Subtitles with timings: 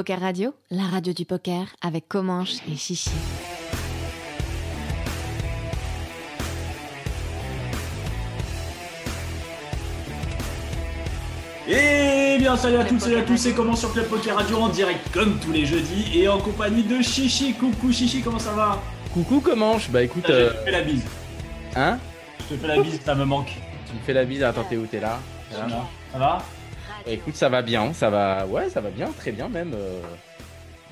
[0.00, 3.10] Poker Radio, la radio du poker avec Comanche et Chichi.
[11.68, 14.68] Et bien salut à toutes et à tous, c'est comment sur Club Poker Radio en
[14.70, 17.52] direct comme tous les jeudis et en compagnie de Chichi.
[17.52, 18.80] Coucou Chichi, comment ça va?
[19.12, 21.04] Coucou Comanche, bah écoute, Je euh, te fais la bise.
[21.76, 21.98] hein?
[22.48, 23.52] Je te fais la bise, ça me manque.
[23.86, 24.86] Tu me fais la bise, attends t'es où?
[24.86, 25.18] T'es là?
[25.52, 25.66] Là
[26.10, 26.38] Ça va?
[27.06, 29.72] Écoute ça va bien, ça va, ouais ça va bien, très bien même.
[29.74, 30.00] euh,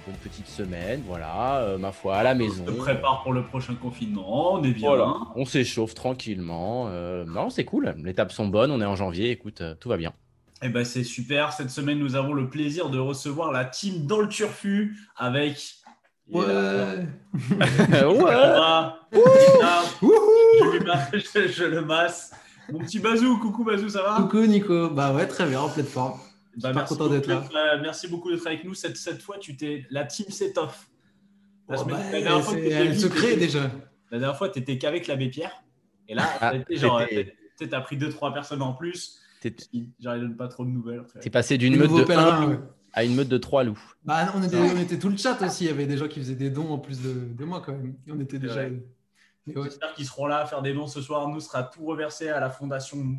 [0.06, 2.64] Bonne petite semaine, voilà, euh, ma foi, à la maison.
[2.66, 4.88] On se prépare pour le prochain confinement, on est bien.
[4.88, 6.86] Voilà, on s'échauffe tranquillement.
[6.88, 9.90] euh, non c'est cool, les tables sont bonnes, on est en janvier, écoute, euh, tout
[9.90, 10.14] va bien.
[10.62, 14.20] Et ben c'est super, cette semaine nous avons le plaisir de recevoir la team dans
[14.20, 15.74] le turfu avec...
[16.30, 16.44] Ouais.
[16.44, 17.06] ouais
[21.48, 22.32] je le masse.
[22.72, 24.16] Mon petit Bazou, coucou Bazou, ça va?
[24.22, 26.18] Coucou Nico, bah ouais très bien en pleine forme.
[26.60, 27.74] Bah, merci content d'être beaucoup là.
[27.76, 28.74] euh, merci beaucoup d'être avec nous.
[28.74, 30.88] Cette, cette fois, tu t'es la team set off.
[31.68, 33.70] La, Oh, bah, la dernière fois elle se crée déjà.
[34.10, 35.52] La dernière fois, tu étais qu'avec l'abbé Pierre.
[36.08, 36.52] Et là, Ah,
[37.58, 39.18] t'as- t'as pris deux trois personnes en plus.
[39.40, 39.54] T'es
[40.00, 41.00] J'arrive donne pas trop de nouvelles.
[41.00, 41.20] en fait.
[41.20, 42.58] t'es passé d'une meute de pèlerins, un loup ouais.
[42.92, 43.78] à une meute de trois loups.
[44.04, 46.18] Bah on était, on était tout le chat aussi, il y avait des gens qui
[46.18, 47.94] faisaient des dons en plus de, de moi quand même.
[48.10, 48.56] On était déjà.
[48.62, 48.82] ouais.
[49.64, 51.28] J'espère qu'ils seront là à faire des dons ce soir.
[51.28, 53.18] Nous sera tout reversé à la fondation.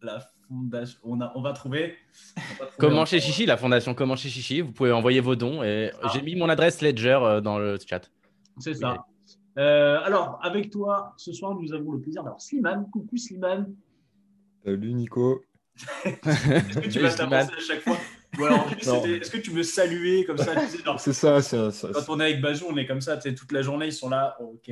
[0.00, 0.98] La fondation.
[1.04, 1.94] On, a, on va trouver.
[2.36, 5.36] On va trouver Comment chez Chichi, la fondation Comment chez Chichi, vous pouvez envoyer vos
[5.36, 6.10] dons et Ah.
[6.12, 8.10] j'ai mis mon adresse Ledger euh, dans le chat.
[8.58, 9.04] C'est ça.
[9.58, 12.88] Euh, alors, avec toi, ce soir, nous avons le plaisir d'avoir Slimane.
[12.90, 13.74] Coucou Slimane.
[14.64, 15.42] Salut Nico.
[16.04, 17.96] Est-ce que tu vas t'avancer à chaque fois
[18.38, 21.88] est-ce que tu veux saluer comme ça tu sais, genre, C'est ça, c'est ça.
[21.92, 23.92] Quand on est avec Bazou, on est comme ça, tu sais, toute la journée, ils
[23.92, 24.70] sont là, ok,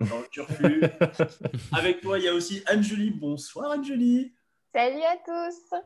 [0.00, 0.82] dans le turfu.
[1.76, 3.10] avec toi, il y a aussi Anne-Julie.
[3.10, 4.32] Bonsoir Anne-Julie.
[4.74, 5.76] Salut à tous.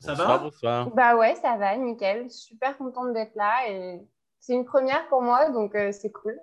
[0.00, 0.90] Ça bonsoir, va Bonsoir.
[0.94, 2.30] Bah ouais, ça va, nickel.
[2.30, 4.00] Super contente d'être là et
[4.40, 6.38] c'est une première pour moi, donc euh, c'est cool.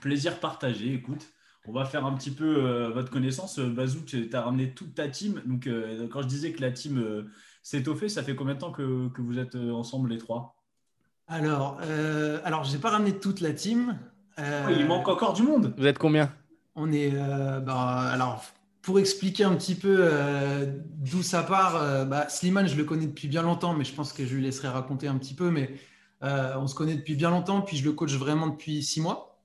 [0.00, 1.26] Plaisir partagé, écoute.
[1.66, 3.58] On va faire un petit peu euh, votre connaissance.
[3.58, 5.42] Euh, Bazou, tu as ramené toute ta team.
[5.44, 7.24] Donc, euh, quand je disais que la team euh,
[7.62, 10.56] s'est étoffée, ça fait combien de temps que, que vous êtes ensemble les trois?
[11.26, 13.98] Alors, euh, alors j'ai pas ramené toute la team.
[14.38, 15.74] Euh, Oh, Il manque encore du monde.
[15.76, 16.32] Vous êtes combien?
[16.80, 17.10] On est.
[17.12, 18.44] euh, bah, alors,
[18.82, 20.64] pour expliquer un petit peu euh,
[20.96, 24.12] d'où ça part, euh, bah, Slimane, je le connais depuis bien longtemps, mais je pense
[24.12, 25.50] que je lui laisserai raconter un petit peu.
[25.50, 25.72] Mais
[26.22, 29.42] euh, on se connaît depuis bien longtemps, puis je le coach vraiment depuis six mois.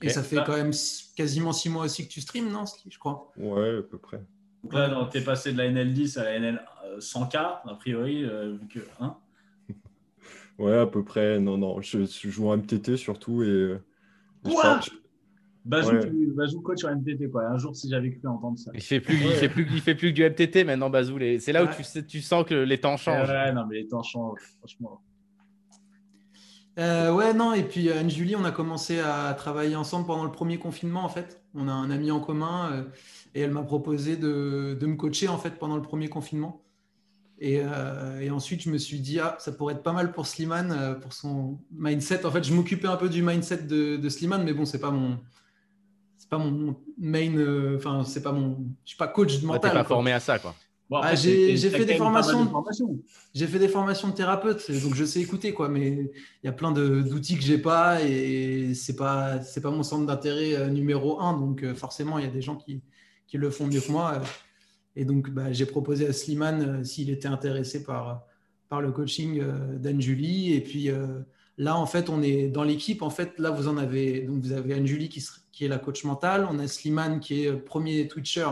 [0.00, 0.44] Et ça fait Ah.
[0.44, 0.72] quand même
[1.16, 3.30] quasiment six mois aussi que tu streams, non, Sli, je crois?
[3.36, 4.20] Ouais, à peu près.
[4.64, 6.60] Donc là, non, t'es passé de la NL10 à la NL
[6.98, 8.80] 100K, a priori, euh, vu que.
[9.00, 9.16] Hein?
[10.58, 11.40] Ouais, à peu près.
[11.40, 13.48] Non, non, je, je joue en MTT surtout et.
[13.48, 13.82] euh,
[14.44, 14.80] Quoi?
[14.84, 14.90] je-
[15.64, 16.00] Bazou, Ouais.
[16.10, 17.44] tu- Bazou coach sur MTT, quoi.
[17.46, 18.72] Un jour, si j'avais cru entendre ça.
[18.74, 21.18] Il fait plus, il fait plus, il fait plus que du MTT maintenant, Bazou.
[21.18, 23.28] les- C'est là où tu, sais- tu sens que les temps changent.
[23.28, 25.00] Ouais, non, mais les temps changent, franchement.
[26.78, 30.30] Euh, ouais, non, et puis euh, Anne-Julie, on a commencé à travailler ensemble pendant le
[30.32, 31.42] premier confinement, en fait.
[31.54, 32.82] On a un ami en commun euh,
[33.34, 36.62] et elle m'a proposé de, de me coacher, en fait, pendant le premier confinement.
[37.38, 40.26] Et, euh, et ensuite, je me suis dit, ah, ça pourrait être pas mal pour
[40.26, 42.24] Slimane, euh, pour son mindset.
[42.24, 44.90] En fait, je m'occupais un peu du mindset de, de Slimane, mais bon, c'est pas
[44.92, 45.18] mon.
[46.32, 47.36] C'est pas mon main.
[47.36, 48.56] euh, Enfin, c'est pas mon.
[48.84, 49.70] Je suis pas coach T'es mental.
[49.72, 49.96] pas quoi.
[49.96, 50.54] formé à ça, quoi.
[50.88, 52.44] Bon, Ah, j'ai- fait des formations.
[52.44, 52.98] de formations.
[53.34, 56.10] J'ai fait des formations de thérapeute, donc je sais écouter quoi, mais
[56.42, 59.82] il y a plein de- d'outils que j'ai pas et c'est pas c'est pas mon
[59.82, 62.82] centre d'intérêt euh, numéro un, donc euh, forcément il y a des gens qui,
[63.26, 64.14] qui le font mieux que moi.
[64.16, 64.24] euh,
[64.96, 68.22] et donc bah, j'ai proposé à Slimane euh, s'il était intéressé par
[68.70, 71.06] par le coaching euh, d'Anne-Julie et puis euh,
[71.58, 73.02] là en fait on est dans l'équipe.
[73.02, 76.46] En fait là vous en avez donc vous avez Anne-Julie qui, est la coach mentale,
[76.50, 78.48] on a Slimane qui est premier Twitcher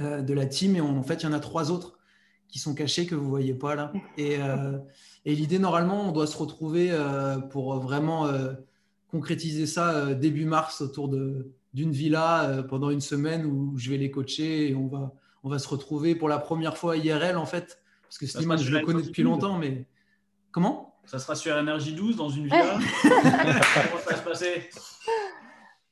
[0.00, 0.76] euh, de la team.
[0.76, 1.98] Et on- en fait il y en a trois autres
[2.48, 3.92] qui sont cachés que vous voyez pas là.
[4.16, 4.76] Et, euh,
[5.24, 8.28] et l'idée, normalement, on doit se retrouver euh, pour vraiment
[9.08, 14.10] concrétiser ça début mars autour de- d'une villa pendant une semaine où je vais les
[14.10, 15.12] coacher et on va,
[15.44, 16.16] on va se retrouver.
[16.16, 17.80] Pour la première fois IRL en fait.
[18.02, 19.86] Parce que Slimane, je le connais depuis longtemps, mais
[20.50, 20.89] comment?
[21.10, 22.78] Ça sera sur Énergie 12 dans une villa.
[23.02, 24.70] Comment ça va se passer?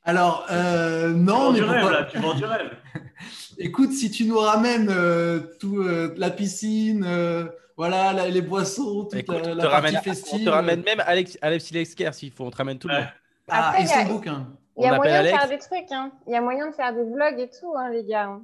[0.04, 2.70] Alors, euh, Tu non, vends mais du rêve, pourquoi- là, tu vends du rêve.
[3.58, 9.04] Écoute, si tu nous ramènes euh, tout, euh, la piscine, euh, Voilà, là, les boissons,
[9.04, 10.44] toute Écoute, la, la te partie ramène, on festive.
[10.44, 13.04] te ramène même Alex, Alex Lesker s'il faut, on te ramène tout le monde.
[13.48, 14.46] Ah, Après, et il y a- son bouquin.
[14.76, 15.90] Il y a On appelle moyen de faire des trucs.
[15.92, 16.12] Hein.
[16.28, 18.38] Il y a moyen de faire des vlogs et tout, hein, les gars.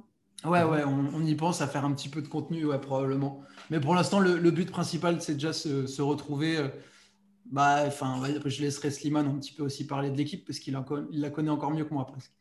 [0.45, 3.41] Ouais, ouais, on, on y pense à faire un petit peu de contenu, ouais, probablement.
[3.69, 6.57] Mais pour l'instant, le, le but principal, c'est déjà se, se retrouver.
[6.57, 6.69] euh,
[7.45, 10.73] bah, enfin, je laisserai Slimane un petit peu aussi parler de l'équipe parce qu'il
[11.11, 12.33] la connaît encore mieux que moi presque.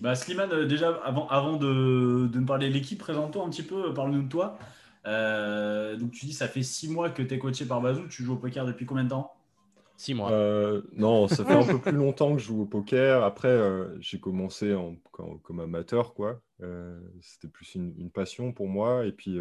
[0.00, 3.62] Bah, Slimane, euh, déjà, avant, avant de, de me parler de l'équipe, présente-toi un petit
[3.62, 4.58] peu, euh, parle-nous de toi.
[5.06, 8.08] Euh, donc, tu dis, ça fait six mois que tu es coaché par Bazou.
[8.08, 9.39] Tu joues au poker depuis combien de temps?
[10.00, 10.32] Six mois.
[10.32, 13.22] Euh, non, ça fait un peu plus longtemps que je joue au poker.
[13.22, 14.74] Après, euh, j'ai commencé
[15.42, 16.40] comme amateur, quoi.
[16.62, 19.04] Euh, c'était plus une, passion pour moi.
[19.04, 19.38] Et puis,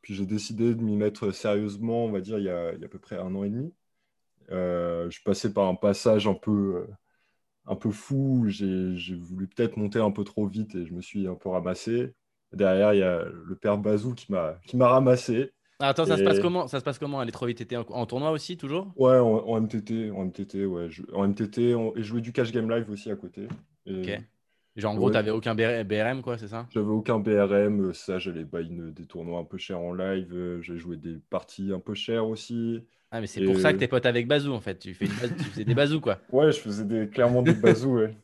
[0.00, 2.82] puis j'ai décidé de m'y mettre sérieusement, on va dire, il y a, il y
[2.82, 3.74] a à peu près un an et demi.
[4.48, 6.86] Je passais par un passage un peu,
[7.66, 8.46] un peu fou.
[8.48, 12.14] J'ai voulu peut-être monter un peu trop vite et je me suis un peu ramassé.
[12.54, 15.52] Derrière, il y a le père Bazou qui m'a ramassé.
[15.78, 16.68] Ah, Attends, ça se passe comment?
[16.68, 17.20] Ça se passe comment?
[17.20, 18.94] Aller trop vite en, en tournoi aussi, toujours?
[18.96, 20.88] Ouais, en, en MTT, en MTT, ouais.
[20.90, 23.46] Je- en MTT, on- et je jouais du cash game live aussi à côté.
[23.86, 24.22] Et Ok.
[24.76, 25.12] Genre, en gros, Ouais.
[25.12, 26.66] t'avais aucun BR- BRM, quoi, c'est ça?
[26.70, 30.32] J'avais aucun BRM, euh, ça, j'allais buy une- des tournois un peu chers en live,
[30.34, 32.80] euh, j'ai joué des parties un peu chères aussi.
[33.10, 34.78] Ah, mais c'est Et- pour ça que t'es pote avec Bazou, en fait.
[34.78, 36.20] Tu, fais une base- tu faisais des bazous, quoi.
[36.32, 38.16] Ouais, je faisais des, clairement des bazous, ouais.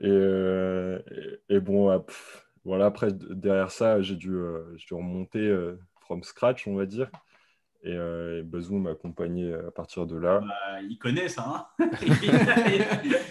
[0.00, 1.00] Et, euh,
[1.48, 2.04] et, bon, ah,
[2.64, 5.76] voilà, après, derrière ça, j'ai dû, euh, dû remonter euh,
[6.06, 7.10] from scratch, on va dire.
[7.82, 10.40] Et, euh, et Bazou m'a accompagné à partir de là.
[10.40, 11.68] Bah, Il connaît ça.
[11.78, 11.86] hein.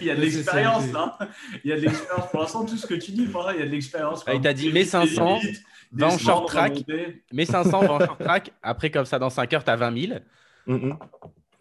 [0.00, 1.18] il y a de l'expérience là.
[1.64, 2.30] Il y a de l'expérience.
[2.30, 4.24] Pour l'instant, tout ce que tu dis, pour il y a de l'expérience.
[4.26, 5.58] Ah, il t'a dit, Des- mets des- 500, des- des
[5.92, 6.72] va en stands short track.
[6.72, 7.22] remontés.
[7.32, 8.52] Mais 500, va en short track.
[8.62, 10.18] Après, comme ça, dans 5 heures, t'as 20 000
[10.66, 10.96] Mhm.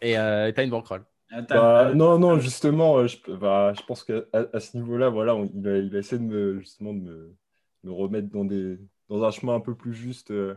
[0.01, 1.03] et euh, t'as une bankroll.
[1.31, 4.21] Ah, Bah, non, non, justement, euh, je, bah, je pense qu'à
[4.53, 7.35] à ce niveau-là, voilà, on- il, a, il a essayé de me, justement, de me,
[7.83, 8.77] me remettre dans, des,
[9.09, 10.55] dans un chemin un peu plus juste euh,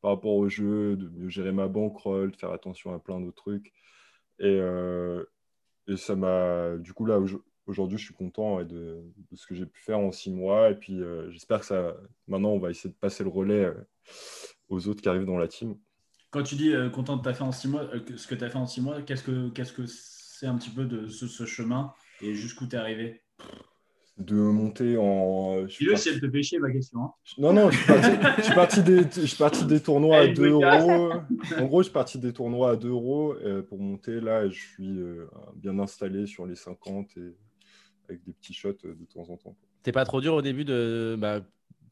[0.00, 3.42] par rapport au jeu, de mieux gérer ma bankroll, de faire attention à plein d'autres
[3.42, 3.72] trucs.
[4.38, 5.24] Et, euh,
[5.88, 6.76] et ça m'a.
[6.78, 9.02] Du coup, là, au- aujourd'hui, je suis content de,
[9.34, 10.70] ce que j'ai pu faire en six mois.
[10.70, 11.96] Et puis, euh, j'espère que ça.
[12.26, 13.74] Maintenant, on va essayer de passer le relais euh,
[14.68, 15.76] aux autres qui arrivent dans la team.
[16.30, 18.58] Quand tu dis content de t'as fait en six mois, ce que tu as fait
[18.58, 21.92] en six mois, qu'est-ce que qu'est-ce que c'est un petit peu de ce, ce chemin
[22.22, 23.22] et jusqu'où tu es arrivé?
[24.20, 25.62] De monter en.
[25.62, 27.00] je suis Dis-le parti- si elle te fait chier ma question.
[27.04, 27.12] hein.
[27.38, 30.24] Non, non, je suis parti, je suis parti des, je suis parti des tournois à
[30.26, 30.78] Eh, 2 le gars.
[30.78, 31.12] euros.
[31.58, 34.44] En gros, je suis parti des tournois à 2 euros euh, pour monter là.
[34.44, 35.26] et Je suis euh,
[35.56, 37.34] bien installé sur les 50 et
[38.10, 39.56] avec des petits shots euh, de temps en temps.
[39.84, 41.16] C'est pas trop dur au début de.
[41.18, 41.40] Bah,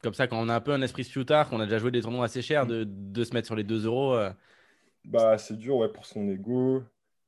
[0.03, 2.01] comme ça, quand on a un peu un esprit tard, qu'on a déjà joué des
[2.01, 4.13] tournois assez chers, de, de se mettre sur les 2 euros.
[4.13, 4.29] euh,
[5.03, 6.83] Bah, c'est dur ouais, pour son ego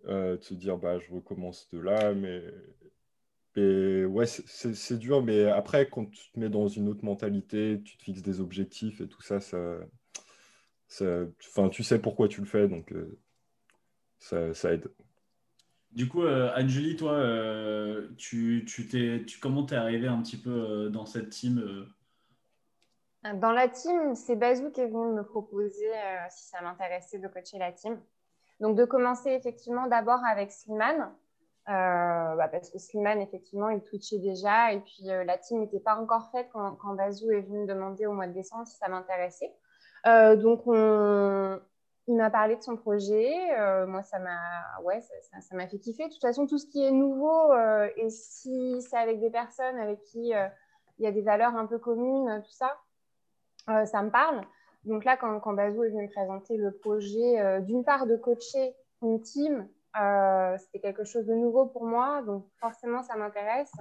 [0.08, 2.14] euh, de se dire bah, je recommence de là.
[2.14, 2.44] Mais,
[3.56, 5.24] mais ouais, c'est- dur.
[5.24, 9.02] Mais après, quand tu te mets dans une autre mentalité, tu te fixes des objectifs
[9.02, 9.78] et tout ça, ça,
[10.88, 11.06] ça,
[11.48, 12.68] enfin, tu sais pourquoi tu le fais.
[12.68, 13.18] Donc, euh,
[14.20, 14.92] ça, ça aide.
[15.92, 20.38] Du coup, euh, Angeli, toi, euh, tu, tu t'es, tu, comment t'es arrivé un petit
[20.38, 21.86] peu euh, dans cette team euh?
[23.36, 27.28] Dans la team, c'est Bazou qui est venu me proposer euh, si ça m'intéressait de
[27.28, 28.00] coacher la team.
[28.60, 31.12] Donc, de commencer effectivement d'abord avec Slimane,
[31.70, 34.74] euh, bah, parce que Slimane, effectivement, il twitchait déjà.
[34.74, 38.06] Et puis, euh, la team n'était pas encore faite quand, Bazou est venu me demander
[38.08, 39.54] au mois de décembre si ça m'intéressait.
[40.08, 41.60] Euh, donc, on-
[42.08, 43.32] il m'a parlé de son projet.
[43.86, 46.08] Moi, ça m'a ouais, ça, ça- fait kiffer.
[46.08, 47.54] De toute façon, tout ce qui est nouveau,
[47.96, 51.78] et si c'est avec des personnes avec qui il y a des valeurs un peu
[51.78, 52.76] communes, tout ça,
[53.86, 54.42] ça me parle.
[54.84, 59.22] Donc là, quand, Bazou est venu me présenter le projet, d'une part de coacher une
[59.22, 63.72] team, euh, c'était quelque chose de nouveau pour moi, donc forcément ça m'intéresse.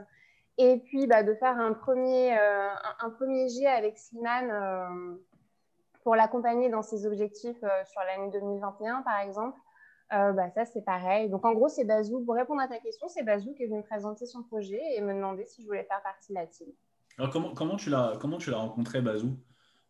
[0.58, 2.68] Et puis bah, de faire un premier, euh,
[3.00, 5.14] un, premier jet avec Slimane euh,
[6.02, 9.58] pour l'accompagner dans ses objectifs sur l'année 2021 par exemple.
[10.10, 11.30] Bah, ça c'est pareil.
[11.30, 13.78] Donc en gros c'est Bazou, pour répondre à ta question, c'est Bazou qui est venu
[13.78, 16.66] me présenter son projet et me demander si je voulais faire partie de la team.
[17.18, 19.36] Alors, comment, comment tu l'as, tu rencontré, Bazou?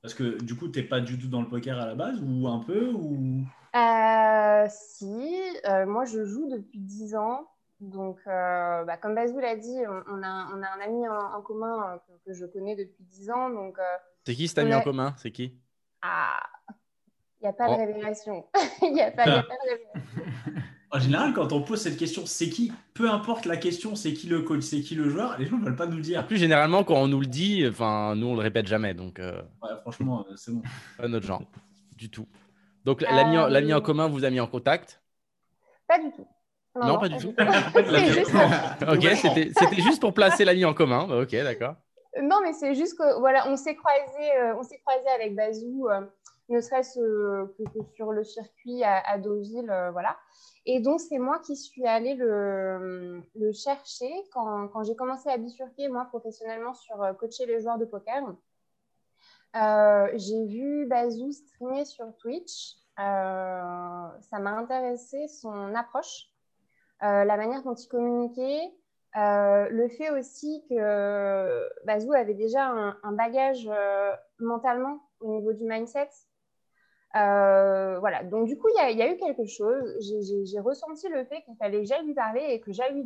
[0.02, 2.48] Parce que du coup, t'es pas du tout dans le poker à la base ou
[2.48, 3.44] un peu ou...
[3.76, 5.32] Euh, si,
[5.68, 7.46] euh, moi je joue depuis 10 ans.
[7.80, 11.38] Donc, euh, bah, comme Bazou l'a dit, on, on a, on a un ami en,
[11.38, 13.48] en commun euh, que, que je connais depuis 10 ans.
[13.48, 13.82] Donc, euh,
[14.26, 15.14] C'est qui cet ami a- en commun?
[15.16, 15.54] C'est qui?
[16.02, 16.40] Ah,
[17.40, 17.74] il n'y a pas Oh.
[17.74, 18.44] de révélation.
[18.82, 20.62] Il n'y a, pas- y a pas de révélation.
[20.92, 22.70] En général, quand on pose cette question, c'est qui?
[22.94, 25.64] Peu importe la question, c'est qui le coach, c'est qui le joueur, les gens ne
[25.64, 26.26] veulent pas nous En dire.
[26.26, 28.92] plus, généralement, quand on nous le dit, enfin, nous, on le répète jamais.
[28.92, 30.62] Donc, euh, Ouais, franchement, c'est bon.
[30.98, 31.42] pas notre genre.
[31.96, 32.26] Du tout.
[32.84, 35.02] Donc, l'ami en, Euh, en commun vous a mis en contact?
[35.86, 36.26] Pas du tout.
[36.76, 37.34] Non, pas du tout.
[37.90, 38.32] c'est juste,
[38.88, 41.06] Ok, c'était juste pour placer l'ami en commun.
[41.08, 41.74] Bah, Ok, d'accord.
[42.22, 45.88] non, mais c'est juste que voilà, on s'est croisé, euh, on s'est croisé avec Bazou,
[45.88, 46.00] euh,
[46.48, 50.16] ne serait-ce euh, que, que sur le circuit à, à Deauville, voilà.
[50.66, 55.38] Et donc c'est moi qui suis allée le, le chercher quand, quand j'ai commencé à
[55.38, 58.22] bifurquer moi professionnellement sur coacher les joueurs de poker.
[59.56, 62.76] Euh, j'ai vu Bazou streamer sur Twitch.
[62.98, 66.26] Euh, ça m'a intéressé son approche,
[67.02, 68.60] euh, la manière dont il communiquait,
[69.14, 72.66] le fait aussi que Bazou avait déjà
[73.02, 73.68] un, bagage
[74.38, 76.10] mentalement au niveau du mindset.
[77.14, 79.96] Voilà, donc du coup, il y, y a eu quelque chose.
[80.00, 83.02] J'ai- ressenti le fait qu'il fallait que j'aille lui parler et que j'aille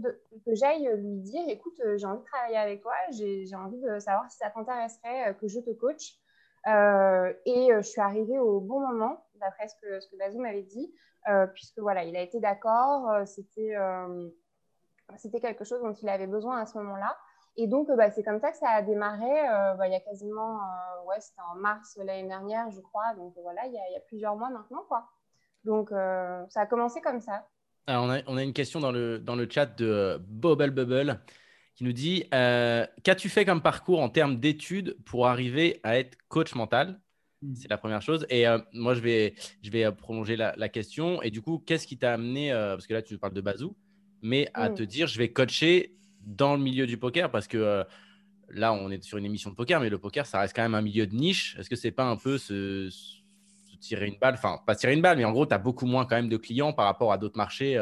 [0.96, 4.50] lui, dire écoute, j'ai envie de travailler avec toi, j'ai envie de savoir si ça
[4.50, 6.18] t'intéresserait que je te coach.
[6.66, 10.62] Euh, et euh, je suis arrivée au bon moment, d'après ce que, ce Bazou m'avait
[10.62, 10.92] dit,
[11.28, 13.74] euh, puisque voilà, il a été d'accord, c'était
[15.16, 17.16] c'était quelque chose dont il avait besoin à ce moment-là.
[17.56, 19.30] Et donc, bah, c'est comme ça que ça a démarré.
[19.76, 20.58] bah, il y a quasiment,
[21.06, 23.14] ouais, c'était en mars l'année dernière, je crois.
[23.14, 25.06] Donc voilà, il y, a, plusieurs mois maintenant, quoi.
[25.64, 27.46] Donc, ça a commencé comme ça.
[27.86, 31.20] Alors, on, a, on a une question dans le, dans le chat de Bubble Bubble
[31.74, 36.16] qui nous dit euh, Qu'as-tu fait comme parcours en termes d'études pour arriver à être
[36.28, 37.00] coach mental?
[37.54, 38.26] C'est la première chose.
[38.30, 41.20] Et euh, moi, je vais, je vais euh, prolonger la, la question.
[41.22, 43.76] Et du coup, qu'est-ce qui t'a amené, euh, parce que là, tu parles de Bazou,
[44.22, 47.84] mais à te dire Je vais coacher dans le milieu du poker Parce que
[48.48, 50.74] là, on est sur une émission de poker, mais le poker, ça reste quand même
[50.74, 51.56] un milieu de niche.
[51.58, 54.94] Est-ce que c'est pas un peu se, se tirer une balle Enfin, pas se tirer
[54.94, 57.12] une balle, mais en gros, tu as beaucoup moins quand même de clients par rapport
[57.12, 57.74] à d'autres marchés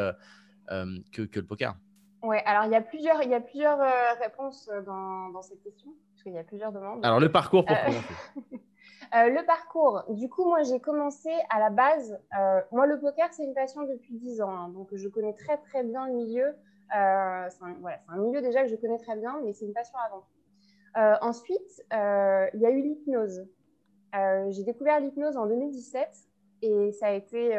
[0.67, 1.75] que, que le poker?
[2.23, 5.41] Ouais, alors il y a plusieurs, il y a plusieurs euh, réponses euh, dans, dans
[5.41, 7.05] cette question, parce qu'il y a plusieurs demandes.
[7.05, 8.03] Alors, le parcours pour Euh, commencer.
[9.15, 12.19] Euh, le parcours, du coup, moi j'ai commencé à la base.
[12.39, 15.57] euh, moi, le poker, c'est une passion depuis 10 ans, hein, donc je connais très
[15.57, 16.45] très bien le milieu.
[16.47, 19.65] Euh, c'est un, voilà, c'est un milieu déjà que je connais très bien, mais c'est
[19.65, 21.25] une passion avant tout.
[21.27, 23.45] Ensuite, il y a eu l'hypnose.
[24.49, 26.09] J'ai découvert l'hypnose en 2017
[26.63, 27.49] et ça a été,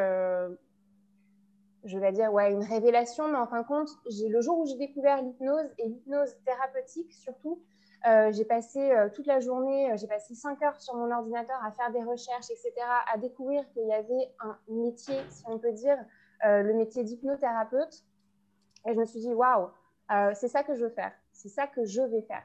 [1.84, 4.76] je vais dire, ouais, une révélation, mais en fin de compte, le jour où j'ai
[4.76, 7.62] découvert l'hypnose et l'hypnose thérapeutique surtout,
[8.06, 11.56] euh, j'ai passé euh, toute la journée, euh, j'ai passé 5 heures sur mon ordinateur
[11.64, 12.72] à faire des recherches, etc.,
[13.12, 15.98] à découvrir qu'il y avait un métier, si on peut dire,
[16.46, 18.04] le métier d'hypnothérapeute.
[18.86, 19.70] Et je me suis dit, waouh,
[20.34, 22.42] c'est ça que je veux faire, c'est ça que je vais faire.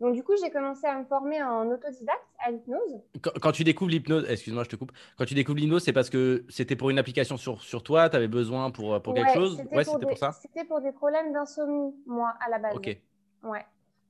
[0.00, 3.00] Donc, du coup, j'ai commencé à me former en autodidacte à l'hypnose.
[3.22, 4.92] Quand, quand tu découvres l'hypnose, excuse-moi, je te coupe.
[5.16, 8.16] Quand tu découvres l'hypnose, c'est parce que c'était pour une application sur, sur toi, tu
[8.16, 9.56] avais besoin pour, pour quelque Ouais, chose?
[9.56, 10.32] c'était Ouais, pour c'était des- pour ça?
[10.32, 12.76] C'était pour des problèmes d'insomnie, moi, à la base.
[12.76, 12.96] Ok.
[13.44, 13.64] Ouais.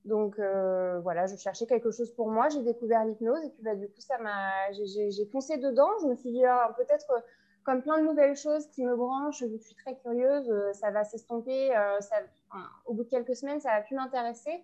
[0.05, 3.75] Donc euh, voilà, je cherchais quelque chose pour moi, j'ai découvert l'hypnose et puis bah,
[3.75, 5.89] du coup, ça m'a, j'ai- foncé dedans.
[6.03, 7.21] Je me suis dit, ah, peut-être euh,
[7.63, 11.05] comme plein de nouvelles choses qui me branchent, je suis très curieuse, euh, ça va
[11.05, 11.75] s'estomper.
[11.75, 12.17] euh, ça,
[12.51, 14.63] enfin, au bout de quelques semaines, ça va plus m'intéresser.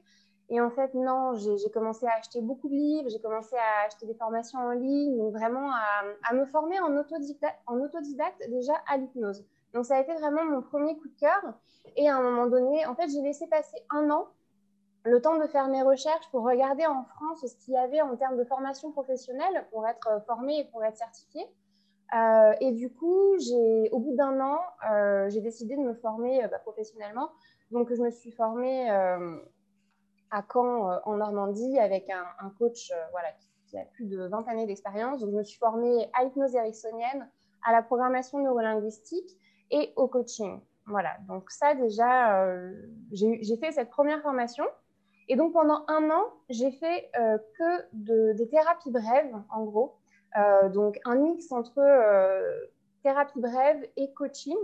[0.50, 4.04] Et en fait, non, j'ai commencé à acheter beaucoup de livres, j'ai commencé à acheter
[4.06, 9.44] des formations en ligne, donc vraiment à, me former en autodidacte, déjà à l'hypnose.
[9.72, 11.54] Donc ça a été vraiment mon premier coup de cœur.
[11.96, 14.26] Et à un moment donné, en fait, j'ai laissé passer un an
[15.04, 18.16] le temps de faire mes recherches pour regarder en France ce qu'il y avait en
[18.16, 21.46] termes de formation professionnelle pour être formée et pour être certifiée.
[22.14, 23.36] Euh, et du coup,
[23.92, 24.58] au bout d'un an,
[24.90, 27.30] euh, j'ai décidé de me former euh, bah, professionnellement.
[27.70, 28.90] Donc, je me suis formée
[30.30, 33.28] à Caen, euh, en Normandie, avec un, coach euh, voilà,
[33.66, 35.20] qui, a plus de 20 années d'expérience.
[35.20, 37.28] Donc, je me suis formée à l'hypnose ericksonienne,
[37.62, 39.36] à la programmation neurolinguistique
[39.70, 40.60] et au coaching.
[40.86, 42.72] Voilà, donc ça déjà, euh,
[43.12, 44.64] j'ai fait cette première formation.
[45.28, 49.94] Et donc pendant un an, j'ai fait que de, des thérapies brèves, en gros.
[50.72, 51.80] Donc un mix entre
[53.04, 54.56] thérapie brève et coaching.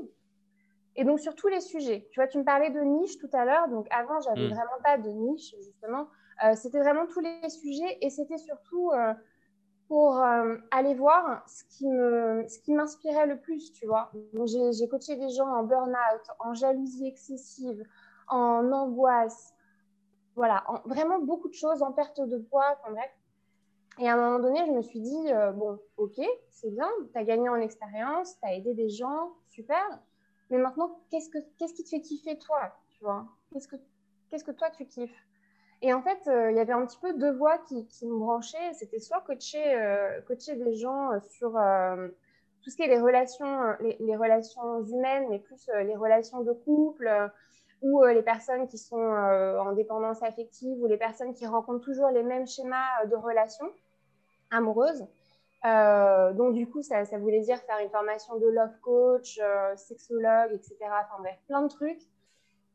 [0.97, 2.09] Et donc sur tous les sujets.
[2.11, 3.69] Tu vois, tu me parlais de niche tout à l'heure.
[3.69, 4.55] Donc avant, j'avais Mm.
[4.55, 6.09] vraiment pas de niche, justement.
[6.45, 9.15] Euh, c'était vraiment tous les sujets et c'était surtout euh,
[9.89, 14.11] pour euh, aller voir ce qui me, ce qui m'inspirait le plus, tu vois.
[14.35, 17.83] Donc, j'ai, j'ai coaché des gens en burn-out, en jalousie excessive,
[18.29, 19.55] en angoisse,
[20.35, 23.11] voilà, en, vraiment beaucoup de choses, en perte de poids, enfin bref.
[23.99, 27.25] Et à un moment donné, je me suis dit, bon, ok, c'est bien, tu as
[27.25, 30.03] gagné en expérience, tu as aidé des gens, super,
[30.51, 33.27] mais maintenant, qu'est-ce, que, qui te fait kiffer toi, tu vois?
[33.53, 33.69] Qu'est-ce
[34.45, 35.27] que, toi, tu kiffes?
[35.83, 38.19] Et en fait, euh, il y avait un petit peu deux voies qui, qui me
[38.19, 38.73] branchaient.
[38.75, 41.53] C'était soit coacher, euh, des gens euh, sur
[42.63, 47.09] tout ce qui est les relations, les, relations humaines, mais plus les relations de couple,
[47.83, 52.25] ou les personnes qui sont en dépendance affective, ou les personnes qui rencontrent toujours les
[52.25, 53.71] mêmes schémas de relations
[54.51, 55.07] amoureuses.
[55.65, 60.53] Euh, donc, du coup, ça, voulait dire faire une formation de love coach, euh, sexologue,
[60.53, 60.77] etc.
[60.83, 62.03] Enfin bref, plein de trucs.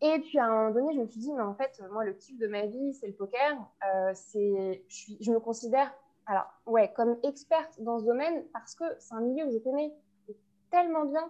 [0.04, 2.14] Et puis à un moment donné, je me suis dit, mais en fait, moi, le
[2.14, 3.56] kiff de ma vie, c'est le poker.
[3.86, 5.94] Euh, c'est, je, me considère
[6.26, 9.94] alors, ouais, comme experte dans ce domaine parce que c'est un milieu que je connais
[10.72, 11.30] tellement bien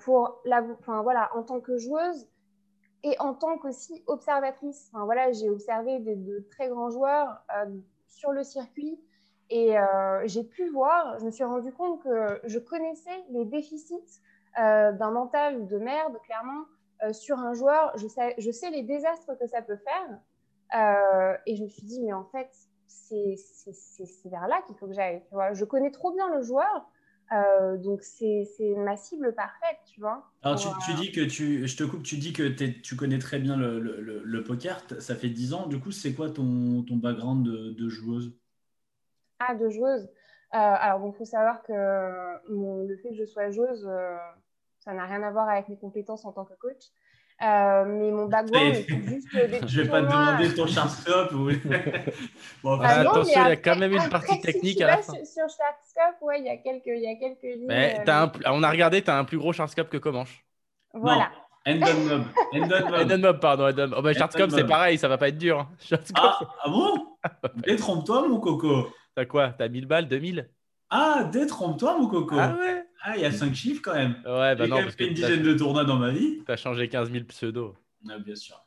[0.00, 2.26] pour la, enfin, voilà, en tant que joueuse
[3.02, 4.90] et en tant qu'aussi observatrice.
[4.92, 7.42] Enfin, voilà, j'ai observé des, de très grands joueurs
[8.08, 8.98] sur le circuit
[9.50, 14.20] et euh, j'ai pu voir, je me suis rendu compte que je connaissais les déficits
[14.56, 16.64] d'un mental de merde, clairement,
[17.10, 17.92] sur un joueur.
[17.98, 21.40] Je sais, je sais les désastres que ça peut faire.
[21.44, 22.50] et je me suis dit, mais en fait,
[22.86, 23.36] c'est
[24.26, 25.22] vers là qu'il faut que j'aille.
[25.52, 26.88] Je connais trop bien le joueur,
[27.32, 28.46] euh, donc c'est
[28.76, 30.30] ma cible parfaite, tu vois.
[30.42, 33.18] Alors tu, tu, euh, dis que tu, je te coupe, tu dis que tu connais
[33.18, 36.82] très bien le, le, le, poker, ça fait 10 ans, du coup c'est quoi ton,
[36.82, 38.36] ton background de, de, joueuse?
[39.52, 40.08] De joueuse.
[40.54, 41.72] Euh, alors il faut savoir que
[42.48, 43.86] le fait que je sois joueuse,
[44.78, 46.90] ça n'a rien à voir avec mes compétences en tant que coach.
[47.42, 51.32] Euh, mais mon background, c'est juste des Je vais pas te demander ton Sharkscope.
[51.32, 51.50] Ou...
[52.62, 55.14] bon, ah attention, il y a quand même une partie technique à la fin.
[55.14, 57.66] Sur, sur Sharkscope, ouais, il y a quelques, il y a quelques lignes.
[57.66, 60.44] Mais euh, as un, on a regardé, tu as un plus gros Sharkscope que Comanche.
[60.92, 61.30] Voilà.
[61.66, 62.24] Endon Mob.
[63.00, 63.64] Endon Mob, pardon.
[63.68, 63.90] Endon...
[63.96, 65.60] Oh, bah, c'est pareil, ça va pas être dur.
[65.60, 65.98] Hein.
[66.14, 67.16] Ah, ah, bon?
[67.56, 68.86] Détrompe-toi, mon coco.
[69.14, 69.50] T'as quoi?
[69.50, 70.08] T'as 1000 balles?
[70.08, 70.50] 2000
[70.90, 72.36] Ah, détrompe-toi, mon coco.
[72.38, 74.16] Ah ouais ah, il y a 5 chiffres quand même.
[74.24, 74.80] Ouais, bah non.
[74.80, 76.42] J'ai fait une dizaine de tournois dans ma vie.
[76.46, 77.74] Tu as changé 15 000 pseudos.
[78.08, 78.64] Ah, bien sûr.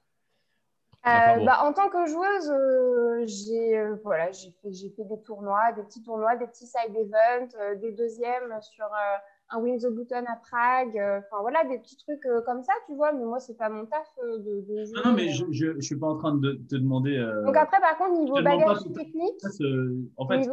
[1.08, 5.82] Euh, bah, en tant que joueuse, euh, j'ai euh, voilà, fait, fait, des tournois, des
[5.84, 8.86] petits tournois, des petits side events, des deuxièmes sur
[9.50, 10.96] un Win the Button à Prague.
[10.96, 13.14] Enfin voilà, des petits trucs comme ça, tu vois.
[13.14, 14.96] Mais moi, c'est pas mon taf de, de jouer.
[14.96, 17.18] Non, non, mais je ne suis pas en train de te demander.
[17.46, 19.42] Donc après, par contre, niveau bagage technique.
[20.18, 20.48] en fait,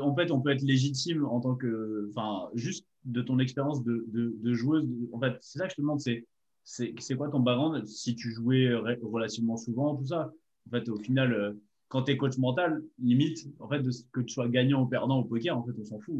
[0.00, 4.04] en fait, on peut être légitime en tant que, enfin, juste de ton expérience de,
[4.08, 4.86] de, joueuse.
[5.12, 6.24] En fait, c'est ça que je te demande, c'est,
[6.64, 10.30] c'est, quoi ton background si tu jouais relativement souvent, tout ça.
[10.68, 11.52] En fait, au final, euh,
[11.88, 15.18] quand tu es coach mental, limite, en fait, de que tu sois gagnant ou perdant
[15.18, 16.14] au poker, en fait, on s'en fout.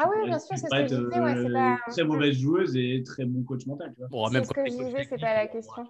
[0.00, 1.20] Ah oui, bien sûr, c'est ce que je disais.
[1.20, 1.78] Ouais, pas...
[1.90, 3.92] Très mauvaise joueuse et très bon coach mental.
[3.94, 4.30] Tu vois.
[4.30, 5.86] c'est ce que je disais, c'est pas la question.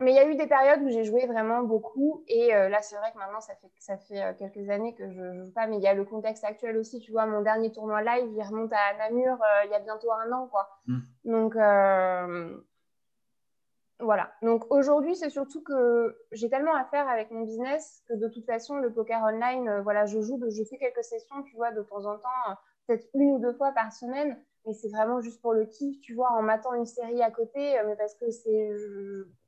[0.00, 2.24] Mais il y a eu des périodes où j'ai joué vraiment beaucoup.
[2.28, 5.08] Et euh, là, c'est vrai que maintenant, ça fait, ça fait euh, quelques années que
[5.10, 5.66] je ne joue pas.
[5.66, 6.98] Mais il y a le contexte actuel aussi.
[6.98, 10.12] Tu vois, mon dernier tournoi live, il remonte à Namur euh, il y a bientôt
[10.12, 10.48] un an.
[10.48, 10.68] Quoi.
[10.86, 10.98] Mm.
[11.24, 11.54] Donc,
[14.00, 14.32] voilà.
[14.42, 18.44] Donc aujourd'hui, c'est surtout que j'ai tellement à faire avec mon business que de toute
[18.44, 22.04] façon, le poker online, voilà, je joue, je fais quelques sessions, tu vois, de temps
[22.04, 22.56] en temps,
[22.96, 26.14] peut-être une ou deux fois par semaine mais c'est vraiment juste pour le kiff, tu
[26.14, 28.70] vois, en m'attendant une série à côté, euh, mais parce que c'est,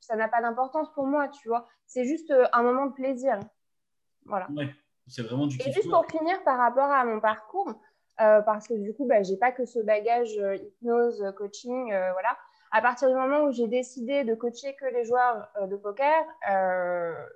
[0.00, 1.66] ça n'a pas d'importance pour moi, tu vois.
[1.86, 3.38] C'est juste euh, un moment de plaisir.
[4.26, 4.48] Voilà.
[4.50, 4.68] Ouais,
[5.06, 5.68] c'est vraiment du kiff.
[5.68, 7.72] Et juste pour finir par rapport à mon parcours,
[8.20, 12.36] euh, parce que du coup, bah, j'ai pas que ce bagage hypnose, coaching, voilà.
[12.72, 16.24] À partir du moment où j'ai décidé de coacher que les joueurs de poker,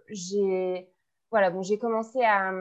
[0.08, 0.90] j'ai
[1.30, 2.52] voilà, bon, j'ai commencé à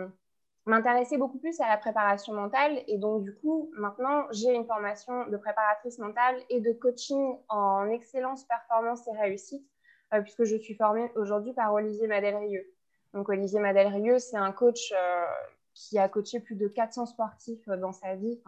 [0.68, 2.84] m'intéresser beaucoup plus à la préparation mentale.
[2.88, 7.88] Et donc, du coup, maintenant, j'ai une formation de préparatrice mentale et de coaching en
[7.90, 9.66] excellence, performance et réussite,
[10.14, 12.66] euh, puisque je suis formée aujourd'hui par Olivier Madelrieux.
[13.14, 15.26] Donc, Olivier Madelrieux, c'est un coach euh,
[15.74, 18.42] qui a coaché plus de 400 sportifs euh, dans sa vie.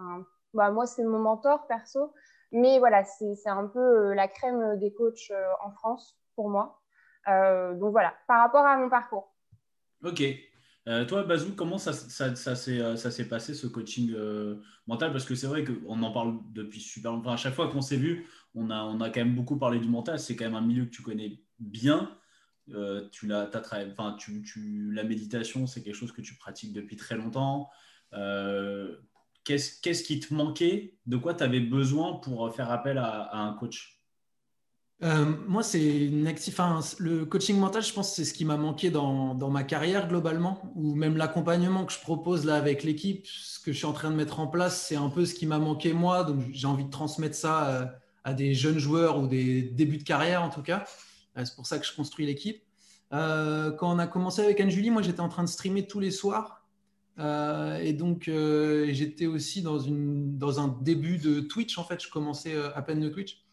[0.53, 2.13] bah, moi, c'est mon mentor perso.
[2.51, 5.31] Mais voilà, c'est un peu la crème des coachs
[5.63, 6.81] en France pour moi.
[7.27, 9.31] donc voilà, par rapport à mon parcours.
[10.03, 10.23] Ok,
[10.89, 12.55] euh, toi, Bazou, comment euh, ça
[13.11, 14.55] s'est passé ce coaching euh,
[14.87, 15.11] mental?
[15.11, 17.31] Parce que c'est vrai qu'on en parle depuis super longtemps.
[17.31, 20.19] à chaque fois qu'on s'est vu, on a, quand même beaucoup parlé du mental.
[20.19, 22.17] C'est quand même un milieu que tu connais bien.
[23.11, 23.49] tu l'as,
[24.17, 27.69] tu, la méditation, c'est quelque chose que tu pratiques depuis très longtemps.
[29.43, 30.97] qu'est-ce, qu'est-ce qui te manquait?
[31.05, 33.98] De quoi tu avais besoin pour faire appel à un coach?
[35.01, 38.89] Euh, moi, c'est une enfin, le coaching mental, je pense, c'est ce qui m'a manqué
[38.91, 43.71] dans, ma carrière globalement, ou même l'accompagnement que je propose là avec l'équipe, ce que
[43.71, 45.93] je suis en train de mettre en place, c'est un peu ce qui m'a manqué
[45.93, 46.23] moi.
[46.25, 47.85] Donc, j'ai envie de transmettre ça euh,
[48.25, 50.83] à, des jeunes joueurs ou des débuts de carrière en tout cas.
[51.37, 52.61] Euh, c'est pour ça que je construis l'équipe.
[53.11, 56.67] quand on a commencé avec Anne-Julie, moi, j'étais en train de streamer tous les soirs.
[57.17, 61.77] et donc, j'étais aussi dans, dans un début de Twitch.
[61.77, 63.45] En fait, je commençais à peine de Twitch.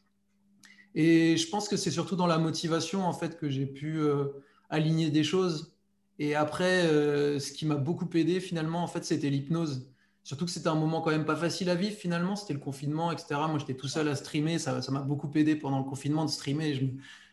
[0.97, 4.25] Et je pense que c'est surtout dans la motivation en fait que j'ai pu euh,
[4.71, 5.77] aligner des choses.
[6.19, 9.91] Et après, euh, ce qui m'a beaucoup aidé finalement, en fait, c'était l'hypnose.
[10.25, 12.35] Surtout que c'était un moment quand même pas facile à vivre finalement.
[12.35, 13.35] C'était le confinement, etc.
[13.49, 14.59] Moi, j'étais tout seul à streamer.
[14.59, 16.91] Ça, m'a beaucoup aidé pendant le confinement de streamer.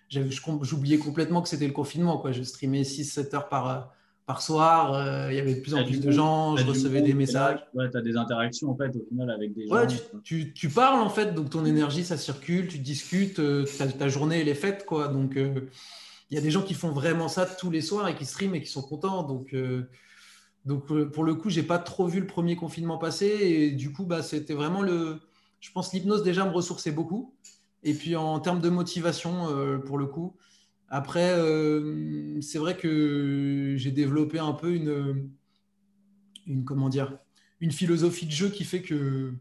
[0.10, 2.22] J'oubliais complètement que c'était le confinement.
[2.32, 3.96] Je streamais 6-7 heures par,
[4.26, 4.94] par soir.
[4.94, 7.60] euh, Il y avait de plus en plus de gens, je recevais des messages.
[7.74, 9.74] Ouais, tu as des interactions en fait au final avec des gens.
[9.76, 13.66] Ouais, tu, tu- tu parles en fait, donc ton énergie ça circule, tu discutes, euh,
[13.78, 15.08] ta, ta journée elle est faite quoi.
[15.10, 15.70] Donc euh,
[16.32, 18.56] il y a des gens qui font vraiment ça tous les soirs et qui streament
[18.56, 19.24] et qui sont contents.
[19.24, 19.54] Donc,
[20.66, 24.06] donc pour le coup, j'ai pas trop vu le premier confinement passer et du coup,
[24.06, 25.20] bah, c'était vraiment le.
[25.60, 27.34] Je pense l'hypnose déjà me ressourçait beaucoup.
[27.84, 29.48] Et puis en termes de motivation,
[29.86, 30.36] pour le coup.
[30.96, 35.28] Après, euh, c'est vrai que j'ai développé un peu une,
[36.46, 37.18] une comment dire,
[37.60, 39.34] une philosophie de jeu qui fait que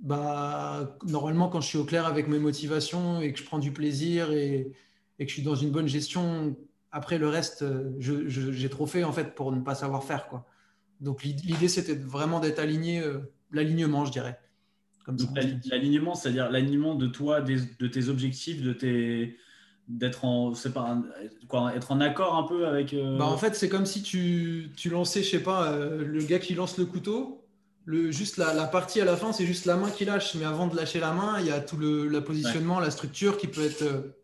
[0.00, 3.70] bah, normalement, quand je suis au clair avec mes motivations et que je prends du
[3.70, 4.72] plaisir et,
[5.18, 6.56] et que je suis dans une bonne gestion,
[6.90, 7.62] après le reste,
[7.98, 10.26] j'ai trop fait en fait pour ne pas savoir faire.
[10.28, 10.46] Quoi.
[11.02, 13.18] Donc l'id- l'idée, c'était vraiment d'être aligné, euh,
[13.50, 14.40] l'alignement, je dirais.
[15.70, 19.36] L'alignement, c'est-à-dire l'alignement de toi, des- de tes objectifs, de tes
[19.88, 20.98] d'être en pas
[21.48, 24.70] quoi être en accord un peu avec euh, Bah, en fait, c'est comme si tu,
[24.76, 27.42] tu lançais, je sais pas, euh, le gars qui lance le couteau.
[27.84, 30.34] Le, juste la, la partie à la fin, c'est juste la main qui lâche.
[30.34, 33.46] Mais avant de lâcher la main, il y a tout le positionnement, la structure qui
[33.46, 34.16] peut être, euh,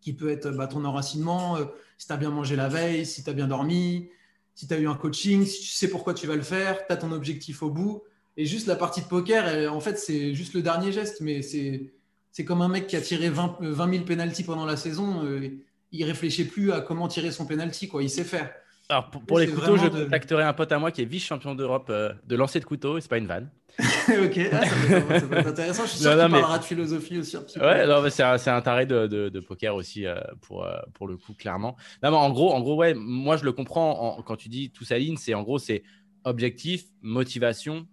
[0.00, 1.56] qui peut être bah, ton enracinement,
[1.98, 4.08] si tu as bien mangé la veille, si tu as bien dormi,
[4.56, 6.92] si tu as eu un coaching, si tu sais pourquoi tu vas le faire, tu
[6.92, 8.02] as ton objectif au bout.
[8.36, 11.20] Et juste la partie de poker, en fait, c'est juste le dernier geste.
[11.20, 11.92] Mais c'est
[12.36, 15.24] c'est comme un mec qui a tiré 20, euh, 20 000 pénalties pendant la saison.
[15.24, 15.48] euh,
[15.90, 18.02] il réfléchit plus à comment tirer son penalty, quoi.
[18.02, 18.50] Il sait faire.
[18.90, 21.54] Alors, pour, pour les couteaux, je de- contacterai un pote à moi qui est vice-champion
[21.54, 23.50] d'Europe euh, de lancer de couteau, et c'est pas une vanne.
[23.78, 25.82] ok, ah, ça, peut être, ça peut être intéressant.
[25.84, 27.36] Je suis sûr Non, qu'il non, mais- parlera de philosophie aussi.
[27.58, 30.64] Ouais, non, mais c'est un, c'est un taré de, de- de poker aussi, euh, pour,
[30.64, 31.74] euh, pour le coup, clairement.
[32.02, 34.68] Non, mais en gros, en gros, ouais, moi, je le comprends en- quand tu dis
[34.70, 35.82] tout s'aligne, c'est en gros, c'est
[36.24, 37.86] objectif, motivation,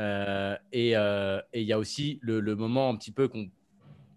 [0.00, 3.48] euh, et euh, et il y a aussi le, le moment un petit peu qu'on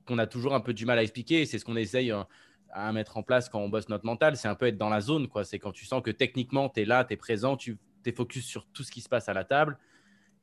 [0.05, 2.23] qu'on a toujours un peu du mal à expliquer, et c'est ce qu'on essaye euh,
[2.71, 5.01] à mettre en place quand on bosse notre mental, c'est un peu être dans la
[5.01, 5.43] zone, quoi.
[5.43, 8.45] C'est quand tu sens que techniquement, tu es là, tu es présent, tu es focus
[8.45, 9.77] sur tout ce qui se passe à la table,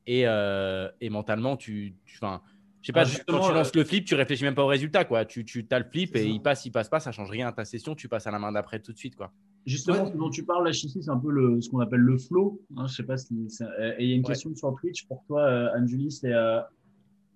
[0.05, 1.95] et, euh, et mentalement, tu...
[2.05, 2.41] tu enfin,
[2.81, 4.67] je sais pas, Ah, quand tu euh, lances le flip, tu réfléchis même pas au
[4.67, 5.23] résultat, quoi.
[5.23, 6.25] Tu, tu as le flip et ça.
[6.25, 8.39] il passe, il passe pas, ça change rien à ta session, tu passes à la
[8.39, 9.31] main d'après tout de suite, quoi.
[9.65, 10.11] Justement, Ouais.
[10.11, 12.59] ce dont tu parles là, Chichi, c'est un peu le, ce qu'on appelle le flow.
[12.75, 14.27] hein, je sais pas si euh, Et il y a une Ouais.
[14.33, 16.59] question sur Twitch pour toi, euh, Anne-Julie, c'est euh,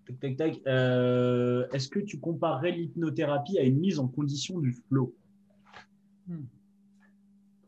[0.08, 0.62] tac, tac, tac.
[0.68, 5.14] Euh, Est-ce que tu comparerais l'hypnothérapie à une mise en condition du flow?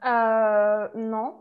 [0.05, 1.35] Euh, non.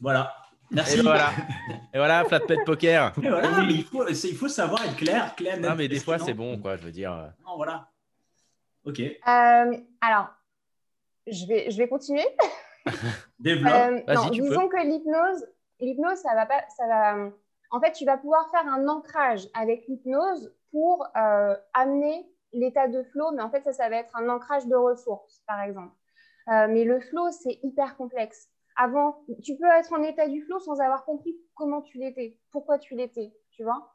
[0.00, 0.32] Voilà.
[0.70, 0.98] Merci.
[0.98, 1.30] Et voilà,
[1.94, 3.12] et voilà, flat pet poker.
[3.22, 5.60] Et voilà, mais il faut, c'est- il faut savoir être clair, clair.
[5.60, 6.76] Non, mais des fois, c'est bon, quoi.
[6.76, 7.12] Je veux dire.
[7.46, 7.88] Non, voilà.
[8.84, 8.98] Ok.
[9.00, 10.30] Euh, alors,
[11.26, 12.24] je vais, je vais continuer.
[13.38, 13.72] Développe.
[13.72, 14.48] Euh, non, tu peux.
[14.48, 15.46] disons que l'hypnose,
[15.78, 17.30] l'hypnose, ça va pas, ça va.
[17.72, 23.02] En fait, tu vas pouvoir faire un ancrage avec l'hypnose pour euh, amener l'état de
[23.02, 25.94] flow, mais en fait, ça, ça va être un ancrage de ressources, par exemple.
[26.48, 28.50] Euh, mais le flow, c'est hyper complexe.
[28.76, 32.78] Avant, tu peux être en état du flow sans avoir compris comment tu l'étais, pourquoi
[32.78, 33.94] tu l'étais, tu vois.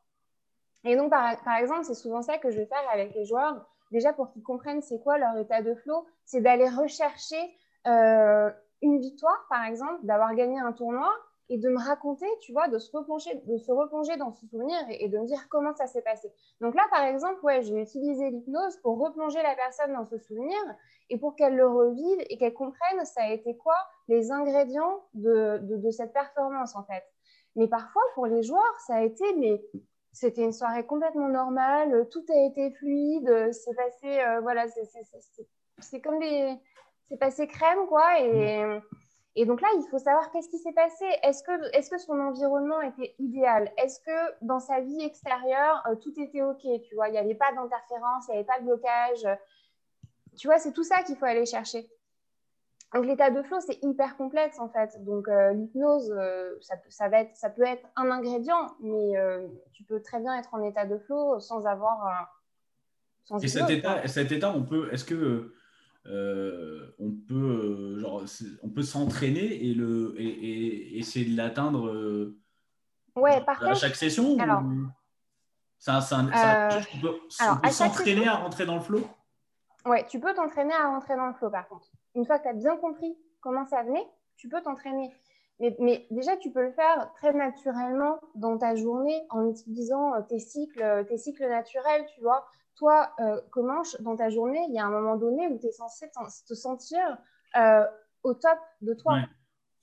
[0.84, 3.64] Et donc, par, exemple, c'est souvent ça que je vais faire avec les joueurs.
[3.92, 8.50] Déjà, pour qu'ils comprennent c'est quoi leur état de flow, c'est d'aller rechercher euh,
[8.82, 11.12] une victoire, par exemple, d'avoir gagné un tournoi
[11.50, 14.78] et de me raconter, tu vois, de se replonger, de se replonger dans ce souvenir
[14.90, 16.32] et, de me dire comment ça s'est passé.
[16.60, 20.18] Donc là, par exemple, ouais, je vais utiliser l'hypnose pour replonger la personne dans ce
[20.18, 20.58] souvenir
[21.10, 23.76] et pour qu'elle le revive et qu'elle comprenne ça a été quoi
[24.10, 27.04] les ingrédients de, cette performance, en fait.
[27.56, 29.62] Mais parfois, pour les joueurs, ça a été, mais
[30.12, 36.20] c'était une soirée complètement normale, tout a été fluide, c'est passé, euh, voilà, c'est- comme
[36.20, 36.56] des.
[37.10, 38.20] C'est passé crème, quoi.
[38.20, 38.82] Et,
[39.40, 41.06] et donc là, il faut savoir qu'est-ce qui s'est passé.
[41.22, 43.72] Est-ce que, est que son environnement était idéal?
[43.78, 47.36] Est-ce que dans sa vie extérieure, euh, tout était OK Tu vois, il n'y avait
[47.36, 49.28] pas d'interférence, il n'y avait pas de blocage.
[50.38, 51.88] Tu vois, c'est tout ça qu'il faut aller chercher.
[52.96, 55.04] Donc l'état de flow, c'est hyper complexe en fait.
[55.04, 59.18] Donc euh, l'hypnose, euh, ça, peut- ça, va être, ça peut être un ingrédient, mais
[59.18, 62.34] euh, tu peux très bien être en état de flow sans avoir.
[63.26, 65.54] Sans Et cet état, cet état, on peut, est-ce que
[66.06, 68.24] euh, on peut, euh, genre,
[68.64, 72.38] on peut s'entraîner et le et, et essayer de l'atteindre euh,
[73.16, 74.62] Ouais, par à contre, chaque session alors-
[76.36, 79.02] Euh, on peut, s'entraîner à rentrer dans le flow?
[79.86, 81.88] Ouais, tu peux t'entraîner à rentrer dans le flow par contre.
[82.16, 84.06] Une fois que tu as bien compris comment ça venait,
[84.36, 85.12] tu peux t'entraîner.
[85.60, 90.22] Mais, mais déjà, tu peux le faire très naturellement dans ta journée en utilisant euh,
[90.22, 92.46] tes cycles, tes cycles naturels, tu vois.
[92.78, 95.72] Toi, euh, Comanche, dans ta journée, il y a un moment donné où tu es
[95.72, 96.10] censé
[96.48, 97.00] te sentir
[97.58, 97.84] euh,
[98.24, 99.26] au top de toi, Ouais.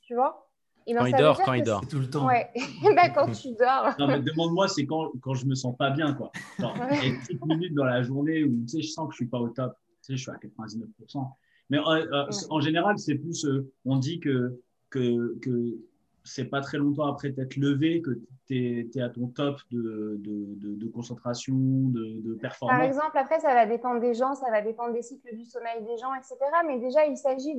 [0.03, 0.49] tu vois?
[0.87, 1.89] Et ben, Quand il dort, quand il dort.
[1.89, 2.27] Tout le temps.
[2.27, 2.51] Ouais,
[2.95, 3.95] bah, quand tu dors.
[3.99, 6.31] Non, mais demande-moi, c'est quand, quand je me sens pas bien, quoi.
[6.59, 6.89] Genre, Ouais.
[6.93, 9.13] il y a une petite minute dans la journée où, tu sais, je sens que
[9.13, 9.75] je suis pas au top.
[10.03, 11.27] Tu sais, je suis à 99%.
[11.71, 13.47] Mais euh, en général, c'est plus,
[13.87, 15.75] on dit que, que, que
[16.25, 20.75] c'est pas très longtemps après t'être levé que tu es, à ton top de, de,
[20.77, 22.77] de, concentration, de, performance.
[22.77, 25.83] Par exemple, après, ça va dépendre des gens, ça va dépendre des cycles du sommeil
[25.83, 26.37] des gens, etc.
[26.67, 27.55] Mais déjà, il s'agit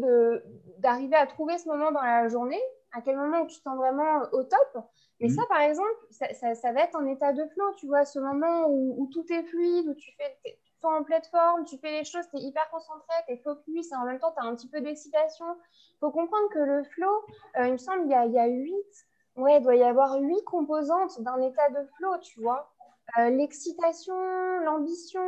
[0.79, 2.61] d'arriver à trouver ce moment dans la journée,
[2.93, 4.83] à quel moment tu te sens vraiment au top.
[5.21, 8.19] Mais ça, par exemple, ça, ça, va être en état de flow, tu vois, ce
[8.19, 12.03] moment où, où tout est fluide, où tu fais, es en plateforme, tu fais les
[12.03, 14.55] choses, tu es hyper concentré, tu es focus, et en même temps, tu as un
[14.55, 15.45] petit peu d'excitation.
[15.93, 17.25] Il faut comprendre que le flow,
[17.57, 19.83] euh, il me semble, il y a, il y a huit ouais, il doit y
[19.83, 22.71] avoir huit composantes d'un état de flow, tu vois.
[23.19, 24.15] Euh, l'excitation,
[24.59, 25.21] l'ambition,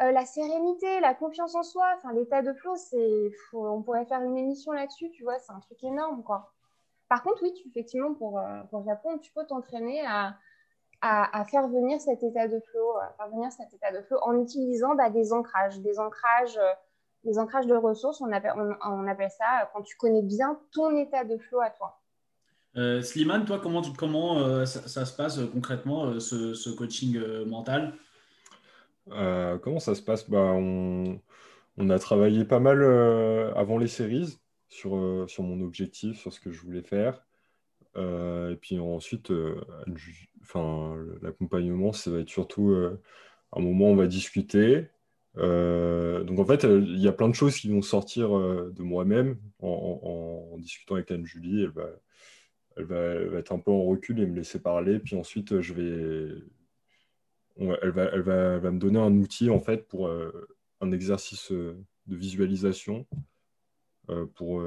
[0.00, 1.86] euh, la sérénité, la confiance en soi.
[1.96, 5.60] Enfin, l'état de flow, c'est, on pourrait faire une émission là-dessus, tu vois, c'est un
[5.60, 6.52] truc énorme, quoi.
[7.08, 10.36] Par contre, oui, tu, effectivement, pour, pour répondre, tu peux t'entraîner à,
[11.06, 14.40] à, faire venir cet état de flow, à faire venir cet état de flow en
[14.40, 16.58] utilisant bah, des ancrages, des ancrages,
[17.24, 18.22] des ancrages de ressources.
[18.22, 22.00] On appelle, on appelle ça quand tu connais bien ton état de flow à toi.
[22.76, 27.94] Euh, Slimane, toi, comment, comment euh, ça, se passe euh, concrètement, euh, ce, coaching mental?
[29.08, 30.28] Comment ça se passe?
[30.28, 31.20] Bah, on,
[31.78, 32.82] a travaillé pas mal
[33.54, 34.38] avant les séries
[34.68, 37.22] sur, sur mon objectif, sur ce que je voulais faire.
[37.96, 39.32] Et puis ensuite,
[40.42, 42.74] enfin, l'accompagnement, ça va être surtout
[43.52, 44.86] un moment où on va discuter.
[45.36, 50.56] donc en fait, il y a plein de choses qui vont sortir de moi-même en,
[50.58, 51.62] discutant avec Anne-Julie.
[51.64, 51.90] Elle va,
[52.76, 54.98] elle va, être un peu en recul et me laisser parler.
[54.98, 56.42] Puis ensuite, je vais,
[57.58, 60.48] elle, va, elle, va, elle va me donner un outil en fait pour euh,
[60.80, 61.76] un exercice euh,
[62.06, 63.06] de visualisation
[64.10, 64.62] euh, pour,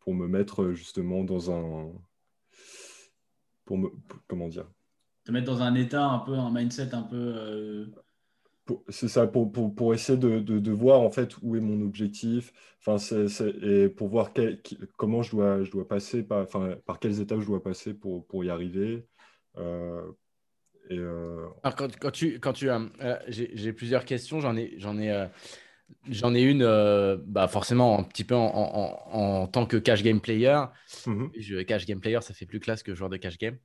[0.00, 1.92] pour me mettre justement dans un.
[3.64, 3.88] Pour me,
[4.28, 4.66] comment dire?
[5.24, 7.86] Te mettre dans un état un peu, un mindset un peu
[8.88, 12.52] c'est ça, pour, pour, pour essayer de, de, voir en fait où est mon objectif,
[12.80, 13.26] enfin, c'est,
[13.62, 14.32] et pour voir
[14.96, 18.26] comment je dois, je dois passer, par, enfin, par quelles étapes je dois passer pour,
[18.26, 19.06] pour y arriver.
[19.58, 20.10] Euh,
[20.88, 24.98] et, euh, Alors quand, quand, tu, quand tu euh, j'ai, plusieurs questions, j'en ai, j'en
[24.98, 25.28] ai,
[26.08, 26.64] j'en ai une,
[27.26, 30.60] bah forcément un petit peu en, en, en, tant que cash game player.
[31.06, 33.58] Mmh je, cash game player, ça fait plus classe que joueur de cash game.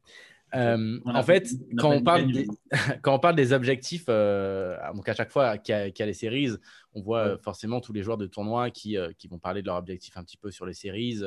[0.55, 2.47] Euh, en fait, quand on, parle des,
[3.01, 6.49] quand on parle des objectifs, euh, donc à chaque fois qu'il y, a les séries,
[6.93, 9.77] on voit euh, forcément tous les joueurs de tournoi qui, qui, vont parler de leurs
[9.77, 11.21] objectifs un petit peu sur les séries,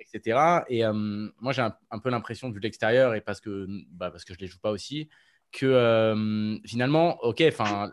[0.00, 0.62] etc.
[0.68, 0.82] Et
[1.40, 4.38] moi, j'ai un, peu l'impression, vu de l'extérieur, et parce que, bah, parce que je
[4.38, 5.08] ne les joue pas aussi,
[5.52, 7.42] que finalement, ok,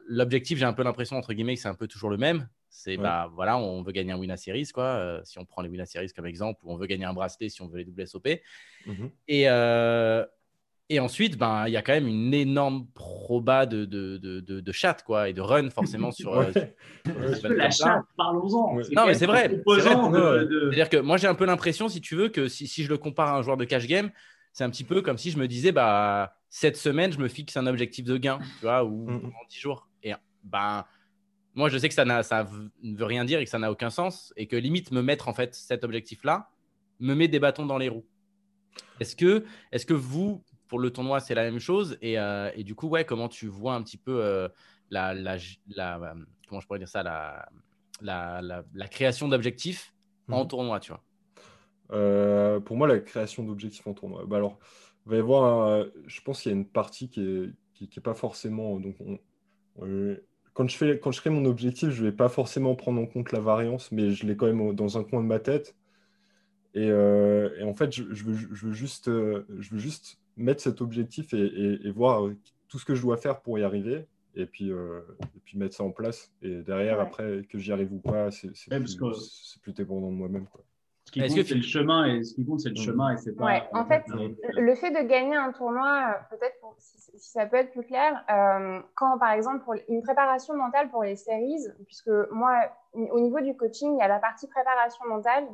[0.08, 2.48] l'objectif, j'ai un peu l'impression, entre guillemets, que c'est un peu toujours le même.
[2.70, 5.22] C'est bah voilà, on veut gagner un win series quoi.
[5.24, 7.62] si on prend les win series comme exemple, ou on veut gagner un bracelet si
[7.62, 8.28] on veut les doubles SOP.
[8.86, 9.48] Mmh et,
[10.88, 14.72] et ensuite, ben, il y a quand même une énorme proba de, de, de, de,
[14.72, 16.38] chat quoi, et de run forcément sur.
[16.38, 16.52] Euh,
[17.44, 18.76] la chat, parlons-en.
[18.96, 19.50] Non, mais c'est vrai.
[19.66, 23.00] C'est-à-dire que moi, j'ai un peu l'impression, si tu veux, que si, si, je le
[23.00, 24.12] compare à un joueur de cash game,
[24.56, 27.58] c'est un petit peu comme si je me disais, bah, cette semaine, je me fixe
[27.58, 29.26] un objectif de gain, tu vois, ou mm, mm.
[29.26, 29.90] en 10 jours.
[30.02, 30.14] Et
[30.44, 30.86] ben,
[31.56, 32.48] moi, je sais que ça, ça
[32.82, 35.28] ne veut rien dire et que ça n'a aucun sens, et que limite, me mettre
[35.28, 36.50] en fait cet objectif-là
[37.02, 38.06] me met des bâtons dans les roues.
[39.02, 41.98] Est-ce que, est -ce que vous, pour le tournoi, c'est la même chose.
[42.02, 44.48] Et, euh, et, du coup, ouais, comment tu vois un petit peu euh,
[44.90, 45.36] la, la,
[45.68, 46.14] la, euh,
[46.48, 47.50] comment je pourrais dire ça, la,
[48.00, 48.42] la,
[48.74, 49.94] la création d'objectifs
[50.30, 50.48] en mhm.
[50.48, 51.04] tournoi, tu vois?
[51.90, 54.60] Pour moi, la création d'objectifs en tournoi, bah alors,
[55.06, 58.02] il va y avoir, je pense qu'il y a une partie qui est, qui, est
[58.02, 58.80] pas forcément.
[58.80, 58.96] Donc,
[60.54, 63.06] quand je, fais, quand je crée mon objectif, je ne vais pas forcément prendre en
[63.06, 65.76] compte la variance, mais je l'ai quand même dans un coin de ma tête.
[66.74, 70.82] Et, et en fait, je, je, veux, je, veux, juste, je veux juste mettre cet
[70.82, 74.06] objectif et, voir euh, tout ce que je dois faire pour y arriver.
[74.38, 75.00] Et puis, euh,
[75.36, 76.34] et puis mettre ça en place.
[76.42, 78.98] Et derrière, après, que j'y arrive ou pas, c'est plus,
[79.62, 80.46] plus, dépendant de moi-même.
[81.16, 83.46] Qui compte, c'est le chemin et ce qui compte, c'est le chemin et c'est pas.
[83.46, 87.72] Ouais, en fait, le fait de gagner un tournoi, euh, peut-être si, ça peut être
[87.72, 88.24] plus clair,
[88.96, 92.60] quand par exemple pour une préparation mentale pour les séries, puisque moi,
[92.94, 95.46] au niveau du coaching, il y a la partie préparation mentale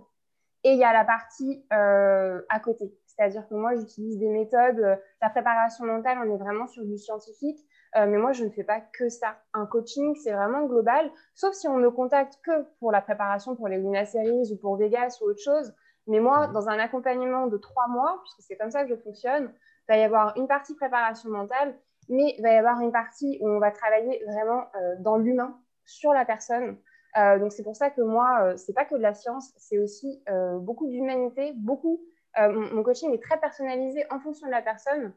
[0.63, 2.91] et il y a la partie à côté.
[3.15, 6.97] C'est-à-dire que moi, j'utilise des méthodes, euh, la préparation mentale, on est vraiment sur du
[6.97, 7.59] scientifique,
[7.95, 9.37] euh, mais moi, je ne fais pas que ça.
[9.53, 13.67] Un coaching, c'est vraiment global, sauf si on ne contacte que pour la préparation pour
[13.67, 15.73] les Luna Series ou pour Vegas ou autre chose.
[16.07, 16.53] Mais moi, mhm.
[16.53, 19.53] dans un accompagnement de trois mois, puisque c'est comme ça que je fonctionne,
[19.89, 21.75] il va y avoir une partie préparation mentale,
[22.07, 25.59] mais il va y avoir une partie où on va travailler vraiment euh, dans l'humain,
[25.85, 26.77] sur la personne.
[27.15, 30.23] donc c'est pour ça que moi, c'est pas que de la science, c'est aussi
[30.61, 31.99] beaucoup d'humanité, beaucoup
[32.39, 35.13] euh, mon, coaching est très personnalisé en fonction de la personne,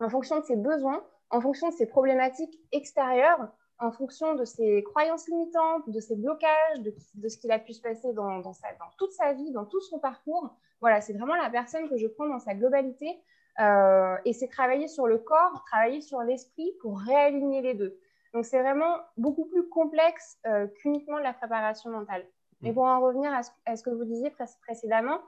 [0.00, 1.02] en fonction de ses besoins,
[1.34, 3.48] en fonction de ses problématiques extérieures,
[3.80, 7.72] en fonction de ses croyances limitantes, de ses blocages, de, de ce qu'il a pu
[7.72, 10.54] se passer dans, dans, sa, dans, toute sa vie, dans tout son parcours.
[10.80, 13.20] Voilà, c'est vraiment la personne que je prends dans sa globalité.
[13.58, 17.98] Euh, et c'est travailler sur le corps, travailler sur l'esprit pour réaligner les deux.
[18.32, 22.24] Donc c'est vraiment beaucoup plus complexe euh, qu'uniquement la préparation mentale.
[22.62, 25.18] Mais pour en revenir à ce, à ce que vous disiez pré précédemment,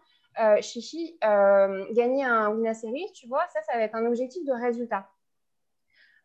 [0.41, 4.45] euh, Chichi, euh, gagner un Wina Series, tu vois, ça, ça va être un objectif
[4.45, 5.09] de résultat.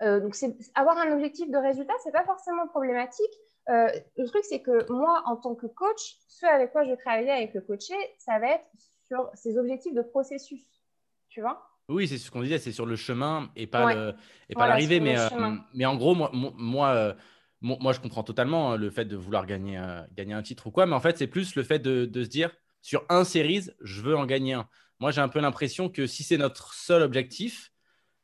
[0.02, 0.36] Euh, donc,
[0.76, 3.34] avoir un objectif de résultat, c'est pas forcément problématique.
[3.70, 3.88] Euh,
[4.18, 7.32] le truc, c'est que moi, en tant que coach, ce avec quoi je vais travailler
[7.32, 8.66] avec le coaché, ça va être
[9.08, 10.66] sur ces objectifs de processus.
[11.30, 11.68] Tu vois?
[11.88, 14.14] Oui, c'est ce qu'on disait, c'est sur le chemin et pas le,
[14.50, 15.00] et pas l'arrivée.
[15.00, 15.28] Mais, euh,
[15.74, 17.14] mais en gros, moi, moi, euh,
[17.62, 20.72] moi, je comprends totalement hein, le fait de vouloir gagner, euh, gagner un titre ou
[20.72, 20.86] quoi.
[20.86, 24.02] Mais en fait, c'est plus le fait de, de se dire sur un series, je
[24.02, 24.68] veux en gagner un.
[25.00, 27.71] Moi, j'ai un peu l'impression que si c'est notre seul objectif,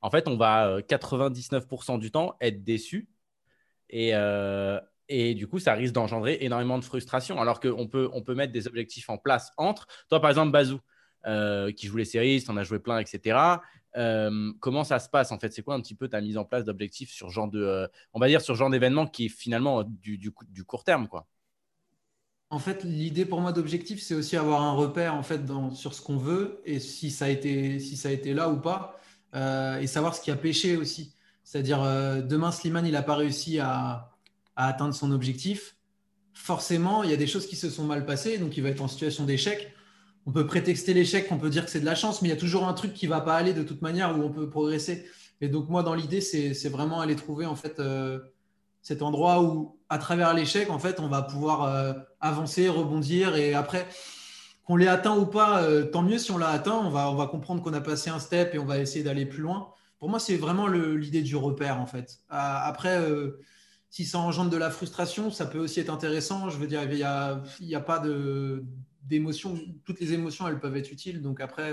[0.07, 3.09] en fait, on va 99% du temps être déçu.
[3.89, 7.41] Et, euh, et du coup, ça risque d'engendrer énormément de frustration.
[7.41, 9.85] Alors qu'on peut, on peut mettre des objectifs en place entre.
[10.07, 10.79] Toi, par exemple, Bazou,
[11.25, 13.59] euh, qui joue les séries, tu en as joué plein, etc.
[13.97, 15.51] Euh, comment ça se passe en fait?
[15.51, 18.19] C'est quoi un petit peu ta mise en place d'objectifs sur genre de, euh, on
[18.21, 20.31] va dire sur genre d'événement qui est finalement du, du,
[20.63, 21.27] court terme, quoi?
[22.49, 25.41] En fait, l'idée pour moi d'objectif, c'est aussi avoir un repère en fait
[25.73, 28.55] sur ce qu'on veut et si ça a été, si ça a été là ou
[28.55, 28.97] pas,
[29.35, 31.13] euh, et savoir ce qui a pêché aussi.
[31.43, 34.11] C'est-à-dire, euh, demain, Slimane, il n'a pas réussi à,
[34.55, 35.75] atteindre son objectif.
[36.33, 38.81] Forcément, il y a des choses qui se sont mal passées, donc il va être
[38.81, 39.71] en situation d'échec.
[40.25, 42.35] On peut prétexter l'échec, on peut dire que c'est de la chance, mais il y
[42.35, 44.49] a toujours un truc qui ne va pas aller de toute manière où on peut
[44.49, 45.05] progresser.
[45.41, 48.19] Et donc, moi, dans l'idée, c'est vraiment aller trouver en fait euh,
[48.81, 53.35] cet endroit où, à travers l'échec, en fait, on va pouvoir avancer, rebondir.
[53.35, 53.87] Et après,
[54.67, 56.75] qu'on l'ait atteint ou pas, euh, tant mieux si on l'a atteint.
[56.75, 59.25] On va, on va comprendre qu'on a passé un step et on va essayer d'aller
[59.25, 59.71] plus loin.
[59.97, 62.19] Pour moi, c'est vraiment l'idée du repère, en fait.
[62.31, 63.39] Euh, après, euh,
[63.89, 66.49] si ça engendre de la frustration, ça peut aussi être intéressant.
[66.49, 67.41] Je veux dire, il n'y a,
[67.73, 68.03] a pas
[69.03, 69.57] d'émotions.
[69.85, 71.21] Toutes les émotions, elles peuvent être utiles.
[71.21, 71.71] Donc après,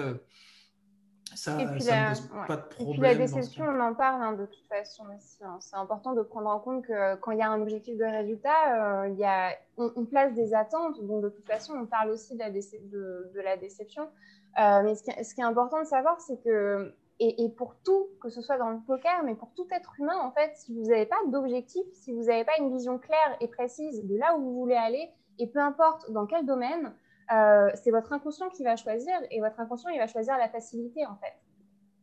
[1.37, 2.47] ça, et puis, ça la, ne pose ouais.
[2.47, 3.03] pas de et puis problème.
[3.03, 5.05] la dans ce déception, on en parle hein, de toute façon
[5.43, 5.57] hein.
[5.61, 9.03] C'est important de prendre en compte que quand il y a un objectif de résultat,
[9.05, 11.01] euh, y a, on, on place des attentes.
[11.05, 14.05] Donc de toute façon, on parle aussi de la, déce- de, de la déception.
[14.61, 17.49] Euh, mais ce qui, est- ce qui est important de savoir, c'est que, et, et
[17.49, 20.53] pour tout, que ce soit dans le poker, mais pour tout être humain, en fait,
[20.57, 24.17] si vous n'avez pas d'objectif, si vous n'avez pas une vision claire et précise de
[24.17, 26.93] là où vous voulez aller, et peu importe dans quel domaine,
[27.33, 31.07] euh, c'est votre inconscient qui va choisir, et votre inconscient, il va choisir la facilité,
[31.07, 31.35] en fait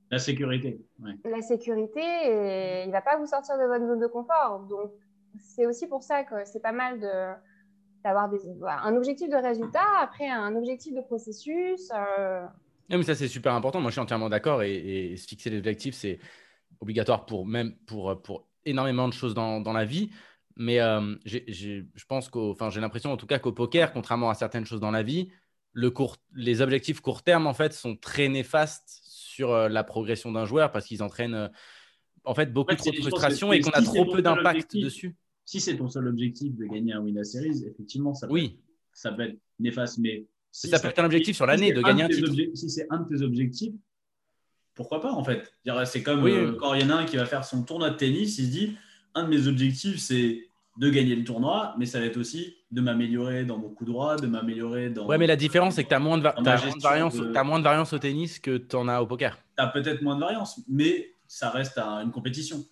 [0.09, 0.81] La sécurité.
[1.01, 1.13] Ouais.
[1.25, 4.65] la sécurité et il ne va pas vous sortir de votre zone de confort.
[4.69, 4.91] Donc,
[5.39, 7.33] c'est aussi pour ça que c'est pas mal de
[8.03, 11.91] d'avoir des, voilà, un objectif de résultat, après un objectif de processus.
[11.93, 12.41] euh,
[12.89, 13.79] Non, mais ça, c'est super important.
[13.79, 14.63] Moi, je suis entièrement d'accord.
[14.63, 16.17] Et, et se fixer des objectifs, c'est
[16.79, 20.09] obligatoire pour même pour, pour énormément de choses dans, dans la vie.
[20.55, 23.93] Mais euh, j'ai- j'ai- je pense qu'au, enfin, j'ai l'impression en tout cas qu'au poker,
[23.93, 25.29] contrairement à certaines choses dans la vie,
[25.73, 30.31] le court, les objectifs court terme en fait sont très néfastes sur euh, la progression
[30.31, 31.47] d'un joueur parce qu'ils entraînent euh,
[32.25, 34.47] en fait beaucoup En fait, trop de frustration et qu'on a si trop peu d'impact
[34.55, 35.15] objectif, dessus.
[35.45, 38.59] Si c'est ton seul objectif de gagner un Winner Series, effectivement, ça peut, Oui,
[38.93, 39.97] ça peut être néfaste.
[39.99, 42.29] Mais si ça peut être un objectif sur l'année si de gagner un titre.
[42.31, 43.73] obje- Si c'est un de tes objectifs,
[44.73, 45.53] pourquoi pas en fait
[45.85, 46.57] C'est comme Oui, oui.
[46.59, 48.51] quand il y en a un qui va faire son tournoi de tennis, il se
[48.51, 48.77] dit
[49.15, 50.47] un de mes objectifs c'est
[50.77, 54.15] de gagner le tournoi, mais ça va être aussi de m'améliorer dans mon coup droit,
[54.15, 55.05] de m'améliorer dans.
[55.05, 57.59] Ouais, mais la différence, c'est que tu as moins de, va- moins variance, de- moins
[57.59, 59.37] de variance au tennis que tu en as au poker.
[59.57, 62.63] tu as peut-être moins de variance, mais ça reste à une compétition.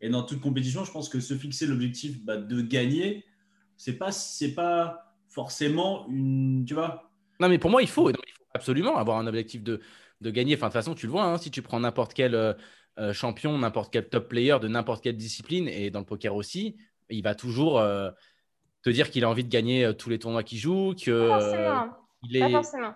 [0.00, 3.24] Et dans toute compétition, je pense que se fixer l'objectif bah, de gagner,
[3.76, 4.10] c'est pas
[4.54, 7.10] pas forcément une tu vois.
[7.40, 9.80] Non, mais pour moi, il faut, non, mais il faut absolument avoir un objectif de,
[10.20, 10.54] de gagner.
[10.54, 12.54] Enfin, de toute façon, tu le vois, hein, si tu prends n'importe quel euh,
[12.98, 16.76] euh, champion, n'importe quel top player de n'importe quelle discipline, et dans le poker aussi,
[17.10, 18.10] il va toujours euh,
[18.82, 21.40] te dire qu'il a envie de gagner euh, tous les tournois qu'il joue, que Pas
[21.40, 21.86] forcément.
[22.22, 22.52] il Pas est.
[22.52, 22.94] forcément.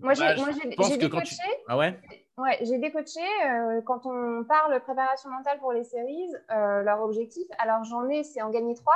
[0.00, 1.42] Moi, j'ai Bah, j'ai- quand tu- coachés.
[1.68, 1.98] Ah ouais?
[2.36, 7.02] Ouais, j'ai des coachés, euh, quand on parle préparation mentale pour les séries, euh, leur
[7.02, 8.94] objectif, alors j'en ai, c'est en gagner trois,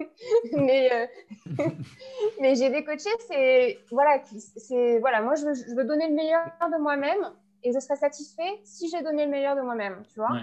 [0.52, 1.06] mais, euh,
[2.40, 4.22] mais j'ai des coachés, c'est, voilà,
[4.56, 7.30] c'est, voilà, moi je veux, je veux donner le meilleur de moi-même
[7.62, 10.32] et je serai satisfait si j'ai donné le meilleur de moi-même, tu vois.
[10.32, 10.42] Ouais.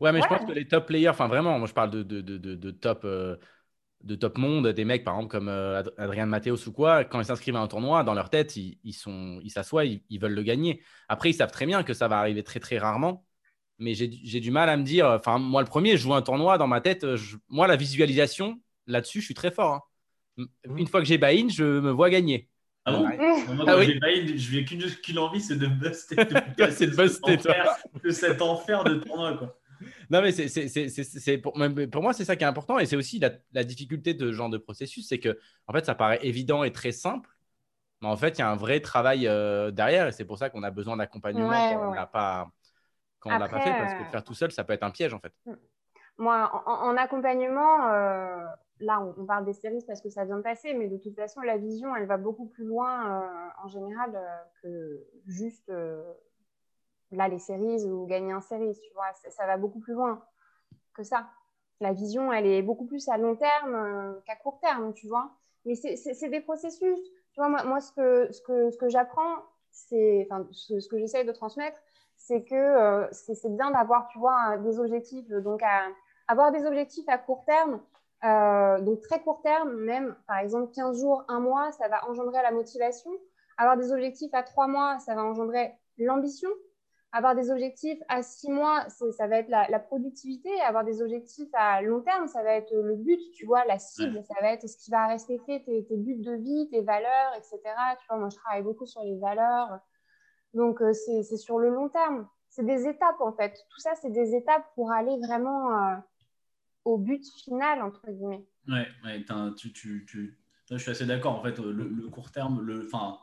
[0.00, 2.20] Ouais, mais je pense que les top players, enfin vraiment, moi je parle de, de,
[2.20, 3.36] de, de, de top, euh,
[4.02, 7.20] de top monde, des mecs par exemple comme euh, Ad- Adrien Mathéos ou quoi, quand
[7.20, 10.20] ils s'inscrivent à un tournoi, dans leur tête, ils, ils sont, ils s'assoient, ils, ils
[10.20, 10.82] veulent le gagner.
[11.08, 13.24] Après, ils savent très bien que ça va arriver très très rarement,
[13.78, 16.22] mais j'ai j'ai du mal à me dire, enfin moi le premier, je joue un
[16.22, 19.74] tournoi dans ma tête, euh, je- moi la visualisation, là-dessus, je suis très fort.
[19.74, 19.82] hein.
[20.66, 20.78] Mmh.
[20.78, 22.48] Une fois que j'ai buy-in, je me vois gagner.
[22.84, 23.16] Ah bon Ouais.
[23.16, 24.00] Moi, Ah quand oui.
[24.00, 26.16] j'ai je n'ai qu'une qu'une envie, c'est de buster.
[26.16, 27.52] de C'est de buster, toi.
[27.52, 29.56] enfer- de cet enfer de tournoi quoi.
[30.10, 31.54] non, mais c'est, c'est, c'est, c'est pour,
[31.90, 32.78] pour, moi, c'est ça qui est important.
[32.78, 35.06] Et c'est aussi la, la, difficulté de ce genre de processus.
[35.08, 37.28] C'est que, en fait, ça paraît évident et très simple.
[38.00, 40.08] Mais en fait, il y a un vrai travail euh, derrière.
[40.08, 42.50] Et c'est pour ça qu'on a besoin d'accompagnement quand on l'a pas,
[43.20, 43.70] quand on l'a pas fait.
[43.70, 45.32] Parce que faire tout seul, ça peut être un piège, en fait.
[45.46, 45.52] Mm.
[46.18, 48.44] Moi, en, accompagnement, euh,
[48.82, 50.74] là, on, parle des séries parce que ça vient de passer.
[50.74, 54.18] Mais de toute façon, la vision, elle va beaucoup plus loin euh, en général
[54.62, 55.70] que juste
[57.12, 60.22] là, les séries ou gagner un série, tu vois, ça, va beaucoup plus loin
[60.94, 61.28] que ça.
[61.80, 65.30] La vision, elle est beaucoup plus à long terme euh, qu'à court terme, tu vois.
[65.64, 66.98] Mais c'est des processus.
[67.32, 69.36] Tu vois, moi, moi ce que, ce que, ce que j'apprends,
[69.70, 71.78] c'est, enfin, ce, que j'essaye de transmettre,
[72.16, 75.28] c'est que euh, c'est bien d'avoir, tu vois, des objectifs.
[75.28, 75.88] Donc, à,
[76.28, 77.80] avoir des objectifs à court terme,
[78.24, 82.42] euh, donc très court terme, même par exemple 15 jours, un mois, ça va engendrer
[82.42, 83.10] la motivation.
[83.58, 86.48] Avoir des objectifs à trois mois, ça va engendrer l'ambition
[87.12, 90.48] avoir des objectifs à six mois, ça va être la, productivité.
[90.62, 94.22] Avoir des objectifs à long terme, ça va être le but, tu vois, la cible.
[94.24, 97.60] Ça va être ce qui va respecter tes, buts de vie, tes valeurs, etc.
[98.00, 99.78] Tu vois, moi, je travaille beaucoup sur les valeurs.
[100.54, 102.26] Donc, euh, c'est sur le long terme.
[102.48, 103.52] C'est des étapes, en fait.
[103.70, 105.96] Tout ça, c'est des étapes pour aller vraiment euh,
[106.84, 108.44] au but final, entre guillemets.
[108.68, 109.24] Ouais, ouais
[109.56, 110.38] tu, tu, tu...
[110.70, 111.38] je suis assez d'accord.
[111.38, 112.84] En fait, le, le court terme, le...
[112.86, 113.18] enfin,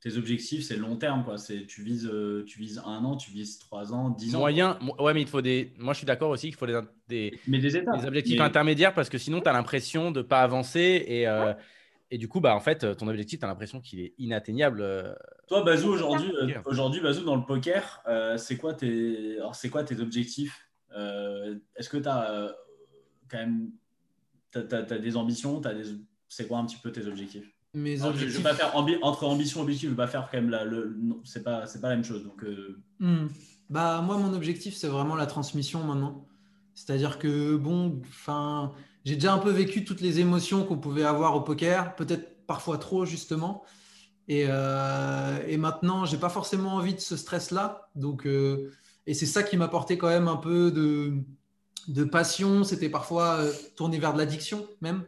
[0.00, 1.24] tes objectifs, c'est long terme.
[1.24, 1.36] Quoi.
[1.36, 4.40] Tu, vises, euh, tu vises un an, tu vises trois ans, dix ans.
[4.40, 5.72] Moyen, ouais, mais il faut des.
[5.78, 8.00] Moi, je suis d'accord aussi qu'il faut des, des, mais des, étapes.
[8.00, 11.04] des objectifs intermédiaires parce que sinon, tu as l'impression de ne pas avancer.
[11.06, 11.52] Et, euh,
[12.10, 14.80] et du coup, bah, en fait, ton objectif, tu as l'impression qu'il est inatteignable.
[14.82, 15.14] Euh.
[15.48, 16.32] Toi, Bazou, aujourd'hui,
[16.64, 18.02] aujourd'hui Bazou, dans le poker,
[18.36, 19.38] c'est quoi, tes...
[19.70, 22.54] quoi tes objectifs Est-ce que tu as
[23.30, 23.70] quand même
[24.54, 25.82] as, des ambitions des...
[26.28, 27.50] C'est quoi un petit peu tes objectifs?
[27.74, 28.32] Mes objectifs.
[28.32, 30.64] Je, vais pas faire entre ambition et objectif, je vais pas faire quand même la,
[30.64, 30.96] le.
[31.00, 32.24] Non, c'est pas, pas la même chose.
[32.24, 32.42] Donc.
[32.44, 32.80] Euh.
[32.98, 33.28] Hmm.
[33.70, 36.26] Bah moi, mon objectif, c'est vraiment la transmission maintenant.
[36.74, 38.72] C'est-à-dire que bon, enfin,
[39.04, 42.78] j'ai déjà un peu vécu toutes les émotions qu'on pouvait avoir au poker, peut-être parfois
[42.78, 43.64] trop justement.
[44.28, 47.88] Et, euh, et maintenant, j'ai pas forcément envie de ce stress-là.
[47.94, 48.70] Donc, euh,
[49.06, 51.14] et c'est ça qui m'a porté quand même un peu de,
[51.88, 52.64] de passion.
[52.64, 55.04] C'était parfois euh, tourné vers de l'addiction même.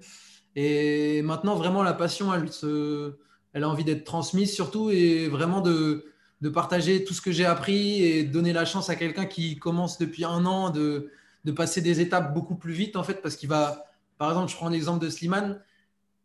[0.57, 3.15] Et maintenant, vraiment, la passion, elle, se,
[3.53, 6.07] elle a envie d'être transmise surtout et vraiment de,
[6.41, 9.99] de partager tout ce que j'ai appris et donner la chance à quelqu'un qui commence
[9.99, 11.11] depuis un an de,
[11.45, 13.85] de passer des étapes beaucoup plus vite, en fait, parce qu'il va,
[14.19, 15.61] par exemple, je prends l'exemple de Slimane,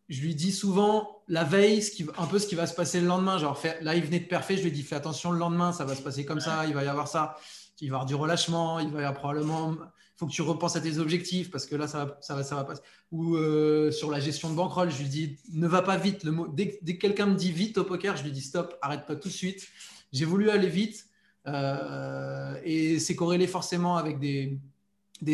[0.10, 3.02] je lui dis souvent la veille, ce qui, un peu ce qui va se passer
[3.02, 3.38] le lendemain.
[3.38, 5.96] Genre, là, il venait de parfait, je lui dis fais attention le lendemain, ça va
[5.96, 7.38] se passer comme ça, il va y avoir ça,
[7.82, 9.76] il va y avoir du relâchement, il va y avoir probablement
[10.16, 12.82] faut que tu repenses à tes objectifs parce que là, ça va, ça va, passer.
[13.12, 16.24] Ou euh, sur la gestion de bankroll, je lui dis ne va pas vite.
[16.24, 19.16] Le dès, que quelqu'un me dit vite au poker, je lui dis stop, arrête pas
[19.16, 19.68] tout de suite.
[20.14, 21.06] J'ai voulu aller vite
[21.48, 24.58] euh, et c'est corrélé forcément avec des,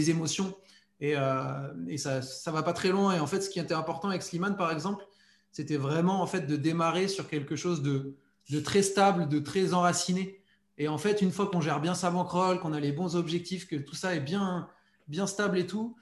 [0.10, 0.56] émotions
[1.00, 3.16] et, euh, ça, ça va pas très loin.
[3.16, 5.06] Et en fait, ce qui était important avec Slimane, par exemple,
[5.52, 8.16] c'était vraiment en fait de démarrer sur quelque chose de
[8.64, 10.41] très stable, de très enraciné.
[10.78, 13.68] Et en fait, une fois qu'on gère bien sa bankroll, qu'on a les bons objectifs,
[13.68, 14.68] que tout ça est bien,
[15.08, 15.96] bien stable et tout,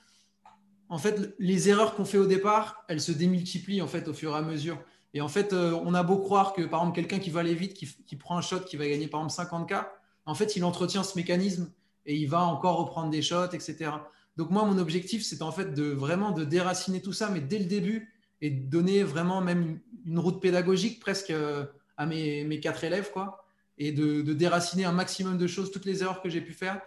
[0.89, 4.33] en fait, les erreurs qu'on fait au départ, elles se démultiplient en fait au fur
[4.33, 4.79] et à mesure.
[5.13, 7.55] Et en fait, euh, on a beau croire que par exemple quelqu'un qui va aller
[7.55, 9.85] vite, qui, prend un shot, qui va gagner par exemple 50K,
[10.25, 11.71] en fait, il entretient ce mécanisme
[12.05, 13.91] et il va encore reprendre des shots, etc.
[14.37, 17.59] Donc moi, mon objectif, c'est en fait de vraiment de déraciner tout ça, mais dès
[17.59, 21.65] le début et de donner vraiment même une, route pédagogique presque euh,
[21.97, 23.48] à mes, mes quatre élèves, quoi
[23.79, 26.81] et de, déraciner un maximum de choses, toutes les erreurs que j'ai pu faire,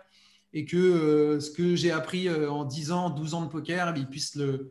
[0.53, 3.95] et que euh, ce que j'ai appris euh, en 10 ans, 12 ans de poker,
[3.97, 4.71] ils puissent le,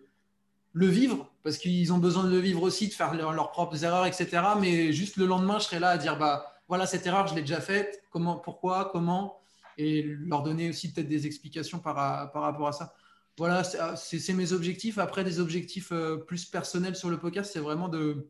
[0.76, 4.44] vivre, parce qu'ils ont besoin de le vivre aussi, de faire leurs propres erreurs, etc.
[4.60, 7.42] Mais juste le lendemain, je serai là à dire, bah voilà, cette erreur, je l'ai
[7.42, 9.40] déjà faite, comment, pourquoi, comment,
[9.78, 12.94] et leur donner aussi peut-être des explications par, rapport à ça.
[13.38, 13.64] Voilà,
[13.96, 15.00] c'est mes objectifs.
[15.00, 18.28] Après, des objectifs euh, plus personnels sur le poker, c'est vraiment de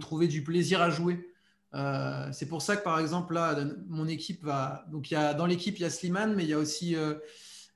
[0.00, 1.29] trouver du plaisir à jouer.
[1.74, 3.56] Euh, c'est pour ça que, par exemple, là,
[3.88, 4.84] mon équipe va.
[4.90, 6.96] Donc, il y a, dans l'équipe, il y a Slimane, mais il y a aussi
[6.96, 7.14] euh,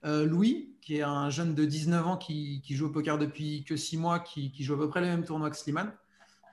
[0.05, 3.76] euh, Louis, qui est un jeune de 19 ans qui, joue au poker depuis que
[3.76, 5.92] 6 mois, qui, joue à peu près le même tournoi que Slimane,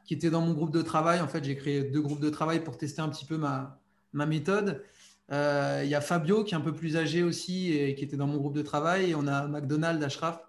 [0.05, 1.21] qui était dans mon groupe de travail.
[1.21, 3.79] En fait, j'ai créé deux groupes de travail pour tester un petit peu ma,
[4.13, 4.83] méthode.
[5.29, 8.27] il y a Fabio, qui est un peu plus âgé aussi, et qui était dans
[8.27, 9.11] mon groupe de travail.
[9.11, 10.39] Et on a McDonald, Ashraf.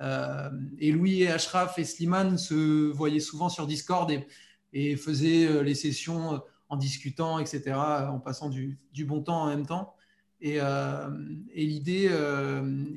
[0.00, 4.10] et Louis et Ashraf et Slimane se voyaient souvent sur Discord.
[4.72, 9.48] Et faisait euh, les sessions euh, en discutant, etc., en passant du, bon temps en
[9.48, 9.94] même temps.
[10.40, 11.08] Et, euh,
[11.54, 12.08] l'idée,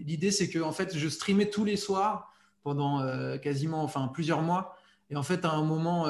[0.06, 3.04] l'idée, c'est que en fait, je streamais tous les soirs pendant
[3.40, 4.78] quasiment, enfin, plusieurs mois.
[5.10, 6.06] Et en fait, à un moment,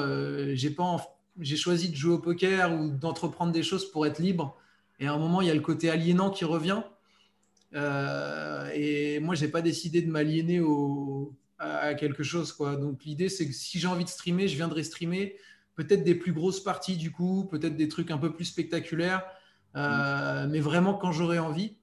[0.52, 4.58] j'ai pas, j'ai choisi de jouer au poker ou d'entreprendre des choses pour être libre.
[5.00, 6.82] Et à un moment, il y a le côté aliénant qui revient.
[7.72, 12.52] Et moi, j'ai pas décidé de m'aliéner au, à, quelque chose.
[12.52, 12.76] Quoi.
[12.76, 15.36] Donc l'idée, c'est que si j'ai envie de streamer, je viendrai streamer
[15.74, 19.24] peut-être des plus grosses parties du coup, peut-être des trucs un peu plus spectaculaires,
[19.76, 21.76] euh, mais vraiment quand j'aurai envie.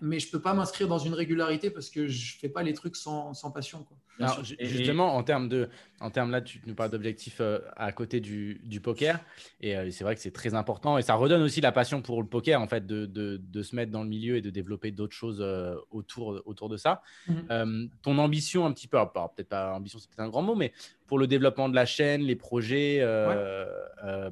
[0.00, 2.96] Mais je peux pas m'inscrire dans une régularité parce que je fais pas les trucs
[2.96, 3.84] sans, sans passion.
[3.84, 3.96] Quoi.
[4.20, 5.68] Alors, justement, en termes de,
[6.00, 9.20] en termes là, tu nous parles d'objectifs euh, à côté du, du poker,
[9.60, 12.20] et euh, c'est vrai que c'est très important, et ça redonne aussi la passion pour
[12.20, 14.90] le poker, en fait, de, de, de se mettre dans le milieu et de développer
[14.90, 17.02] d'autres choses euh, autour, autour de ça.
[17.28, 17.90] Mhm.
[18.02, 20.72] ton ambition, un petit peu, peut-être pas ambition, c'est peut-être un grand mot, mais
[21.06, 23.00] pour le développement de la chaîne, les projets,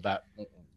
[0.03, 0.23] bah,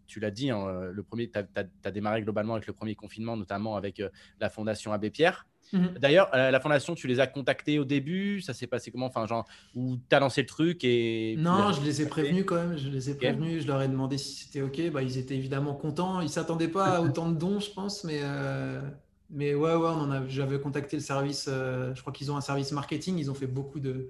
[0.09, 1.45] tu l'as dit, hein, le premier, tu as,
[1.83, 4.01] as, démarré globalement avec le premier confinement, notamment avec
[4.39, 5.45] la Fondation Abbé Pierre.
[5.73, 5.95] Mhm.
[5.99, 8.41] D'ailleurs, euh, la fondation, tu les as contactés au début?
[8.41, 9.05] Ça s'est passé comment?
[9.05, 9.45] Enfin, genre,
[9.75, 11.35] où tu as lancé le truc et.
[11.37, 12.77] Non, je les ai prévenus quand même.
[12.77, 13.63] Je les ai prévenus.
[13.63, 14.91] Je leur ai demandé si c'était OK.
[14.91, 16.21] Bah, ils étaient évidemment contents.
[16.21, 18.03] Ils ne s'attendaient pas à autant de dons, je pense.
[18.03, 18.81] Mais, euh,
[19.29, 19.91] mais ouais, ouais,
[20.27, 21.47] j'avais contacté le service.
[21.47, 23.17] Euh, je crois qu'ils ont un service marketing.
[23.17, 24.09] Ils ont fait beaucoup de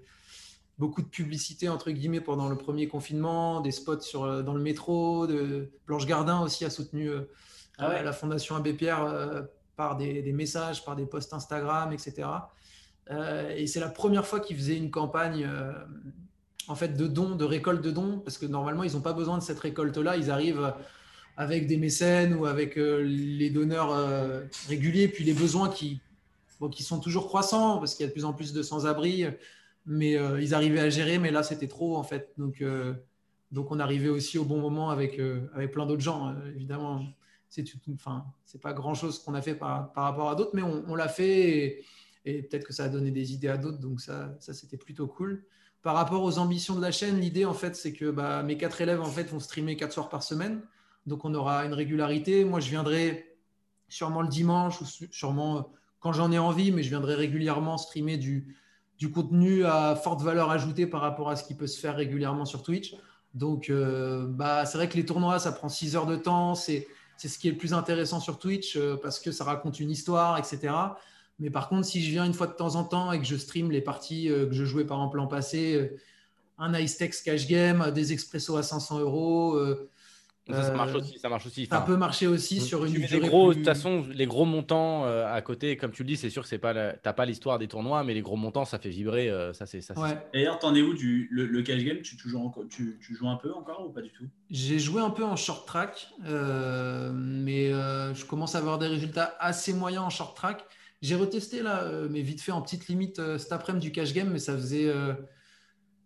[0.80, 5.28] beaucoup de publicité entre guillemets pendant le premier confinement, des spots sur, dans le métro.
[5.28, 5.70] De...
[5.86, 7.12] Blanche Gardin aussi a soutenu
[7.78, 9.48] ah la Fondation Abbé Pierre
[9.80, 12.28] par des, messages, par des posts Instagram, etc.
[13.12, 15.72] Euh, et c'est la première fois qu'ils faisaient une campagne euh,
[16.68, 19.38] en fait de dons, de récolte de dons, parce que normalement ils n'ont pas besoin
[19.38, 20.18] de cette récolte-là.
[20.18, 20.74] Ils arrivent
[21.38, 23.96] avec des mécènes ou avec euh, les donneurs
[24.68, 26.02] réguliers, puis les besoins qui,
[26.74, 29.26] qui sont toujours croissants, parce qu'il y a de plus en plus de sans-abri,
[29.90, 32.32] mais ils arrivaient à gérer, mais là c'était trop en fait.
[32.38, 32.64] Donc,
[33.52, 35.20] donc on arrivait aussi au bon moment avec,
[35.54, 37.02] avec plein d'autres gens, évidemment
[37.50, 38.26] c'est enfin,
[38.62, 41.84] pas grand chose qu'on a fait par, par, rapport à d'autres, mais on, l'a fait
[42.26, 45.08] et, peut-être que ça a donné des idées à d'autres, donc ça, ça c'était plutôt
[45.08, 45.44] cool.
[45.82, 48.82] Par rapport aux ambitions de la chaîne, l'idée en fait, c'est que bah, mes quatre
[48.82, 50.62] élèves en fait vont streamer quatre soirs par semaine,
[51.08, 52.46] donc on aura une régularité.
[52.46, 53.38] Moi, je viendrai
[53.88, 58.56] sûrement le dimanche ou sûrement quand j'en ai envie, mais je viendrai régulièrement streamer du,
[59.00, 62.46] du contenu à forte valeur ajoutée par rapport à ce qui peut se faire régulièrement
[62.46, 62.96] sur Twitch.
[63.34, 66.54] Donc, euh, bah, c'est vrai que les tournois, ça prend 6 heures de temps.
[66.54, 66.86] C'est
[67.18, 70.38] ce qui est le plus intéressant sur Twitch euh, parce que ça raconte une histoire,
[70.38, 70.74] etc.
[71.40, 73.38] Mais par contre, si je viens une fois de temps en temps et que je
[73.38, 75.98] stream les parties euh, que je jouais par exemple l'an passé,
[76.58, 79.58] un Ice Tex Cash Game, des expressos à 500 euros.
[80.50, 81.20] Ça, marche aussi.
[81.20, 81.66] Ça marche aussi.
[81.66, 85.42] Ça peut marcher aussi sur une durée gros, De toute façon, les gros montants à
[85.42, 88.04] côté, comme tu le dis, c'est sûr que c'est pas, t'as pas l'histoire des tournois,
[88.04, 89.32] mais les gros montants, ça fait vibrer.
[89.54, 89.94] ça c'est ça.
[90.00, 90.18] Ouais.
[90.34, 92.02] D'ailleurs, t'en es où du le, cash game?
[92.02, 94.26] Tu, joues tu, tu joues un peu encore ou pas du tout?
[94.50, 98.88] J'ai joué un peu en short track, euh, mais euh, je commence à avoir des
[98.88, 100.66] résultats assez moyens en short track.
[101.02, 104.30] J'ai retesté là, euh, mais vite fait en petite limite cet après-midi du cash game,
[104.30, 104.92] mais ça faisait,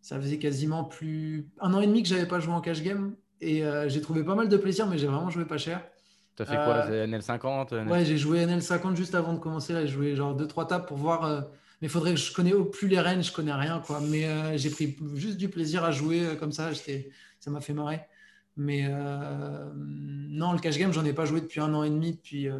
[0.01, 3.15] ça faisait quasiment plus un an et demi que j'avais pas joué en cash game
[3.41, 5.81] et j'ai trouvé pas mal de plaisir, mais j'ai vraiment joué pas cher.
[6.35, 9.73] Tu as fait quoi NL50 Ouais, j'ai joué NL50 juste avant de commencer.
[9.73, 11.27] Là, j'ai joué genre 2-3 tables pour voir.
[11.81, 13.99] mais il faudrait que je connais plus les rênes, je connais rien quoi.
[14.01, 16.71] Mais j'ai pris juste du plaisir à jouer comme ça.
[17.39, 18.01] Ça m'a fait marrer.
[18.55, 22.11] Mais euh, non, le cash game, j'en ai pas joué depuis un an et demi,
[22.13, 22.59] depuis, euh,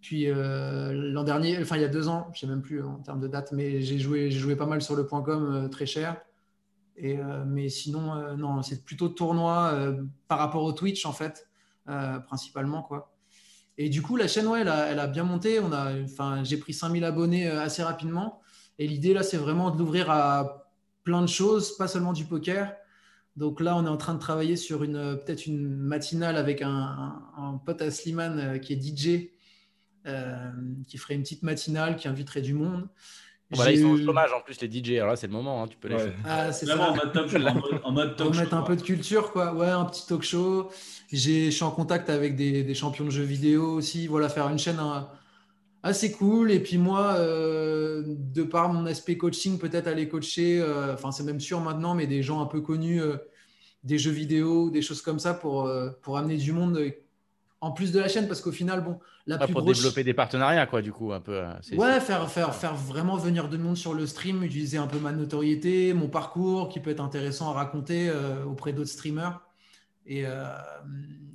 [0.00, 2.98] puis euh, l'an dernier, enfin il y a deux ans, je sais même plus en
[2.98, 6.20] termes de date, mais j'ai joué, joué pas mal sur le point .com, très cher.
[7.00, 9.94] Et, mais sinon, non, c'est plutôt tournoi
[10.26, 11.48] par rapport au Twitch en fait,
[12.26, 13.14] principalement quoi.
[13.80, 15.60] Et du coup, la chaîne, ouais, elle a, bien monté.
[15.60, 18.42] On a, enfin, j'ai pris 5000 abonnés assez rapidement.
[18.78, 20.68] Et l'idée là, c'est vraiment de l'ouvrir à
[21.04, 22.74] plein de choses, pas seulement du poker.
[23.38, 27.62] Donc là, on est en train de travailler sur une peut-être une matinale avec un,
[27.64, 29.30] pote à Slimane euh, qui est DJ,
[30.06, 30.50] euh,
[30.88, 32.88] qui ferait une petite matinale, qui inviterait du monde.
[33.50, 34.96] Voilà, ils sont au chômage en plus les DJ.
[34.96, 36.14] Alors là, c'est le moment, hein, tu peux les faire.
[36.24, 36.90] Ah, c'est ça.
[36.90, 37.30] En mode, top,
[37.84, 38.40] en mode, talk show.
[38.40, 39.54] mettre un peu de culture, quoi.
[39.54, 40.70] Ouais, un petit talk show.
[41.12, 44.06] Je suis en contact avec des, champions de jeux vidéo aussi.
[44.06, 45.08] Voilà, faire une chaîne hein,
[45.82, 46.50] assez cool.
[46.50, 51.40] Et puis moi, euh, de par mon aspect coaching, peut-être aller coacher, enfin, c'est même
[51.40, 53.00] sûr maintenant, mais des gens un peu connus
[53.84, 56.80] des jeux vidéo, des choses comme ça pour, euh, pour amener du monde
[57.60, 60.66] en plus de la chaîne parce qu'au final, bon, la plus pour développer des partenariats,
[60.66, 61.38] quoi, du coup, un peu.
[61.38, 64.98] Euh, ouais, faire, faire, faire vraiment venir de monde sur le stream, utiliser un peu
[64.98, 69.40] ma notoriété, mon parcours qui peut être intéressant à raconter euh, auprès d'autres streamers.
[70.10, 70.24] Et,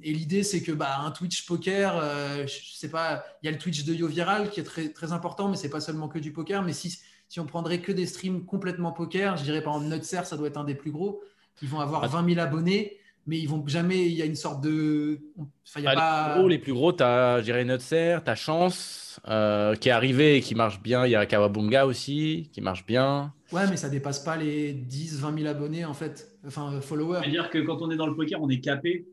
[0.01, 2.01] et l'idée, c'est que bah, un Twitch poker,
[2.47, 5.11] je sais pas, il y a le Twitch de Yo Viral qui est très, très
[5.11, 6.63] important, mais c'est pas seulement que du poker.
[6.63, 6.97] Mais si,
[7.30, 10.47] si on prendrait que des streams complètement poker, je dirais par exemple Nutser, ça doit
[10.47, 11.21] être un des plus gros.
[11.61, 14.05] Ils vont avoir 20 000 abonnés, mais ils vont jamais.
[14.05, 15.19] Il y a une sorte de.
[15.67, 16.28] Enfin, y a pas...
[16.28, 19.76] les, plus gros, les plus gros, tu as, je dirais, Nutser, tu as Chance, euh,
[19.76, 21.05] qui est arrivé et qui marche bien.
[21.05, 23.34] Il y a Kawabunga aussi, qui marche bien.
[23.51, 26.30] Ouais, mais ça dépasse pas les 10, 20 000 abonnés, en fait.
[26.45, 27.19] Enfin, followers.
[27.21, 29.05] C'est-à-dire que quand on est dans le poker, on est capé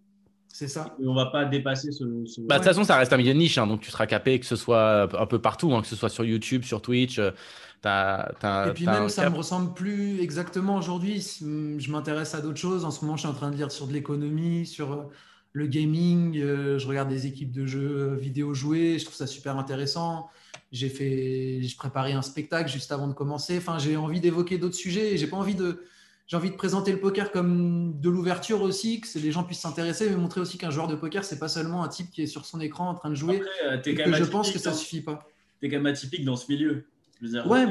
[0.49, 0.97] C'est ça.
[1.01, 2.05] Et on va pas dépasser ce.
[2.27, 4.07] ce- Bah, De toute façon, ça reste un milieu de niche, hein, donc tu seras
[4.07, 7.19] capé que ce soit un peu partout, hein, que ce soit sur YouTube, sur Twitch.
[7.19, 7.31] euh,
[8.68, 9.33] Et puis même, ça cap.
[9.33, 11.20] me ressemble plus exactement aujourd'hui.
[11.41, 12.85] Je m'intéresse à d'autres choses.
[12.85, 15.11] En ce moment, je suis en train de lire sur de l'économie, sur euh,
[15.53, 16.39] le gaming.
[16.39, 18.99] euh, Je regarde des équipes de jeux euh, vidéo jouer.
[18.99, 20.28] Je trouve ça super intéressant.
[20.72, 23.59] J'ai fait, je préparais un spectacle juste avant de commencer.
[23.59, 25.14] Enfin, j'ai envie d'évoquer d'autres sujets.
[25.14, 25.83] et J'ai pas envie de,
[26.26, 30.09] j'ai envie de présenter le poker comme de l'ouverture aussi, que les gens puissent s'intéresser,
[30.09, 32.45] mais montrer aussi qu'un joueur de poker, c'est pas seulement un type qui est sur
[32.45, 33.43] son écran en train de jouer.
[33.68, 35.26] Après, et que je pense que ça suffit pas.
[35.61, 36.85] T'es quand même atypique dans ce milieu.
[37.21, 37.66] Je veux dire, Ouais,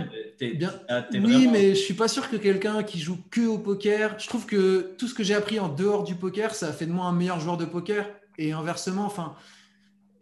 [0.56, 0.72] bien.
[0.90, 4.20] ah, Oui, mais je suis pas sûr que quelqu'un qui joue que au poker.
[4.20, 6.86] Je trouve que tout ce que j'ai appris en dehors du poker, ça a fait
[6.86, 8.08] de moi un meilleur joueur de poker.
[8.38, 9.36] Et inversement, enfin,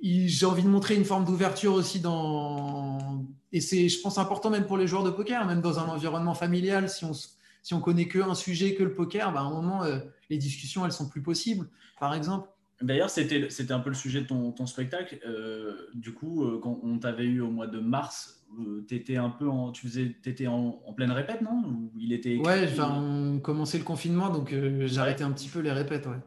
[0.02, 3.26] j'ai envie de montrer une forme d'ouverture aussi dans.
[3.52, 6.34] Et c'est, je pense, important même pour les joueurs de poker, même dans un environnement
[6.34, 6.90] familial.
[6.90, 9.84] Si on, si on connaît que un sujet, que le poker, bah, à un moment,
[9.84, 10.00] euh,
[10.30, 11.68] les discussions, elles sont plus possibles.
[12.00, 12.50] Par exemple.
[12.82, 15.20] D'ailleurs, c'était un peu le sujet de ton, ton spectacle.
[15.26, 19.30] Euh, du coup, euh, quand on t'avait eu au mois de mars, euh, t'étais un
[19.30, 21.64] peu en, tu faisais, t'étais en, en pleine répète, non?
[21.68, 25.50] Ou il était écrit, Ouais, enfin, on commençait le confinement, donc euh, arrêté un petit
[25.50, 26.06] peu les répètes.
[26.08, 26.18] Ouais.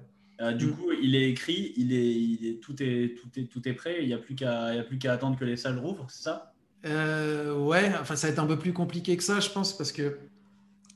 [0.41, 0.73] Euh, du Mm.
[0.73, 3.99] coup, il est écrit, il est, il est, tout est, tout est, tout est prêt.
[4.01, 6.07] Il n'y a plus qu'à, il y a plus qu'à attendre que les salles rouvrent,
[6.09, 6.53] c'est ça?
[6.87, 9.93] Euh, ouais, enfin, ça va être un peu plus compliqué que ça, je pense, parce
[9.93, 10.17] que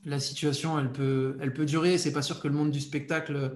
[0.03, 1.97] la situation, elle peut, elle peut durer.
[1.97, 3.51] C'est pas sûr que le monde du spectacle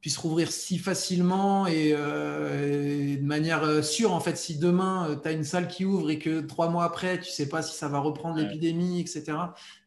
[0.00, 4.12] puisse rouvrir si facilement et, euh, et de manière euh, sûre.
[4.12, 7.20] En fait, si demain, tu as une salle qui ouvre et que trois mois après,
[7.20, 8.42] tu sais pas si ça va reprendre Ouais.
[8.44, 9.32] l'épidémie, etc.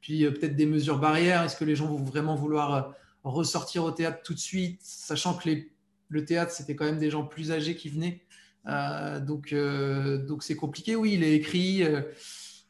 [0.02, 1.42] Puis euh, peut-être des mesures barrières.
[1.44, 2.82] Est-ce que les gens vont vraiment vouloir euh,
[3.24, 5.72] ressortir au théâtre tout de suite, sachant que les,
[6.10, 8.22] le théâtre, c'était quand même des gens plus âgés qui venaient.
[8.68, 10.96] Euh, donc, euh, donc c'est compliqué.
[10.96, 11.84] Oui, il est écrit.
[11.84, 12.02] euh,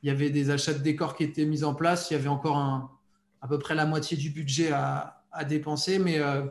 [0.02, 2.10] il y avait des achats de décors qui étaient mis en place.
[2.10, 2.89] Il y avait encore un,
[3.41, 6.41] à peu près la moitié du budget à, à dépenser, mais euh,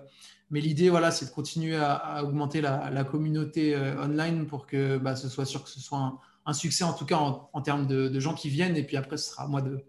[0.53, 4.69] mais l'idée, voilà, c'est de continuer à, à augmenter la, la communauté euh, online pour
[4.69, 7.51] que bah, ce soit sûr que ce soit un, un succès, en tout cas en,
[7.53, 8.77] en termes de, de gens qui viennent.
[8.77, 9.83] Et puis après, ce sera à moi de,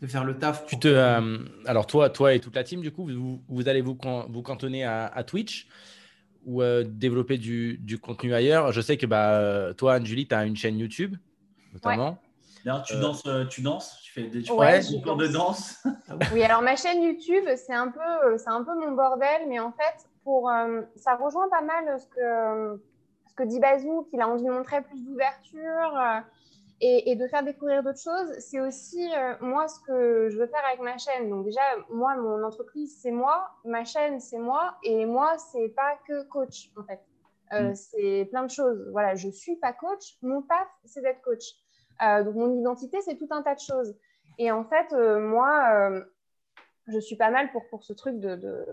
[0.00, 0.66] de faire le taf.
[0.66, 3.80] Tu te, euh, alors toi, toi et toute la team, du coup, vous, vous allez
[3.80, 5.66] vous, can- vous cantonner à, à Twitch
[6.44, 8.70] ou euh, développer du, du contenu ailleurs?
[8.72, 11.16] Je sais que bah, toi, Anne-Julie, tu as une chaîne YouTube,
[11.72, 12.20] notamment.
[12.64, 15.26] D'ailleurs, tu Euh, danses, tu danses, tu fais des, tu Ouais, fais des cours de
[15.26, 15.82] danse.
[16.32, 19.72] Oui, alors ma chaîne YouTube, c'est un peu, c'est un peu mon bordel, mais en
[19.72, 22.82] fait, pour, euh, ça rejoint pas mal ce que,
[23.28, 25.60] ce que dit Bazou, qu'il a envie de montrer plus d'ouverture
[25.96, 26.20] euh,
[26.80, 28.32] et, et de faire découvrir d'autres choses.
[28.38, 31.28] C'est aussi euh, moi ce que je veux faire avec ma chaîne.
[31.30, 31.60] Donc déjà,
[31.90, 36.70] moi, mon entreprise, c'est moi, ma chaîne, c'est moi, et moi, c'est pas que coach
[36.76, 37.00] en fait.
[37.52, 37.74] Euh, Mm.
[37.74, 38.88] C'est plein de choses.
[38.92, 40.16] Voilà, je suis pas coach.
[40.22, 41.44] Mon taf, c'est d'être coach.
[42.02, 43.94] Euh, donc mon identité, c'est tout un tas de choses.
[44.38, 46.02] Et en fait, euh, moi, euh,
[46.86, 48.64] je suis pas mal pour, pour ce truc de,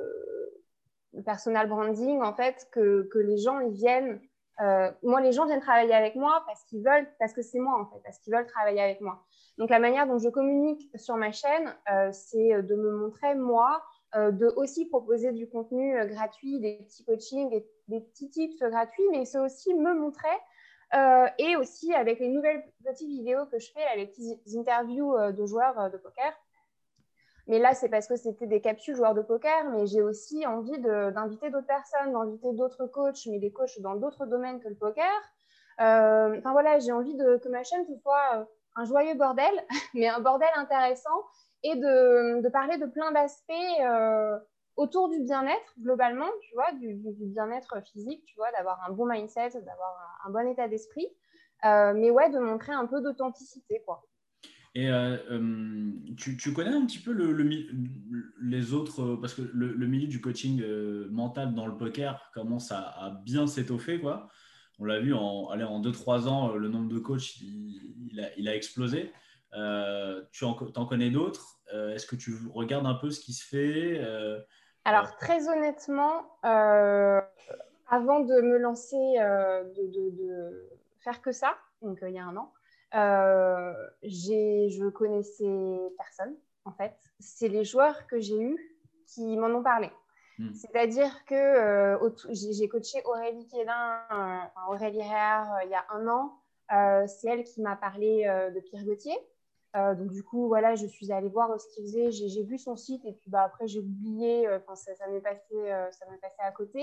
[1.25, 4.21] personal branding, en fait, que, que les gens viennent.
[4.61, 7.79] euh, moi, les gens viennent travailler avec moi parce qu'ils veulent, parce que c'est moi,
[7.79, 9.25] en fait, parce qu'ils veulent travailler avec moi.
[9.57, 11.73] Donc, la manière dont je communique sur ma chaîne,
[12.11, 13.81] c'est de me montrer moi,
[14.13, 19.23] de aussi proposer du contenu gratuit, des petits coachings, des, des petits tips gratuits, mais
[19.23, 20.27] c'est aussi me montrer
[20.93, 25.31] euh, et aussi avec les nouvelles petites vidéos que je fais, les petites interviews euh,
[25.31, 26.31] de joueurs euh, de poker.
[27.47, 30.79] Mais là, c'est parce que c'était des capsules joueurs de poker, mais j'ai aussi envie
[30.79, 35.11] d'inviter d'autres personnes, d'inviter d'autres coachs, mais des coachs dans d'autres domaines que le poker.
[35.77, 39.53] Enfin voilà, j'ai envie que ma chaîne soit un joyeux bordel,
[39.93, 41.23] mais un bordel intéressant,
[41.61, 43.53] et de, parler de plein d'aspects
[44.77, 46.95] autour du bien-être globalement, tu vois, du,
[47.27, 51.07] bien-être physique, tu vois, d'avoir un bon mindset, d'avoir un, bon état d'esprit.
[51.63, 54.05] Euh, mais ouais, de montrer un peu d'authenticité, quoi.
[54.75, 57.31] Et euh, euh, tu, connais un petit peu le,
[58.41, 60.61] les autres, parce que le, milieu du coaching
[61.09, 64.01] mental dans le poker commence à, bien s'étoffer.
[64.01, 64.27] quoi.
[64.77, 69.13] On l'a vu en 2-3 ans, euh, le nombre de coachs, il, a, explosé.
[70.33, 71.61] Tu en, connais d'autres?
[71.71, 74.01] Est-ce que tu regardes un peu ce qui se fait
[74.85, 77.19] Alors, très honnêtement, euh,
[77.89, 80.69] avant de me lancer, euh, de, de- de
[80.99, 82.51] faire que ça, donc euh, il y a un an,
[84.03, 86.95] je connaissais personne, en fait.
[87.19, 88.77] C'est les joueurs que j'ai eus
[89.07, 89.91] qui m'en ont parlé.
[90.37, 90.53] Hmm.
[90.53, 91.97] C'est-à-dire que
[92.29, 96.39] j'ai coaché Aurélie Quédin, enfin, Aurélie Réard, il y a un an.
[97.07, 98.23] C'est elle qui m'a parlé
[98.53, 99.17] de Pierre Gauthier.
[99.75, 102.11] Euh, donc du coup, voilà, je suis allée voir ce qu'il faisait.
[102.11, 104.47] J'ai vu son site et puis bah, après j'ai oublié.
[104.47, 106.81] euh, ça, ça m'est passé, euh, ça m'est passé à côté.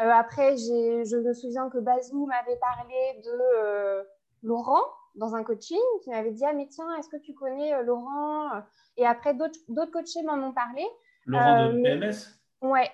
[0.00, 4.02] Euh, après, j'ai- je me souviens que Bazou m'avait parlé de euh,
[4.42, 4.82] Laurent
[5.14, 8.50] dans un coaching, qui m'avait dit ah mais tiens, est-ce que tu connais euh, Laurent?
[8.96, 10.84] Et après, d'autres d'autres coachés m'en ont parlé.
[11.26, 12.90] Laurent Euh, de PMS Ouais.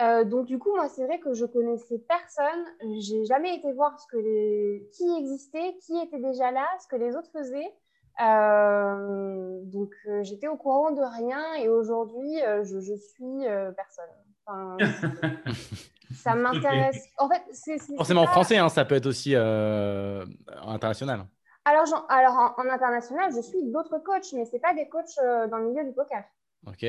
[0.00, 2.64] Euh, donc du coup, moi, c'est vrai que je connaissais personne.
[2.98, 4.88] J'ai jamais été voir ce que les...
[4.96, 7.72] qui existait, qui était déjà là, ce que les autres faisaient.
[8.20, 13.44] Euh, donc euh, j'étais au courant de rien et aujourd'hui, je, je, suis
[13.76, 14.04] personne.
[14.44, 14.76] Enfin,
[16.14, 17.08] ça m'intéresse.
[17.18, 21.26] En fait, c'est forcément en français, hein, ça peut être aussi international.
[21.64, 25.16] Alors, alors en, international, je suis d'autres coachs, mais c'est pas des coachs
[25.50, 26.24] dans le milieu du poker.
[26.66, 26.84] Ok.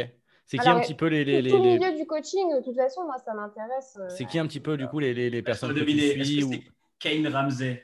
[0.45, 1.23] C'est qui un petit peu les.
[1.23, 3.97] les, tout, le milieu du coaching, de toute façon, moi, ça m'intéresse.
[3.99, 6.43] Euh, c'est qui un petit peu, du coup, les, les, les personnes que tu suis
[6.43, 6.51] ou...
[6.99, 7.83] Kane Ramsey?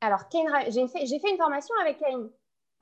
[0.00, 2.30] Alors, Kane, j'ai fait, fait, une formation avec Kane.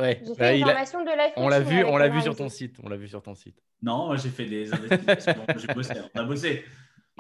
[0.01, 2.37] Ouais, j'ai fait bah, une formation de life On l'a vu, on l'a vu sur
[2.37, 2.77] ton site.
[2.85, 3.61] On l'a vu sur ton site.
[3.83, 5.45] Non, j'ai fait des investigations.
[5.57, 5.95] j'ai bossé.
[6.15, 6.65] On a bossé.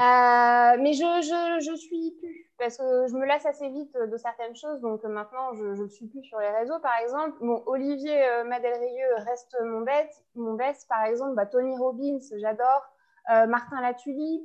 [0.01, 4.16] Euh, mais je, je, je suis plus parce que je me lasse assez vite de
[4.16, 6.78] certaines choses, donc maintenant je ne suis plus sur les réseaux.
[6.80, 10.88] Par exemple, mon Olivier euh, Madelrieux reste mon bête, mon best.
[10.88, 12.82] Par exemple, bah, Tony Robbins, j'adore.
[13.30, 14.42] Euh, Martin Latulipe.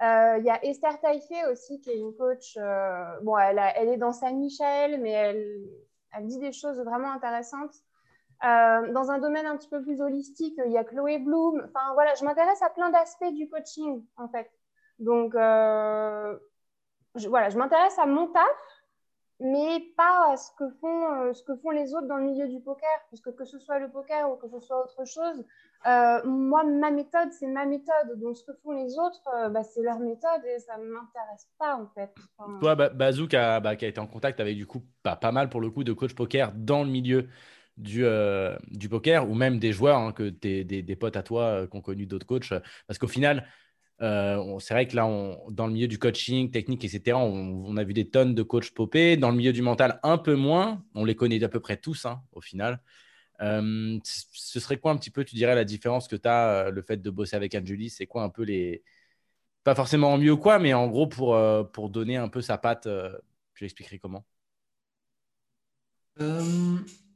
[0.00, 2.56] Il y a Esther Taïfé aussi, qui est une coach.
[3.22, 7.74] bon, elle, est dans Saint-Michel, mais elle, dit des choses vraiment intéressantes.
[8.42, 11.62] dans un domaine un petit peu plus holistique, il y a Chloé Bloom.
[11.64, 14.50] Enfin, voilà, je m'intéresse à plein d'aspects du coaching, en fait.
[14.98, 16.36] Donc, euh,
[17.14, 18.77] je, voilà, je m'intéresse à mon taf,
[19.40, 22.48] mais pas à ce que, font, euh, ce que font les autres dans le milieu
[22.48, 25.44] du poker, puisque que ce soit le poker ou que ce soit autre chose,
[25.86, 28.18] euh, moi, ma méthode, c'est ma méthode.
[28.18, 31.76] Donc, ce que font les autres, bah, c'est leur méthode et ça ne m'intéresse pas,
[31.76, 32.12] en fait.
[32.60, 35.30] Toi, Bazou, qui a, bah, qui a, été en contact avec, du coup, pas, pas
[35.30, 37.28] mal pour le coup de coach poker dans le milieu
[37.76, 38.04] du,
[38.72, 41.80] du poker ou même des joueurs, hein, que des, des, potes à toi qui ont
[41.80, 42.52] connu d'autres coachs.
[42.88, 43.46] Parce qu'au final,
[44.00, 45.04] euh, c'est vrai que là,
[45.50, 49.16] dans le milieu du coaching, technique, etc., on, a vu des tonnes de coachs popés.
[49.16, 50.84] Dans le milieu du mental, un peu moins.
[50.94, 52.80] On les connaît à peu près tous, hein, au final.
[53.40, 56.70] Euh, ce serait quoi un petit peu, tu dirais, la différence que tu as, euh,
[56.70, 58.82] le fait de bosser avec Anjuli C'est quoi un peu les.
[59.64, 61.38] Pas forcément en mieux ou quoi, mais en gros, pour,
[61.72, 62.88] pour donner un peu sa patte,
[63.54, 64.24] je l'expliquerai comment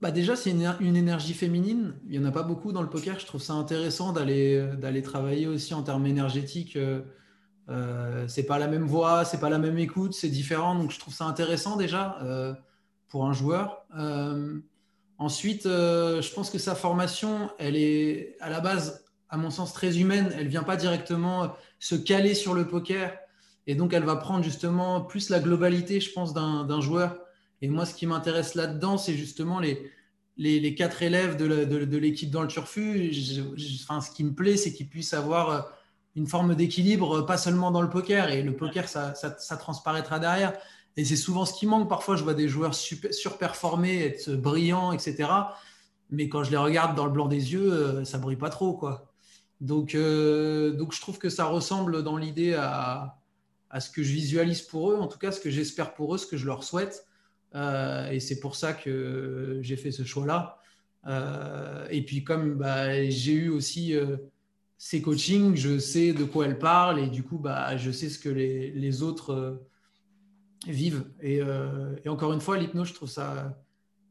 [0.02, 1.94] bah déjà, c'est une, énergie féminine.
[2.08, 3.20] Il n'y en a pas beaucoup dans le poker.
[3.20, 6.74] Je trouve ça intéressant d'aller, travailler aussi en termes énergétiques.
[6.74, 7.02] Euh,
[7.68, 10.74] euh c'est pas la même voix, c'est pas la même écoute, c'est différent.
[10.74, 12.52] Donc, je trouve ça intéressant déjà euh,
[13.08, 13.86] pour un joueur.
[13.96, 14.58] Euh,
[15.18, 20.00] ensuite, je pense que sa formation, elle est à la base, à mon sens, très
[20.00, 20.32] humaine.
[20.36, 23.16] Elle vient pas directement se caler sur le poker.
[23.68, 27.16] Et donc, elle va prendre justement plus la globalité, je pense, d'un joueur
[27.62, 29.88] et moi, ce qui m'intéresse là-dedans, c'est justement les,
[30.36, 33.12] les, quatre élèves de l'équipe dans le turfu.
[33.80, 35.60] enfin, ce qui me plaît, c'est qu'ils puissent avoir euh,
[36.16, 38.30] une forme d'équilibre, euh, pas seulement dans le poker.
[38.30, 40.54] Et le poker, ça, ça, transparaîtra derrière.
[40.96, 41.88] Et c'est souvent ce qui manque.
[41.88, 45.28] Parfois, je vois des joueurs surperformés, être brillants, etc.
[46.10, 48.74] Mais quand je les regarde dans le blanc des yeux, euh, ça brille pas trop,
[48.74, 49.12] quoi.
[49.60, 53.20] Donc, donc je trouve que ça ressemble dans l'idée à,
[53.70, 56.18] à, ce que je visualise pour eux, en tout cas ce que j'espère pour eux,
[56.18, 57.06] ce que je leur souhaite.
[57.54, 60.58] Euh, et c'est pour ça que j'ai fait ce choix-là.
[61.06, 64.16] Euh, et puis comme bah, j'ai eu aussi euh,
[64.78, 68.18] ces coachings, je sais de quoi elles parlent et du coup, bah, je sais ce
[68.18, 69.62] que les, les autres
[70.66, 71.04] vivent.
[71.20, 71.40] Et,
[72.04, 73.58] et, encore une fois, l'hypnose, je trouve ça,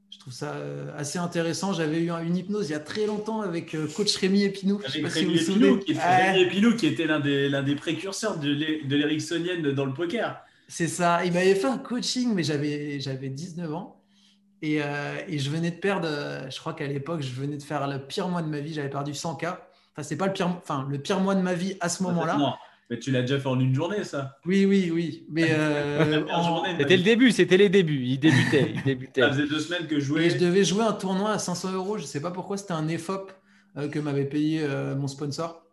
[0.10, 0.56] je trouve ça
[0.98, 1.72] assez intéressant.
[1.72, 4.82] J'avais eu une hypnose il y a très longtemps avec coach Rémi Epinou.
[4.86, 9.86] Avec Rémi, Epinou, qui était, qui était l'un des, l'un des précurseurs de l'Ericksonienne dans
[9.86, 10.44] le poker.
[10.72, 11.26] C'est ça.
[11.26, 14.02] Il m'avait fait un coaching, mais j'avais, j'avais 19 ans.
[14.62, 17.64] Et, euh, et, je venais de perdre, euh, je crois qu'à l'époque, je venais de
[17.64, 18.74] faire le pire mois de ma vie.
[18.74, 19.48] J'avais perdu 100K.
[19.48, 22.58] Enfin, c'est pas le pire, enfin, le pire mois de ma vie à ce moment-là.
[22.90, 25.26] Mais tu l'as déjà fait en une journée, ça Oui, oui, oui.
[25.30, 26.24] Mais euh,
[26.78, 28.04] C'était le début, c'était les débuts.
[28.06, 28.72] Il débutait.
[28.74, 29.22] Il débutait.
[29.22, 30.26] ça faisait deux semaines que je jouais.
[30.26, 31.98] Et je devais jouer un tournoi à 500 euros.
[31.98, 33.30] Je sais pas pourquoi, c'était un EFOP
[33.92, 34.66] que m'avait payé
[34.98, 35.66] mon sponsor.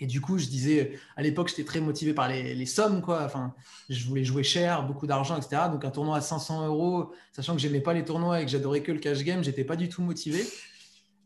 [0.00, 3.22] Et du coup, je disais, à l'époque, j'étais très motivé par les, sommes, quoi.
[3.24, 3.54] Enfin,
[3.88, 5.62] je voulais jouer cher, beaucoup d'argent, etc.
[5.70, 8.82] Donc, un tournoi à 500 euros, sachant que j'aimais pas les tournois et que j'adorais
[8.82, 10.46] que le cash game, j'étais pas du tout motivé.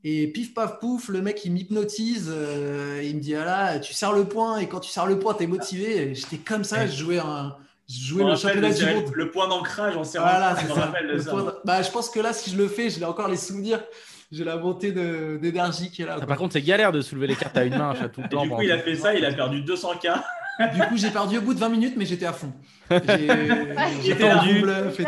[0.05, 2.29] Et pif, paf, pouf, le mec, il m'hypnotise.
[2.29, 4.59] Euh, il me dit, ah là, tu sers le point.
[4.59, 6.15] Et quand tu sers le point, tu es motivé.
[6.15, 7.55] J'étais comme ça, je jouais, un,
[7.89, 9.13] je jouais le championnat du monde.
[9.15, 10.25] Le point d'ancrage serrant.
[10.25, 11.61] Voilà, c'est ça.
[11.65, 13.81] Bah, je pense que là, si je le fais, je l'ai encore les souvenirs
[14.33, 16.17] j'ai la montée d'énergie qui est là.
[16.21, 18.43] Ah, par contre, c'est galère de soulever les cartes à une main tout le temps.
[18.43, 20.23] du coup, il a fait ça, il a perdu 200K.
[20.75, 22.51] du coup, j'ai perdu au bout de 20 minutes, mais j'étais à fond.
[22.91, 24.65] J'ai tendu,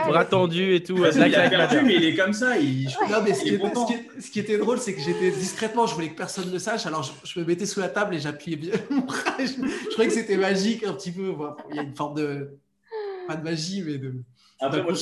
[0.07, 0.99] bras tendu et tout.
[0.99, 2.59] il a perdu, mais il est comme ça.
[2.59, 2.85] Il...
[2.85, 3.73] Non, mais ce, qui était,
[4.21, 6.85] ce, qui était, drôle, c'est que j'étais discrètement, je voulais que personne ne le sache.
[6.85, 9.17] Alors, je, me mettais sous la table et j'appuyais bien mon bras.
[9.39, 11.35] Je, je, croyais que c'était magique un petit peu.
[11.71, 12.59] il y a une forme de.
[13.27, 14.17] Pas de magie, mais de.
[14.61, 14.93] Après, moi,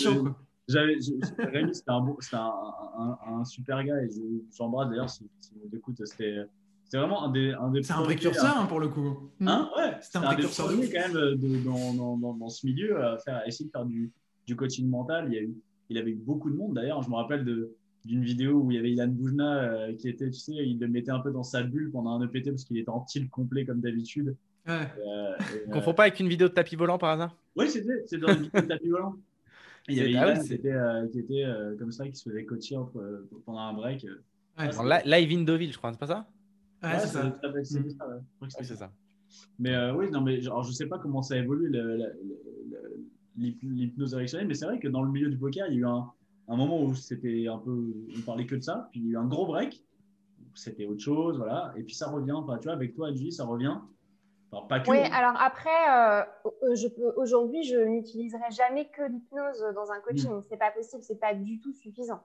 [0.79, 2.05] Rémi, c'était un,
[2.37, 4.09] un, un, super gars et
[4.57, 6.39] j'embrasse d'ailleurs si, si vous écoute, c'était
[6.85, 9.31] c'est vraiment un des, un des C'est un précurseur hein, pour le coup.
[9.41, 9.71] Hein?
[9.77, 10.93] Ouais, C'est un des précurseur de premiers ouf.
[10.93, 13.71] quand même euh, de- dans, dans, dans, dans ce milieu à, faire, à essayer de
[13.71, 14.13] faire du,
[14.47, 15.27] du coaching mental.
[15.29, 15.55] Il, y a eu,
[15.89, 17.03] il avait eu beaucoup de monde d'ailleurs.
[17.03, 20.27] Je me rappelle de- d'une vidéo où il y avait Ilan Boujna euh, qui était,
[20.29, 22.77] tu sais, il le mettait un peu dans sa bulle pendant un EPT parce qu'il
[22.77, 24.37] était en tilt complet comme d'habitude.
[24.67, 24.75] Ouais.
[24.75, 27.35] Euh, et, euh, Confonds pas avec une vidéo de tapis volant par hasard?
[27.57, 29.15] Oui, c'était c'est dans une vidéo de tapis volant.
[29.89, 32.29] Il y avait Ilan oui, qui était, euh, qui était euh, comme ça, qui se
[32.29, 34.05] faisait coacher entre, euh, pendant un break.
[34.05, 34.23] euh.
[34.59, 34.71] Ouais,
[35.35, 36.27] in Deauville, je crois, c'est pas ça?
[36.83, 37.41] Ouais, Ouais, c'est ça.
[37.65, 38.21] c'est- ça, ouais.
[38.49, 38.77] C'est ça.
[38.77, 38.93] ça.
[39.59, 41.73] Mais euh, oui, non, mais genre, je sais pas comment ça évolue
[43.37, 45.87] l'hypnose érectionnelle, mais c'est vrai que dans le milieu du poker, il y a eu
[45.87, 46.07] un,
[46.49, 49.13] un moment où c'était un peu, on parlait que de ça, puis il y a
[49.13, 49.83] eu un gros break,
[50.41, 53.33] où c'était autre chose, voilà, et puis ça revient, enfin, tu vois, avec toi, Julie,
[53.33, 53.77] ça revient.
[54.53, 54.91] Enfin, pas que.
[54.91, 56.23] Oui, alors après, euh,
[56.63, 60.43] euh, aujourd'hui, je n'utiliserai jamais que l'hypnose dans un coaching.
[60.49, 62.23] C'est pas possible, c'est pas du tout suffisant.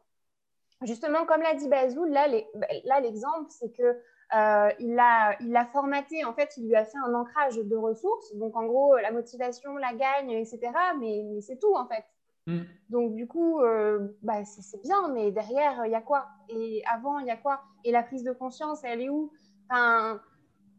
[0.84, 4.00] Justement, comme l'a dit Bazou, là, là, l'exemple, c'est que
[4.36, 6.24] euh, il l'a il formaté.
[6.24, 8.36] En fait, il lui a fait un ancrage de ressources.
[8.36, 10.60] Donc, en gros, la motivation, la gagne, etc.
[11.00, 12.06] Mais, mais c'est tout, en fait.
[12.46, 12.64] Mm.
[12.90, 16.28] Donc, du coup, euh, bah, c'est bien, mais derrière, il y a quoi?
[16.50, 17.62] Et avant, il y a quoi?
[17.84, 19.32] Et la prise de conscience, elle est où?
[19.70, 20.22] Enfin,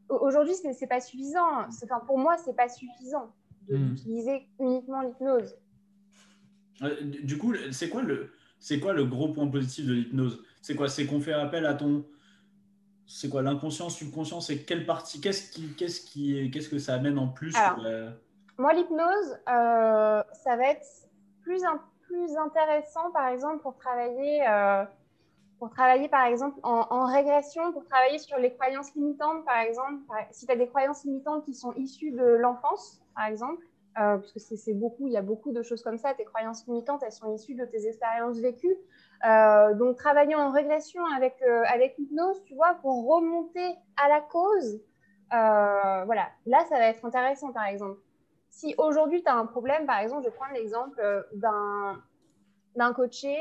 [0.09, 1.71] Aujourd'hui, c'est c'est pas suffisant.
[1.71, 3.33] C'est- Enfin, pour moi, c'est pas suffisant
[3.69, 3.89] de- Mm.
[3.95, 5.55] d'utiliser uniquement l'hypnose.
[6.83, 10.43] Euh, du coup, c'est quoi le, c'est quoi le gros point positif de l'hypnose?
[10.63, 10.89] C'est quoi?
[10.89, 12.05] C'est qu'on fait appel à ton,
[13.07, 14.41] c'est quoi l'inconscient, subconscient?
[14.41, 17.83] C'est quelle partie Qu'est-ce qui, qu'est-ce qui, qu'est-ce que ça amène en plus Alors, que
[17.83, 18.13] la-
[18.59, 20.87] Moi, l'hypnose, euh, ça va être
[21.43, 21.63] plus,
[22.03, 24.85] plus intéressant, par exemple, pour travailler, euh,
[25.59, 30.03] pour travailler par exemple, en, régression, pour travailler sur les croyances limitantes, par exemple.
[30.31, 33.65] Si tu as des croyances limitantes qui sont issues de l'enfance, par exemple,
[33.99, 36.67] euh, parce que c'est beaucoup, il y a beaucoup de choses comme ça, tes croyances
[36.67, 38.77] limitantes, elles sont issues de tes expériences vécues.
[39.27, 44.21] Euh, donc, travailler en régression avec, euh, avec l'hypnose, tu vois, pour remonter à la
[44.21, 44.81] cause,
[45.33, 47.99] euh, voilà, là, ça va être intéressant, par exemple
[48.51, 51.01] si aujourd'hui tu as un problème, par exemple, je prends l'exemple
[51.35, 53.37] d'un coaché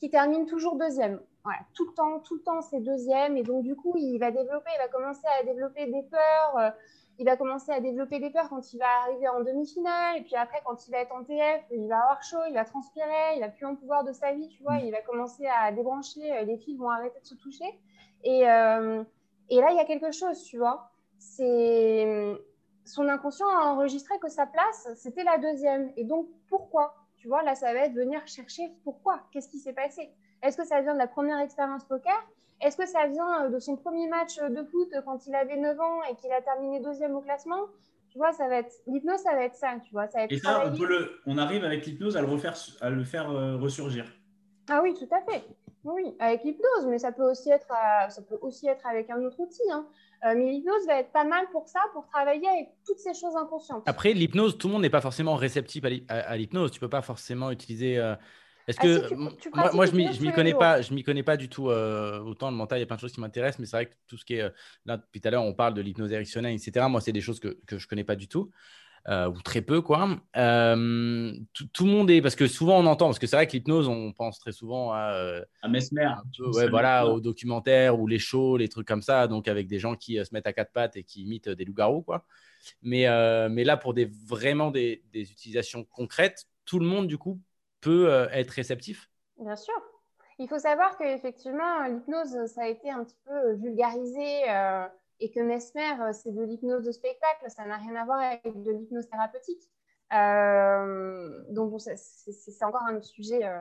[0.00, 1.20] qui termine toujours deuxième.
[1.44, 3.36] Voilà, tout le temps, tout le temps, c'est deuxième.
[3.36, 6.58] Et donc, du coup, il va développer, il va commencer à développer des peurs.
[6.58, 6.70] euh,
[7.18, 10.16] il va commencer à développer des peurs quand il va arriver en demi-finale.
[10.18, 12.64] Et puis après, quand il va être en TF, il va avoir chaud, il va
[12.64, 14.78] transpirer, il n'a plus en pouvoir de sa vie, tu vois.
[14.78, 17.78] Il va commencer à débrancher, euh, les fils vont arrêter de se toucher.
[18.24, 19.04] Et, euh,
[19.50, 20.90] et là, il y a quelque chose, tu vois.
[21.18, 22.34] C'est
[22.86, 25.92] son inconscient a enregistré que sa place, c'était la deuxième.
[25.96, 26.94] Et donc, pourquoi?
[27.16, 29.20] Tu vois, là, ça va être venir chercher pourquoi?
[29.30, 30.10] Qu'est-ce qui s'est passé?
[30.44, 32.14] Est-ce que ça vient de la première expérience poker?
[32.60, 35.78] Est-ce que ça vient euh, de son premier match de foot quand il avait 9
[35.80, 37.62] ans et qu'il a terminé deuxième au classement?
[38.10, 39.74] Tu vois, ça va être l'hypnose, ça va être ça.
[39.84, 42.20] Tu vois, ça va être Et ça, on, peut le, on arrive avec l'hypnose à
[42.20, 44.04] le refaire, à le faire euh, ressurgir.
[44.70, 45.42] Ah oui, tout à fait.
[45.82, 49.20] Oui, avec l'hypnose, mais ça peut aussi être, euh, ça peut aussi être avec un
[49.22, 49.62] autre outil.
[49.72, 49.86] hein.
[50.24, 53.36] Euh, mais l'hypnose va être pas mal pour ça, pour travailler avec toutes ces choses
[53.36, 53.82] inconscientes.
[53.86, 56.70] Après, l'hypnose, tout le monde n'est pas forcément réceptif à l'hy- à à l'hypnose.
[56.70, 57.98] Tu peux pas forcément utiliser.
[57.98, 58.14] euh,
[58.66, 60.58] Est-ce Ah que si, tu- moi, tu moi, pratiques je m'y connais jours.
[60.60, 61.68] pas, je m'y connais pas du tout.
[61.70, 63.86] euh, autant le mental, il y a plein de choses qui m'intéressent, mais c'est vrai
[63.86, 64.50] que tout ce qui est euh,
[64.86, 66.88] là depuis tout à l'heure, on parle de l'hypnose érectionnelle, etc.
[66.88, 68.50] Moi, c'est des choses que que je connais pas du tout.
[69.08, 70.08] euh, ou très peu, quoi.
[70.36, 72.22] Euh, tout, tout le monde est.
[72.22, 74.92] Parce que souvent, on entend, parce que c'est vrai que l'hypnose, on pense très souvent
[74.92, 75.12] à.
[75.14, 76.04] euh, À Mesmer.
[76.04, 79.66] un peu, ouais, voilà, aux documentaires ou les shows, les trucs comme ça, donc avec
[79.68, 82.02] des gens qui euh, se mettent à quatre pattes et qui imitent euh, des loups-garous,
[82.02, 82.24] quoi.
[82.82, 87.18] Mais, euh, mais là, pour des, vraiment des, des utilisations concrètes, tout le monde, du
[87.18, 87.40] coup,
[87.84, 89.08] peut euh, être réceptif.
[89.38, 89.74] Bien sûr.
[90.38, 94.86] Il faut savoir qu'effectivement, l'hypnose, ça a été un petit peu vulgarisé euh,
[95.20, 98.42] et que Mesmer, euh, c'est de l'hypnose de spectacle, ça n'a rien à voir avec
[98.62, 99.62] de l'hypnose thérapeutique.
[100.12, 103.44] Euh, donc, bon, c'est encore un autre sujet.
[103.44, 103.60] euh.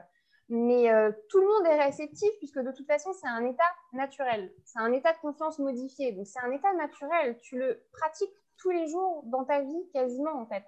[0.49, 4.51] Mais euh, tout le monde est réceptif puisque de toute façon, c'est un état naturel.
[4.65, 6.11] C'est un état de conscience modifié.
[6.11, 7.39] Donc, c'est un état naturel.
[7.41, 10.65] Tu le pratiques tous les jours dans ta vie, quasiment, en fait.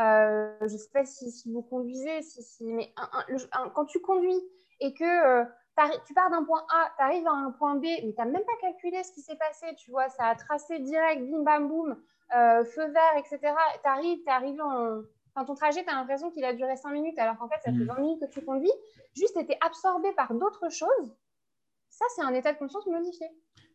[0.00, 3.48] Euh, je ne sais pas si, si vous conduisez, si, si, mais un- un- le-
[3.52, 4.40] un- quand tu conduis
[4.80, 5.44] et que euh,
[6.06, 8.44] tu pars d'un point A, tu arrives à un point B, mais tu n'as même
[8.44, 12.02] pas calculé ce qui s'est passé, tu vois, ça a tracé direct, bim bam boum,
[12.36, 13.38] euh, feu vert, etc.
[13.82, 15.02] Tu arrives, tu arrivé en.
[15.34, 17.70] Enfin, ton trajet, tu as l'impression qu'il a duré 5 minutes, alors qu'en fait, ça
[17.70, 17.86] fait Mhm.
[17.86, 18.72] 20 minutes que tu conduis.
[19.14, 21.14] Juste, tu absorbé par d'autres choses.
[21.88, 23.26] Ça, c'est un état de conscience modifié.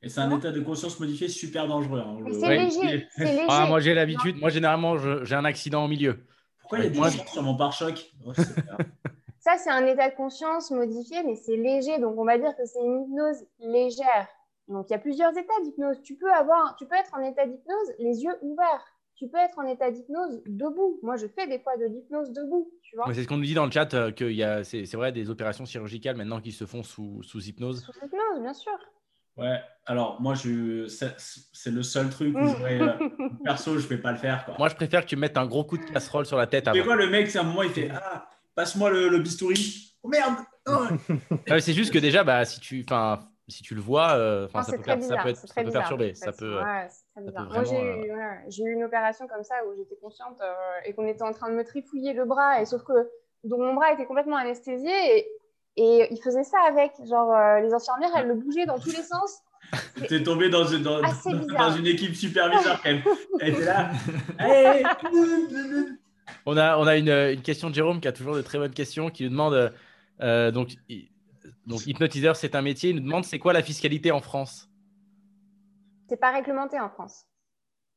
[0.05, 1.99] Et c'est un état de conscience modifié super dangereux.
[1.99, 2.17] hein.
[2.23, 2.57] Le- c'est Ouais.
[2.59, 3.07] léger.
[3.49, 4.39] Ah, moi, j'ai l'habitude.
[4.39, 6.25] Moi, généralement, je- j'ai un accident au milieu.
[6.61, 8.11] Pourquoi il y a du Moi, sur mon pare-choc?
[8.25, 8.31] Oh,
[9.39, 11.99] Ça, c'est un état de conscience modifié, mais c'est léger.
[11.99, 14.27] Donc, on va dire que c'est une hypnose légère.
[14.67, 16.01] Donc, il y a plusieurs états d'hypnose.
[16.03, 18.85] Tu peux avoir, tu peux être en état d'hypnose les yeux ouverts.
[19.15, 20.99] Tu peux être en état d'hypnose debout.
[21.01, 23.07] Moi, je fais des fois de l'hypnose debout, tu vois.
[23.07, 24.97] Ouais, c'est ce qu'on nous dit dans le chat, euh, qu'il y a, c'est c'est
[24.97, 27.81] vrai, des opérations chirurgicales maintenant qui se font sous, sous hypnose.
[27.85, 28.73] Sous hypnose, bien sûr.
[29.37, 32.79] Ouais, alors moi, je, c'est le seul truc où j'aurais.
[32.81, 32.93] euh,
[33.43, 34.45] perso, je vais pas le faire.
[34.45, 34.55] Quoi.
[34.57, 36.83] Moi, je préfère que tu mettes un gros coup de casserole sur la tête Tu
[36.83, 39.97] quoi, le mec, c'est un moment, il fait Ah, passe-moi le, le bistouri.
[40.03, 40.35] Oh merde
[40.67, 40.87] Oh.
[41.49, 44.63] Ah, c'est juste que déjà, bah, si tu, enfin, si tu le vois, euh, Non,
[44.63, 45.23] ça, peut faire- ça bizarre.
[45.23, 46.15] peut être, ça très peut bizarre, perturber.
[46.15, 46.57] Ça peut.
[46.57, 47.45] Ouais, c'est très peut bizarre.
[47.49, 48.15] vraiment, Moi, j'ai euh,
[48.47, 50.53] eu, j'ai eu une opération comme ça où j'étais consciente euh,
[50.85, 52.61] et qu'on était en train de me trifouiller le bras.
[52.61, 52.93] Et sauf que
[53.43, 55.27] donc, mon bras était complètement anesthésié et,
[55.77, 56.91] et ils faisaient ça avec.
[57.07, 59.41] Genre, euh, les infirmières, elles le bougeaient dans tous les sens.
[60.07, 63.01] T'es tombé dans, une- dans, une équipe super bizarre quand même.
[63.39, 63.91] Elle était là.
[64.39, 64.83] Hey
[66.47, 68.73] On a, on a une, une question de Jérôme qui a toujours de très bonnes
[68.73, 69.73] questions, qui nous demande
[70.21, 70.75] euh, donc,
[71.67, 72.91] donc hypnotiseur, c'est un métier.
[72.91, 74.69] Il nous demande c'est quoi la fiscalité en France?
[76.07, 77.25] C'est pas réglementé en France.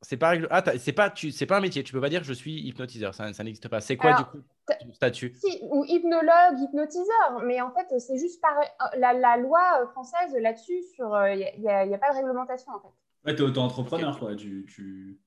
[0.02, 1.82] C'est pas règle- ah, c'est pas tu c'est pas un métier.
[1.82, 3.14] Tu peux pas dire je suis hypnotiseur.
[3.14, 3.80] Ça, ça n'existe pas.
[3.80, 4.44] C'est quoi Alors, du coup
[4.80, 5.34] ton statut?
[5.34, 8.54] Si, ou hypnologue, hypnotiseur, mais en fait, c'est juste par
[8.98, 12.72] la, la loi euh, française là-dessus, sur il n'y a, y a pas de réglementation
[12.72, 12.88] en fait.
[13.24, 14.36] Ouais, t'es auto-entrepreneur, quoi.
[14.36, 15.18] Tu, tu...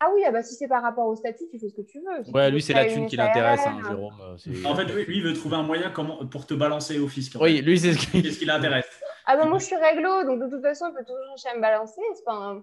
[0.00, 1.98] Ah oui, ah bah, si c'est par rapport au statut, tu fais ce que tu
[2.00, 2.24] veux.
[2.24, 4.14] Si Ouais, lui c'est la thune une qui l'intéresse, hein, Jérôme.
[4.20, 7.08] euh, En fait, lui, lui, il veut trouver un moyen comment, pour te balancer au
[7.08, 7.36] fisc.
[7.40, 7.62] Oui, fait.
[7.62, 8.22] lui c'est ce qui.
[8.22, 8.88] Qu'est-ce qui l'intéresse
[9.26, 11.56] Ah bah moi je suis réglo, donc de toute façon il peut toujours chercher à
[11.56, 12.00] me balancer.
[12.14, 12.62] C'est pas un-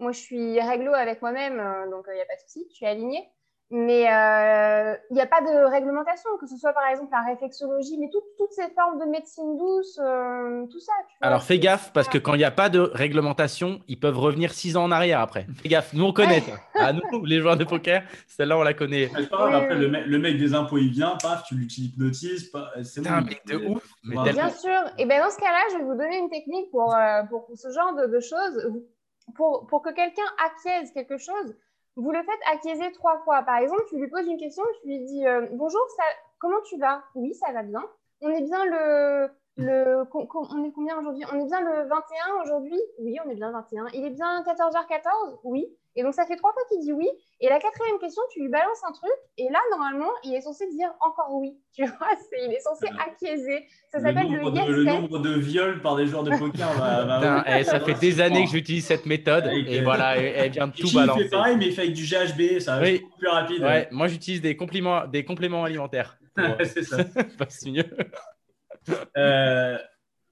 [0.00, 2.74] Moi je suis réglo avec moi-même, euh, donc il n'y a pas de souci, je
[2.76, 3.28] suis alignée.
[3.70, 4.00] Mais
[5.10, 8.22] il n'y a pas de réglementation, que ce soit par exemple la réflexologie, mais tout-
[8.38, 10.92] toutes ces formes de médecine douce, euh, tout ça.
[11.06, 14.00] tu vois, Alors fais gaffe parce que quand il n'y a pas de réglementation, ils
[14.00, 15.46] peuvent revenir six ans en arrière après.
[15.62, 16.52] Fais gaffe, nous on connaît ça.
[16.76, 19.10] Ah, nous, les joueurs de poker, celle-là on la connaît.
[19.14, 19.80] C'est pas grave, Oui, après, oui.
[19.82, 22.50] le, mec, le mec des impôts, il vient, paf, tu l'hypnotises.
[22.84, 23.84] C'est T'es un mec de ouf.
[24.02, 24.80] Mais Bien sûr.
[24.96, 27.68] Et bien dans ce cas-là, je vais vous donner une technique pour, euh, pour ce
[27.70, 28.72] genre de, de choses.
[29.34, 31.56] Pour, pour que quelqu'un acquiesce quelque chose,
[31.96, 33.42] vous le faites acquiescer trois fois.
[33.42, 36.02] Par exemple, tu lui poses une question, tu lui dis euh, Bonjour, ça,
[36.38, 37.02] comment tu vas?
[37.14, 37.84] Oui, ça va bien.
[38.20, 39.30] On est bien le.
[39.56, 41.24] le on est combien aujourd'hui?
[41.32, 42.80] On est bien le 21 aujourd'hui?
[43.00, 43.86] Oui, on est bien le 21.
[43.94, 45.66] Il est bien 14h14 Oui.
[45.98, 47.08] Et donc, ça fait trois fois qu'il dit oui.
[47.40, 49.10] Et la quatrième question, tu lui balances un truc.
[49.36, 51.58] Et là, normalement, il est censé dire encore oui.
[51.74, 52.08] Tu vois,
[52.46, 53.66] il est censé acquiescer.
[53.90, 56.30] Ça Le s'appelle le, nombre, yes de, le nombre de viols par des joueurs de
[56.38, 57.04] poker va.
[57.04, 60.16] va- Putain, eh, ça fait des années que j'utilise cette méthode Avec, et euh, voilà,
[60.18, 61.24] elle, elle vient de tout il balancer.
[61.24, 62.94] fait pareil, mais il fait avec du GHB, ça va Oui.
[62.94, 63.62] être plus rapide.
[63.62, 66.16] Ouais, moi j'utilise des compléments, des compléments alimentaires.
[66.36, 66.98] pour, c'est ça.
[67.48, 67.84] c'est mieux.
[69.16, 69.78] Euh,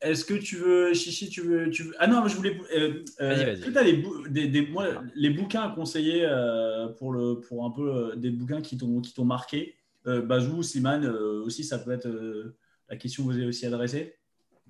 [0.02, 1.94] Est-ce que tu veux, Chichi, tu veux, tu veux...
[1.98, 2.58] Ah non, je voulais.
[2.74, 3.52] Euh, euh, Vas-y, vas-y.
[3.54, 7.12] Est-ce que tu as les, bou- des, des- moi, les bouquins à conseiller euh, pour,
[7.12, 9.74] le, pour un peu euh, des bouquins qui t'ont qui t'ont marqué?
[10.06, 12.56] Euh, Bazou, Slimane, euh, aussi, ça peut être euh,
[12.90, 14.18] la question que vous avez aussi adressée.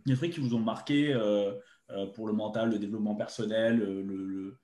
[0.07, 1.53] Des trucs qui vous ont marqué euh,
[1.91, 4.59] euh, pour le mental, le développement personnel, euh, le, le-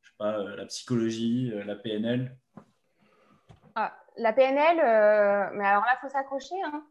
[0.00, 2.36] je sais pas, euh, la psychologie, euh, la PNL.
[3.74, 6.54] Ah, la PNL, euh, mais alors là, il faut s'accrocher.
[6.64, 6.84] Hein.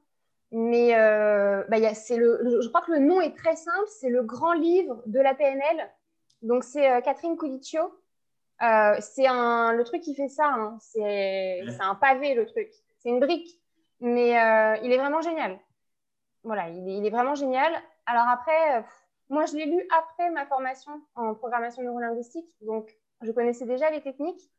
[0.55, 3.55] Mais euh, bah, y a- c'est le, le- je crois que le nom est très
[3.55, 5.89] simple, c'est le grand livre de la PNL.
[6.43, 7.81] Donc, c'est euh, Catherine Colicchio.
[8.61, 10.77] Euh, c'est un, le truc qui fait ça, hein.
[10.79, 13.59] c'est c'est un pavé le truc, c'est une brique.
[13.99, 15.59] Mais euh, il est vraiment génial.
[16.43, 17.73] Voilà, il est, il est vraiment génial.
[18.05, 22.95] Alors après, euh, pff, moi je l'ai lu après ma formation en programmation neurolinguistique, donc
[23.21, 24.49] je connaissais déjà les techniques.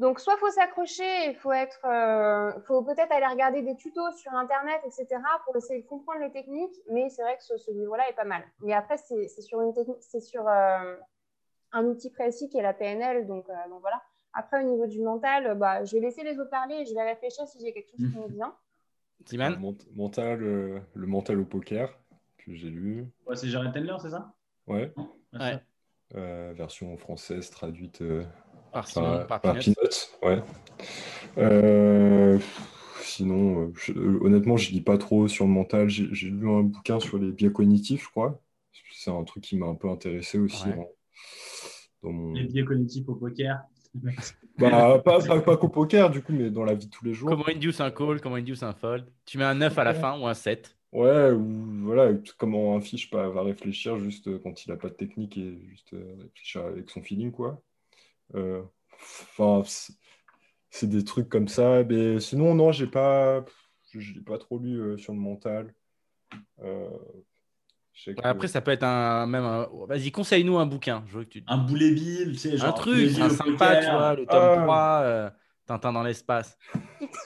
[0.00, 4.32] Donc, soit faut s'accrocher, il faut être, euh, faut peut-être aller regarder des tutos sur
[4.32, 5.06] Internet, etc.,
[5.44, 6.74] pour essayer de comprendre les techniques.
[6.90, 8.42] Mais c'est vrai que ce, ce livre-là est pas mal.
[8.60, 10.96] Mais après, c'est sur une technique, c'est sur euh,
[11.72, 13.26] un outil précis qui est la PNL.
[13.26, 14.00] Donc, euh, donc voilà.
[14.32, 17.02] Après, au niveau du mental, bah, je vais laisser les autres parler et je vais
[17.02, 18.54] réfléchir si j'ai quelque chose qui me vient.
[19.26, 21.94] Slimane Le mental, euh, le mental au poker
[22.38, 23.06] que j'ai lu.
[23.26, 24.32] Ouais, c'est Jared Tendler, c'est ça?
[24.66, 24.94] Ouais.
[25.34, 25.62] Ouais.
[26.16, 28.24] Euh, version française traduite euh,
[28.72, 29.74] Par par, Simon, par par Peanuts.
[30.22, 30.42] Ouais.
[31.38, 32.38] Euh,
[33.02, 35.88] sinon, euh, je- honnêtement, je lis pas trop sur le mental.
[35.88, 38.40] J'ai lu un bouquin sur les biais cognitifs, je crois.
[38.92, 40.74] C'est un truc qui m'a un peu intéressé aussi Ouais.
[40.78, 40.88] en-
[42.02, 42.32] dans mon...
[42.34, 43.58] Les biais cognitifs au poker.
[44.58, 47.14] Bah, pas, pas, pas qu'au poker, du coup, mais dans la vie de tous les
[47.14, 47.30] jours.
[47.30, 49.06] Comment induce un call, comment induce un fold.
[49.24, 50.76] Tu mets un 9 à la fin ou un 7.
[50.92, 54.94] Ouais, ou voilà, comment un fiche va réfléchir juste euh, quand il a pas de
[54.94, 57.62] technique et juste réfléchir avec son feeling, quoi.
[58.34, 58.62] Euh,
[59.38, 59.94] Enfin, c'est-
[60.68, 61.82] c'est des trucs comme ça.
[61.84, 63.44] Mais sinon, non, j'ai pas,
[63.94, 65.72] je l'ai pas trop lu euh, sur le mental.
[66.62, 66.88] Euh,
[68.06, 69.44] que- Après, ça peut être un même.
[69.44, 71.02] un- Vas-y, conseille-nous un bouquin.
[71.06, 71.44] Je veux que tu...
[71.46, 72.68] Un boulet bill, tu sais, genre.
[72.68, 74.62] un truc, un sympa, tu vois, le tome Ah.
[74.62, 75.30] 3, euh,
[75.70, 76.58] Tintin dans l'espace.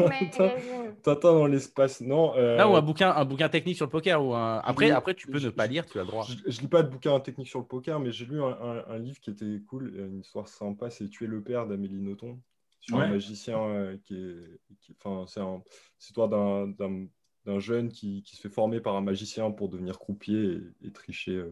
[1.03, 2.37] Tintin dans l'espace, non.
[2.37, 4.23] euh, Là, ou un bouquin, un bouquin technique sur le poker.
[4.23, 4.59] Ou un...
[4.59, 6.27] après, après, tu peux Je- ne pas lire, tu as le droit.
[6.29, 8.85] Je, je lis pas de bouquin technique sur le poker, mais j'ai lu un, un-
[8.87, 12.39] un livre qui était cool, une histoire sympa, c'est Tuer le père d'Amélie Nothomb,
[12.81, 13.05] sur Ouais.
[13.05, 14.95] un magicien euh, qui est.
[15.03, 15.63] Enfin, c'est un-
[15.99, 17.07] c'est l'histoire d'un- d'un
[17.47, 20.93] d'un jeune qui, qui se fait former par un magicien pour devenir croupier et, et
[20.93, 21.51] tricher euh,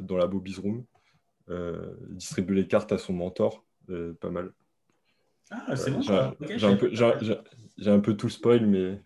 [0.00, 0.84] dans la Bobby's Room.
[1.50, 4.52] Euh, distribuer les cartes à son mentor, euh, pas mal.
[5.50, 6.00] Ah, c'est bon.
[6.00, 6.24] j'ai ça.
[6.26, 7.36] un- Ok, j'ai un peu- j'ai-
[7.78, 9.00] j'ai- un peu tout spoil, mais,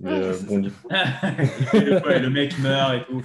[0.00, 0.76] mais euh, bon livre.
[1.74, 3.22] et, le, le mec meurt et tout.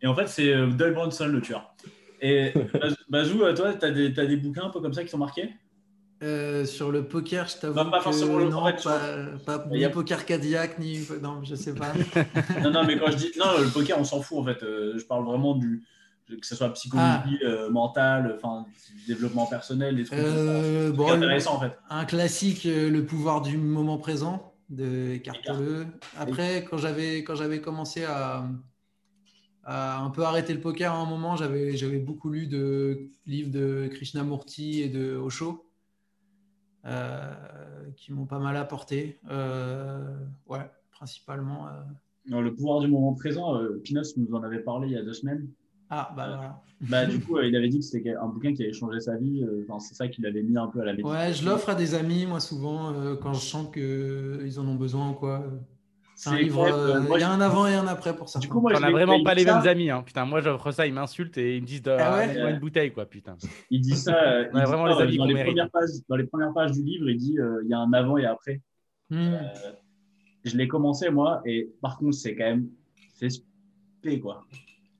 [0.00, 1.74] Et en fait, c'est euh, Doyle Bronson le tueur.
[2.20, 5.02] Et Baz- Bazou, euh, toi, tu as, des t'as des bouquins un peu comme ça
[5.04, 5.50] qui t'ont marqué
[6.22, 9.66] Euh, sur le poker, je t'avoue Bah, pas que forcément le- non, fait, pas, pas
[9.72, 11.00] Il y a- ni poker cardiaque, ni...
[11.20, 11.92] Non, je sais pas.
[12.62, 13.32] Non, non, mais quand je dis.
[13.36, 14.58] Non, le poker, on s'en fout en fait.
[14.60, 15.82] Je parle vraiment du.
[16.40, 18.66] Que ce soit psychologie, euh, mentale, enfin,
[19.06, 20.18] développement personnel, des trucs.
[20.18, 21.78] Euh, C'est bon, intéressant en fait.
[21.90, 25.86] un classique, euh, Le pouvoir du moment présent de Eckhart Tolle.
[26.16, 28.48] Après, quand j'avais quand j'avais commencé à,
[29.64, 33.50] à un peu arrêter le poker à un moment, j'avais j'avais beaucoup lu de livres
[33.50, 35.66] de Krishnamurti et de Osho
[36.86, 37.34] euh,
[37.96, 39.20] qui m'ont pas mal apporté.
[40.46, 41.66] Ouais, principalement.
[42.28, 45.12] Non, le pouvoir du moment présent, Pinos nous en avait parlé il y a deux
[45.12, 45.48] semaines.
[45.94, 46.62] Ah, bah voilà.
[46.80, 49.16] Bah, du coup, euh, il avait dit que c'était un bouquin qui avait changé sa
[49.18, 49.44] vie.
[49.44, 51.18] euh, Enfin, c'est ça qu'il avait mis un peu à la méditation.
[51.20, 54.74] Ouais, je l'offre à des amis, moi, souvent, euh, quand je sens qu'ils en ont
[54.74, 55.44] besoin ou quoi.
[56.14, 58.28] C'est un livre, euh, moi, il y a je- un avant et un après pour
[58.28, 58.38] ça.
[58.38, 59.90] Du coup, moi, as l'ai- vraiment pas les ça, mêmes amis.
[59.90, 60.02] Hein.
[60.02, 62.52] Putain, moi j'offre ça, ils m'insultent et ils me disent de Ah ouais?
[62.52, 63.36] une bouteille, quoi, putain.
[63.70, 66.16] Il dit ça, il Ouais, dit vraiment ça, les amis dans, les premières pages, dans
[66.16, 68.60] les premières pages du livre, il dit euh, il y a un avant et après.
[69.10, 69.16] Hmm.
[69.34, 69.42] Euh,
[70.44, 72.68] je l'ai commencé moi, et par contre, c'est quand même.
[73.14, 74.44] C'est spé, quoi.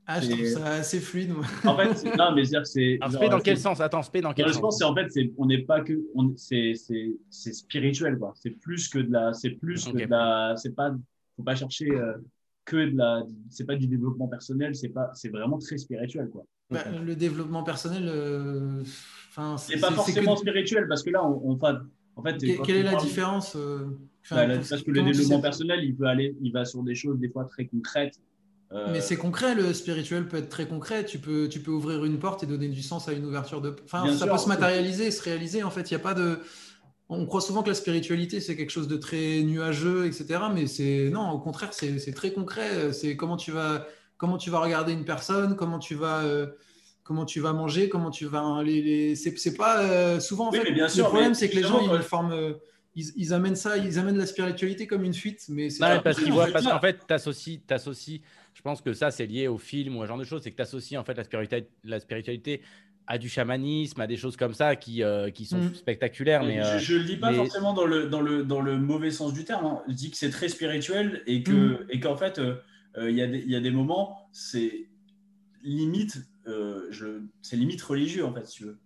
[0.06, 1.30] Ah, je c'est- trouve ça assez fluide.
[1.30, 1.44] moi.
[1.64, 2.98] En fait, c'est- non, mais que c'est.
[3.00, 3.80] Alors, genre, spé dans c'est- quel sens?
[3.80, 4.62] Attends, spé dans quel Non, je sens?
[4.62, 8.32] pense c'est en fait c'est on n'est pas que on c'est c'est c'est spirituel quoi
[8.36, 9.92] c'est plus que de la c'est plus Ok.
[9.98, 10.90] que de la c'est pas
[11.36, 12.14] faut pas chercher euh,
[12.64, 16.44] que de la c'est pas du développement personnel c'est pas c'est vraiment très spirituel quoi
[16.70, 18.82] Bah, le développement personnel, euh,
[19.28, 21.56] enfin, c'est pas forcément spirituel parce que là on, on
[22.16, 23.84] en fait Que- quelle est la différence euh,
[24.30, 27.18] bah, pour- parce que le développement personnel il peut aller il va sur des choses
[27.18, 28.18] des fois très concrètes
[28.90, 31.04] Mais c'est concret, le spirituel peut être très concret.
[31.04, 33.76] Tu peux, tu peux ouvrir une porte et donner du sens à une ouverture de.
[33.84, 35.62] Enfin, Bien ça sûr, peut se matérialiser, se réaliser.
[35.62, 36.38] En fait, il n'y a pas de.
[37.08, 40.40] On croit souvent que la spiritualité, c'est quelque chose de très nuageux, etc.
[40.54, 42.92] Mais c'est non, au contraire, c'est très concret.
[42.92, 46.46] C'est comment tu vas, comment tu vas regarder une personne, comment tu vas, euh,
[47.02, 48.62] comment tu vas manger, comment tu vas.
[48.62, 49.14] Les, les...
[49.16, 50.48] C'est pas euh, souvent.
[50.48, 52.32] En Oui, fait, mais bien sûr, le problème, c'est que les gens, ils forment.
[52.32, 52.54] euh,
[52.94, 56.18] Ils, ils amènent ça, ils amènent la spiritualité comme une fuite, mais c'est mais parce
[56.18, 58.20] qu'ils en voient, fait, parce qu'en fait, t'associes, t'associes.
[58.54, 60.50] Je pense que ça, c'est lié au film ou à ce genre de choses, c'est
[60.50, 62.60] que t'associes en fait la spiritualité, la spiritualité
[63.06, 65.74] à du chamanisme, à des choses comme ça qui, euh, qui sont Mm.
[65.74, 66.44] spectaculaires.
[66.44, 68.76] Mais euh, je ne le dis pas mais- forcément dans le, dans, le, dans le
[68.78, 69.66] mauvais sens du terme.
[69.66, 69.82] hein.
[69.88, 71.86] Je dis que c'est très spirituel et que Mhm.
[71.90, 72.56] et qu'en fait, euh,
[72.98, 74.86] euh, il y, a des- il y a des moments, c'est
[75.62, 78.78] limite, euh, je- c'est limite religieux en fait, si tu veux.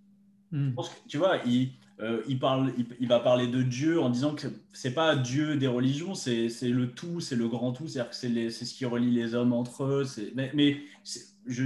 [0.52, 0.68] Hmm.
[0.70, 4.00] Je pense que, tu vois, il, euh, il, parle, il, il va parler de Dieu
[4.00, 7.72] en disant que c'est pas Dieu des religions, c'est c'est le tout, c'est le grand
[7.72, 10.04] tout, c'est-à-dire que c'est ce qui relie les hommes entre eux.
[10.34, 11.18] Mais, je,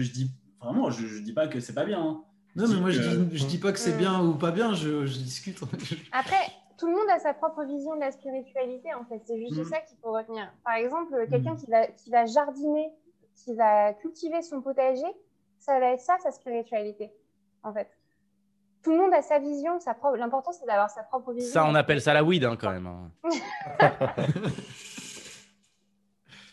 [0.03, 2.01] je dis vraiment, je, je dis pas que c'est pas bien.
[2.01, 2.25] hein.
[2.57, 5.07] Non, mais moi, je dis, je dis pas que c'est bien ou pas bien, je,
[5.07, 5.59] je discute.
[6.13, 6.37] Après,
[6.79, 9.21] tout le monde a sa propre vision de la spiritualité, en fait.
[9.25, 9.65] C'est juste Mhm.
[9.65, 10.53] ça qu'il faut retenir.
[10.65, 12.89] Par exemple, quelqu'un qui, va, qui va jardiner,
[13.37, 15.07] qui va cultiver son potager,
[15.61, 17.11] ça va être ça, sa spiritualité,
[17.63, 17.89] en fait.
[18.83, 20.17] Tout le monde a sa vision, sa propre...
[20.17, 21.53] l'important, c'est d'avoir sa propre vision.
[21.53, 22.87] ça, on appelle ça la weed hein, quand même.
[22.87, 23.11] hein.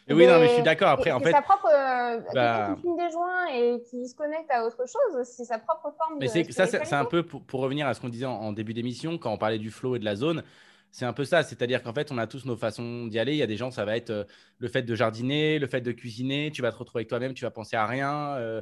[0.10, 0.88] Et Mais- oui, non, mais je suis d'accord.
[0.88, 1.68] Et Après, en c'est fait, sa propre.
[1.74, 5.60] euh, bah- qui fume des joints et qui se connecte à autre chose, c'est sa
[5.60, 6.52] propre forme Mais de.
[6.52, 9.18] ça, c'est un peu pour, pour revenir à ce qu'on disait en, en début d'émission,
[9.18, 10.44] quand on parlait du flow et de la zone.
[10.92, 13.34] C'est un peu ça, c'est-à-dire qu'en fait, on a tous nos façons d'y aller.
[13.34, 14.24] Il y a des gens, ça va être euh,
[14.60, 16.52] le fait de jardiner, le fait de cuisiner.
[16.52, 18.62] Tu vas te retrouver avec toi-même, tu vas penser à rien, euh,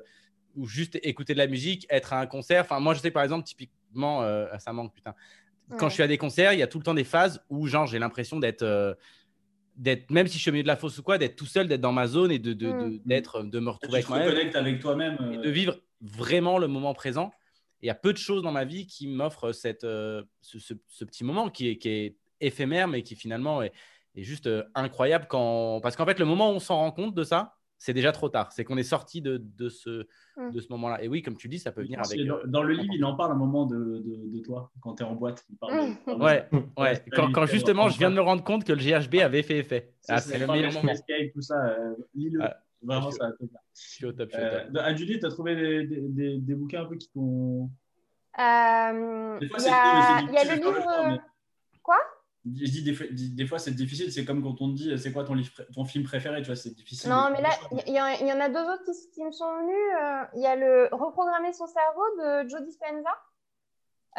[0.56, 2.62] ou juste écouter de la musique, être à un concert.
[2.64, 5.14] Enfin, moi, je sais par exemple, typiquement, euh, ça manque, putain.
[5.78, 7.66] Quand je suis à des concerts, il y a tout le temps des phases où,
[7.68, 8.94] genre, j'ai l'impression d'être, euh,
[9.76, 11.68] d'être, même si je suis au milieu de la fosse ou quoi, d'être tout seul,
[11.68, 13.00] d'être dans ma zone et de, de, de- Mm.
[13.06, 15.18] d'être, de me retrouver Tu avec avec toi-même.
[15.32, 17.32] et euh, de vivre vraiment le moment présent.
[17.82, 20.60] Et il y a peu de choses dans ma vie qui m'offrent cette, euh, ce,
[20.60, 23.74] ce- ce petit moment qui est, qui est éphémère, mais qui finalement est,
[24.16, 25.26] est juste euh, incroyable.
[25.28, 25.80] Quand...
[25.82, 28.30] Parce qu'en fait, le moment où on s'en rend compte de ça, c'est déjà trop
[28.30, 28.52] tard.
[28.52, 30.08] C'est qu'on est sorti de, de ce,
[30.38, 30.52] Mm.
[30.52, 31.02] de ce moment-là.
[31.04, 32.20] Et oui, comme tu dis, ça peut venir avec.
[32.28, 34.96] dans, euh, dans le livre, il en parle un moment de, de, de toi, quand
[34.96, 35.46] tu es en boîte.
[35.50, 36.48] Il parle de- Ouais,
[36.78, 37.04] ouais.
[37.34, 39.94] Quand, justement, je viens de me rendre compte que le GHB avait fait effet.
[40.10, 40.92] Ah, c'est c'est le meilleur moment.
[40.92, 41.56] Escape, tout ça.
[41.68, 42.42] euh, lis-le.
[42.44, 43.34] Ah, Vraiment, je- ça va.
[43.74, 46.86] Je suis au top, je Euh, tu as trouvé des, des, des, des bouquins un
[46.86, 47.70] peu qui t'ont.
[48.38, 51.08] Euh, Il c'est y y a c'est le livre.
[51.08, 51.20] mais-
[51.82, 51.98] Quoi?
[52.46, 54.98] Je dis des fois, dis- des fois c'est difficile, c'est comme quand on te dit
[55.00, 57.10] c'est quoi ton, livre, ton film préféré, tu vois, c'est difficile.
[57.10, 57.50] Non, mais là,
[57.88, 59.76] il y, en- il y en a deux autres qui, qui me sont venus.
[60.00, 63.10] Euh, Il y a le Reprogrammer son cerveau de Joe Dispenza,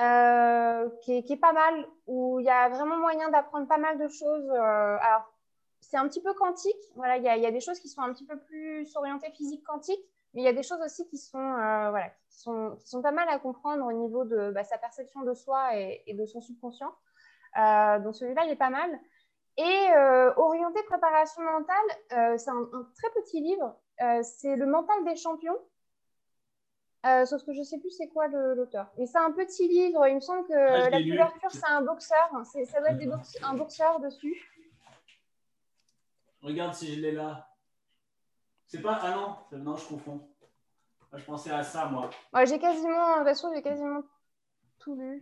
[0.01, 3.79] euh, qui, est, qui est pas mal, où il y a vraiment moyen d'apprendre pas
[3.79, 4.49] mal de choses.
[4.51, 5.33] euh, alors,
[5.81, 6.75] c'est un petit peu quantique.
[6.97, 9.31] Voilà, il y, a, y, a des choses qui sont un petit peu plus orientées
[9.31, 10.01] physique quantique,
[10.35, 13.03] mais il y a des choses aussi qui sont, euh, voilà, qui sont, qui sont,
[13.03, 16.27] pas mal à comprendre au niveau de bah, sa perception de soi et, et de
[16.27, 16.93] son subconscient.
[17.59, 18.91] Euh, donc celui-là, il est pas mal.
[19.59, 21.77] Et euh, orienté préparation mentale,
[22.13, 23.77] euh, c'est un, un, très petit livre.
[24.23, 25.57] C'est le mental des champions.
[27.25, 28.93] sauf que je ne sais plus c'est quoi l'auteur.
[28.99, 30.07] Mais c'est un petit livre.
[30.07, 32.31] Il me semble que ah, la couverture, c'est un boxeur.
[32.45, 33.11] Ça doit être des
[33.43, 34.37] un boxeur dessus.
[36.43, 37.49] Regarde si je l'ai là.
[38.67, 38.99] C'est pas.
[39.01, 39.15] Ah
[39.51, 40.29] non, non, je confonds.
[41.15, 42.11] je pensais à ça, moi.
[42.35, 43.15] Ouais, j'ai quasiment.
[43.15, 44.03] De toute façon, j'ai quasiment
[44.87, 45.21] tout lu.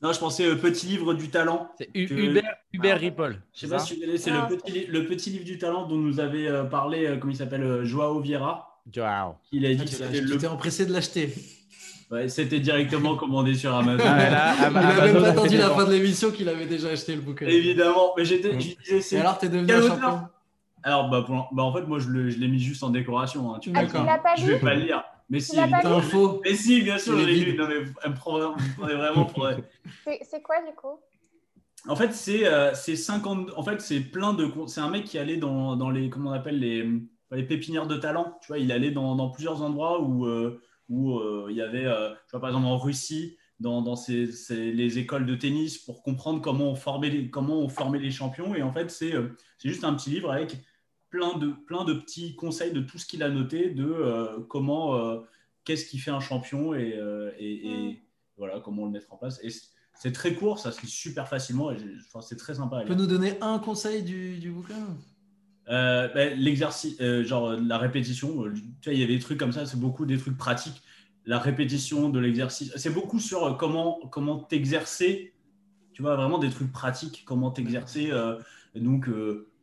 [0.00, 1.68] Non, je pensais au petit livre du talent.
[1.78, 3.42] C'est Hubert, Hubert Ripoll.
[3.54, 4.48] Je sais pas si tu c'est le, ah.
[4.48, 7.62] petit, le petit livre du talent dont nous avait euh, parlé, euh, comment il s'appelle,
[7.62, 8.80] euh, Joao Vieira.
[8.90, 9.36] Joao.
[9.52, 10.48] Il a dit que c'était le...
[10.48, 11.34] empressé de l'acheter.
[12.10, 14.04] Ouais, c'était directement commandé sur Amazon.
[14.06, 17.14] Ah, là, il n'avait même pas attendu la fin de l'émission qu'il avait déjà acheté
[17.14, 17.46] le bouquin.
[17.46, 18.58] Évidemment, mais j'étais,
[19.00, 19.16] c'est.
[19.16, 20.20] Et alors, t'es devenu un champion?
[20.84, 23.54] Alors, bah, bah, en fait, moi, je l'ai mis juste en décoration.
[23.54, 23.58] Hein.
[23.60, 23.84] Tu ah,
[24.18, 25.04] pas je vais pas le lire.
[25.32, 26.42] Mais si, info.
[26.44, 27.56] Mais si, bien sûr, je l'ai lu.
[27.56, 29.48] Non, mais elle prenait vraiment pour.
[30.22, 31.00] c'est quoi, du coup?
[31.88, 33.52] En fait, c'est euh, 50.
[33.56, 34.46] En fait, c'est plein de.
[34.66, 36.10] C'est un mec qui allait dans, dans les.
[36.10, 36.86] Comment on appelle les,
[37.30, 38.36] les pépinières de talent.
[38.42, 40.60] Tu vois, il allait dans, dans plusieurs endroits où, euh,
[40.90, 41.86] où euh, il y avait.
[41.86, 43.38] Euh, tu vois, par exemple, en Russie.
[43.60, 47.68] Dans, dans ces, les écoles de tennis pour comprendre comment on formait les, comment on
[47.68, 48.56] formait les champions.
[48.56, 49.12] Et en fait, c'est
[49.62, 50.56] juste un petit livre avec
[51.12, 54.96] plein de, plein de petits conseils de tout ce qu'il a noté, de euh, comment,
[54.96, 55.20] euh,
[55.64, 58.02] qu'est-ce qui fait un champion et, euh, et,
[58.38, 59.38] voilà, comment le mettre en place.
[59.44, 59.50] Et
[59.94, 61.76] c'est très court, ça se lit super facilement et
[62.22, 62.80] c'est très sympa.
[62.80, 64.74] Tu peux nous donner un conseil du, du bouquin?
[65.68, 68.44] Ben, L'exercice, genre la répétition,
[68.80, 70.82] tu vois, il y a des trucs comme ça, c'est beaucoup des trucs pratiques.
[71.24, 75.34] La répétition de l'exercice, c'est beaucoup sur comment comment t'exercer,
[75.92, 78.10] tu vois, vraiment des trucs pratiques, comment t'exercer.
[78.74, 79.08] donc,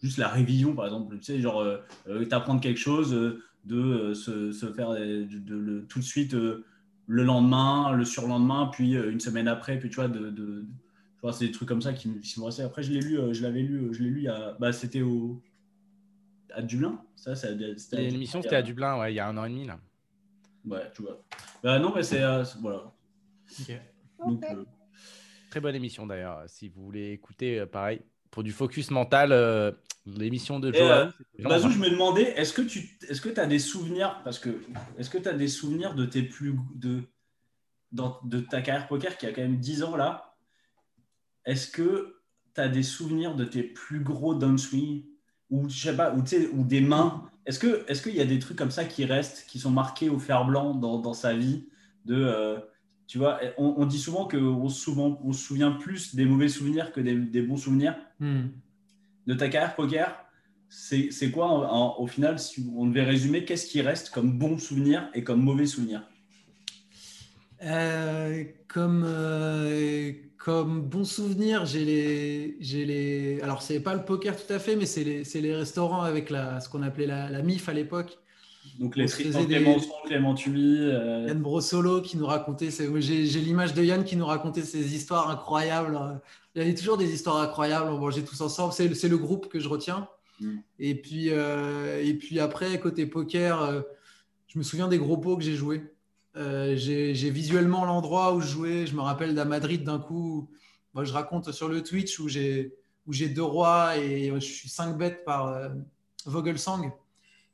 [0.02, 1.78] juste la révision, par exemple, tu sais, genre, euh,
[2.08, 6.34] euh t'apprendre quelque chose, euh, de euh, se, se, faire de, le, tout de suite
[6.34, 6.64] le
[7.24, 10.66] lendemain, le surlendemain, puis une semaine après, puis tu vois, de, de
[11.34, 12.62] c'est des trucs comme ça qui, qui m'ont resté.
[12.62, 15.02] Après, je l'ai lu, je l'avais lu, je l'ai lu il y a, bah, c'était
[15.02, 15.42] au,
[16.54, 17.76] à Dublin, ça, c'était.
[18.10, 19.80] L'émission, c'était à Dublin, ouais, il y a un an et demi, là.
[20.66, 21.22] Ouais, tu vois.
[21.62, 22.22] Bah, non, mais c'est,
[22.62, 22.94] voilà.
[23.60, 23.82] Ok.
[24.26, 24.46] Donc,
[25.50, 26.44] Très bonne émission d'ailleurs.
[26.48, 28.02] Si vous voulez écouter, pareil,
[28.32, 29.72] pour du focus mental, euh,
[30.06, 30.90] l'émission de Joao.
[30.90, 34.62] Euh, je me demandais, est-ce que tu est-ce que as des souvenirs, parce que
[34.98, 37.02] est-ce que tu as des souvenirs de tes plus de,
[37.92, 40.36] dans, de ta carrière poker qui a quand même 10 ans là?
[41.46, 42.22] Est-ce que
[42.56, 45.06] tu as des souvenirs de tes plus gros downswing
[45.50, 46.24] ou je sais pas ou,
[46.54, 47.30] ou des mains?
[47.46, 50.10] Est-ce que est-ce qu'il y a des trucs comme ça qui restent, qui sont marqués
[50.10, 51.68] au fer blanc dans, dans sa vie
[52.06, 52.60] de euh,
[53.10, 57.02] tu vois, on, dit souvent qu'on souvent, on se souvient plus des mauvais souvenirs que
[57.02, 57.96] des, bons souvenirs.
[58.20, 58.50] Hmm.
[59.26, 60.16] De ta carrière poker,
[60.70, 65.24] c'est quoi au final, si on devait résumer, qu'est-ce qui reste comme bon souvenir et
[65.24, 66.04] comme mauvais souvenir?
[67.64, 73.42] Euh, comme, euh, comme bon souvenir, j'ai les, les.
[73.42, 76.60] Alors, c'est pas le poker tout à fait, mais c'est les, les, restaurants avec la,
[76.60, 78.20] ce qu'on appelait la, la MIF à l'époque.
[78.80, 80.78] Donc les Tristan Clémenceau, Clément Tumi.
[80.80, 81.26] Euh...
[81.28, 86.00] Yann Brossolo qui nous racontait, j'ai l'image de Yann qui nous racontait ces histoires incroyables.
[86.56, 88.74] Il y avait toujours des histoires incroyables, on mangeait tous ensemble.
[88.74, 90.08] C'est le groupe que je retiens.
[90.40, 90.58] Mm.
[90.80, 93.82] Et, puis, euh, et puis après, côté poker, euh,
[94.48, 95.84] je me souviens des gros pots que j'ai joués.
[96.38, 98.86] Euh, j'ai visuellement l'endroit où je jouais.
[98.88, 100.50] Je me rappelle d'à Madrid d'un coup.
[100.94, 102.72] Moi, je raconte sur le Twitch où j'ai
[103.08, 105.70] deux rois et je suis 5 bêtes par
[106.26, 106.92] Vogelsang.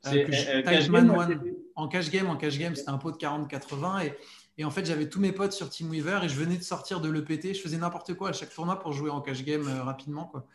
[0.06, 1.36] Euh, euh,
[1.74, 4.14] en cash game, en cash game, c'était un pot de 40-80 et,
[4.58, 7.00] et, en fait j'avais tous mes potes sur Team Weaver et je venais de sortir
[7.00, 9.82] de l'EPT, je faisais n'importe quoi à chaque tournoi pour jouer en cash game euh,
[9.82, 10.46] rapidement quoi.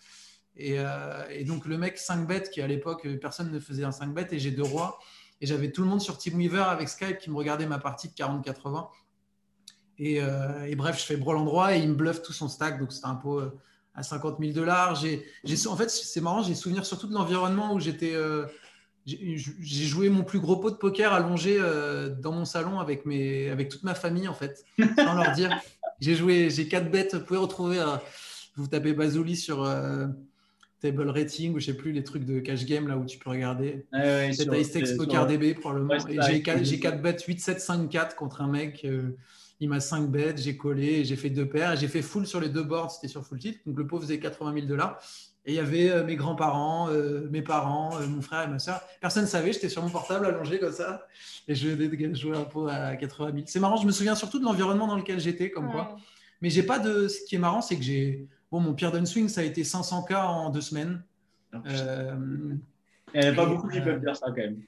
[0.58, 0.76] Et,
[1.30, 4.34] et, donc le mec 5 bêtes qui à l'époque personne ne faisait un 5 bêtes
[4.34, 5.00] et j'ai deux rois.
[5.40, 8.10] Et j'avais tout le monde sur Team Weaver avec Skype qui me regardait ma partie
[8.10, 8.90] de 40-80
[9.98, 12.80] et, et, bref je fais brawl endroit et il me bluffe tout son stack.
[12.80, 13.42] Donc c'était un pot
[13.96, 15.02] à 50 000 dollars.
[15.70, 18.14] En fait c'est marrant j'ai souvenir surtout de l'environnement où j'étais
[19.06, 23.50] j'ai joué mon plus gros pot de poker allongé euh, dans mon salon avec, mes,
[23.50, 24.64] avec toute ma famille, en fait,
[24.96, 25.50] sans leur dire.
[26.00, 27.16] J'ai joué, j'ai quatre bêtes.
[27.16, 27.98] Vous pouvez retrouver, euh,
[28.56, 30.08] vous tapez Bazouli sur euh,
[30.82, 33.30] Table Rating ou je sais plus, les trucs de cash game là où tu peux
[33.30, 33.86] regarder.
[33.94, 35.98] C'est Ice Poker DB probablement.
[36.08, 38.86] j'ai quatre bêtes 8, 7, 5, 4 contre un mec.
[39.60, 42.50] il m'a 5 bêtes, j'ai collé, j'ai fait deux paires, j'ai fait full sur les
[42.50, 43.60] deux boards, c'était sur full tilt.
[43.66, 45.00] Donc le pot faisait 80 000 dollars.
[45.46, 48.60] Et il y avait euh, mes grands-parents, euh, mes parents, euh, mon frère et ma
[48.60, 48.80] soeur.
[49.00, 51.08] Personne ne savait, j'étais sur mon portable allongé comme ça.
[51.48, 51.76] Et je
[52.14, 53.44] jouais un peu à 80 000.
[53.48, 55.96] C'est marrant, je me souviens surtout de l'environnement dans lequel j'étais, comme quoi.
[56.42, 57.08] Mais j'ai pas de.
[57.08, 58.28] Ce qui est marrant, c'est que j'ai.
[58.52, 61.04] Bon, mon pire swing, ça a été 500K en deux semaines.
[61.66, 62.16] Euh,
[63.14, 64.62] Il n'y en a pas Et, beaucoup qui euh, peuvent dire ça quand même.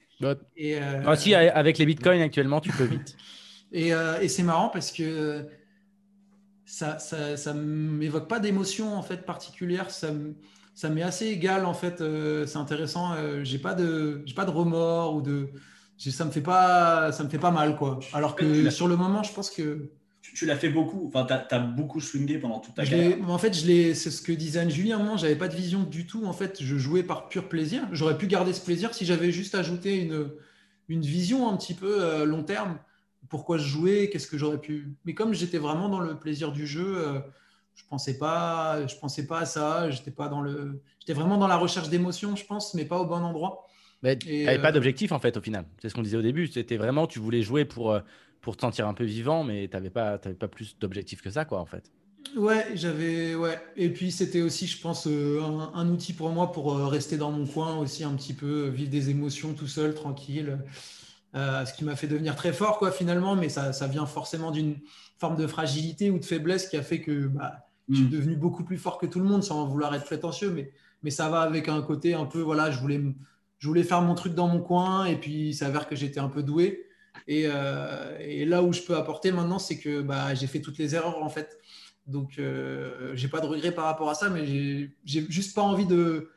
[0.56, 3.16] et, euh, Ah, si, avec les bitcoins actuellement, tu peux vite.
[3.72, 5.48] Et, euh, et c'est marrant parce que
[6.64, 9.90] ça ça, ça m'évoque pas d'émotion en fait particulière.
[9.90, 10.34] Ça, me-
[10.74, 12.00] ça m'est assez égal en fait.
[12.00, 13.14] euh, c'est intéressant.
[13.14, 15.48] euh, j'ai pas de j'ai pas de remords ou de
[15.96, 18.00] ça me fait pas ça me fait pas mal quoi.
[18.12, 19.90] Alors que sur le moment, je pense que
[20.20, 21.06] Tu, tu l'as fait beaucoup.
[21.06, 23.18] Enfin, tu as, beaucoup swingé pendant toute ta carrière.
[23.28, 24.92] en fait, je c'est ce que disait Anne-Julie.
[24.92, 26.24] À un moment, j'avais pas de vision du tout.
[26.26, 27.86] En fait, je jouais par pur plaisir.
[27.92, 30.30] J'aurais pu garder ce plaisir si j'avais juste ajouté une,
[30.88, 32.78] une vision un petit peu euh, long terme.
[33.28, 36.66] Pourquoi je jouais Qu'est-ce que j'aurais pu Mais comme j'étais vraiment dans le plaisir du
[36.66, 37.20] jeu, euh,
[37.74, 39.90] je pensais pas, je pensais pas à ça.
[39.90, 43.06] J'étais pas dans le, j'étais vraiment dans la recherche d'émotions, je pense, mais pas au
[43.06, 43.66] bon endroit.
[44.02, 45.66] Mais tu Et, n'avais pas euh, d'objectif en fait au final.
[45.80, 46.46] C'est ce qu'on disait au début.
[46.46, 48.00] C'était vraiment, tu voulais jouer pour, euh,
[48.40, 51.30] pour te sentir un peu vivant, mais tu n'avais pas, t'avais pas plus d'objectif que
[51.30, 51.90] ça, quoi, en fait.
[52.36, 53.60] Ouais, j'avais ouais.
[53.76, 57.16] Et puis c'était aussi, je pense, euh, un, un outil pour moi pour euh, rester
[57.16, 60.58] dans mon coin aussi un petit peu, euh, vivre des émotions tout seul, tranquille.
[61.36, 63.36] Euh, ce qui m'a fait devenir très fort, quoi, finalement.
[63.36, 64.76] Mais ça, ça vient forcément d'une
[65.18, 68.10] forme de fragilité ou de faiblesse qui a fait que bah, je suis Mm.
[68.10, 70.50] devenu beaucoup plus fort que tout le monde, sans vouloir être prétentieux.
[70.50, 73.02] Mais, mais ça va avec un côté un peu, voilà, je voulais,
[73.58, 76.28] je voulais faire mon truc dans mon coin, et puis il s'avère que j'étais un
[76.28, 76.86] peu doué.
[77.28, 80.78] Et, euh, et là où je peux apporter maintenant, c'est que bah, j'ai fait toutes
[80.78, 81.58] les erreurs en fait.
[82.06, 85.86] Donc, euh, j'ai pas de regret par rapport à ça, mais j'ai- juste pas envie
[85.86, 86.30] de.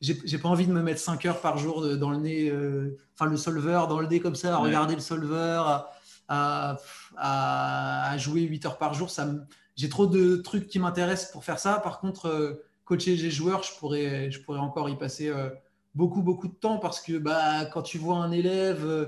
[0.00, 2.98] J'ai pas envie de me mettre 5 heures par jour de- dans le nez, euh,
[3.14, 4.66] enfin le solver dans le nez comme ça, à Ouais.
[4.66, 5.90] regarder le solver, à,
[6.26, 6.76] à,
[7.16, 9.10] à- à jouer 8 heures par jour.
[9.10, 9.42] Ça me-
[9.82, 11.80] J'ai trop de trucs qui m'intéressent pour faire ça.
[11.80, 15.48] Par contre, euh, coacher les joueurs, je pourrais, je pourrais encore y passer euh,
[15.96, 19.06] beaucoup, beaucoup de temps parce que bah, quand tu vois un élève euh,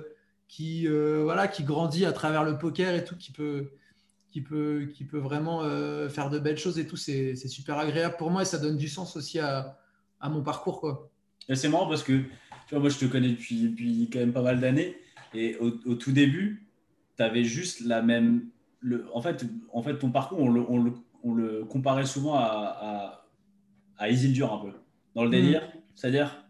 [0.48, 3.70] qui, voilà, qui grandit à travers le poker et tout, qui peut,
[4.32, 5.60] qui peut, qui peut vraiment
[6.08, 8.88] faire de belles choses et tout, c'est super agréable pour moi et ça donne du
[8.88, 9.78] sens aussi à,
[10.22, 10.80] mon parcours.
[10.80, 11.08] Quoi.
[11.54, 14.42] C'est marrant parce que tu vois, moi, je te connais depuis, depuis quand même pas
[14.42, 14.96] mal d'années.
[15.34, 16.66] Et au, au tout début,
[17.16, 18.48] tu avais juste la même.
[18.86, 20.92] Le, en, fait, en fait, ton parcours, on le, on le,
[21.22, 23.26] on le comparait souvent à, à,
[23.96, 24.72] à Isildur un peu,
[25.14, 25.62] dans le délire.
[25.94, 26.44] C'est-à-dire,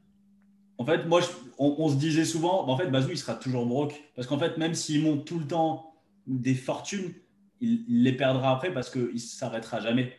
[0.79, 1.29] en fait, moi, je-
[1.59, 3.95] on, on se disait souvent, bah, en fait, Bazou, il sera toujours broke.
[4.17, 5.95] Parce qu'en fait, même s'il monte tout le temps
[6.27, 7.13] des fortunes,
[7.61, 10.13] il, il les perdra après parce qu'il ne s'arrêtera jamais.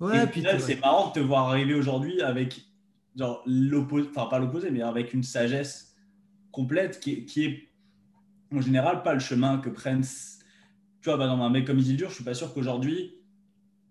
[0.00, 2.64] Ouais, Et puis t'es- c'est marrant de te voir arriver aujourd'hui avec,
[3.16, 5.94] genre, l'opposé, enfin, pas l'opposé, mais avec une sagesse
[6.52, 7.68] complète qui qui est,
[8.50, 10.04] en général, pas le chemin que prennent.
[11.04, 13.14] Tu vois, par exemple, un mec comme Isildur, je suis pas sûr qu'aujourd'hui,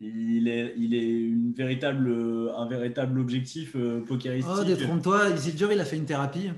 [0.02, 2.12] il est, il est une véritable,
[2.58, 4.52] un véritable objectif euh, pokeristique.
[4.60, 6.50] Oh, détrompe-toi, Isildur, il a fait une thérapie.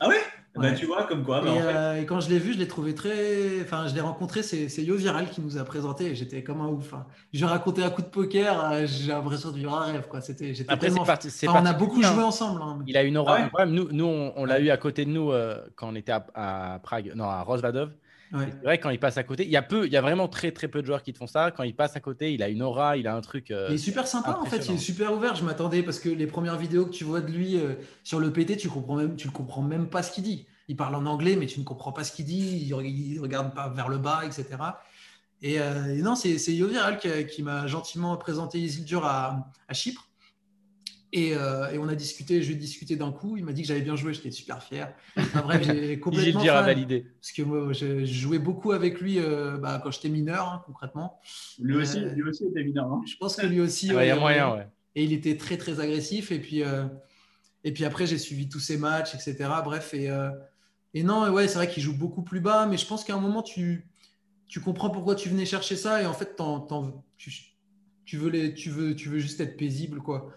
[0.00, 0.16] Ah ouais,
[0.54, 0.74] Bah, Ouais.
[0.74, 1.40] Tu vois, comme quoi.
[1.40, 3.62] Et, bah, en fait, euh, et quand je l'ai vu, je l'ai trouvé très.
[3.62, 6.60] Enfin, je l'ai rencontré, c'est c'est Yo Viral qui nous a présenté et j'étais comme
[6.60, 6.92] un ouf.
[6.92, 7.06] hein.
[7.32, 10.06] Je raconté un coup de poker, euh, j'ai l'impression de vivre un rêve.
[10.10, 10.20] quoi.
[10.20, 11.06] C'était, j'étais Après, c'est tellement.
[11.06, 11.30] parti.
[11.30, 12.60] c'est Enfin, on a beaucoup joué ensemble.
[12.60, 12.80] hein.
[12.86, 13.66] Il a une aura Ah ouais.
[13.66, 16.26] Nous, nous on, on l'a eu à côté de nous euh, quand on était à,
[16.34, 17.90] à Prague, non, à Rosvadov.
[18.32, 18.48] Ouais.
[18.50, 20.26] C'est vrai, quand il passe à côté, il y, a peu, il y a vraiment
[20.26, 21.50] très très peu de joueurs qui te font ça.
[21.50, 23.50] Quand il passe à côté, il a une aura, il a un truc.
[23.50, 25.34] euh, Il est super sympa en fait, il est super ouvert.
[25.36, 28.32] Je m'attendais parce que les premières vidéos que tu vois de lui euh, sur le
[28.32, 30.46] PT, tu comprends même, tu ne comprends même pas ce qu'il dit.
[30.68, 32.62] Il parle en anglais, mais tu ne comprends pas ce qu'il dit.
[32.62, 34.46] Il, il regarde pas vers le bas, etc.
[35.42, 39.50] Et, euh, et non, c'est c'est Yo Viral qui, qui m'a gentiment présenté Isildur à,
[39.68, 40.08] à Chypre.
[41.14, 43.36] Et, euh, et on a discuté, je lui ai discuté d'un coup.
[43.36, 44.94] Il m'a dit que j'avais bien joué, j'étais super fier.
[45.16, 46.40] Enfin, bref, j'ai complètement.
[46.40, 47.06] A fan, validé.
[47.20, 51.20] Parce que moi, je, jouais beaucoup avec lui euh, bah, quand j'étais mineur, hein, concrètement.
[51.58, 52.86] lui, aussi, euh, lui aussi était mineur.
[52.90, 53.02] hein.
[53.06, 53.92] Je pense que lui aussi.
[53.92, 54.66] Ouais, Il y a euh, moyen, ouais.
[54.94, 56.84] et il était très très agressif et puis euh,
[57.64, 60.30] et puis après j'ai suivi tous ses matchs etc bref et euh,
[60.94, 63.20] et non ouais c'est vrai qu'il joue beaucoup plus bas mais je pense qu'à un
[63.20, 63.88] moment tu
[64.48, 66.36] tu comprends pourquoi tu venais chercher ça et en fait
[67.16, 67.30] tu,
[68.04, 70.32] tu veux les tu veux tu veux juste être paisible quoi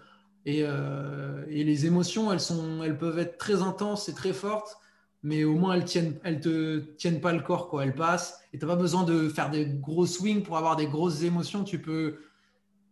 [0.46, 4.78] et, euh, et les émotions elles sont elles peuvent être très intenses et très fortes
[5.24, 8.60] mais au moins elles tiennent elles te tiennent pas le corps quoi elles passent et
[8.60, 12.18] t'as pas besoin de faire des gros swings pour avoir des grosses émotions tu peux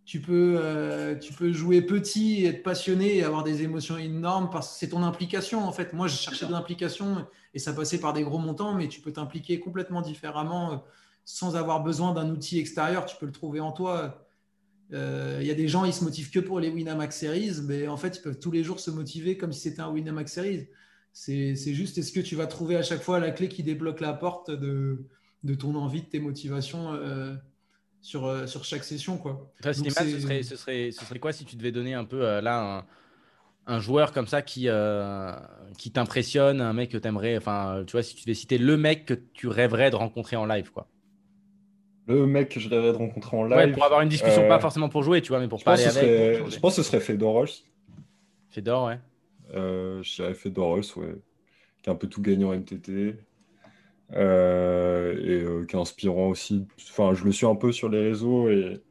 [0.06, 4.50] tu peux, euh, tu peux jouer petit et être passionné et avoir des émotions énormes
[4.50, 5.94] parce que c'est ton implication en fait.
[5.94, 9.14] Moi, je cherchais de l'implication et ça passait par des gros montants, mais tu peux
[9.14, 10.78] t'impliquer complètement différemment euh,
[11.24, 13.06] sans avoir besoin d'un outil extérieur.
[13.06, 14.23] Tu peux le trouver en toi.
[14.92, 17.88] Euh, Il y a des gens, ils se motivent que pour les Winamax Series, mais
[17.88, 20.68] en fait, ils peuvent tous les jours se motiver comme si c'était un Winamax Series.
[21.14, 24.02] C'est c'est juste, est-ce que tu vas trouver à chaque fois la clé qui débloque
[24.02, 25.08] la porte de,
[25.44, 27.36] de ton envie, de tes motivations euh,
[28.02, 29.52] sur, euh, sur chaque session quoi?
[29.62, 31.94] Toi, Donc, Slimane, c'est- ce serait, ce, serait, ce serait quoi si tu devais donner
[31.94, 32.86] un peu euh, là
[33.68, 34.68] un, un joueur comme ça qui,
[35.78, 38.78] qui t'impressionne, un mec que tu aimerais, enfin, tu vois, si tu devais citer le
[38.78, 40.88] mec que tu rêverais de rencontrer en live, quoi?
[42.08, 43.58] Le mec que je rêverais de rencontrer en live.
[43.58, 45.66] Ouais, pour avoir une discussion, euh, pas forcément pour jouer, tu vois, mais pour je
[45.66, 45.94] parler avec.
[45.94, 47.46] serait, pour je pense que ce serait Fedor.
[48.50, 49.00] Fedor, ouais.
[49.56, 51.16] Euh, J'avais fait Doros, ouais,
[51.82, 53.16] qui a un peu tout gagné en MTT.
[54.16, 56.66] euh, et euh, qui est inspirant aussi.
[56.90, 58.82] Enfin, je le suis un peu sur les réseaux et,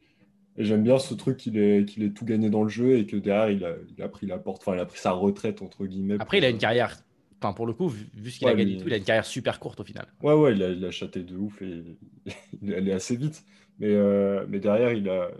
[0.56, 1.84] et j'aime bien ce truc qu'il ait
[2.14, 4.62] tout gagné dans le jeu et que derrière il a, il a pris la porte,
[4.62, 6.16] enfin il a pris sa retraite entre guillemets.
[6.18, 6.96] Après, il a une carrière.
[7.42, 8.96] Enfin, pour le coup, vu, vu ce qu'il a gagné, mais- et tout, il a
[8.98, 10.06] une carrière super courte au final.
[10.22, 11.98] Ouais, ouais, il a, il a chaté de ouf et
[12.62, 13.44] il est allé assez vite.
[13.78, 15.30] Mais, euh, mais derrière, il a,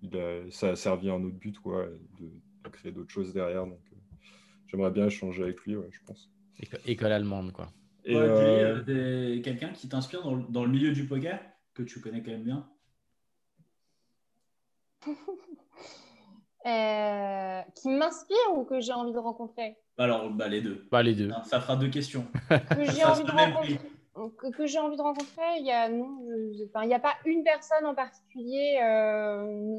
[0.00, 1.84] il a, ça a servi à un autre but, quoi,
[2.18, 2.26] de,
[2.64, 3.66] de créer d'autres choses derrière.
[3.66, 3.96] Donc, euh,
[4.68, 6.30] j'aimerais bien échanger avec lui, ouais, je pense.
[6.58, 7.70] Éco- École allemande, quoi.
[8.04, 11.40] Et, Ouais, euh, euh, quelqu'un qui t'inspire dans, dans le milieu du poker,
[11.74, 12.66] que tu connais quand même bien
[16.66, 19.76] Euh, qui m'inspire ou que j'ai envie de rencontrer?
[19.96, 20.86] Alors, bah, les deux.
[20.90, 21.30] Bah, les deux.
[21.44, 22.26] Ça fera deux questions.
[22.74, 23.78] Que j'ai envie de rencontrer
[24.36, 26.18] que, que j'ai envie de rencontrer, il y a non,
[26.52, 28.80] je- enfin, il n'y a pas une personne en particulier.
[28.82, 29.76] euh.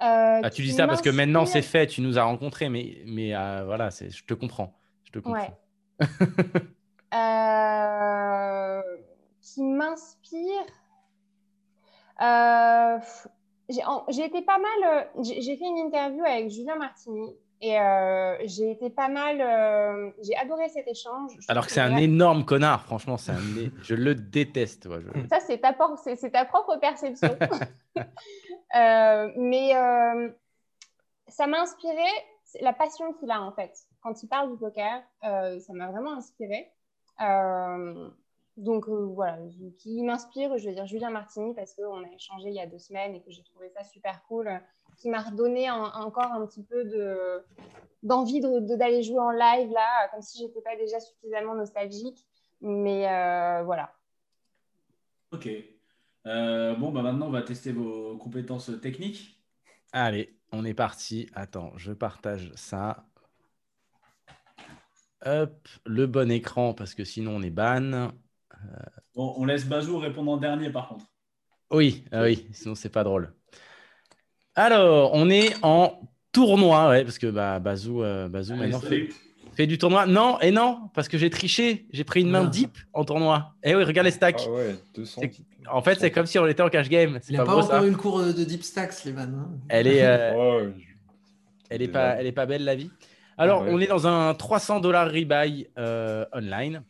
[0.00, 3.02] Euh, Ah, tu dis ça parce que maintenant c'est fait, tu nous as rencontrés, mais,
[3.06, 4.74] mais euh, voilà, c'est- je te comprends.
[5.04, 5.58] Je te comprends.
[6.00, 6.06] Ouais.
[7.14, 8.80] Euh,
[9.42, 10.64] qui m'inspire.
[14.08, 15.06] J'ai été pas mal.
[15.16, 19.40] euh, J'ai fait une interview avec Julien Martini et euh, j'ai été pas mal.
[19.40, 21.32] euh, j'ai adoré cet échange.
[21.38, 23.36] Je Alors que c'est un énorme connard, franchement, c'est un
[23.82, 24.88] je le déteste.
[24.90, 25.96] je- Ça, c'est ta, por-
[26.46, 27.36] propre perception.
[28.74, 29.74] Euh, mais
[31.28, 32.06] ça m'a inspiré
[32.62, 33.70] la passion qu'il a en fait.
[34.02, 36.72] Quand il parle du poker, ça m'a vraiment inspiré.
[38.56, 42.48] Donc euh, voilà, je- qui m'inspire, je veux dire Julien Martini parce qu'on a échangé
[42.48, 44.50] il y a deux semaines et que j'ai trouvé ça super cool,
[44.98, 47.42] qui m'a redonné en- encore un petit peu de
[48.02, 52.26] d'envie de- de- d'aller jouer en live là, comme si j'étais pas déjà suffisamment nostalgique.
[52.60, 53.94] Mais euh, voilà.
[55.32, 55.48] Ok.
[56.26, 59.40] Euh, bon, bah maintenant, on va tester vos compétences techniques.
[59.92, 61.28] Allez, on est parti.
[61.34, 63.06] Attends, je partage ça.
[65.24, 68.10] Hop, le bon écran parce que sinon on est ban.
[69.14, 71.04] Bon, on laisse Bazou répondre en dernier, par contre.
[71.70, 73.32] Oui, ah oui, sinon c'est pas drôle.
[74.54, 75.98] Alors, on est en
[76.32, 78.80] tournoi, ouais, parce que bah, Bazou, euh, Bazou Allez, maintenant
[79.54, 80.06] fait, du tournoi.
[80.06, 82.50] Non, et non, parce que j'ai triché, j'ai pris une main Ah.
[82.50, 83.54] deep en tournoi.
[83.62, 84.42] Eh oui, regarde les stacks.
[84.46, 85.20] ah ouais, 200.
[85.22, 85.32] C'est-
[85.70, 87.20] En fait, c'est comme si on était en cash game.
[87.28, 87.86] Il n'a pas beau encore ça.
[87.86, 89.34] une cour de deep stacks, les vannes.
[89.38, 89.58] hein.
[89.68, 90.32] Elle est, euh,
[90.66, 90.74] Ouais,
[91.70, 92.90] elle est pas, elle est pas belle la vie.
[93.38, 93.68] Alors, Ouais.
[93.72, 96.82] on est dans un 300 dollars rebuy euh, online.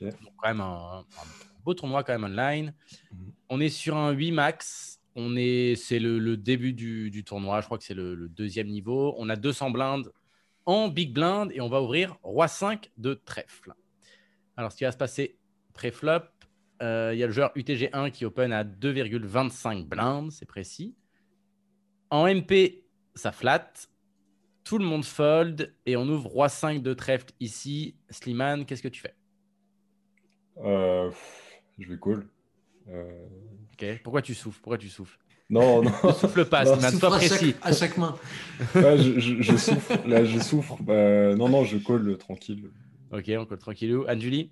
[0.00, 0.12] Ok.
[0.42, 1.04] Quand même un, un
[1.64, 2.74] beau tournoi quand même online.
[3.12, 3.32] Mhm.
[3.48, 5.00] On est sur un 8 max.
[5.14, 7.60] On est, c'est le, le début du, du tournoi.
[7.60, 9.14] Je crois que c'est le, le deuxième niveau.
[9.18, 10.10] On a 200 blindes
[10.66, 13.74] en big blind et on va ouvrir roi 5 de trèfle.
[14.56, 15.38] Alors, ce qui va se passer
[15.74, 16.22] pré-flop,
[16.82, 20.94] euh, il y a le joueur UTG1 qui open à 2,25 blindes, c'est précis.
[22.10, 23.88] En MP, ça flatte.
[24.64, 27.96] Tout le monde fold et on ouvre roi 5 de trèfle ici.
[28.10, 29.14] Slimane, qu'est-ce que tu fais?
[30.62, 31.10] Euh,
[31.78, 32.26] je vais call.
[32.88, 33.26] Euh,
[33.74, 34.00] Ok.
[34.04, 34.60] Pourquoi tu souffles?
[34.62, 35.18] Pourquoi tu souffles?
[35.50, 35.90] Non, non.
[36.04, 37.54] Ne souffle pas, Non, Souffre sois à chaque, précis.
[37.62, 38.14] à chaque main.
[38.74, 40.06] Ouais, je, je- je souffre.
[40.06, 40.76] Là, je souffre.
[40.82, 42.70] Bah, non, non, je call euh, tranquille.
[43.12, 44.04] Ok, on colle tranquillou.
[44.06, 44.50] Anne-Julie?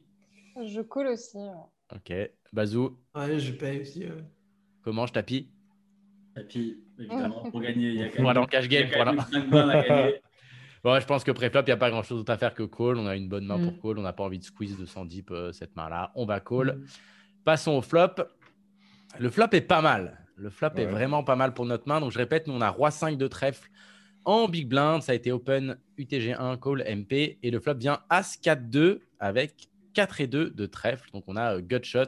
[0.67, 1.37] Je coule aussi.
[1.37, 1.95] ouais.
[1.95, 2.13] Ok.
[2.53, 4.05] Bazou, Ouais, je paye aussi.
[4.05, 4.21] euh.
[4.83, 5.49] comment je tapis?
[6.37, 8.77] Et puis, évidemment, pour gagner, il y a quand même, aller en cash il y
[8.77, 9.73] a game, quand même voilà.
[9.79, 10.15] à gagner.
[10.83, 12.63] Bon, ouais, je pense que pré-flop, il n'y a pas grand-chose d'autre à faire que
[12.63, 12.97] call.
[12.97, 13.65] On a une bonne main Mm.
[13.65, 13.99] pour call.
[13.99, 16.11] On n'a pas envie de squeeze de 110 euh, cette main-là.
[16.15, 16.77] On va call.
[16.77, 16.85] Mm.
[17.45, 18.15] Passons au flop.
[19.19, 20.19] Le flop est pas mal.
[20.37, 22.01] Le flop est vraiment pas mal pour notre main.
[22.01, 23.69] Donc, je répète, nous, on a roi 5 de trèfle
[24.25, 25.03] en big blind.
[25.03, 27.39] Ça a été open UTG1, call MP.
[27.43, 31.11] Et le flop vient As 4-2 avec 4 et 2 de trèfle.
[31.13, 32.05] Donc, on a euh, gut shot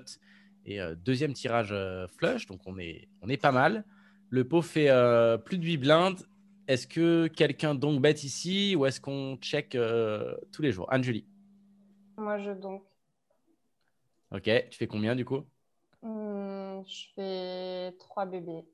[0.65, 2.47] et euh, deuxième tirage euh, flush.
[2.47, 3.85] Donc, on est, on est pas mal.
[4.31, 4.89] Le pot fait
[5.44, 6.20] plus de 8 blindes.
[6.73, 10.90] Est-ce que quelqu'un donc bet ici ou est-ce qu'on check euh, tous les jours?
[10.90, 11.27] Anne-Julie.
[12.16, 12.82] Moi, je donc.
[14.31, 15.44] Ok, tu fais combien du coup?
[16.03, 18.65] Hmm, je fais 3 bébés.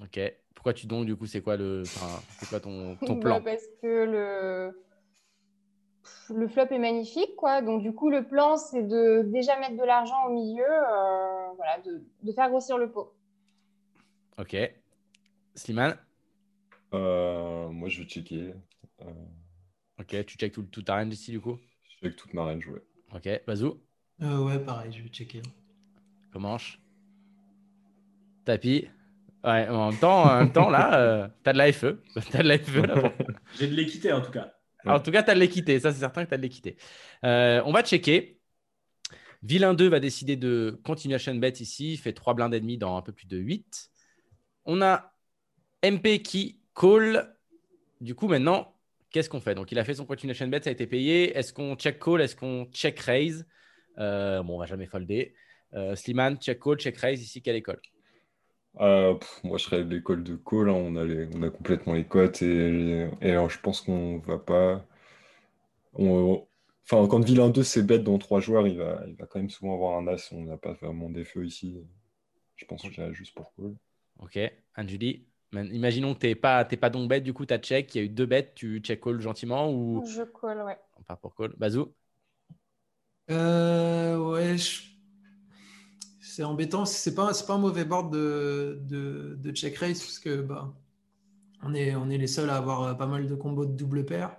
[0.00, 0.18] Ok.
[0.54, 3.40] Pourquoi tu donc du coup C'est quoi le, enfin, c'est quoi ton, ton Bah, plan?
[3.40, 4.74] Parce que le...
[6.30, 7.62] le flop est magnifique, quoi.
[7.62, 11.78] Donc, du coup, le plan, c'est de déjà mettre de l'argent au milieu, euh, voilà,
[11.84, 13.14] de, de faire grossir le pot.
[14.36, 14.54] Ok.
[15.54, 15.98] Slimane?
[16.94, 18.54] Euh, moi, je vais checker.
[19.02, 19.04] Euh,
[20.00, 22.66] Ok, tu check tout, tout ta range ici du coup je check toute ma range,
[22.66, 22.82] ouais.
[23.14, 23.28] Ok.
[23.46, 23.80] Bazou.
[24.22, 25.42] Euh, ouais, pareil, je vais checker.
[26.32, 26.80] Comanche.
[28.44, 28.88] Tapis.
[29.44, 32.00] Ouais, en même temps, en même temps là, euh, t'as de la FE.
[32.30, 33.12] T'as de la FE là.
[33.58, 34.52] J'ai de l'équité, en tout cas.
[34.86, 35.78] En tout cas, tu as de l'équité.
[35.78, 36.76] Ça, c'est certain que tu as de l'équité.
[37.24, 38.40] Euh, on va checker.
[39.42, 41.94] Vilain 2 va décider de continuation bet ici.
[41.94, 43.90] Il fait 3 blindes et demi dans un peu plus de 8.
[44.64, 45.12] On a
[45.82, 47.34] MP qui call.
[48.00, 48.74] Du coup, maintenant,
[49.10, 49.54] qu'est-ce qu'on fait?
[49.54, 51.36] Donc, il a fait son continuation bet, ça a été payé.
[51.36, 52.20] Est-ce qu'on check call?
[52.20, 53.46] Est-ce qu'on check raise?
[53.98, 55.34] Euh, Bon, on va jamais folder.
[55.74, 57.22] Euh, Slimane, check call, check raise.
[57.22, 57.80] Ici, quelle école?
[58.80, 60.68] Euh, pff, moi, je serais l'école de call.
[60.70, 60.72] hein.
[60.72, 64.38] On a, les- on a complètement les cotes et, et alors, je pense qu'on va
[64.38, 64.84] pas.
[65.94, 66.46] on-
[66.84, 69.50] Enfin, quand vilain 2 c'est bête dans trois joueurs, il va, il va quand même
[69.50, 70.32] souvent avoir un as.
[70.32, 71.78] On n'a pas vraiment des feux ici.
[72.56, 73.74] Je pense que j'irai juste pour call.
[74.18, 74.38] Ok.
[74.74, 77.58] Anne-Julie Man- Imaginons que tu n'es pas, t'es pas donc bête, du coup, tu as
[77.58, 77.94] check.
[77.94, 80.04] Il y a eu deux bêtes, tu check call gentiment ou?
[80.04, 80.78] Je call, ouais.
[80.96, 81.94] on part pour call Bazou?
[83.30, 84.82] Euh, ouais, je-
[86.20, 86.84] c'est embêtant.
[86.84, 90.72] C'est pas, c'est pas un mauvais board de, de, de check raise parce que bah,
[91.62, 94.06] on est, on est les seuls à avoir euh, pas mal de combos de double
[94.06, 94.36] paire.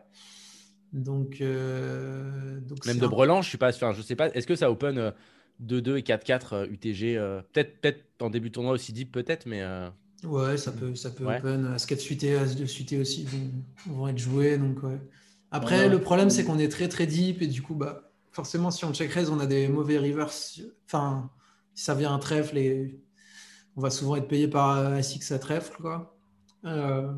[0.93, 3.93] Donc, euh, donc Même de un- Brelan, je suis pas sûr.
[3.93, 4.27] Je sais pas.
[4.29, 5.11] Est-ce que ça open euh,
[5.59, 9.45] 2-2 et 4-4 euh, UTG euh, Peut-être peut-être en début de tournoi aussi deep, peut-être,
[9.45, 9.89] mais euh,
[10.23, 11.37] Ouais, ça peut, ça peut Ouais.
[11.39, 11.75] open.
[11.87, 14.57] 4 suité, As 2 suité aussi vont, vont être joués.
[14.57, 14.99] Donc, ouais.
[15.51, 18.71] Après, Ouais, le problème, c'est qu'on est très très deep et du coup, bah, forcément,
[18.71, 20.29] si on check raise, on a des mauvais rivers.
[20.85, 21.29] Enfin,
[21.75, 22.99] si ça vient un trèfle et
[23.75, 26.15] on va souvent être payé par euh, As-X à trèfle, quoi.
[26.65, 27.11] Euh,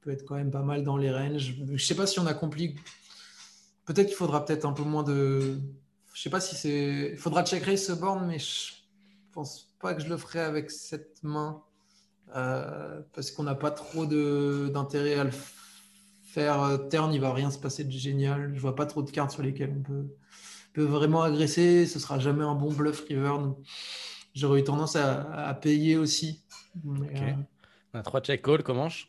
[0.00, 1.54] peut être quand même pas mal dans les ranges.
[1.72, 2.74] Je sais pas si on accomplit.
[3.84, 5.58] Peut-être qu'il faudra peut-être un peu moins de.
[6.14, 7.10] Je sais pas si c'est.
[7.12, 8.72] Il faudra check raise ce board, mais je
[9.32, 11.62] pense pas que je le ferai avec cette main.
[12.34, 15.30] Euh, parce qu'on n'a pas trop de- d'intérêt à le
[16.24, 16.62] faire.
[16.62, 18.52] Euh, Turn, il va rien se passer de génial.
[18.54, 20.06] Je vois pas trop de cartes sur lesquelles on peut,
[20.72, 21.86] peut vraiment agresser.
[21.86, 23.34] Ce sera jamais un bon bluff river.
[23.40, 23.58] donc
[24.34, 26.42] J'aurais eu tendance à, à payer aussi.
[26.82, 27.22] Mais, Ok.
[27.22, 27.32] euh,
[27.92, 28.62] on a trois check call.
[28.62, 29.06] Comment je-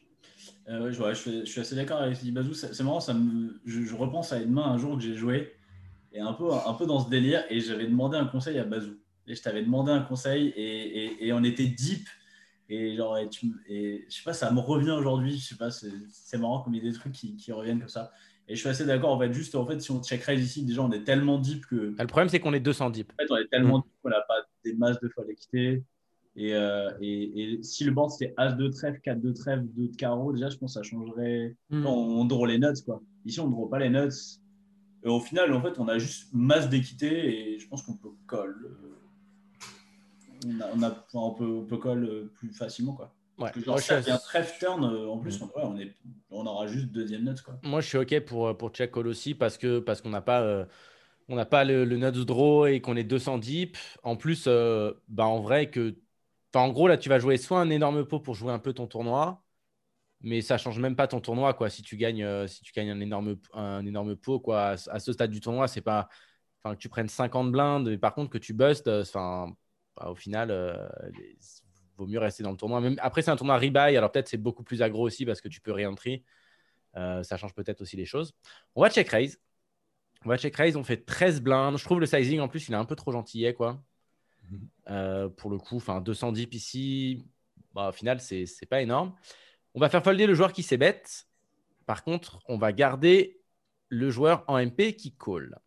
[0.67, 2.53] Euh, ouais, je, ouais, je suis, je suis assez d'accord avec Bazou.
[2.53, 5.15] C'est c'est marrant, ça me, je, je repense à une main un jour que j'ai
[5.15, 5.53] joué
[6.11, 8.95] et un peu, un peu dans ce délire et j'avais demandé un conseil à Bazou.
[9.27, 12.07] Et je t'avais demandé un conseil et, et, et on était deep
[12.69, 15.37] et genre et tu, me- et je sais pas, ça me revient aujourd'hui.
[15.37, 17.89] Je sais pas, c'est marrant comme il y a des trucs qui, qui reviennent comme
[17.89, 18.11] ça.
[18.47, 19.11] Et je suis assez d'accord.
[19.11, 21.65] En fait, juste en fait, si on check raise ici, déjà on est tellement deep
[21.65, 23.11] que Ah, Le problème, c'est qu'on est 200 deep.
[23.13, 23.49] en fait, on est Mm.
[23.49, 25.83] tellement deep qu'on n'a pas des masses de fois d'équité.
[26.37, 29.87] Et, euh, et, et si le board c'était As de trèfle, 4 de trèfle, 2
[29.87, 31.55] de carreau, déjà je pense que ça changerait.
[31.69, 31.85] hmm.
[31.85, 33.01] On, on draw les nuts quoi.
[33.25, 34.11] Ici on ne draw pas les nuts.
[35.03, 38.09] Et au final, en fait, on a juste masse d'équité et je pense qu'on peut
[38.27, 38.53] call.
[40.45, 43.13] On, a, on, a- on peut, on peut call euh, plus facilement quoi.
[43.37, 43.51] Ouais.
[43.51, 43.79] Parce que genre,
[44.19, 45.93] ça turn, euh, en plus, on, ouais, on, est,
[46.29, 47.55] on aura juste deuxième quoi.
[47.63, 50.21] Moi, je suis OK pour, euh, pour check call aussi parce que parce qu'on n'a
[50.21, 50.65] pas, euh,
[51.27, 53.77] on n'a pas le, le nuts draw et qu'on est 200 deep.
[54.03, 55.95] En plus, euh, bah, en vrai, que.
[56.53, 58.87] En gros, là, tu vas jouer soit un énorme pot pour jouer un peu ton
[58.87, 59.43] tournoi,
[60.21, 61.53] mais ça change même pas ton tournoi.
[61.53, 61.69] Quoi.
[61.69, 64.89] Si, tu gagnes, euh, si tu gagnes un énorme, un énorme pot, quoi, à, ce-
[64.89, 66.09] à ce stade du tournoi, c'est pas.
[66.63, 69.55] Enfin, que tu prennes 50 blindes, et par contre, que tu bustes, enfin,
[69.97, 71.37] bah, au final, euh, les-
[71.97, 72.81] vaut mieux rester dans le tournoi.
[72.81, 75.47] Même, après, c'est un tournoi rebuy, alors peut-être c'est beaucoup plus aggro aussi parce que
[75.47, 76.23] tu peux re-entry.
[76.97, 78.33] Euh, ça change peut-être aussi les choses.
[78.75, 79.39] On va check raise.
[80.25, 80.75] On va check raise.
[80.75, 81.77] On fait 13 blindes.
[81.77, 83.81] Je trouve le sizing en plus, il est un peu trop gentillet, quoi.
[84.89, 87.25] Euh, pour le coup, enfin 200 deep ici,
[87.73, 89.13] bah, au final, c'est c'est pas énorme.
[89.73, 91.27] On va faire folder le joueur qui s'est bête.
[91.85, 93.41] Par contre, on va garder
[93.89, 95.59] le joueur en MP qui call.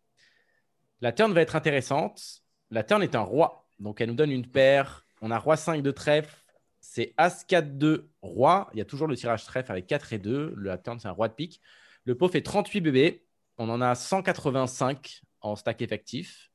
[1.01, 2.41] La turn va être intéressante.
[2.71, 3.68] La turn est un roi.
[3.79, 5.05] Donc, elle nous donne une paire.
[5.21, 6.35] On a roi 5 de trèfle.
[6.81, 8.69] C'est As 4 2 roi.
[8.73, 10.55] Il y a toujours le tirage trèfle avec 4 et 2.
[10.57, 11.61] La turn, c'est un roi de pique.
[12.05, 13.25] Le pot fait 38 bébés.
[13.57, 16.49] On en a 185 en stack effectif.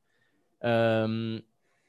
[0.65, 1.39] Euh,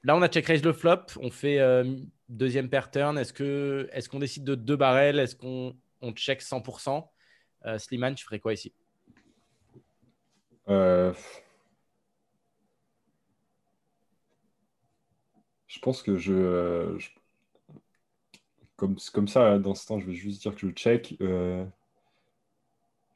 [0.04, 1.06] là, on a check raise le flop.
[1.22, 1.96] On fait euh,
[2.30, 3.18] deuxième pair turn.
[3.18, 5.20] Est-ce qu'on décide de deux barrels?
[5.20, 7.08] Est-ce qu'on on check 100%
[7.66, 8.74] euh, Slimane, tu ferais quoi ici?
[15.76, 17.10] Je pense que je, euh, je-
[18.78, 21.18] Comme, comme ça, dans ce temps, je vais juste dire que je check.
[21.22, 21.66] euh,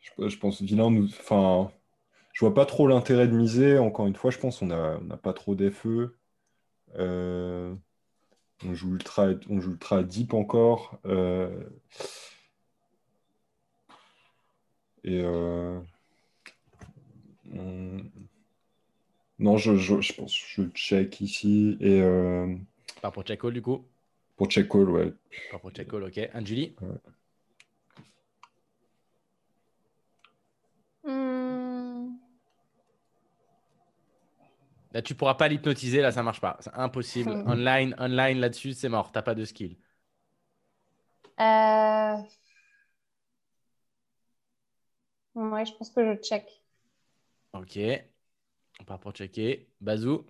[0.01, 1.05] Je, je pense vilain nous.
[1.05, 1.71] Enfin,
[2.33, 3.77] je vois pas trop l'intérêt de miser.
[3.79, 6.17] Encore une fois, je pense qu'on a, on n'a pas trop d'FE.
[6.97, 7.75] Euh,
[8.65, 10.99] on joue ultra, on joue ultra deep encore.
[15.03, 15.19] Et
[19.39, 21.77] non, je, je, je pense que je check ici.
[21.79, 22.55] Et euh,
[23.01, 23.85] Pas pour check call du coup
[24.35, 25.13] pour check call, ouais.
[25.51, 26.17] Pas pour check call, ok.
[26.33, 26.75] Anne-Julie
[31.03, 32.19] Hmm,
[34.93, 36.57] Là, tu pourras pas l'hypnotiser, là, ça marche pas.
[36.61, 37.39] C'est impossible.
[37.45, 39.11] Online, online là-dessus, c'est mort.
[39.11, 39.77] T'as pas de skill.
[41.39, 42.23] euh,
[45.33, 46.45] Ouais, je pense que je check.
[47.53, 47.77] Ok.
[48.79, 49.69] On part pour checker.
[49.79, 50.25] Bazou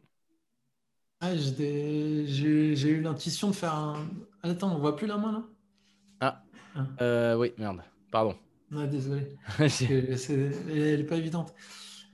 [1.21, 4.07] Ah, j'ai eu l'intuition de faire un.
[4.43, 5.43] Ah, Attends, on voit plus la main là?
[6.21, 6.41] Ah.
[6.75, 6.87] Ah.
[7.01, 7.83] Euh, oui, merde.
[8.11, 8.35] Pardon.
[8.71, 9.35] Ouais, désolé.
[9.69, 11.53] C'est- elle n'est pas évidente.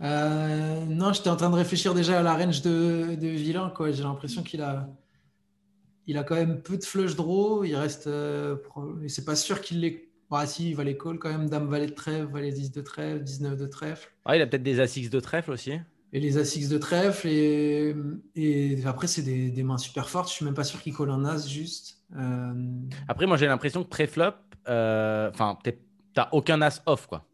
[0.02, 3.70] Euh, non, j'étais en train de réfléchir déjà à la range de, de vilain.
[3.76, 3.92] quoi.
[3.92, 4.90] J'ai l'impression qu'il a,
[6.08, 7.64] il a quand même peu de flush draw.
[7.64, 8.08] Il reste.
[8.08, 8.58] euh,
[9.08, 10.10] c'est pas sûr qu'il les.
[10.30, 11.50] Bah, si, il va les call quand même.
[11.50, 14.12] Dame, valet de trèfle, valet 10 de trèfle, 19 de trèfle.
[14.26, 15.74] Ah, il a peut-être des As-X de trèfle aussi.
[16.14, 17.28] Et les As-X de trèfle.
[17.28, 17.96] Et,
[18.36, 20.30] et après, c'est des, des mains super fortes.
[20.30, 21.98] Je suis même pas sûr qu'il colle un As juste.
[22.16, 22.54] Euh,
[23.08, 24.32] Après, moi, j'ai l'impression que pré-flop,
[24.70, 25.58] euh, enfin,
[26.14, 27.26] t'as aucun As off, quoi.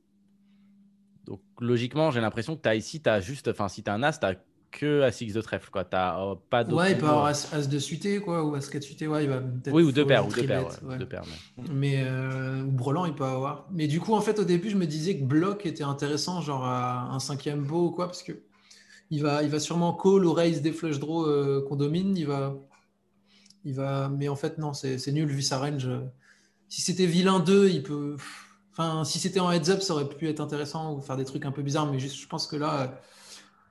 [1.25, 4.33] Donc, logiquement, j'ai l'impression que t'as ici, t'as juste, enfin, si t'as un As, t'as
[4.71, 5.83] que As-X de trèfle, quoi.
[5.83, 6.81] T'as euh, pas d'autre.
[6.81, 9.05] ouais, il peut avoir As, As de suité, quoi, ou As 4 suité.
[9.07, 10.65] Ouais, il va peut-être Oui, ou deux paires, ou deux paires.
[10.83, 11.23] ouais, deux paires,
[11.57, 13.67] mais- Mais euh, ou Brelan, il peut avoir.
[13.71, 16.63] Mais du coup, en fait, au début, je me disais que bloc était intéressant, genre
[16.65, 18.31] à un cinquième beau ou quoi, parce que
[19.11, 22.17] il va, il va sûrement call ou raise des flush draws euh, qu'on domine.
[22.17, 22.55] Il va,
[23.65, 24.09] il va.
[24.09, 25.87] Mais en fait, non, c'est nul vu sa range.
[26.69, 28.15] Si c'était vilain 2, il peut.
[28.71, 31.45] Enfin, si c'était en heads up, ça aurait pu être intéressant ou faire des trucs
[31.45, 31.91] un peu bizarres.
[31.91, 32.99] Mais juste, je pense que là,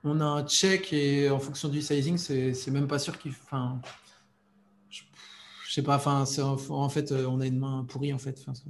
[0.03, 3.31] on a un check et en fonction du sizing, c'est même pas sûr qu'il.
[3.31, 3.81] Enfin,
[4.89, 5.01] je,
[5.67, 5.95] je sais pas.
[5.95, 6.23] Enfin,
[6.69, 8.37] en fait, euh, on a une main pourrie en fait.
[8.41, 8.69] Enfin, c'est-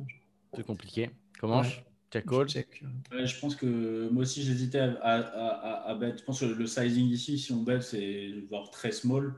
[0.55, 1.09] C'est compliqué.
[1.39, 1.85] Comment Ouais.
[2.11, 2.47] Check call.
[2.47, 2.83] check.
[3.11, 6.15] Ouais, je pense que moi aussi j'hésitais à, à, à, à bet.
[6.17, 9.35] Je pense que le sizing ici, si on bet, c'est genre très small.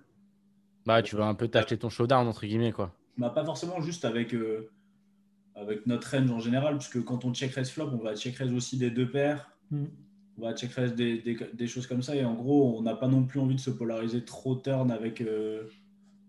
[0.86, 2.94] Bah, tu vas un peu t'acheter ton showdown, entre guillemets, quoi.
[3.18, 4.70] Bah, pas forcément juste avec, euh,
[5.56, 8.52] avec notre range en général, puisque quand on check raise flop, on va check raise
[8.54, 9.52] aussi des deux paires.
[9.72, 9.86] Mm.
[10.40, 12.16] On va check raise des, des, des choses comme ça.
[12.16, 15.22] Et en gros, on n'a pas non plus envie de se polariser trop turn avec,
[15.22, 15.70] euh,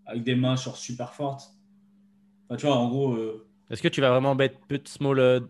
[0.04, 1.54] avec des mains genre super fortes.
[2.46, 5.18] Enfin, tu vois, en gros, euh, Est-ce que tu vas vraiment bet peu de small
[5.18, 5.40] euh,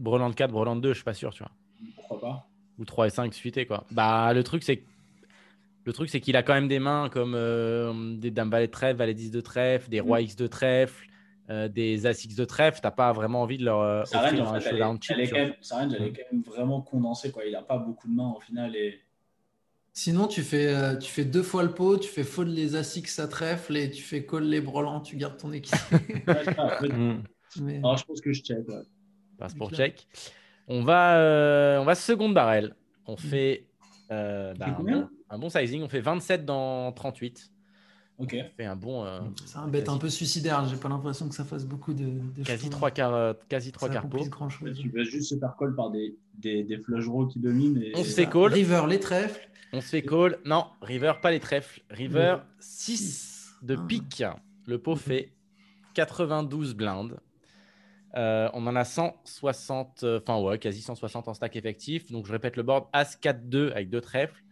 [0.00, 1.52] Breland 4, Breland 2 Je suis pas sûr, tu vois.
[1.94, 2.46] pourquoi pas
[2.78, 3.84] Ou 3 et 5 suités, quoi.
[3.92, 4.82] Bah, le truc, c'est
[5.84, 8.72] le truc, c'est qu'il a quand même des mains comme euh, des dames valet de
[8.72, 11.06] trèfle, valet 10 de trèfle, des rois X de trèfle,
[11.48, 12.80] euh, des as X de trèfle.
[12.82, 15.02] T'as pas vraiment envie de leur euh, range, offrir en un fait, elle, showdown est,
[15.02, 15.16] cheap.
[15.16, 17.30] elle est tu quand même, sa range, elle est quand même vraiment condensée.
[17.32, 17.44] Quoi.
[17.46, 18.76] Il n'a pas beaucoup de mains au final.
[18.76, 19.00] Et...
[19.94, 23.18] Sinon, tu fais, euh, tu fais deux fois le pot, tu fais fold les As-X
[23.18, 25.74] à trèfle et tu fais call les brelans, tu gardes ton équipe.
[26.28, 27.22] Ouais, en fait, Mm.
[27.62, 28.68] Mais- alors, je pense que je check.
[28.68, 28.82] ouais.
[29.40, 29.88] Passe pour Clair.
[29.88, 30.06] check.
[30.68, 32.76] On va, euh, on va seconde barrel.
[33.06, 33.66] On fait
[34.12, 35.82] euh, bah, un, bon, un bon sizing.
[35.82, 37.50] On fait 27 dans 38.
[38.18, 38.36] Ok.
[38.38, 39.04] On fait un bon.
[39.04, 42.04] euh, C'est un bet un peu suicidaire, j'ai pas l'impression que ça fasse beaucoup de,
[42.36, 42.76] de Quasi jetons.
[42.76, 44.18] trois quarts, euh, quasi trois Ça quarts pot.
[44.18, 46.78] Tu vas juste se faire call par des, des, des
[47.32, 47.82] qui dominent.
[47.82, 47.92] Et...
[47.96, 48.52] On se fait call.
[48.52, 49.48] River, les trèfles.
[49.72, 50.36] On se fait call.
[50.44, 51.80] Non, river, pas les trèfles.
[51.90, 53.84] River, Le 6 de Ah.
[53.88, 54.22] pique.
[54.66, 54.98] Le pot Mhm.
[54.98, 55.32] fait
[55.94, 57.18] 92 blindes.
[58.16, 62.10] Euh, on en a 160, euh, enfin ouais, quasi 160 en stack effectif.
[62.10, 64.42] Donc je répète le board As 4-2 avec deux trèfles.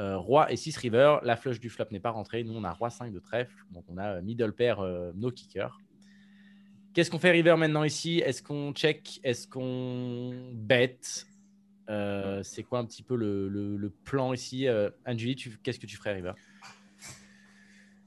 [0.00, 1.18] Euh, roi et 6 river.
[1.22, 2.44] La flush du flop n'est pas rentrée.
[2.44, 3.54] Nous, on a roi 5 de trèfle.
[3.70, 4.80] Donc on a middle pair,
[5.14, 5.78] no kicker.
[6.92, 8.20] Qu'est-ce qu'on fait river maintenant ici?
[8.20, 9.20] Est-ce qu'on check?
[9.24, 10.98] Est-ce qu'on bet?
[12.42, 14.66] C'est quoi un petit peu le, plan ici?
[15.36, 16.32] Tu- qu'est-ce que tu ferais river?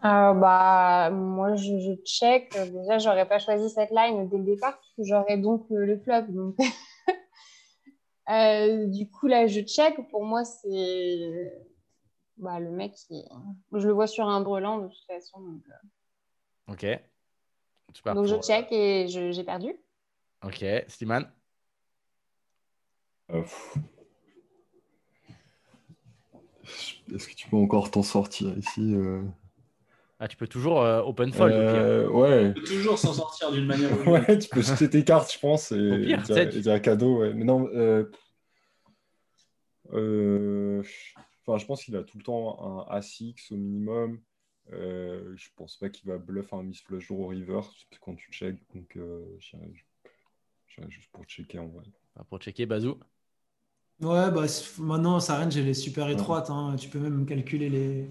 [0.06, 2.54] Euh, bah, moi, je, je check.
[2.72, 5.98] Déjà, j'aurais pas choisi cette line dès le départ, parce que j'aurais donc euh, le
[6.00, 6.24] flop.
[6.30, 6.56] Donc...
[8.30, 9.96] Euh, du coup, là, je check.
[10.10, 11.54] Pour moi, c'est
[12.36, 13.24] bah, le mec qui.
[13.72, 15.40] Je le vois sur un brelan, de toute façon.
[15.40, 17.02] Donc, euh, Ok.
[17.94, 19.74] Tu pars donc je check et je- j'ai perdu.
[20.44, 21.32] Ok, Slimane?
[23.32, 23.44] Euh.
[27.16, 29.24] Est-ce que tu peux encore t'en sortir ici euh?
[30.20, 31.54] Ah, Tu peux toujours euh, open fold.
[31.54, 31.56] au.
[31.56, 32.48] Euh, Ouais.
[32.50, 34.28] On peut toujours s'en sortir d'une manière ou d'une autre.
[34.28, 36.62] Ouais, tu peux jeter tes cartes, je pense, et, Au pire, et dire, tu et
[36.62, 37.22] dire un cadeau.
[37.22, 37.34] Ouais.
[37.34, 38.06] Mais non, euh,
[39.94, 40.82] euh,
[41.46, 44.20] enfin, je pense qu'il a tout le temps un A6 au minimum.
[44.74, 47.62] Euh, je pense pas qu'il va bluff un miss flush draw river
[48.02, 48.56] quand tu check.
[48.76, 49.72] Donc, euh, j'irai
[50.90, 51.84] juste pour checker en vrai.
[52.30, 53.00] Pour checker, Bazou.
[54.02, 54.46] Ouais, bah,
[54.80, 56.50] maintenant, sa range, elle est super étroite.
[56.50, 56.76] hein.
[56.78, 58.10] Tu peux même calculer les,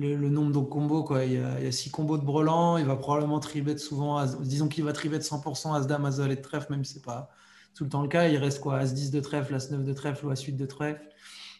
[0.00, 1.04] le, nombre de combos.
[1.04, 1.24] Quoi.
[1.24, 2.78] Il, y a, il combos de brelan.
[2.78, 4.24] Il va probablement tribet souvent.
[4.40, 7.30] disons qu'il va tribet 100% As-Dame, As-Valet de trèfle, même si ce n'est pas
[7.74, 8.28] tout le temps le cas.
[8.28, 8.78] Il reste quoi?
[8.78, 11.02] As-10 de trèfle, As-9 de trèfle ou As-8 de trèfle.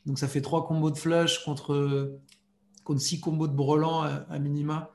[0.06, 2.18] Donc ça fait trois combos de flush contre,
[2.84, 4.90] contre six combos de brelan à, à minima.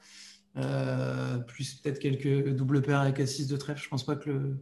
[0.57, 3.81] Euh, plus peut-être quelques double paires avec As-6 de trèfle.
[3.83, 4.57] Je pense pas que le,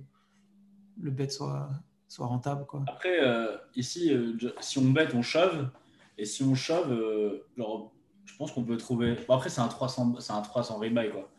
[1.02, 1.70] le bet soit,
[2.08, 2.66] soit rentable.
[2.66, 2.84] Quoi.
[2.88, 5.70] Après, euh, ici, euh, si on bet, on shove.
[6.18, 7.92] Et si on shove, euh, genre,
[8.26, 9.16] je pense qu'on peut trouver.
[9.28, 11.30] Bon, après, c'est un 300, c'est un 300 rebuy, quoi.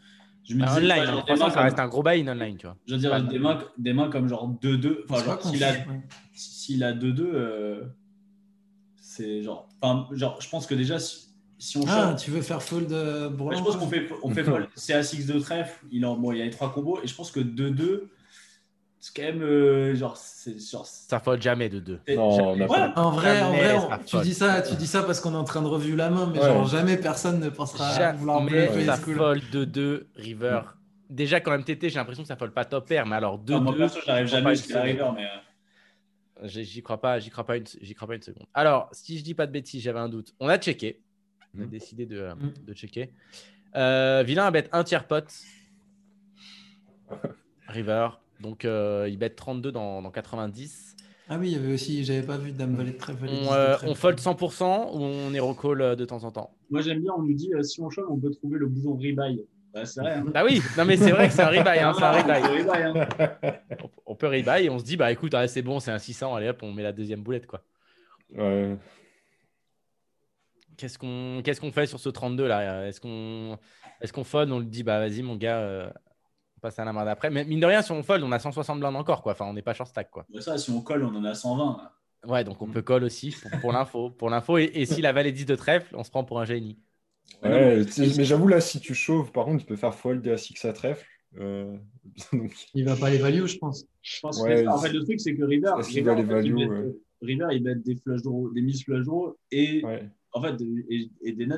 [0.46, 2.28] Je me disais, online, genre, des 300, mains ça comme- reste un gros buy in
[2.28, 2.76] online, tu vois.
[2.86, 5.04] Je veux dire, Pas des mains, des mains comme genre 2-2.
[5.08, 5.72] Enfin, genre, s'il a,
[6.34, 7.84] s'il a 2-2, euh,
[8.96, 9.68] c'est genre.
[9.80, 11.28] Enfin, genre, je pense que déjà, si,
[11.58, 14.30] si on Ah, tu veux faire fold euh, Ouais, Brelan, je pense qu'on fait, on
[14.30, 14.68] fait fold.
[14.74, 15.84] C'est à 6 de trèfle.
[15.90, 16.98] Il, en, bon, il y a les trois combos.
[17.02, 18.08] Et je pense que 2-2,
[19.06, 20.86] c'est quand même euh, genre, c'est genre.
[20.86, 22.00] Ça fold jamais de 2.
[22.06, 24.74] Et- Non, on a Ouais, pas- En vrai, en vrai, on- tu dis ça, tu
[24.76, 26.46] dis ça parce qu'on est en train de revue la main, mais Ouais.
[26.46, 30.60] genre jamais personne ne pensera à vouloir bluffer ça fold de 2 river.
[31.10, 33.72] Déjà, quand MTT, j'ai l'impression que ça fold pas top pair, mais alors 2 Non,
[33.72, 35.24] 2 perso, j'arrive jamais jusqu'à river, mais.
[35.26, 38.46] euh, J'y crois pas, j'y crois pas une, j'y crois pas une seconde.
[38.54, 40.34] Alors, si je dis pas de bêtises, j'avais un doute.
[40.40, 41.00] On a checké.
[41.56, 41.68] On a Mhm.
[41.70, 42.52] décidé de, Mhm.
[42.66, 43.12] de checker.
[43.76, 45.24] Euh, vilain a bet un tiers pot.
[47.68, 48.08] River.
[48.40, 50.96] Donc, euh, il bet 32 dans, dans 90.
[51.28, 53.26] Ah oui, il y avait aussi, j'avais pas vu Dame Valet de Trèfle.
[53.26, 53.88] On, euh, trèfle.
[53.88, 56.54] on fold 100% ou on est recall euh, de temps en temps?
[56.68, 58.92] Moi, j'aime bien, on nous dit euh, si on shove, on peut trouver le bouton
[58.92, 59.14] rebuy.
[59.72, 60.14] Bah, c'est vrai.
[60.16, 60.26] Hein.
[60.32, 61.78] Bah oui, non mais c'est vrai que c'est un rebuy.
[61.78, 62.34] Hein, c'est un Ah, rebuy.
[62.42, 63.58] c'est rebuy, hein.
[64.06, 65.98] On, on peut rebuy et on se dit, bah écoute, ouais, c'est bon, c'est un
[65.98, 66.34] 600.
[66.34, 67.62] Allez hop, on met la deuxième boulette quoi.
[68.36, 68.76] Ouais.
[70.76, 72.86] Qu'est-ce qu'on qu'est-ce qu'on fait sur ce 32 là?
[72.86, 73.58] Est-ce qu'on
[74.02, 74.50] est qu'on fold?
[74.52, 75.92] On le dit, bah vas-y mon gars,
[76.64, 77.30] euh, on passe à la main d'après.
[77.30, 79.32] Mais mine de rien, si on fold, on a 160 blindes encore quoi.
[79.32, 80.26] Enfin, on n'est pas short stack quoi.
[80.40, 81.76] Ça, si on colle, on en a 120.
[81.78, 81.92] là.
[82.26, 84.10] Ouais, donc on peut call aussi pour, l'info.
[84.10, 86.46] Pour l'info et, et si la valet 10 de trèfle, on se prend pour un
[86.46, 86.78] génie.
[87.42, 90.36] Ouais, non, mais- j'avoue, là, si tu chauves, par contre, tu peux faire fold à
[90.38, 91.04] 6 à trèfle.
[91.38, 91.76] Euh,
[92.32, 93.84] donc, Il va pas les value, je pense.
[94.02, 96.26] Je pense Ouais, que en fait, le truc, c'est que River, River, va les en
[96.28, 96.94] fait, il value, met- ouais.
[97.22, 100.08] River, il met des flush draws, des miss flush draws et ouais.
[100.32, 100.54] en fait
[100.90, 101.54] et, et des nuts.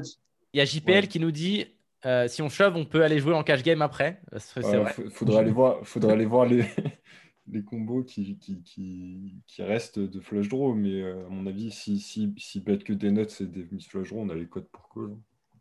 [0.52, 1.06] Il y a JPL Ouais.
[1.06, 1.66] qui nous dit
[2.04, 4.20] euh, si on shove, on peut aller jouer en cash game après.
[4.34, 6.64] Euh, Ouais, faut- faudrait aller voir, faudrait aller voir les,
[7.46, 10.74] les combos qui, qui, qui, qui restent de flush draw.
[10.74, 13.86] Mais euh, à mon avis, si, si, si bet que des nuts et des miss
[13.88, 15.16] flush draw, on a les codes pour call.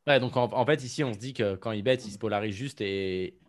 [0.07, 2.17] Ouais, donc en, en fait, ici, on se dit que quand il bet, il se
[2.19, 3.39] polarise juste et,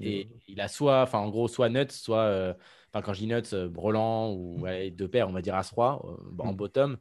[0.00, 2.54] et il a soit, enfin, en gros, soit nuts, soit, euh,
[2.92, 6.42] enfin, quand je dis nuts, brelan ou ouais, deux paires, on va dire As-3 euh,
[6.42, 6.56] en Mm.
[6.56, 6.98] bottom Mm.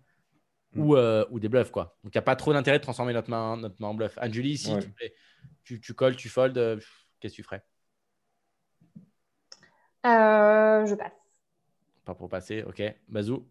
[0.76, 1.98] Ou, euh, ou des bluffs, quoi.
[2.04, 4.18] Donc, il n'y a pas trop d'intérêt de transformer notre main, notre main en bluff.
[4.22, 4.80] Anjuli, si Ouais.
[4.80, 5.14] tu, fais-
[5.64, 6.80] tu, tu colles, tu fold, euh,
[7.20, 7.64] qu'est-ce que tu ferais?
[10.06, 11.12] Euh, je passe.
[12.06, 12.82] Pas pour passer, ok.
[13.08, 13.46] Bazou,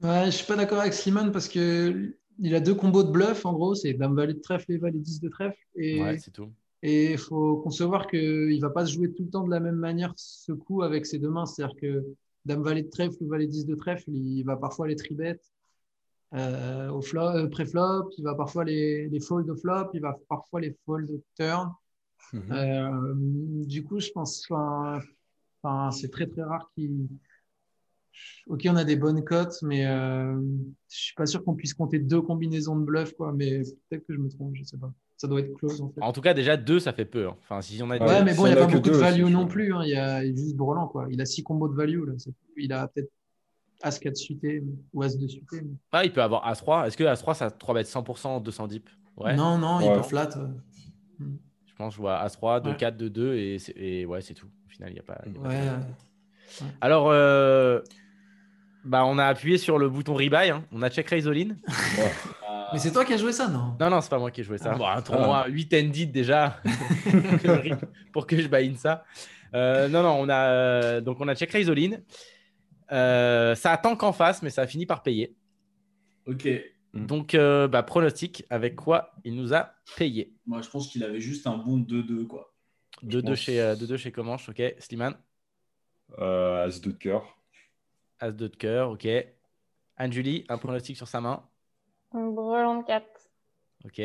[0.00, 3.44] Ouais, je suis pas d'accord avec Slimane parce que il a deux combos de bluff
[3.44, 5.58] en gros, c'est Dame Valet de Trèfle et Valet 10 de Trèfle.
[5.74, 6.48] Et ouais, c'est tout.
[6.84, 9.58] Et il faut concevoir qu'il ne va pas se jouer tout le temps de la
[9.58, 11.46] même manière ce coup avec ses deux mains.
[11.46, 12.04] C'est-à-dire que
[12.44, 15.40] Dame Valet de trèfle ou Valet 10 de trèfle, il va parfois les tribet
[16.34, 20.16] euh, au flop, euh, pré-flop, il va parfois les, les fold au flop, il va
[20.28, 21.72] parfois les fold au turn.
[22.32, 22.42] Mhm.
[22.52, 23.12] Euh,
[23.66, 25.00] du coup, je pense, enfin,
[25.62, 27.06] enfin, c'est très très rare qu'il.
[28.48, 30.34] Ok, on a des bonnes cotes, mais euh,
[30.90, 33.32] je suis pas sûr qu'on puisse compter deux combinaisons de bluff, quoi.
[33.32, 34.92] Mais peut-être que je me trompe, je sais pas.
[35.16, 36.00] Ça doit être close en fait.
[36.02, 37.28] En tout cas, déjà, deux, ça fait peu.
[37.28, 37.36] hein.
[37.42, 39.24] Enfin, si on a Ouais, mais bon, il n'y y a pas beaucoup de value
[39.30, 39.72] non plus.
[39.72, 39.82] hein.
[39.84, 41.06] Il y a il est juste Brelan, quoi.
[41.10, 42.04] Il a six combos de value.
[42.06, 42.12] Là.
[42.56, 43.10] Il a peut-être
[43.82, 45.62] As 4 suité ou As 2 suité.
[45.92, 46.86] Ah, il peut avoir As-3.
[46.86, 49.34] Est-ce que As-3, ça 3 bet 100%, 200 deep Ouais.
[49.36, 50.28] Non, non, il peut flat.
[50.36, 50.46] euh.
[51.66, 52.76] Je pense que je vois As-3, 2, Ouais.
[52.76, 54.46] 4, 2, 2 et, ouais, c'est tout.
[54.66, 55.14] Au final, il n'y a pas.
[55.24, 57.80] y a pas de- Ouais, Alors, euh,
[58.84, 60.50] bah, on a appuyé sur le bouton rebuy.
[60.50, 60.64] hein.
[60.72, 61.56] On a check raise all in.
[62.46, 63.76] Ah, Mais c'est toi qui as joué ça, non?
[63.80, 64.72] Non, non, c'est pas moi qui ai joué ça.
[64.74, 64.78] Ah.
[64.78, 66.56] Bon, un tournoi 8 ended déjà
[68.12, 69.04] pour, que je buy in ça.
[69.54, 71.90] Euh, non, non, on a, donc on a check raise all in.
[72.92, 75.36] Euh, ça attend qu'en face, mais ça a fini par payer.
[76.26, 76.48] Ok.
[76.94, 77.06] Mm.
[77.06, 80.34] Donc, euh, bah, pronostic avec quoi il nous a payé.
[80.46, 82.54] Moi, je pense qu'il avait juste un bon 2-2, quoi.
[83.02, 84.62] 2-2 pense- chez, euh, 2-2 chez Comanche, ok.
[84.78, 85.16] Slimane,
[86.18, 87.36] Euh, As 2 de cœur.
[88.20, 89.06] As-2 de cœur, ok.
[89.98, 91.44] Anjuli, un pronostic sur sa main,
[92.12, 93.04] Brelan de 4.
[93.84, 94.00] ok.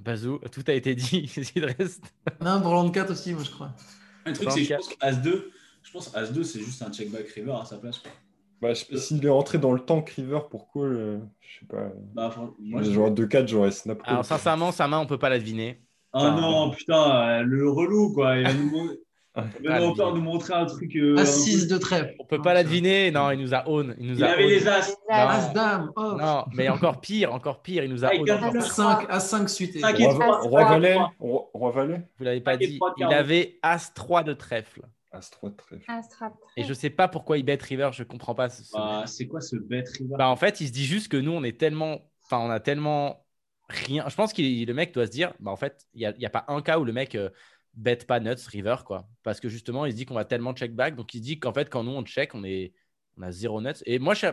[0.00, 1.22] Bazou, tout a été dit,
[1.56, 2.14] il reste.
[2.40, 3.72] Non, Brelan de 4 aussi, moi, je crois.
[4.24, 5.50] Le truc, c'est que je pense qu'As-2,
[5.86, 8.10] je pense As-2, c'est juste un check-back river à sa place, quoi.
[8.60, 11.92] Bah, je- S'il est rentré dans le tank river pour call, euh, je sais pas.
[12.14, 14.12] Bah, moi, Genre 2-4, j'aurais snap call.
[14.14, 15.82] Alors, sincèrement, sa main, on peut pas la deviner.
[16.14, 18.38] Ah non, putain, le relou, quoi.
[18.38, 18.88] Il va nous, mon-
[19.60, 20.96] il va Ah, nous encore nous montrer un truc.
[20.96, 22.14] euh, As un peu- 6 de trèfle.
[22.18, 23.10] On peut pas la deviner.
[23.10, 23.94] Non, il nous a own.
[23.98, 24.48] Il nous Il a avait own.
[24.48, 24.88] les As.
[24.88, 25.14] Non.
[25.14, 25.92] As Dame.
[25.94, 26.14] Oh.
[26.18, 28.30] Non, mais encore pire, encore pire, il nous a own.
[28.30, 28.58] As plus.
[28.60, 29.80] As 5, As 5 suité.
[29.80, 30.96] Cinq et Roi, Valet.
[31.20, 32.78] Roi, Valet Vous l'avez pas dit.
[32.96, 34.80] Il avait As 3 de trèfle.
[35.12, 35.84] As 3 de trèfle.
[36.56, 37.90] Et je sais pas pourquoi il bet river.
[37.92, 38.48] Je comprends pas.
[38.50, 40.16] ce- ce- Bah, c'est quoi ce bet river?
[40.18, 42.10] Bah, en fait, il se dit juste que nous, on est tellement.
[42.24, 43.24] Enfin, on a tellement
[43.68, 44.04] rien.
[44.08, 46.22] Je pense que le mec doit se dire bah, en fait, il n'y a, il
[46.22, 47.30] y a pas un cas où le mec euh,
[47.74, 49.08] bet pas nuts, river, quoi.
[49.22, 50.96] Parce que justement, il se dit qu'on va tellement check back.
[50.96, 52.72] Donc, il se dit qu'en fait, quand nous, on check, on, est...
[53.16, 53.82] on a zéro nuts.
[53.86, 54.26] Et moi, je...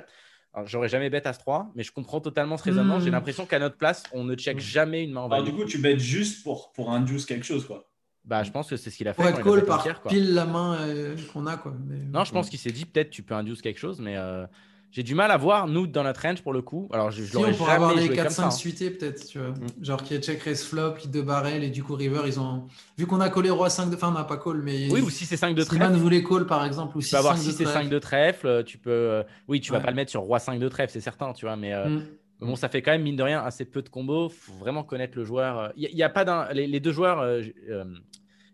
[0.65, 2.97] j'aurais jamais bet As 3, mais je comprends totalement ce raisonnement.
[2.97, 3.01] Hmm.
[3.03, 4.59] J'ai l'impression qu'à notre place, on ne check Hmm.
[4.59, 7.65] jamais une main en Alors, du coup, tu bêtes juste pour, pour induce quelque chose,
[7.67, 7.89] quoi.
[8.25, 9.21] Bah, je pense que c'est ce qu'il a fait.
[9.21, 10.09] Pour être bet par quoi.
[10.09, 11.73] pile la main euh, qu'on a, quoi.
[11.87, 14.45] Mais- Non, je pense qu'il s'est dit peut-être tu peux induce quelque chose, mais euh,
[14.91, 16.87] J'ai du mal à voir nous dans notre range pour le coup.
[16.93, 18.43] Alors, je, je Si, on pourrait avoir des joué comme ça.
[18.43, 18.51] 4-5 hein.
[18.51, 19.49] suités peut-être, tu vois.
[19.49, 19.55] Mm.
[19.83, 22.67] Genre qui est check raise flop, lead de barrel et du coup river, ils ont.
[22.97, 23.95] Vu qu'on a collé roi 5 de.
[23.95, 24.89] Enfin, on n'a pas call, mais.
[24.91, 25.93] Oui, ou si c'est 5 de trèfle.
[25.93, 26.95] voulait call par exemple.
[26.95, 28.63] Ou Tu peux avoir 6 6 et 5 de trèfle.
[28.65, 28.91] Tu peux.
[28.91, 29.83] euh, Oui, tu vas Ouais.
[29.83, 31.55] pas le mettre sur roi 5 de trèfle, c'est certain, tu vois.
[31.57, 32.03] Mais euh, Mm.
[32.43, 34.27] Bon, ça fait quand même, mine de rien, assez peu de combos.
[34.29, 35.71] Il faut vraiment connaître le joueur.
[35.75, 36.47] Il n'y a, pas d'un.
[36.53, 37.19] Les, les deux joueurs.
[37.21, 37.85] euh, euh,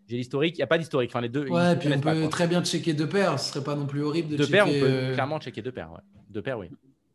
[0.08, 1.10] J'ai l'historique, il n'y a pas d'historique.
[1.10, 1.46] Enfin, les deux.
[1.48, 3.38] Ouais, puis on pas, peut très bien checker deux paires.
[3.38, 4.52] Ce serait pas non plus horrible de Deux checker.
[4.52, 5.92] paires, on peut euh, clairement checker deux paires.
[5.92, 6.00] Ouais.
[6.28, 6.68] Deux paires, oui.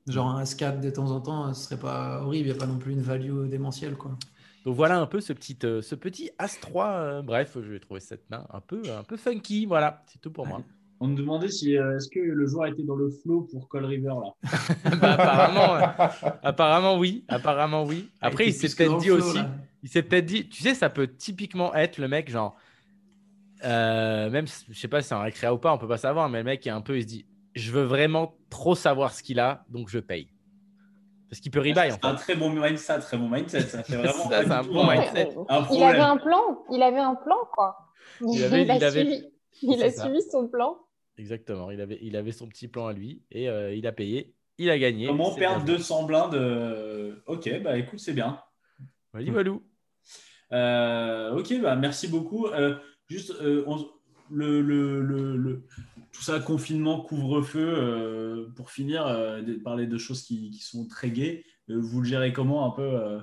[0.08, 2.48] Genre un As4 de temps en temps, ce serait pas horrible.
[2.48, 4.12] Il n'y a pas non plus une value démentielle, quoi.
[4.64, 6.96] Donc voilà un peu ce petit, euh, ce petit As-3.
[6.96, 9.66] euh, bref, je vais trouver cette main un peu, un peu funky.
[9.66, 10.62] Voilà, c'est tout pour moi.
[11.02, 13.86] On me demandait si euh, est-ce que le joueur était dans le flow pour Call
[13.86, 14.34] River là.
[15.02, 17.26] Bah, apparemment, euh, apparemment oui.
[17.28, 18.10] Apparemment oui.
[18.22, 19.38] Après, Ah, il s'est peut-être dit flow, aussi.
[19.38, 19.50] là.
[19.84, 20.48] Il s'est peut-être dit.
[20.48, 22.56] Tu sais, ça peut typiquement être le mec, genre.
[23.64, 26.30] euh, même, je sais pas si c'est un récréa ou pas, on peut pas savoir,
[26.30, 26.98] mais le mec est un peu.
[26.98, 30.30] Il se dit Je veux vraiment trop savoir ce qu'il a, donc je paye.
[31.30, 32.34] Parce qu'il peut rebuy en C'est un fait.
[32.34, 33.62] très bon mindset, très bon mindset.
[33.62, 35.36] Ça fait vraiment Ça, pas c'est du un tout bon un- mindset.
[35.50, 36.42] un Il avait un plan,
[36.72, 37.78] il avait un plan, quoi.
[38.22, 39.24] Il avait- a il avait- suivi,
[39.64, 40.04] il C'est a ça.
[40.04, 40.78] suivi son plan.
[41.18, 41.72] Exactement.
[41.72, 44.34] Il avait, il avait son petit plan à lui et euh, il a payé.
[44.58, 45.08] Il a gagné.
[45.08, 45.76] Comment perdre bien.
[45.76, 48.40] 200 blindes euh, Ok, bah écoute, c'est bien.
[49.14, 49.64] Vas-y, Walou.
[50.52, 52.48] Euh, ok, bah merci beaucoup.
[52.48, 52.76] Euh,
[53.08, 53.88] juste, euh, on-
[54.32, 55.66] le, le, le, le-
[56.12, 60.88] tout ça, confinement, couvre-feu, euh, pour finir, euh, de parler de choses qui, qui sont
[60.88, 61.44] très gaies.
[61.70, 63.20] Euh, vous le gérez comment un peu euh,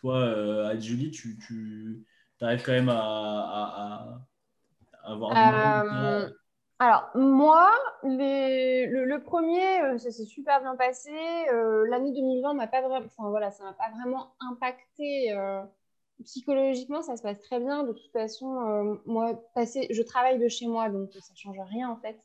[0.00, 2.04] Toi, euh, Julie, tu, tu
[2.40, 4.26] arrives quand même à, à-
[5.04, 5.30] à avoir
[6.28, 6.32] du
[6.82, 7.70] alors, moi,
[8.02, 11.12] les- le, le premier, euh, ça s'est super bien passé.
[11.52, 15.62] Euh, L'année 2020 m'a pas vraiment, enfin voilà, ça m'a pas vraiment impacté euh,
[16.24, 17.02] psychologiquement.
[17.02, 17.84] Ça se passe très bien.
[17.84, 21.88] De toute façon, euh, moi, passer, je travaille de chez moi, donc ça change rien
[21.88, 22.18] en fait.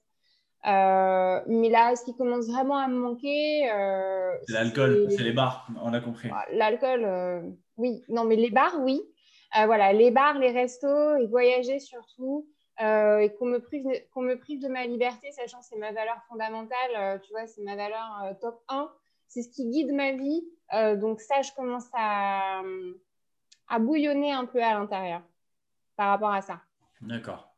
[0.65, 3.67] Mais là, ce qui commence vraiment à me manquer,
[4.47, 6.29] C'est l'alcool, c'est les bars, on a compris.
[6.51, 8.03] L'alcool, oui.
[8.09, 9.01] Non, mais les bars, oui.
[9.53, 12.47] Voilà, les bars, les restos et voyager surtout.
[12.81, 15.91] Euh, et qu'on me, prive, qu'on me prive de ma liberté, sachant que c'est ma
[15.91, 18.89] valeur fondamentale, euh, tu vois, c'est ma valeur euh, top 1.
[19.27, 20.43] C'est ce qui guide ma vie.
[20.73, 22.61] Euh, donc ça, je commence à,
[23.67, 25.21] à bouillonner un peu à l'intérieur
[25.95, 26.61] par rapport à ça.
[27.01, 27.51] D'accord.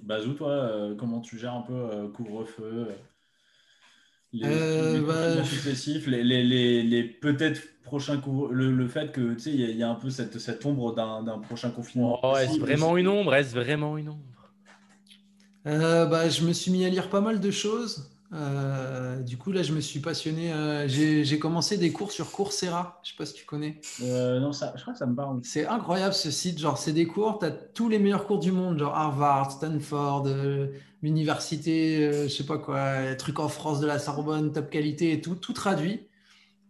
[0.00, 2.94] Bazou, toi, euh, comment tu gères un peu euh, couvre-feu euh,
[4.32, 8.88] les, Euh, les bah, confinements successifs, les, les, les, les peut-être prochains couvre le, le
[8.88, 11.38] fait que tu sais, il y, y a un peu cette, cette ombre d'un d'un
[11.38, 12.18] prochain confinement?
[12.22, 14.31] Oh, est-ce vraiment une ombre Est-ce vraiment une ombre
[15.66, 18.10] Euh, bah, je me suis mis à lire pas mal de choses.
[18.32, 20.52] Euh, du coup, là, je me suis passionné.
[20.52, 23.00] euh, j'ai j'ai commencé des cours sur Coursera.
[23.04, 23.80] Je sais pas si tu connais.
[24.00, 25.40] Euh, non, ça, je crois que ça me parle.
[25.44, 26.58] C'est incroyable ce site.
[26.58, 27.38] Genre, c'est des cours.
[27.38, 30.68] Tu as tous les meilleurs cours du monde, genre Harvard, Stanford, euh,
[31.02, 35.12] l'université, euh, je sais pas quoi, les trucs en France de la Sorbonne, top qualité
[35.12, 36.08] et tout, tout traduit.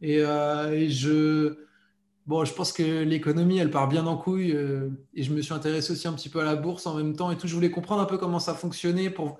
[0.02, 1.56] Et, euh, et je,
[2.26, 4.52] bon, je pense que l'économie, elle part bien en couille.
[4.52, 7.14] euh, et je me suis intéressé aussi un petit peu à la bourse en même
[7.16, 7.46] temps et tout.
[7.46, 9.38] Je voulais comprendre un peu comment ça fonctionnait pour,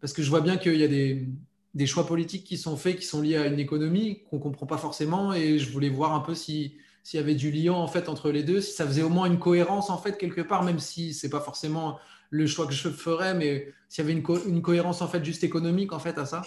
[0.00, 3.04] parce que je vois bien qu'il y a des, choix politiques qui sont faits, qui
[3.06, 5.32] sont liés à une économie qu'on comprend pas forcément.
[5.34, 8.32] Et je voulais voir un peu si s'il y avait du lien en fait entre
[8.32, 11.14] les deux, si ça faisait au moins une cohérence en fait quelque part, même si
[11.14, 12.00] c'est pas forcément
[12.30, 15.44] le choix que je ferais, mais s'il y avait une, une cohérence en fait juste
[15.44, 16.42] économique en fait à ça.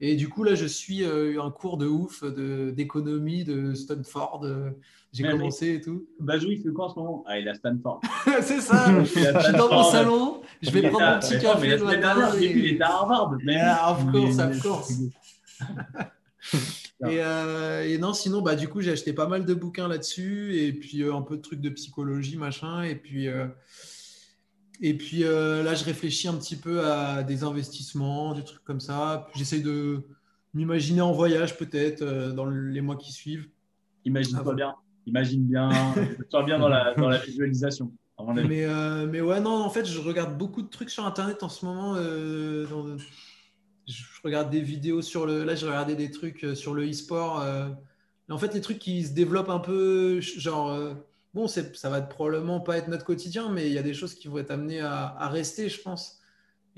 [0.00, 4.42] Et du coup là, je suis euh, un cours de ouf de d'économie de Stanford.
[4.44, 4.70] euh,
[5.12, 6.06] J'ai Mais commencé et tout.
[6.20, 7.24] Bazou, il fait quoi en ce moment?
[7.26, 8.00] Ah, il a Stanford.
[8.42, 8.86] c'est ça.
[9.02, 10.42] Je suis dans mon salon.
[10.60, 12.88] Je vais prendre à- mon petit café mais la semaine dernière, et- il était à
[12.90, 13.36] Harvard.
[13.44, 14.92] Mais, Yeah, of course, of course.
[17.02, 20.56] Et, euh, et non, sinon, bah, du coup, j'ai acheté pas mal de bouquins là-dessus,
[20.56, 22.82] et puis euh, un peu de trucs de psychologie, machin.
[22.84, 23.46] Et puis, euh,
[24.80, 28.80] et puis euh, là, je réfléchis un petit peu à des investissements, des trucs comme
[28.80, 29.28] ça.
[29.34, 30.02] J'essaie de
[30.54, 33.48] m'imaginer en voyage, peut-être, euh, dans les mois qui suivent.
[34.04, 34.74] Imagine-toi bien.
[35.06, 35.70] Imagine bien.
[36.30, 37.92] Sois bien dans la, dans la visualisation.
[38.34, 41.48] Mais, euh, mais ouais, non, en fait, je regarde beaucoup de trucs sur Internet en
[41.48, 41.94] ce moment.
[41.94, 42.96] dans-
[43.86, 45.44] je regarde des vidéos sur le.
[45.44, 47.44] Là, j'ai regardé des trucs sur le e-sport.
[48.28, 50.96] en fait, les trucs qui se développent un peu, genre.
[51.36, 54.14] Bon, c'est- ça va probablement pas être notre quotidien, mais il y a des choses
[54.14, 56.18] qui vont être amenées à, à rester, je pense.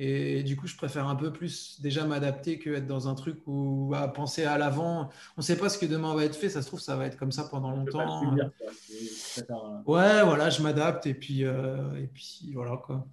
[0.00, 3.38] Et, du coup, je préfère un peu plus déjà m'adapter que être dans un truc
[3.46, 5.10] où à penser à l'avant.
[5.36, 6.48] On sait pas ce que demain va être fait.
[6.48, 8.20] Ça se trouve, ça va être comme ça pendant longtemps.
[8.20, 8.50] subir,
[9.86, 13.06] Ouais, voilà, je m'adapte et puis, euh, et puis voilà quoi.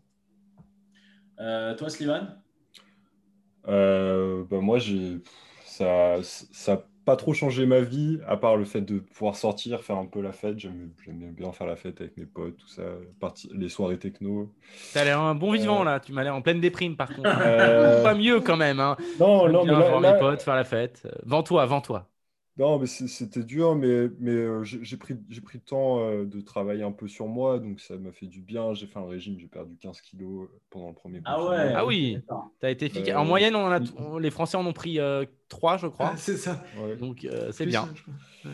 [1.39, 2.41] Euh, toi, Slimane?
[3.67, 5.22] Euh, bah moi, j'ai
[5.65, 9.98] ça, ça pas trop changé ma vie, à part le fait de pouvoir sortir, faire
[9.98, 10.57] un peu la fête.
[10.60, 12.82] J'aime bien faire la fête avec mes potes, tout ça,
[13.53, 14.52] les soirées techno.
[14.94, 15.86] T'as l'air un bon vivant Euh.
[15.86, 17.30] là, tu m'as l'air en pleine déprime par contre.
[17.41, 18.80] Euh, Pas mieux quand même.
[18.80, 18.98] Hein.
[19.19, 21.07] Non, non, mais là- là- mes potes, faire la fête.
[21.26, 22.07] Vends-toi, vends-toi.
[22.57, 26.40] Non, mais c'était dur, mais, mais euh, j'ai pris, j'ai pris le temps euh, de
[26.40, 28.73] travailler un peu sur moi, donc ça m'a fait du bien.
[28.73, 31.49] J'ai fait un régime, j'ai perdu 15 kilos euh, pendant le premier Ah confinement.
[31.52, 31.73] ouais.
[31.76, 32.18] Ah oui,
[32.64, 33.10] été efficace.
[33.10, 34.99] Euh, En moyenne, on en a on- les Français en ont pris
[35.49, 36.11] 3, je crois.
[36.14, 36.64] Ah, c'est ça.
[36.82, 37.90] Ouais, Donc euh, c'est bien.
[38.45, 38.49] euh,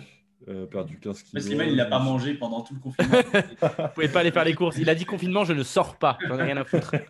[0.47, 1.45] euh, perdu 15 Mais kilos.
[1.45, 3.13] Slimane, il n'a pas mangé pendant tout le confinement.
[3.61, 4.77] Vous pouvez pas aller faire les courses.
[4.77, 6.17] Il a dit confinement, je ne sors pas.
[6.27, 6.95] J'en ai rien à foutre.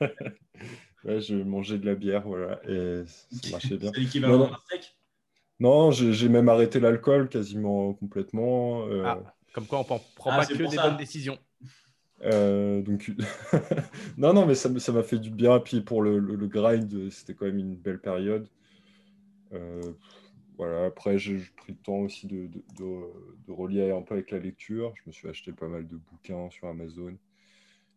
[1.04, 3.92] Ouais, je mangeais de la bière, voilà, et ça marchait bien.
[3.92, 4.96] C'est l'équivalent d'un steak?
[5.62, 8.88] Non, j'ai même arrêté l'alcool quasiment complètement.
[8.88, 9.36] euh, Ah.
[9.54, 10.90] Comme quoi, on prend prend Ah, pas que des ça.
[10.90, 11.38] bonnes décisions.
[12.24, 13.12] euh, donc,
[14.18, 15.60] non, non, mais ça m'a fait du bien.
[15.60, 18.48] Puis pour le, le- le grind, c'était quand même une belle période.
[19.54, 19.82] Euh,
[20.58, 24.16] voilà, après, j'ai j'ai pris le temps aussi de, de, de- de relier un peu
[24.16, 24.94] avec la lecture.
[24.96, 27.14] Je me suis acheté pas mal de bouquins sur Amazon.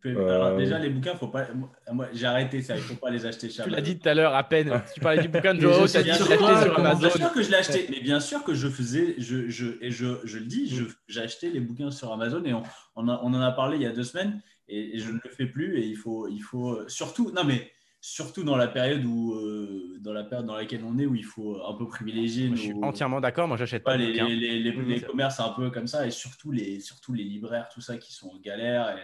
[0.07, 1.47] Alors, déjà, les bouquins, faut pas.
[1.93, 2.77] moi- j'ai arrêté ça.
[2.77, 4.83] Il faut pas les acheter chez Tu l'as dit tout à l'heure à peine.
[4.93, 6.35] Tu parlais du bouquin de Joao, t'as sais dit que sur tu
[6.81, 6.99] Amazon.
[7.01, 9.91] bien sûr que je l'ai acheté, mais bien sûr que je faisais, je, je, et
[9.91, 12.63] je, je le dis, je- j'ai acheté les bouquins sur Amazon et on,
[12.97, 15.19] on, a- on en a parlé il y a deux semaines et, et je ne
[15.25, 17.71] le fais plus et il faut, il faut surtout, non mais
[18.03, 21.25] surtout dans la période où, euh, dans la période dans laquelle on est où il
[21.25, 23.49] faut un peu privilégier Moi, je suis entièrement d'accord.
[23.49, 24.89] Moi, j'achète pas pas les, les, les, les- Mhm.
[24.91, 28.13] les commerces un peu comme ça et surtout les, surtout les libraires, tout ça qui
[28.13, 28.91] sont en galère.
[28.99, 29.01] Et,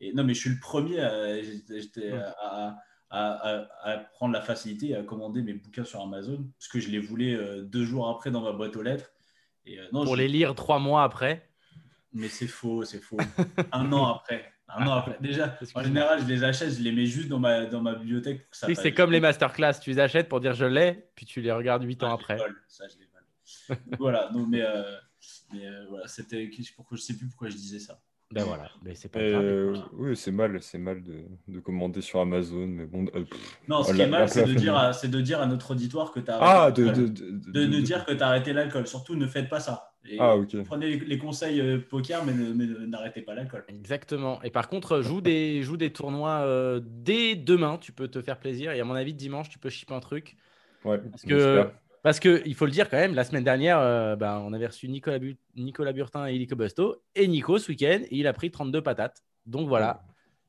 [0.00, 4.32] et non, mais je suis le premier à, j'étais- j'étais à, à- à- à prendre
[4.32, 7.62] la facilité et à commander mes bouquins sur Amazon parce que je les voulais euh,
[7.62, 9.10] deux jours après dans ma boîte aux lettres.
[9.66, 11.48] Et, euh, non, Pour je- les lire trois mois après.
[12.12, 13.18] Mais c'est faux, c'est faux.
[13.72, 14.52] un an après.
[14.68, 15.16] Un an après.
[15.20, 18.42] Déjà, en général, je les achète, je les mets juste dans ma, dans ma bibliothèque
[18.42, 19.74] pour que ça fasse- c'est comme les masterclass.
[19.82, 22.36] Tu les achètes pour dire je l'ai, puis tu les regardes huit Ah, ans après.
[22.36, 23.78] vole, ça, je les vole.
[23.90, 24.96] Donc, voilà, donc, mais, euh,
[25.52, 28.00] mais euh, voilà, c'était je sais plus pourquoi je disais ça.
[28.32, 29.44] Ben voilà, mais c'est pas grave.
[29.46, 33.06] euh, oui, c'est mal, c'est mal de, de commander sur Amazon, mais bon.
[33.14, 33.60] euh, pff.
[33.68, 35.46] Non, ce Oh, qui la- est mal, c'est de, dire à, c'est de dire à
[35.46, 37.12] notre auditoire que tu as Ah, arrêté de, l'alcool.
[37.14, 38.86] de, de, de, nous dire que tu as arrêté l'alcool.
[38.86, 39.94] Surtout, ne faites pas ça.
[40.04, 40.56] Et Ah, ok.
[40.64, 43.64] Prenez les, les conseils euh, poker, mais, n'arrêtez pas l'alcool.
[43.68, 44.42] Exactement.
[44.42, 47.78] Et par contre, joue des, joue des tournois euh, dès demain.
[47.78, 48.72] Tu peux te faire plaisir.
[48.72, 50.36] Et à mon avis, dimanche, tu peux shipper un truc.
[50.84, 51.70] Ouais, Parce que.
[52.02, 54.66] Parce que il faut le dire quand même, la semaine dernière, euh, ben, on avait
[54.66, 57.02] reçu Nicolas, Bu- Nicolas Burtin et Illico Busto.
[57.14, 59.22] Et Nico, ce week-end, il a pris 32 patates.
[59.46, 60.02] Donc voilà.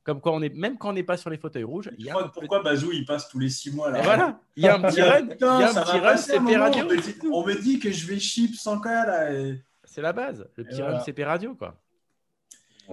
[0.03, 2.09] Comme quoi, on est, même quand on n'est pas sur les fauteuils rouges, il y
[2.09, 3.99] a un petit- Pourquoi Bazou il passe tous les six mois là?
[3.99, 5.27] Et voilà, il y a un petit run.
[5.29, 6.35] Il y a un petit Radio.
[6.39, 9.31] On me, dit, on me dit que je vais chip sans cas là.
[9.33, 10.47] et- C'est la base.
[10.55, 11.03] Le petit Et run voilà.
[11.03, 11.75] CP Radio, quoi.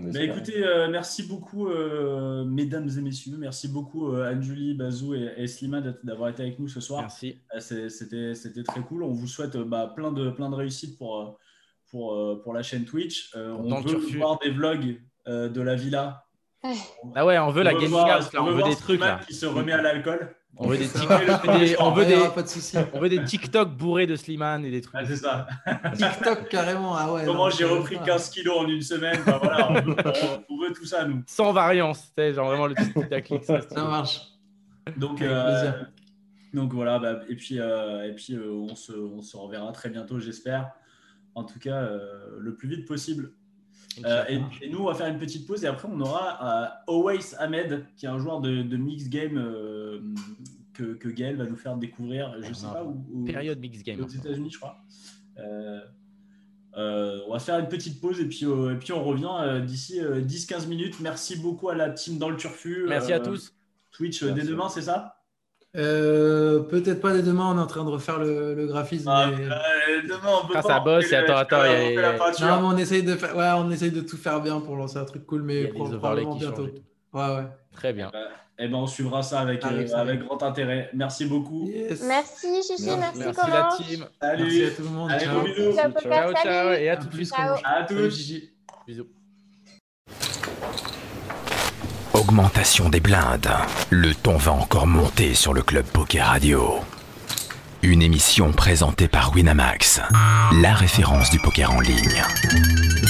[0.00, 3.36] Bah, écoutez, euh, merci beaucoup, euh, mesdames et messieurs.
[3.38, 7.00] Merci beaucoup, euh, Anne-Julie, Bazou et, et Slima d'avoir été avec nous ce soir.
[7.02, 7.38] Merci.
[7.54, 9.02] Euh, C'était c'était très cool.
[9.02, 11.38] On vous souhaite bah, plein, de, plein de réussite pour,
[11.90, 13.32] pour, pour la chaîne Twitch.
[13.36, 14.16] Euh, on veut turfu.
[14.18, 16.24] voir des vlogs euh, de la villa.
[17.14, 18.42] Ah ouais, on veut la veut gaming voir- house, là.
[18.42, 19.20] on veut voir des trucs, là.
[19.26, 20.34] qui se remet à l'alcool.
[20.56, 21.20] On veut des, Ça tic- va.
[21.20, 22.76] on veut des- on veut Ouais, y aura des- pas de souci.
[22.92, 24.94] on veut des TikTok bourrés de Slimane et des trucs.
[24.98, 25.46] Ah, c'est ça.
[25.94, 26.96] TikTok carrément.
[26.96, 27.24] Ah ouais.
[27.24, 29.20] Comment j'ai ça- repris 15 kilos en une semaine.
[29.24, 31.22] Voilà, on, veut, on- on veut tout ça, nous.
[31.26, 33.44] Sans variance, genre vraiment le petit putaclic.
[33.44, 34.20] ça, Ça marche.
[34.96, 35.72] Donc, Avec euh,
[36.54, 39.90] donc voilà, bah, et puis, euh, et puis euh, on, se, on se reverra très
[39.90, 40.70] bientôt, j'espère.
[41.36, 43.32] En tout cas, euh, le plus vite possible.
[44.04, 46.92] Euh, et, et nous, on va faire une petite pause et après, on aura euh,
[46.92, 50.00] Always Ahmed, qui est un joueur de, de mix game euh,
[50.78, 52.34] que, que Gaël va nous faire découvrir.
[52.40, 53.04] Je On sais pas où.
[53.12, 54.00] où- Période mix game.
[54.00, 54.76] aux États-Unis, je crois.
[55.38, 55.80] Euh,
[56.76, 59.60] euh, on va faire une petite pause et puis, euh, et puis on revient euh,
[59.60, 61.00] d'ici euh, 10-15 minutes.
[61.00, 62.84] Merci beaucoup à la team dans le Turfu.
[62.88, 63.54] Merci Euh, à tous.
[63.92, 65.14] Twitch dès demain, c'est ça?
[65.76, 69.08] Euh, Peut-être pas dès demain, on est en train de refaire le, le graphisme.
[69.10, 69.48] Ah, mais- euh,
[70.04, 70.68] Demain, on peut Ah, pas.
[70.68, 72.46] ça bosse, et attends, attends, on il y a- fait la peinture.
[72.46, 74.96] Non, mais on essaye de faire, ouais, on essaye de tout faire bien pour lancer
[74.98, 76.66] un truc cool, mais probablement bientôt.
[76.68, 76.82] changent.
[77.12, 77.46] Ouais, ouais.
[77.72, 78.10] Très bien.
[78.14, 78.26] Euh,
[78.58, 80.90] eh ben, on suivra ça avec, euh, avec grand intérêt.
[80.92, 81.68] Merci beaucoup.
[81.68, 82.02] Yes.
[82.02, 82.98] Merci, Chichi, Merci.
[82.98, 84.06] merci, Merci la team.
[84.20, 84.42] Salut.
[84.44, 85.10] Merci à tout le monde.
[85.10, 85.42] Allez, ciao.
[85.42, 85.72] bisous.
[85.74, 87.36] Ciao, Ciao, Ciao, Ciao, ciao, et à tout de plus, suite.
[87.36, 87.54] Ciao.
[87.64, 88.16] À Salut, tous.
[88.16, 88.50] Gigi.
[88.86, 89.06] Bisous.
[92.14, 93.48] Augmentation des blindes.
[93.90, 96.80] Le ton va encore monter sur le Club Poker Radio.
[97.82, 100.00] Une émission présentée par Winamax,
[100.60, 102.22] la référence du poker en ligne.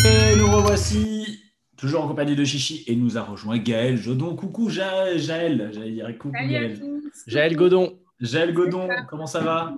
[0.04, 1.40] Et nous revoici
[1.78, 4.36] toujours en compagnie de Chichi et nous a rejoint Gaël Jodon.
[4.36, 6.80] Coucou Ja- Jaël, j'allais dire coucou Salut Gaël.
[7.26, 7.98] Jaël Godon.
[8.20, 9.74] Jaël Godon, comment ça va?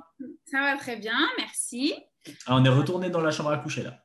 [0.46, 1.94] Ça va très bien, merci.
[2.46, 4.02] Ah, On est retourné dans la chambre à coucher là.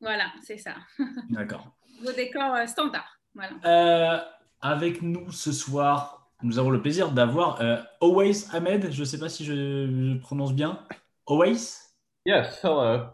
[0.00, 0.74] Voilà, c'est ça.
[1.30, 1.66] D'accord.
[2.04, 3.18] Vos décors euh, standards.
[3.34, 3.52] Voilà.
[3.64, 4.18] Euh,
[4.60, 8.90] avec nous ce soir, nous avons le plaisir d'avoir euh, Always Ahmed.
[8.92, 10.80] Je ne sais pas si je, je prononce bien.
[11.28, 11.78] Always
[12.26, 13.06] Yes, hello.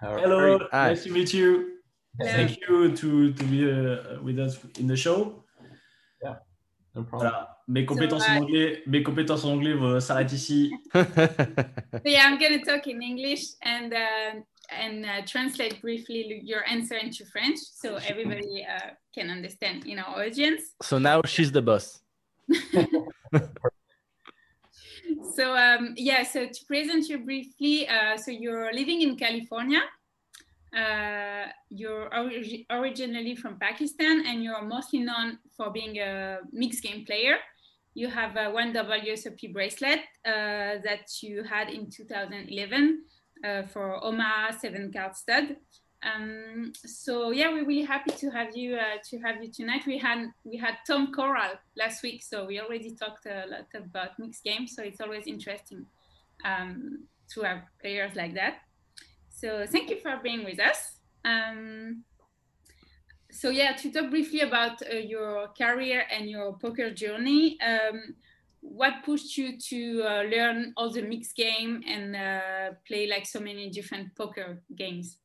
[0.00, 1.79] Hello, nice to meet you.
[2.18, 2.32] Hello.
[2.32, 5.44] Thank you to, to be uh, with us in the show.
[6.22, 6.36] Yeah,
[6.94, 7.30] No problem.
[7.30, 7.56] Voilà.
[7.68, 10.72] Mes compétences en uh, anglais, mes compétences en anglais vont s'arrêtent ici.
[10.92, 10.98] So
[12.04, 17.24] yeah, I'm gonna talk in English and uh, and uh, translate briefly your answer into
[17.26, 20.74] French so everybody uh, can understand in our audience.
[20.82, 22.00] so now she's the boss.
[25.34, 29.80] So um, yeah, so to present you briefly, uh, so you're living in California.
[30.76, 37.04] Uh, you're ori- originally from Pakistan, and you're mostly known for being a mixed game
[37.04, 37.36] player.
[37.94, 43.02] You have a one WSOP bracelet uh, that you had in 2011
[43.44, 45.56] uh, for Omaha seven card stud.
[46.02, 49.82] Um, so yeah, we're really happy to have you uh, to have you tonight.
[49.86, 54.18] We had we had Tom Corral last week, so we already talked a lot about
[54.18, 54.74] mixed games.
[54.74, 55.84] So it's always interesting
[56.44, 58.60] um, to have players like that.
[59.40, 60.98] So thank you for being with us.
[61.24, 62.04] Um,
[63.30, 67.58] so yeah, to talk briefly about uh, your career and your poker journey.
[67.62, 68.16] Um,
[68.60, 73.40] what pushed you to uh, learn all the mixed game and uh, play like so
[73.40, 75.16] many different poker games?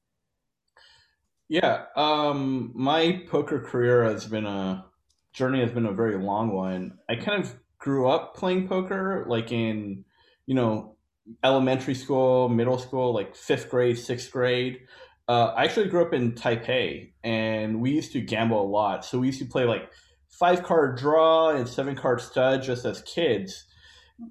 [1.50, 4.86] Yeah, um, my poker career has been a
[5.34, 6.98] journey has been a very long one.
[7.10, 10.06] I kind of grew up playing poker, like in,
[10.46, 10.95] you know,
[11.44, 14.80] elementary school, middle school, like fifth grade, sixth grade.
[15.28, 19.06] Uh, I actually grew up in Taipei, and we used to gamble a lot.
[19.06, 19.90] So we used to play like
[20.30, 23.66] five card draw and seven card stud just as kids.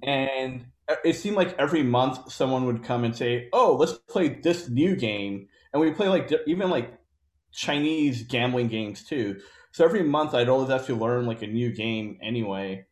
[0.03, 0.67] And
[1.03, 4.95] it seemed like every month someone would come and say, "Oh, let's play this new
[4.95, 6.97] game," and we play like even like
[7.51, 9.39] Chinese gambling games too.
[9.71, 12.85] So every month I'd always have to learn like a new game anyway.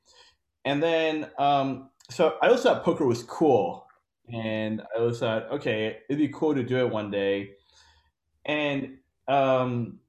[0.65, 3.82] And then, um, so I always thought poker was cool.
[4.31, 7.51] And I always thought, okay, it'd be cool to do it one day.
[8.45, 8.97] And
[9.27, 9.99] um,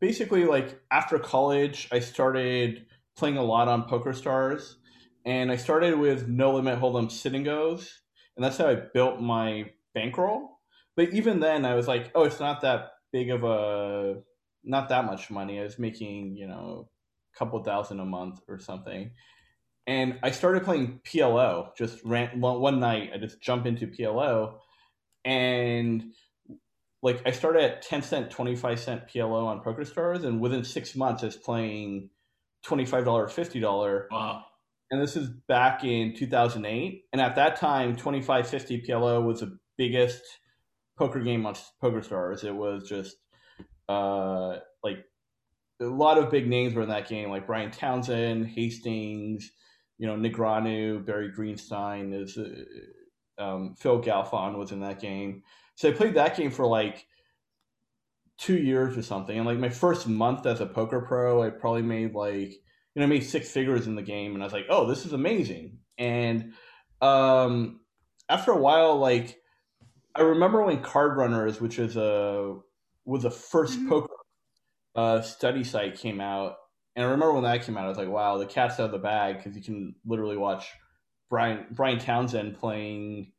[0.00, 2.86] basically, like after college, I started
[3.16, 4.76] playing a lot on Poker Stars.
[5.24, 8.00] And I started with No Limit Hold'em sit and goes.
[8.36, 10.58] And that's how I built my bankroll.
[10.96, 14.22] But even then, I was like, oh, it's not that big of a,
[14.64, 15.60] not that much money.
[15.60, 16.88] I was making, you know,
[17.34, 19.12] a couple thousand a month or something.
[19.86, 21.74] And I started playing PLO.
[21.76, 23.10] Just ran one one night.
[23.14, 24.58] I just jumped into PLO,
[25.24, 26.04] and
[27.02, 30.62] like I started at ten cent, twenty five cent PLO on Poker Stars, and within
[30.64, 32.10] six months, I was playing
[32.62, 34.06] twenty five dollar, fifty dollar.
[34.10, 34.44] Wow.
[34.90, 37.04] And this is back in two thousand eight.
[37.12, 40.22] And at that time, twenty five fifty PLO was the biggest
[40.96, 42.44] poker game on Poker Stars.
[42.44, 43.16] It was just
[43.88, 44.98] uh, like
[45.80, 49.50] a lot of big names were in that game, like Brian Townsend, Hastings,
[49.98, 55.42] you know, Negranu, Barry Greenstein, is uh, um, Phil Galfon was in that game.
[55.74, 57.06] So I played that game for like
[58.38, 59.36] two years or something.
[59.36, 63.04] And like my first month as a poker pro, I probably made like you know
[63.04, 65.78] I made six figures in the game, and I was like, oh, this is amazing.
[65.98, 66.52] And
[67.00, 67.80] um,
[68.28, 69.40] after a while, like
[70.14, 72.58] I remember when Card Runners, which is a
[73.04, 73.88] was the 1st Mhm.
[73.88, 74.14] poker
[74.94, 76.56] uh, study site, came out,
[76.94, 78.92] and I remember when that came out, I was like, "Wow, the cat's out of
[78.92, 80.68] the bag!" Because you can literally watch
[81.30, 83.32] Brian Brian Townsend playing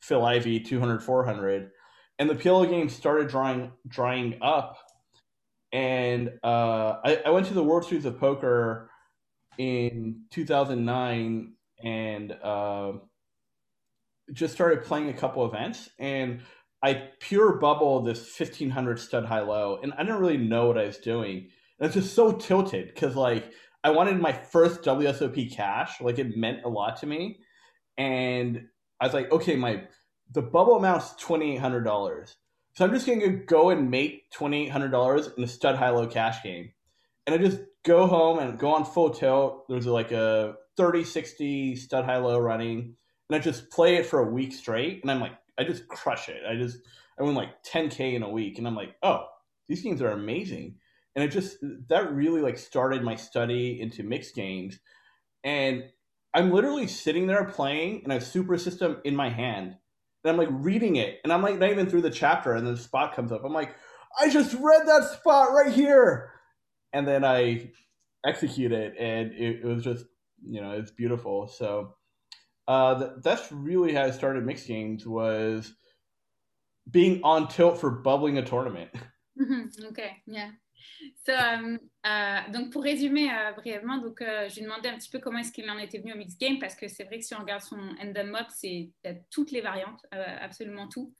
[0.00, 1.70] Phil Ivey 200 400,
[2.18, 4.78] and the PLO game started drawing drying up,
[5.72, 8.90] and uh, I, I went to the World Series of Poker
[9.58, 12.32] in 2009, and.
[12.32, 12.92] Uh,
[14.32, 16.40] just started playing a couple events and
[16.82, 20.84] I pure bubble this 1500 stud high low and I didn't really know what I
[20.84, 21.50] was doing.
[21.84, 23.50] It's just so tilted because like
[23.82, 27.40] I wanted my first WSOP cash, like it meant a lot to me.
[27.98, 28.62] And
[29.00, 29.84] I was like, okay, my
[30.32, 32.36] the bubble amount's twenty eight hundred dollars.
[32.74, 35.90] So I'm just gonna go and make twenty eight hundred dollars in a stud high
[35.90, 36.70] low cash game.
[37.26, 39.68] And I just go home and go on full tilt.
[39.68, 42.96] There's like a 30 60 stud high low running
[43.28, 46.28] and I just play it for a week straight, and I'm like, I just crush
[46.28, 46.42] it.
[46.48, 46.78] I just
[47.18, 49.24] I win like 10k in a week, and I'm like, oh,
[49.68, 50.76] these games are amazing,
[51.14, 51.58] and it just
[51.88, 54.78] that really like started my study into mixed games,
[55.44, 55.84] and
[56.34, 59.76] I'm literally sitting there playing, and I have Super System in my hand,
[60.24, 62.74] and I'm like reading it, and I'm like not even through the chapter, and then
[62.74, 63.42] the spot comes up.
[63.44, 63.74] I'm like,
[64.20, 66.32] I just read that spot right here,
[66.92, 67.72] and then I
[68.26, 70.06] execute it, and it, it was just
[70.48, 71.48] you know it's beautiful.
[71.48, 71.94] So
[72.68, 75.74] uh, th- that's really how I started mixed games was
[76.90, 78.90] being on tilt for bubbling a tournament.
[79.38, 80.52] Mhm, okay, yeah.
[81.28, 85.10] Um, uh, donc pour résumer uh, brièvement, donc uh, je lui ai demandé un petit
[85.10, 87.24] peu comment est-ce qu'il en était venu au mix game parce que c'est vrai que
[87.24, 88.90] si on regarde son Endem Mob, c'est
[89.30, 91.14] toutes les variantes, euh, absolument tout.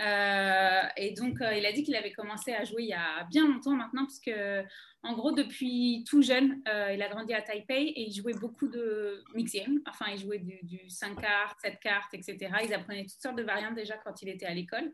[0.00, 3.24] Euh, et donc, euh, il a dit qu'il avait commencé à jouer il y a
[3.30, 4.62] bien longtemps maintenant, parce que,
[5.02, 8.68] en gros, depuis tout jeune, euh, il a grandi à Taipei et il jouait beaucoup
[8.68, 9.80] de mix game.
[9.86, 12.38] Enfin, il jouait du, du 5 cartes, 7 cartes, etc.
[12.64, 14.92] Ils apprenaient toutes sortes de variantes déjà quand il était à l'école.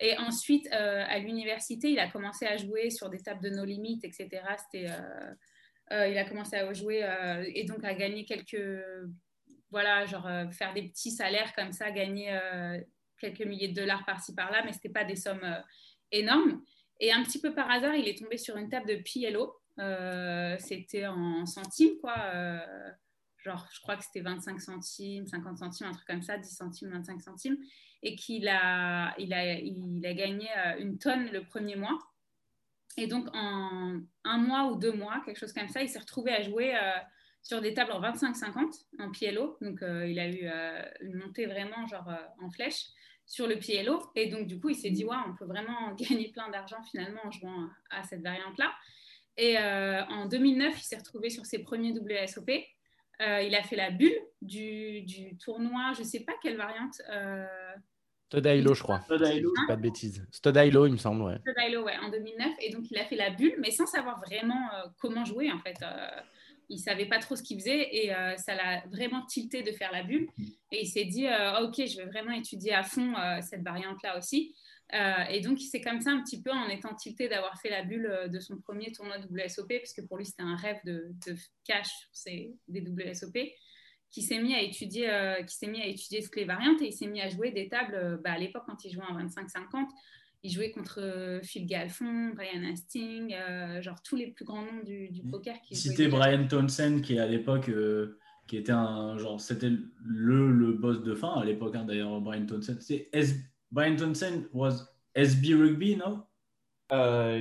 [0.00, 3.64] Et ensuite, euh, à l'université, il a commencé à jouer sur des tables de No
[3.64, 4.28] Limit, etc.
[4.56, 5.34] C'était, euh,
[5.92, 7.04] euh, il a commencé à jouer
[7.54, 8.62] et donc à gagner quelques.
[9.70, 12.38] Voilà, genre faire des petits salaires comme ça, gagner
[13.18, 15.62] quelques milliers de dollars par-ci par-là, mais ce n'était pas des sommes
[16.10, 16.62] énormes.
[17.00, 19.60] Et un petit peu par hasard, il est tombé sur une table de PLO.
[20.58, 22.14] C'était en centimes, quoi.
[23.38, 26.90] genre, je crois que c'était 25 centimes, 50 centimes, un truc comme ça, 10 centimes,
[26.90, 27.58] 25 centimes.
[28.02, 31.98] Et qu'il a, il a, il a gagné euh, une tonne le premier mois.
[32.98, 36.32] Et donc, en un mois ou deux mois, quelque chose comme ça, il s'est retrouvé
[36.32, 36.98] à jouer euh,
[37.42, 39.56] sur des tables en 25-50 en PLO.
[39.60, 42.10] Donc, euh, il a eu euh, une montée vraiment genre
[42.42, 42.86] en flèche
[43.24, 44.10] sur le PLO.
[44.16, 47.20] Et donc, du coup, il s'est dit, ouais, on peut vraiment gagner plein d'argent finalement
[47.24, 48.72] en jouant à cette variante-là.
[49.36, 52.50] Et en 2009, il s'est retrouvé sur ses premiers WSOP.
[53.20, 57.00] Euh, il a fait la bulle du, du tournoi, je ne sais pas quelle variante.
[57.10, 57.44] Euh,
[58.28, 59.00] Stodailo, je crois.
[59.00, 59.52] Stodailo.
[59.66, 60.26] Pas de bêtises.
[60.30, 61.38] Stodailo, il me semble, ouais.
[61.38, 62.48] Stodailo, ouais, en 2009.
[62.60, 65.58] Et donc, il a fait la bulle, mais sans savoir vraiment euh, comment jouer, en
[65.58, 65.76] fait.
[65.82, 66.08] Euh,
[66.68, 69.90] il savait pas trop ce qu'il faisait et euh, ça l'a vraiment tilté de faire
[69.90, 70.28] la bulle.
[70.70, 74.54] Et il s'est dit, ok, je vais vraiment étudier à fond euh, cette variante-là aussi.
[74.94, 77.82] Euh, et donc, c'est comme ça un petit peu en étant tilté d'avoir fait la
[77.82, 81.12] bulle euh, de son premier tournoi WSOP, parce que pour lui, c'était un rêve de,
[81.26, 82.32] de cash sur
[82.68, 83.38] des WSOP,
[84.10, 86.86] qui s'est mis à étudier, euh, qui s'est mis à étudier toutes les variantes et
[86.86, 87.94] il s'est mis à jouer des tables.
[87.94, 89.86] euh, bah, à l'époque, quand il jouait en 25-50,
[90.44, 95.10] il jouait contre Phil Galfond, Brian Hastings, euh, genre tous les plus grands noms du,
[95.10, 95.56] du poker.
[95.62, 96.08] Qui Citer.
[96.08, 99.70] Brian Townsend qui à l'époque euh, qui était un genre c'était
[100.04, 103.10] le, le boss de fin à l'époque hein, d'ailleurs Brian Townsend c'est
[103.70, 106.24] Brian Townsend was SB Rugby no?
[106.90, 107.40] Uh,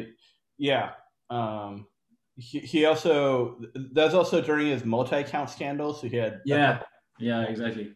[0.57, 0.91] yeah.
[1.29, 1.87] Um,
[2.35, 3.57] he, he also
[3.93, 5.93] that's also during his multi-account scandal.
[5.93, 6.81] So he had yeah
[7.19, 7.93] yeah exactly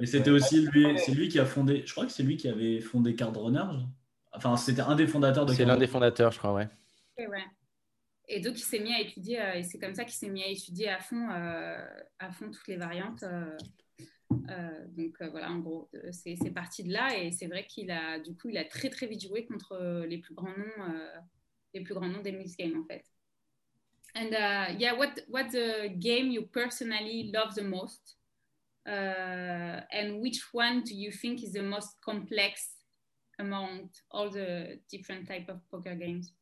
[0.00, 2.48] et c'était aussi lui c'est lui qui a fondé je crois que c'est lui qui
[2.48, 3.64] avait fondé Card Runner
[4.32, 6.68] enfin c'était un des fondateurs de C'est l'un des fondateurs, je crois, ouais.
[7.16, 7.44] Et, ouais.
[8.28, 10.42] Et donc, il s'est mis à étudier, euh, et c'est comme ça qu'il s'est mis
[10.42, 11.84] à étudier à fond, euh,
[12.18, 13.22] à fond toutes les variantes.
[13.22, 13.56] euh,
[14.30, 17.16] donc, euh, voilà, en gros, euh, c'est c'est parti de là.
[17.16, 20.06] Et c'est vrai qu'il a, du coup, il a très, très vite joué contre euh,
[20.06, 21.16] les plus grands noms, euh,
[21.74, 23.04] les plus grands noms des mixed games, en fait.
[24.14, 28.16] And uh, yeah, what, what's the game you personally love the most?
[28.86, 32.70] Uh, and which one do you think is the most complex
[33.38, 36.32] among all the different type of poker games?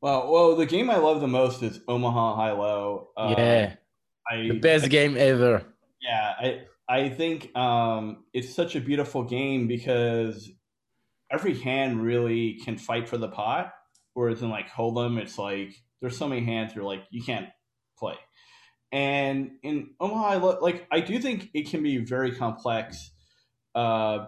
[0.00, 3.10] Well, well, the game I love the most is Omaha High Low.
[3.16, 3.74] Uh, yeah.
[4.28, 5.64] I, The best I- game ever.
[6.02, 10.50] Yeah, I I think um, it's such a beautiful game because
[11.30, 13.72] every hand really can fight for the pot.
[14.14, 17.48] Whereas in like Hold'em, it's like there's so many hands you're like you can't
[17.98, 18.16] play.
[18.92, 23.10] And in Omaha, like I do think it can be very complex
[23.74, 24.26] uh,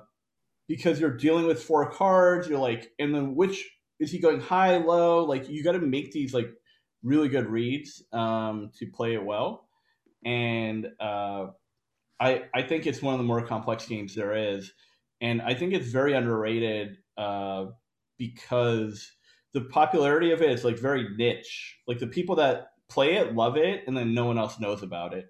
[0.69, 2.49] because you're dealing with four cards.
[2.49, 3.69] You're like, and then which
[4.01, 5.25] is he going high, low?
[5.25, 6.51] Like you got to make these like
[7.03, 9.69] really good reads um, to play it well.
[10.25, 11.49] And uh,
[12.25, 14.73] I I think it's one of the more complex games there is,
[15.21, 17.67] and I think it's very underrated uh,
[18.17, 19.11] because
[19.53, 21.79] the popularity of it is like very niche.
[21.87, 25.13] Like the people that play it love it, and then no one else knows about
[25.13, 25.27] it.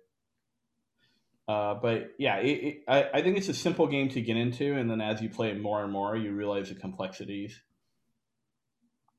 [1.47, 4.77] Uh, but yeah, it, it, I, I think it's a simple game to get into,
[4.77, 7.61] and then as you play it more and more, you realize the complexities.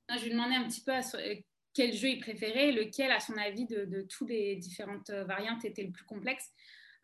[0.10, 1.36] Ah, Je lui demandais un petit peu euh,
[1.74, 5.66] quel jeu il préférait, lequel, à son avis, de, de toutes les différentes euh, variantes
[5.66, 6.52] était le plus complexe.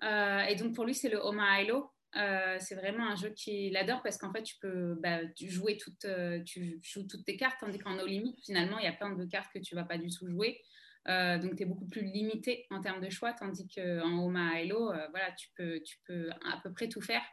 [0.03, 1.91] Euh, et donc, pour lui, c'est le Omaha Hilo.
[2.17, 6.03] Euh, c'est vraiment un jeu qu'il adore parce qu'en fait, tu peux bah, jouer toutes,
[6.05, 9.13] euh, tu joues toutes tes cartes, tandis qu'en No Limit, finalement, il y a plein
[9.15, 10.61] de cartes que tu vas pas du tout jouer.
[11.07, 15.07] Donc, tu es beaucoup plus limité en termes de choix, tandis qu'en Omaha Hilo, euh,
[15.09, 17.23] voilà, tu peux, tu peux à peu près tout faire.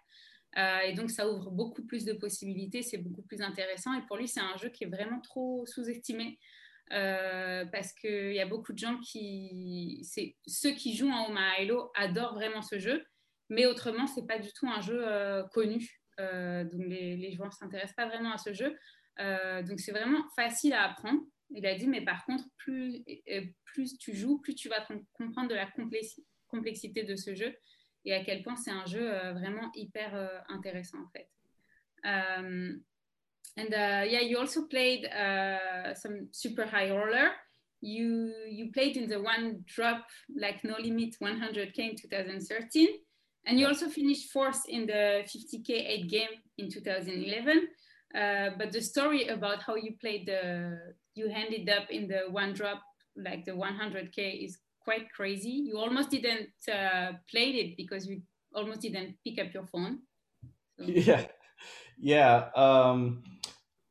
[0.57, 3.93] Et donc, ça ouvre beaucoup plus de possibilités, c'est beaucoup plus intéressant.
[3.93, 6.39] Et pour lui, c'est un jeu qui est vraiment trop sous-estimé
[6.93, 10.07] euh, parce qu'il y a beaucoup de gens qui.
[10.47, 13.05] Ceux qui jouent en Omaha Halo adorent vraiment ce jeu,
[13.49, 16.01] mais autrement, c'est pas du tout un jeu euh, connu.
[16.21, 18.77] Euh, donc, les, joueurs ne s'intéressent pas vraiment à ce jeu.
[19.19, 21.21] Donc, c'est vraiment facile à apprendre.
[21.51, 23.05] Il a dit, mais par contre, plus,
[23.65, 27.57] plus tu joues, plus tu vas com- comprendre de la complexi- complexité de ce jeu
[28.05, 31.29] et à quel point c'est un jeu vraiment hyper intéressant en fait.
[33.57, 37.31] And uh, yeah, you also played uh, some super high roller.
[37.81, 40.05] You you played in the one drop
[40.37, 42.89] like no limit 100k in 2013,
[43.47, 47.69] and you also finished fourth in the 50k eight game in 2011.
[48.15, 50.79] Uh, but the story about how you played the
[51.15, 52.83] you ended up in the one drop
[53.17, 55.51] like the 100k is quite crazy.
[55.51, 58.23] You almost didn't uh, play it because you
[58.55, 59.99] almost didn't pick up your phone.
[60.79, 60.85] So.
[60.89, 61.27] Yeah,
[61.99, 62.51] yeah.
[62.55, 63.23] Um,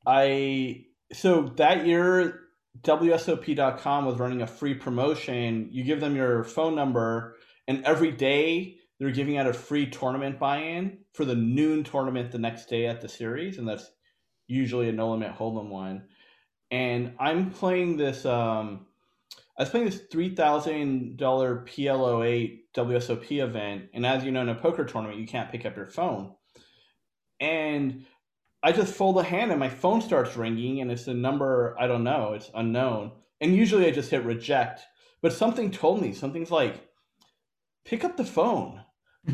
[0.08, 2.40] I so that year
[2.82, 5.68] WSOP.com was running a free promotion.
[5.72, 7.36] You give them your phone number,
[7.68, 12.40] and every day they're giving out a free tournament buy-in for the noon tournament the
[12.40, 13.92] next day at the series, and that's
[14.48, 16.06] usually a no limit hold'em one.
[16.72, 18.26] And I'm playing this.
[18.26, 18.88] Um,
[19.58, 24.42] I was playing this three thousand dollar PLO eight WSOP event, and as you know,
[24.42, 26.34] in a poker tournament, you can't pick up your phone.
[27.40, 28.06] And
[28.68, 31.88] I just fold a hand, and my phone starts ringing, and it's a number I
[31.88, 33.11] don't know, it's unknown.
[33.39, 34.81] And usually, I just hit reject.
[35.22, 36.85] But something told me something's like,
[37.85, 38.81] pick up the phone.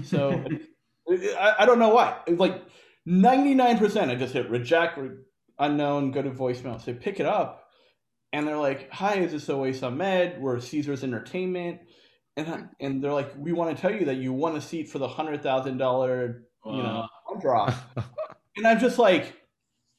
[0.03, 0.45] So
[1.09, 2.19] I, I don't know why.
[2.27, 2.63] It's like
[3.07, 4.11] ninety nine percent.
[4.11, 4.99] I just hit reject,
[5.57, 6.79] unknown, go to voicemail.
[6.79, 7.63] So pick it up
[8.31, 10.39] and they're like, "Hi, is this Oasis Ahmed?
[10.39, 11.79] We're Caesars Entertainment,"
[12.37, 14.99] and and they're like, "We want to tell you that you won a seat for
[14.99, 17.07] the hundred thousand dollar, you know,
[17.41, 17.73] drop."
[18.57, 19.33] and I'm just like,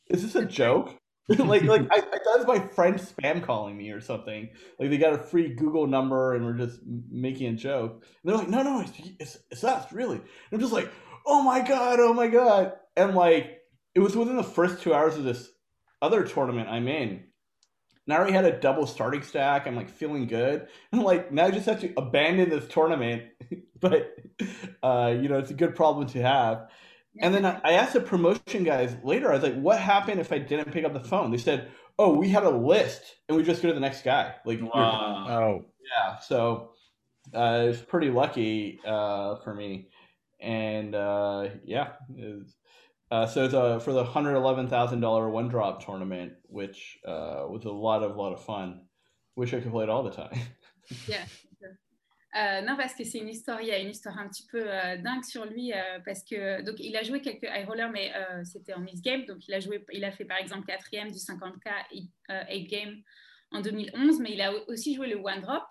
[0.08, 0.96] "Is this a joke?"
[1.28, 4.48] like, like I, I thought it was my friend spam calling me or something.
[4.78, 7.92] Like they got a free Google number and we're just making a joke.
[8.02, 10.90] And they're like, "No, no, it's it's, it's us, really." And I'm just like,
[11.26, 13.58] "Oh my god, oh my god!" And like,
[13.94, 15.50] it was within the first two hours of this
[16.02, 17.24] other tournament I'm in
[18.06, 19.66] and I already had a double starting stack.
[19.66, 20.60] I'm like feeling good.
[20.92, 23.24] And I'm like, now I just have to abandon this tournament.
[23.80, 24.14] but,
[24.82, 26.68] uh, you know, it's a good problem to have.
[27.20, 30.32] And then I, I asked the promotion guys later, I was like, what happened if
[30.32, 31.30] I didn't pick up the phone?
[31.30, 34.34] They said, oh, we had a list and we just go to the next guy.
[34.44, 35.26] Like, Wow.
[35.28, 35.64] Oh,
[35.96, 36.18] yeah.
[36.18, 36.72] So
[37.32, 39.88] uh, was pretty lucky uh, for me.
[40.40, 42.56] And uh, yeah, it was-
[43.10, 47.44] uh, so it's a, for the hundred eleven thousand dollar one drop tournament, which uh,
[47.46, 48.80] was a lot of lot of fun.
[49.36, 50.36] Wish I could play it all the time.
[51.06, 51.24] Yeah.
[52.36, 54.62] Euh, non, parce que c'est une histoire, il y a une histoire un petit peu
[54.66, 58.12] euh, dingue sur lui, euh, parce que donc il a joué quelques high rollers, mais
[58.44, 61.18] c'était en miss game, donc il a joué, il a fait par exemple quatrième du
[61.18, 61.70] 50k
[62.50, 63.02] 8 game
[63.52, 65.62] en 2011, mais il a aussi joué le one drop.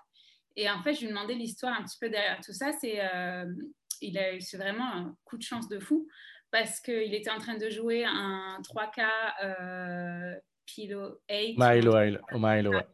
[0.55, 2.71] Et en fait, je lui demandais l'histoire un petit peu derrière tout ça.
[2.79, 3.01] C'est
[4.01, 6.07] il a eu vraiment un coup de chance de fou
[6.53, 9.07] parce qu'il était en train de jouer un 3K
[9.43, 10.35] euh,
[10.65, 11.57] Pilo 8.
[11.57, 12.87] Milo, Milo, oh, Milo, ouais.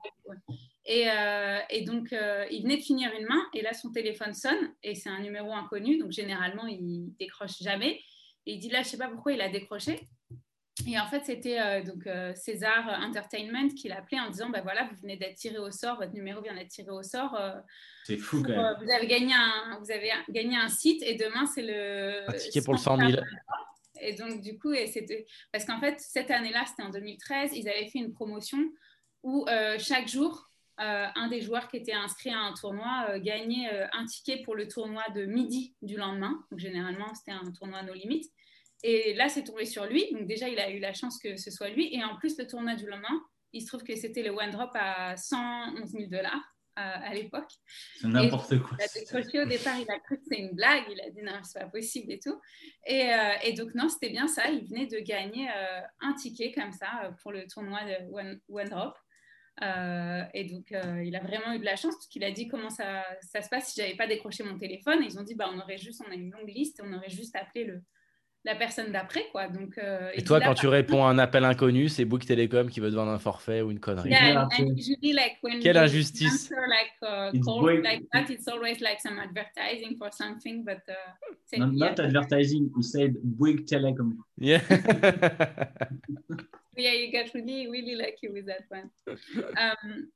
[0.91, 4.33] Et, euh, et donc, euh, il venait de finir une main, et là, son téléphone
[4.33, 8.01] sonne, et c'est un numéro inconnu, donc généralement, il décroche jamais.
[8.47, 10.07] Et il dit là, je sais pas pourquoi il a décroché.
[10.87, 14.85] Et en fait, c'était euh, donc euh, César Entertainment qui l'appelait en disant bah voilà,
[14.85, 17.35] vous venez d'être tiré au sort, votre numéro vient d'être tiré au sort.
[17.35, 17.51] euh,
[18.05, 18.75] C'est fou pour, quand euh, même.
[18.83, 22.61] vous avez gagné un, vous avez gagné un site, et demain c'est le Un ticket
[22.61, 23.21] pour le 100 000.
[24.01, 27.67] et donc, du coup, et c'était parce qu'en fait, cette année-là, c'était en 2013, ils
[27.67, 28.57] avaient fait une promotion
[29.21, 30.48] où euh, chaque jour,
[30.79, 34.43] euh, un des joueurs qui était inscrit à un tournoi euh, gagnait euh, un ticket
[34.43, 36.41] pour le tournoi de midi du lendemain.
[36.51, 38.31] Donc, généralement, c'était un tournoi no limit.
[38.83, 40.09] Et là, c'est tombé sur lui.
[40.13, 41.93] Donc, déjà, il a eu la chance que ce soit lui.
[41.93, 44.71] Et en plus, le tournoi du lendemain, il se trouve que c'était le one drop
[44.73, 47.51] à 111 000 dollars à l'époque.
[47.99, 48.77] C'est n'importe quoi.
[48.79, 51.21] Il a décroché au départ, il a cru que c'était une blague, il a dit
[51.21, 52.39] non, c'est pas possible et tout.
[52.87, 53.09] Et,
[53.43, 55.49] et donc, non, c'était bien ça, il venait de gagner
[55.99, 58.97] un ticket comme ça pour le tournoi de One, One Drop.
[59.61, 62.47] Euh, et donc, euh, il a vraiment eu de la chance parce qu'il a dit
[62.47, 65.03] comment ça, ça se passe si j'avais pas décroché mon téléphone.
[65.03, 67.09] Et ils ont dit, bah, on aurait juste, on a une longue liste, on aurait
[67.09, 67.81] juste appelé le,
[68.45, 69.49] la personne d'après, quoi.
[69.49, 72.69] Donc, euh, Et toi, quand là, tu réponds à un appel inconnu, c'est Bouygues Telecom
[72.69, 74.09] qui veut te vendre un forfait ou une connerie.
[74.11, 76.49] Yeah, and, and usually, like when Quelle you injustice.
[76.49, 77.45] answer like uh, It's
[77.83, 80.93] like that, it's always like some advertising for something, but uh,
[81.45, 81.89] c'est- Not, yeah.
[81.89, 84.15] not advertising, you said Bouygues Telecom.
[84.37, 84.61] Yeah.
[86.75, 88.89] yeah, you got really, really lucky with that one.
[89.57, 90.11] Um,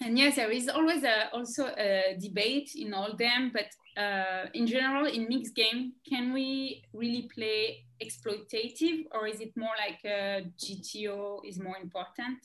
[0.00, 3.66] and yes, there is always a, also a debate in all them, but
[4.02, 9.74] uh, in general, in mixed game, can we really play exploitative, or is it more
[9.78, 12.38] like uh, GTO is more important?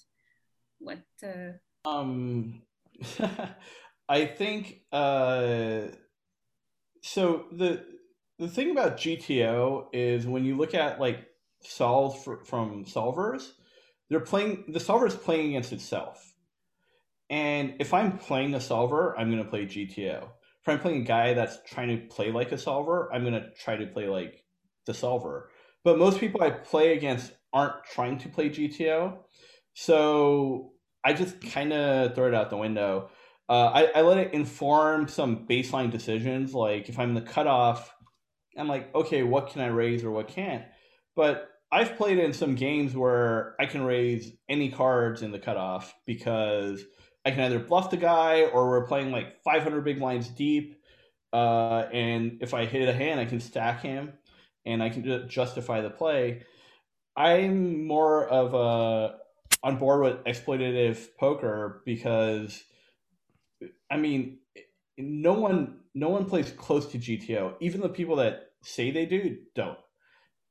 [0.80, 1.03] What?
[1.23, 1.53] Uh,
[1.85, 2.61] Um,
[4.09, 5.88] I think uh,
[7.01, 7.45] so.
[7.51, 7.85] the
[8.39, 11.28] The thing about GTO is when you look at like
[11.61, 13.52] solves fr- from solvers,
[14.10, 16.34] they're playing the solver is playing against itself.
[17.30, 20.23] And if I'm playing a solver, I'm going to play GTO.
[20.23, 23.52] If I'm playing a guy that's trying to play like a solver, I'm going to
[23.52, 24.44] try to play like
[24.86, 25.49] the solver.
[25.84, 29.18] But most people I play against aren't trying to play GTO.
[29.73, 30.73] So
[31.03, 33.10] I just kind of throw it out the window.
[33.48, 36.53] Uh, I, I let it inform some baseline decisions.
[36.53, 37.95] Like if I'm the cutoff,
[38.57, 40.65] I'm like, okay, what can I raise or what can't?
[41.15, 45.93] But I've played in some games where I can raise any cards in the cutoff
[46.05, 46.83] because
[47.25, 50.81] I can either bluff the guy or we're playing like 500 big blinds deep.
[51.31, 54.13] Uh, and if I hit a hand, I can stack him
[54.65, 56.43] and I can justify the play.
[57.15, 59.17] I'm more of a
[59.61, 62.63] on board with exploitative poker because
[63.91, 64.39] I mean
[64.97, 67.55] no one no one plays close to GTO.
[67.59, 69.77] Even the people that say they do don't.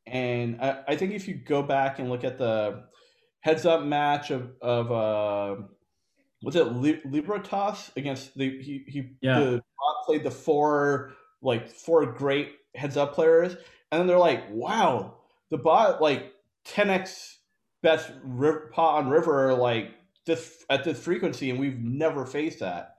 [0.09, 2.85] And I, I think if you go back and look at the
[3.41, 5.63] heads up match of of uh,
[6.43, 9.39] was it Libertas against the he he yeah.
[9.39, 9.63] the
[10.09, 11.13] played the four
[11.43, 13.55] like four great heads up players,
[13.91, 15.19] and then they're like, wow,
[15.51, 16.33] the bot like
[16.67, 17.35] 10x
[17.83, 18.11] best
[18.73, 19.95] pot on river like
[20.27, 22.97] this at this frequency, and we've never faced that.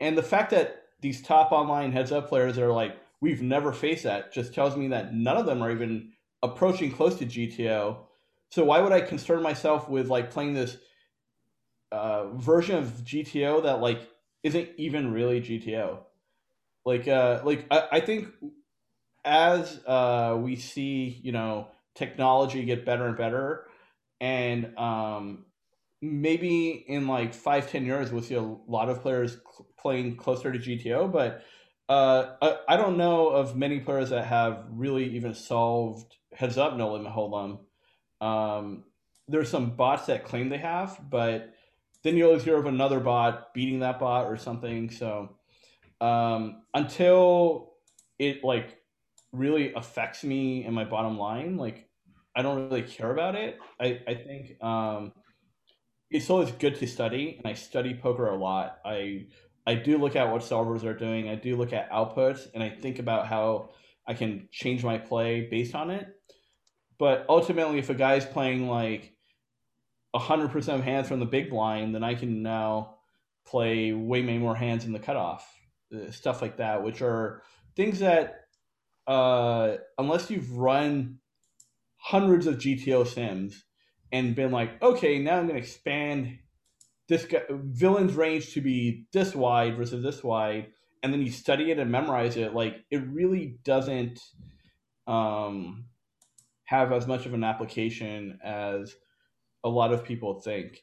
[0.00, 4.04] And the fact that these top online heads up players are like, we've never faced
[4.04, 6.12] that, just tells me that none of them are even
[6.44, 7.98] approaching close to GTO.
[8.50, 10.76] So why would I concern myself with like playing this
[11.90, 14.08] uh, version of GTO that like
[14.42, 16.00] isn't even really GTO?
[16.84, 18.28] Like, uh, like I, I think
[19.24, 23.66] as uh, we see, you know, technology get better and better,
[24.20, 25.46] and um,
[26.02, 30.52] maybe in like five, ten years, we'll see a lot of players cl- playing closer
[30.52, 31.10] to GTO.
[31.10, 31.42] But
[31.88, 36.76] uh, I, I, don't know of many players that have really even solved heads up
[36.76, 37.58] no limit hold'em.
[38.20, 38.84] Um,
[39.28, 41.54] there's some bots that claim they have, but
[42.02, 44.90] then you always hear of another bot beating that bot or something.
[44.90, 45.36] So
[46.00, 47.74] um, until
[48.18, 48.76] it like
[49.32, 51.88] really affects me and my bottom line, like
[52.36, 53.58] I don't really care about it.
[53.80, 55.12] I, I think um,
[56.10, 58.78] it's always good to study, and I study poker a lot.
[58.84, 59.26] I
[59.66, 61.28] I do look at what solvers are doing.
[61.28, 63.70] I do look at outputs, and I think about how
[64.06, 66.13] I can change my play based on it.
[66.98, 69.12] But ultimately, if a guy's playing like
[70.14, 72.96] 100% of hands from the big blind, then I can now
[73.46, 75.46] play way many more hands in the cutoff.
[75.94, 77.42] Uh, stuff like that, which are
[77.76, 78.46] things that,
[79.06, 81.18] uh, unless you've run
[81.96, 83.64] hundreds of GTO sims
[84.12, 86.38] and been like, okay, now I'm going to expand
[87.08, 90.68] this guy, villain's range to be this wide versus this wide,
[91.02, 94.20] and then you study it and memorize it, like it really doesn't
[95.06, 95.84] um,
[96.64, 98.94] have as much of an application as
[99.64, 100.82] a lot of people think.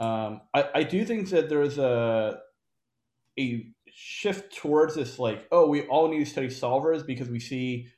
[0.00, 2.40] Um, I, I do think that there's a
[3.38, 7.88] a shift towards this like, oh, we all need to study solvers because we see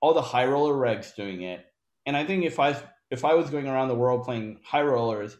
[0.00, 1.64] all the high roller regs doing it.
[2.06, 2.76] And I think if I
[3.10, 5.36] if I was going around the world playing high rollers,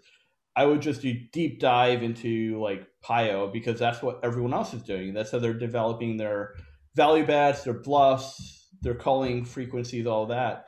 [0.56, 4.82] I would just do deep dive into like Pio because that's what everyone else is
[4.82, 5.12] doing.
[5.12, 6.54] That's how they're developing their
[6.94, 10.66] value bets, their bluffs, their calling frequencies, all that.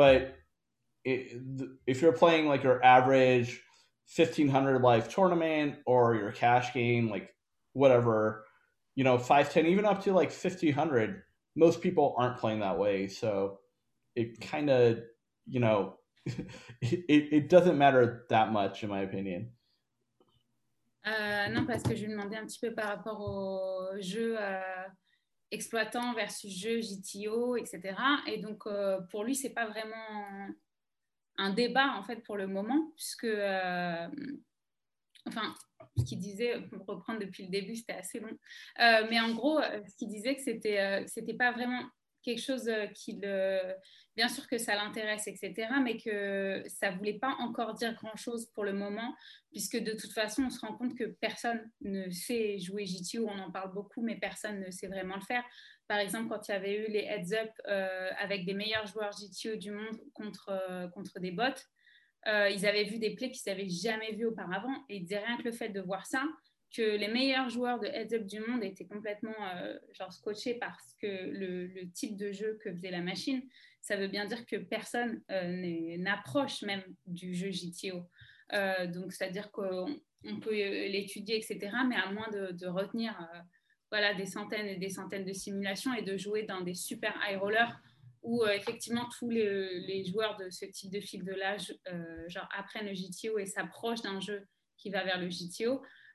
[0.00, 0.34] But
[1.04, 3.60] if you're playing like your average
[4.16, 7.34] 1500 life tournament or your cash game, like
[7.74, 8.46] whatever,
[8.94, 11.22] you know, 510, even up to like 1500,
[11.54, 13.08] most people aren't playing that way.
[13.08, 13.58] So
[14.16, 15.00] it kind of,
[15.46, 16.44] you know, it,
[17.10, 19.50] it doesn't matter that much, in my opinion.
[21.06, 24.88] Euh, non, parce que je lui demandais un petit peu par rapport au jeu euh,
[25.50, 27.94] exploitant versus jeu GTO, etc.
[28.26, 30.48] Et donc, euh, pour lui, c'est pas vraiment
[31.36, 34.08] un débat, en fait, pour le moment, puisque, euh,
[35.26, 35.54] enfin,
[35.98, 38.36] ce qu'il disait, pour reprendre depuis le début, c'était assez long.
[38.80, 41.82] Euh, mais en gros, ce qu'il disait que c'était, c'était pas vraiment
[42.22, 43.74] quelque chose qui le
[44.20, 48.50] bien sûr que ça l'intéresse, etc., mais que ça ne voulait pas encore dire grand-chose
[48.54, 49.14] pour le moment,
[49.50, 53.38] puisque de toute façon, on se rend compte que personne ne sait jouer GTO, on
[53.38, 55.42] en parle beaucoup, mais personne ne sait vraiment le faire.
[55.88, 59.56] Par exemple, quand il y avait eu les heads-up euh, avec des meilleurs joueurs GTO
[59.56, 61.44] du monde contre, euh, contre des bots,
[62.26, 65.52] euh, ils avaient vu des plays qu'ils n'avaient jamais vus auparavant, et rien que le
[65.52, 66.24] fait de voir ça,
[66.74, 69.34] que les meilleurs joueurs de heads-up du monde étaient complètement
[69.92, 73.42] genre scotchés parce que le, type de jeu que faisait la machine
[73.80, 78.02] ça veut bien dire que personne euh, n'approche même du jeu GTO.
[78.52, 80.00] Euh, donc, c'est-à-dire qu'on
[80.40, 83.38] peut l'étudier, etc., mais à moins de, retenir euh,
[83.90, 87.38] voilà, des centaines et des centaines de simulations et de jouer dans des super high
[87.38, 87.80] rollers
[88.22, 91.74] où effectivement tous les, joueurs de ce type de fil de l'âge
[92.28, 95.28] genre apprennent le GTO et s'approchent d'un jeu qui va vers le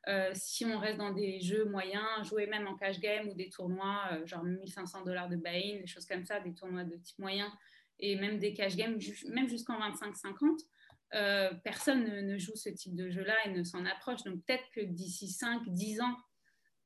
[0.06, 0.34] GTO.
[0.34, 4.26] si on reste dans des jeux moyens, jouer même en cash game ou des tournois,
[4.26, 7.52] genre 1500 dollars de buy-in, des choses comme ça, des tournois de type moyen,
[7.99, 8.99] et même des cash games,
[9.30, 10.65] même jusqu'en 25-50,
[11.14, 14.23] euh, personne ne, joue ce type de jeu-là et ne s'en approche.
[14.23, 16.18] Donc peut-être que d'ici 5-10 ans,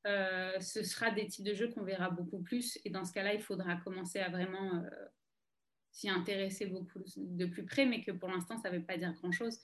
[0.08, 2.78] euh, ce sera des types de jeux qu'on verra beaucoup plus.
[2.86, 4.90] Et dans ce cas-là, il faudra commencer à vraiment euh,
[5.92, 9.14] s'y intéresser beaucoup de plus près, mais que pour l'instant, ça ne veut pas dire
[9.14, 9.60] grand-chose.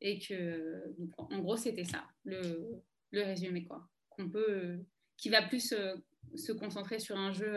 [0.00, 2.04] Et que, en gros, c'était ça,
[3.10, 3.88] le, résumé, quoi.
[4.10, 4.84] Qu'on peut,
[5.16, 5.74] qui va plus
[6.34, 7.56] se concentrer sur un jeu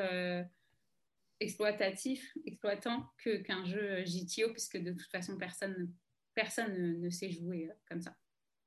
[1.42, 5.92] exploitatif, exploitant, qu'un jeu JTO, puisque de toute façon, personne,
[6.36, 8.16] personne ne, sait jouer euh, comme ça.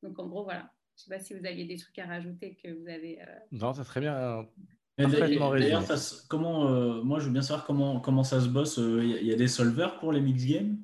[0.02, 0.70] Donc, en gros, voilà.
[0.96, 3.20] Je ne sais pas si vous aviez des trucs à rajouter que vous avez.
[3.22, 4.46] Euh, non, ça serait bien.
[4.96, 5.84] D'ailleurs,
[6.28, 8.76] comment, euh, moi, je veux bien savoir comment, comment ça se bosse.
[8.76, 10.78] Il y, a des solvers pour les mix games?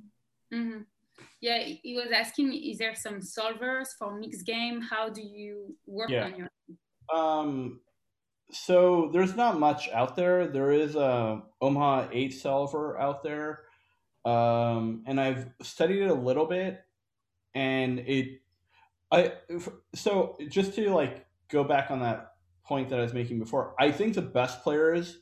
[0.51, 0.85] Mm-hmm.
[1.41, 4.81] Yeah, he was asking, is there some solvers for mixed game?
[4.83, 6.49] How do you work on your?
[7.15, 7.81] Um,
[8.53, 10.47] so there's not much out there.
[10.49, 13.63] There is a Omaha 8 solver out there.
[14.25, 16.85] Um, and I've studied it a little bit
[17.55, 18.41] and it
[19.11, 19.33] I
[19.95, 22.35] so just to like go back on that
[22.65, 25.19] point that I was making before, I think the best players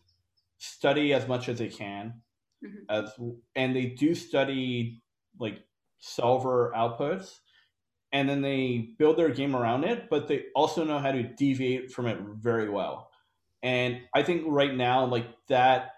[0.59, 2.21] study as much as they can
[2.65, 2.85] mm-hmm.
[2.91, 3.13] as
[3.55, 5.03] and they do study
[5.39, 5.61] like
[5.99, 7.39] solver outputs
[8.13, 11.93] and then they build their game around it, but they also know how to deviate
[11.93, 13.11] from it very well.
[13.63, 15.95] And I think right now, like that,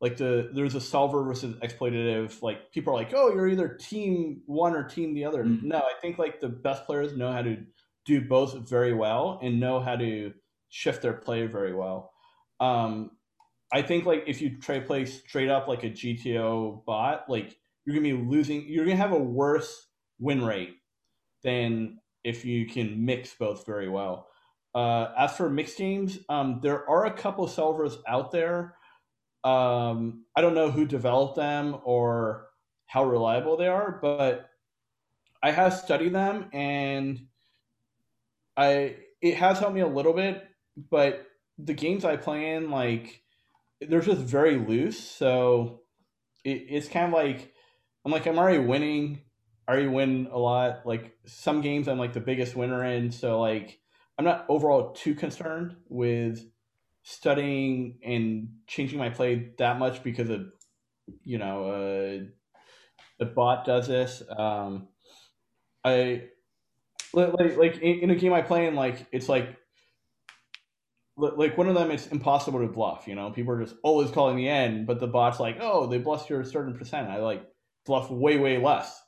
[0.00, 2.42] like the there's a solver versus exploitative.
[2.42, 5.44] Like people are like, oh, you're either team one or team the other.
[5.44, 5.68] Mm-hmm.
[5.68, 7.58] No, I think like the best players know how to
[8.04, 10.32] do both very well and know how to
[10.68, 12.12] shift their play very well.
[12.60, 13.12] Um,
[13.72, 17.56] I think like if you try to play straight up like a GTO bot, like
[17.84, 18.64] you're gonna be losing.
[18.66, 19.88] You're gonna have a worse
[20.18, 20.74] win rate
[21.42, 24.28] than if you can mix both very well.
[24.74, 28.76] Uh, as for mixed games, um, there are a couple solvers out there.
[29.44, 32.48] Um, I don't know who developed them or
[32.86, 34.48] how reliable they are, but
[35.42, 37.26] I have studied them and
[38.56, 40.44] I it has helped me a little bit.
[40.90, 41.26] But
[41.58, 43.22] the games I play in, like,
[43.80, 44.98] they're just very loose.
[44.98, 45.82] So
[46.44, 47.51] it, it's kind of like
[48.04, 49.22] I'm like I'm already winning.
[49.66, 50.86] I already win a lot.
[50.86, 53.10] Like some games, I'm like the biggest winner in.
[53.10, 53.78] So like
[54.18, 56.44] I'm not overall too concerned with
[57.04, 60.46] studying and changing my play that much because of
[61.24, 62.24] you know uh,
[63.18, 64.22] the bot does this.
[64.36, 64.88] Um,
[65.84, 66.24] I
[67.12, 69.56] like like in, a game I play in, like it's like
[71.16, 74.34] like one of them it's impossible to bluff you know people are just always calling
[74.34, 77.46] the end but the bot's like oh they bluffed your certain percent i like
[77.84, 79.02] bluff way way less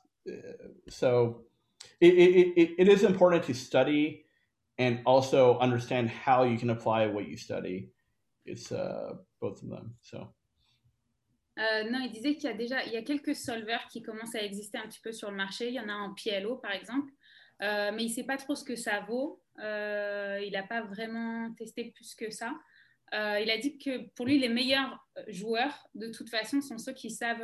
[0.89, 1.45] so
[2.01, 4.25] it, it, it, it is important to study
[4.77, 7.89] and also understand how you can apply what you study.
[8.45, 9.95] It's uh, both of them.
[10.01, 10.33] So.
[11.57, 14.35] Euh, non, il disait qu'il y a déjà il y a quelques solvers qui commencent
[14.35, 15.69] à exister un petit peu sur le marché.
[15.69, 17.09] Il y en a en PLO par exemple,
[17.61, 19.41] euh, mais il ne sait pas trop ce que ça vaut.
[19.59, 22.53] Euh, il n'a pas vraiment testé plus que ça.
[23.13, 24.99] Il a dit que pour lui, les meilleurs
[25.29, 27.39] joueurs, de toute façon, sont ceux qui savent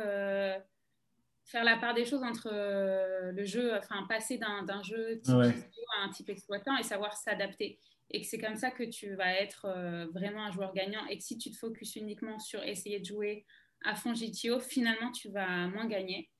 [1.52, 6.04] faire la part des choses entre euh, le jeu, enfin passer d'un jeu type à
[6.04, 7.78] un type exploitant et savoir s'adapter.
[8.10, 11.06] Et que c'est comme ça que tu vas être euh, vraiment un joueur gagnant.
[11.06, 13.44] Et que si tu te focuses uniquement sur essayer de jouer
[13.84, 16.30] à fond GTO, finalement tu vas moins gagner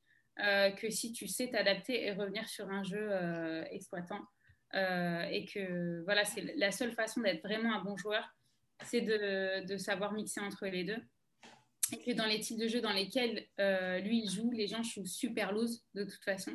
[0.43, 3.11] euh, que si tu sais t'adapter et revenir sur un jeu
[3.71, 4.21] exploitant.
[4.75, 8.27] et que voilà, c'est la seule façon d'être vraiment un bon joueur,
[8.85, 11.03] c'est de, de savoir mixer entre les deux
[11.99, 15.07] que dans les types de jeux dans lesquels euh, lui il joue, les gens jouent
[15.07, 16.53] super loose de toute façon.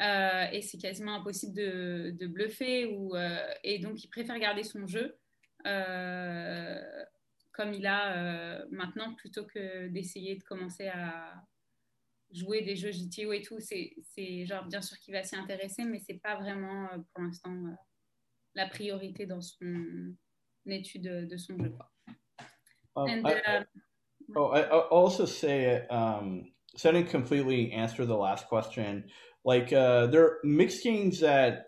[0.00, 2.86] Euh, et c'est quasiment impossible de, de bluffer.
[2.86, 5.18] Ou, euh, et donc il préfère garder son jeu
[7.52, 11.34] comme il a maintenant plutôt que d'essayer de commencer à
[12.32, 13.60] jouer des jeux JTO et tout.
[13.60, 17.54] C'est genre bien sûr qu'il va s'y intéresser, mais c'est pas vraiment pour l'instant
[18.54, 20.16] la priorité dans son
[20.66, 21.70] étude de son jeu.
[21.70, 21.92] Quoi.
[22.96, 23.64] And, uh,
[24.34, 29.04] Oh, I, will also say, um, so I didn't completely answer the last question.
[29.44, 31.66] Like, uh, there are mixed games that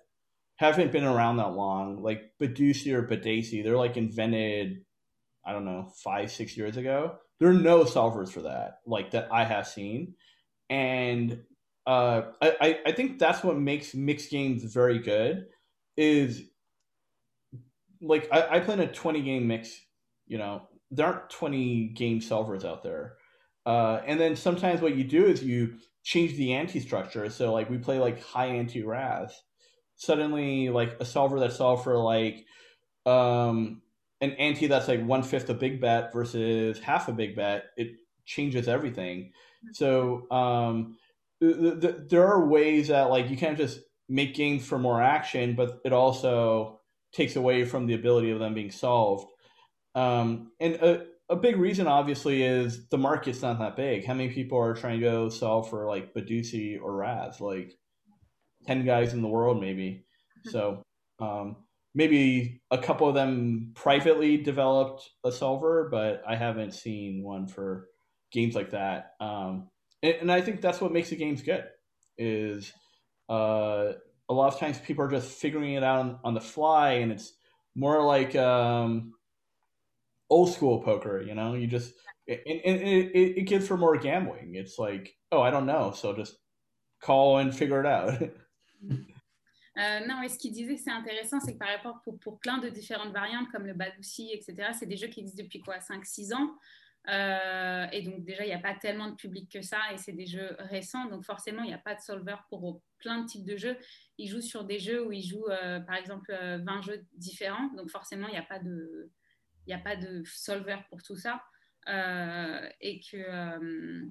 [0.57, 3.62] haven't been around that long, like Badusi or Badaisi.
[3.62, 4.85] They're like invented,
[5.45, 7.16] I don't know, five, six years ago.
[7.41, 10.15] There are no solvers for that, like that I have seen.
[10.70, 11.43] And
[11.86, 15.47] uh, I, I think that's what makes mixed games very good
[15.97, 16.43] is
[18.01, 19.78] like I, I play in a 20 game mix,
[20.27, 23.16] you know, there aren't 20 game solvers out there.
[23.66, 27.29] Uh, and then sometimes what you do is you change the ante structure.
[27.31, 29.33] So like we play like high ante Raz.
[29.97, 32.45] Suddenly like a solver that solved for like
[33.07, 33.83] um,
[34.21, 37.93] an ante that's like one fifth a big bet versus half a big bet, it
[38.25, 39.33] changes everything.
[39.73, 40.97] So um,
[41.41, 45.55] th- th- there are ways that like you can't just make games for more action,
[45.55, 46.81] but it also
[47.12, 49.27] takes away from the ability of them being solved.
[49.95, 54.05] Um, and a, a big reason, obviously, is the market's not that big.
[54.05, 57.41] How many people are trying to go solve for like Badusi or Raz?
[57.41, 57.77] Like
[58.66, 60.05] ten guys in the world, maybe.
[60.45, 60.83] So
[61.21, 61.57] um,
[61.95, 67.89] maybe a couple of them privately developed a solver, but I haven't seen one for
[68.33, 69.12] games like that.
[69.21, 69.69] Um,
[70.03, 71.65] and, and, I think that's what makes the games good.
[72.19, 72.73] Is
[73.31, 73.93] uh,
[74.29, 77.12] a lot of times people are just figuring it out on, on the fly, and
[77.12, 77.33] it's
[77.75, 79.15] more like um,
[80.35, 81.23] old school poker.
[81.23, 81.94] You know, you just
[82.28, 84.55] and, and it, it gives for more gambling.
[84.55, 86.36] It's like, oh, I don't know, so just
[87.01, 88.23] call and figure it out.
[89.77, 92.59] Euh, non, et ce qu'il disait, c'est intéressant, c'est que par rapport pour, pour, plein
[92.59, 96.32] de différentes variantes comme le Badoussi, etc., c'est des jeux qui existent depuis quoi 5-6
[96.32, 96.55] ans.
[97.09, 100.12] Euh, et donc déjà, il n'y a pas tellement de public que ça et c'est
[100.12, 101.06] des jeux récents.
[101.06, 103.77] Donc forcément, il n'y a pas de solver pour plein de types de jeux.
[104.16, 107.66] Ils jouent sur des jeux où ils jouent, euh, par exemple, 20 jeux différents.
[107.77, 109.11] Donc forcément, il n'y a, pas de,
[109.66, 111.43] il a pas de solver pour tout ça.
[112.81, 114.09] et que...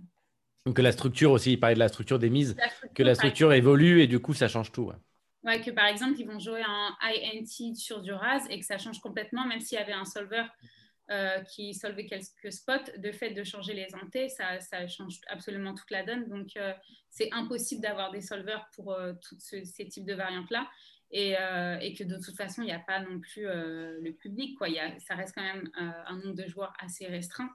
[0.66, 2.56] Donc que la structure aussi, il parlait de la structure des mises,
[2.96, 4.92] que la structure évolue et du coup, ça change tout.
[5.44, 8.78] Ouais, que par exemple, ils vont jouer un INT sur du RAS et que ça
[8.78, 10.46] change complètement, même s'il y avait un solver
[11.12, 15.74] euh, qui solvait quelques spots, de fait de changer les NT, ça, ça change absolument
[15.74, 16.30] toute la donne.
[16.30, 16.72] Donc, euh,
[17.10, 20.70] c'est impossible d'avoir des solvers pour euh, tous ces types de variantes-là.
[21.16, 21.36] Et,
[21.82, 24.58] et, que de toute façon, il n'y a pas non plus le public.
[24.58, 24.68] Quoi.
[24.98, 27.52] Ça reste quand même un nombre de joueurs assez restreint.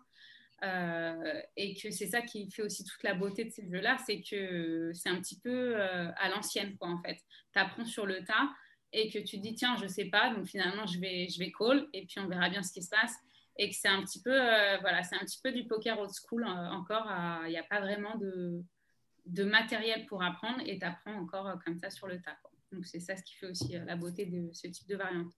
[0.65, 4.21] Euh, et que c'est ça qui fait aussi toute la beauté de ces jeux-là, c'est
[4.21, 7.19] que c'est un petit peu euh, à l'ancienne, quoi, en fait.
[7.53, 8.51] Tu apprends sur le tas
[8.93, 11.87] et que tu dis, tiens, je sais pas, donc finalement, je vais, je vais call
[11.93, 13.15] et puis on verra bien ce qui se passe.
[13.57, 16.11] Et que c'est un petit peu, euh, voilà, c'est un petit peu du poker old
[16.11, 17.09] school encore.
[17.45, 21.91] Il n'y a pas vraiment de matériel pour apprendre et tu apprends encore comme ça
[21.91, 22.39] sur le tas.
[22.73, 25.33] Donc c'est ça ce qui fait aussi la beauté de ce type de variante.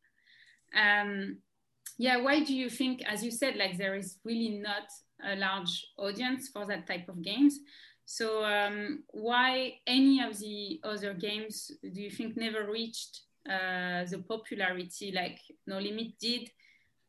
[1.98, 4.88] yeah, why do you think, as you said, like there is really not
[5.22, 7.60] a large audience for that type of games.
[8.06, 14.24] So um, why any of the other games do you think never reached uh, the
[14.26, 16.50] popularity like No Limit did?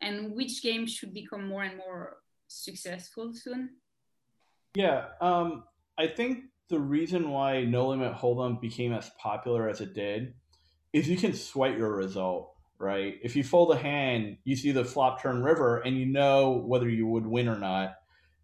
[0.01, 2.17] And which game should become more and more
[2.47, 3.77] successful soon?
[4.75, 5.63] Yeah, um,
[5.97, 10.33] I think the reason why No Limit Hold'em became as popular as it did
[10.93, 13.15] is you can sweat your result, right?
[13.21, 16.89] If you fold a hand, you see the flop turn river, and you know whether
[16.89, 17.95] you would win or not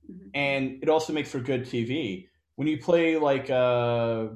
[0.10, 0.30] mm-hmm.
[0.34, 2.28] and it also makes for good TV.
[2.56, 4.28] When you play like uh,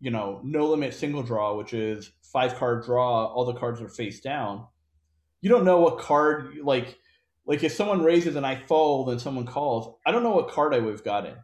[0.00, 3.88] you know, no limit single draw, which is five card draw, all the cards are
[3.88, 4.66] face down.
[5.40, 6.98] You don't know what card like
[7.46, 10.74] like if someone raises and I fold and someone calls, I don't know what card
[10.74, 11.36] I would have gotten.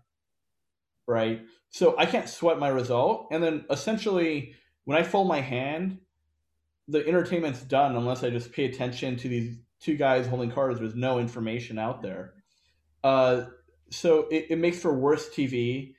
[1.11, 1.43] Right?
[1.71, 3.29] So I can't sweat my result.
[3.31, 4.55] And then essentially
[4.85, 5.99] when I fold my hand,
[6.89, 10.79] the entertainment's done unless I just pay attention to these two guys holding cards.
[10.79, 12.35] There's no information out there.
[13.03, 13.47] Uh,
[13.91, 15.95] so it, it makes for worse TV,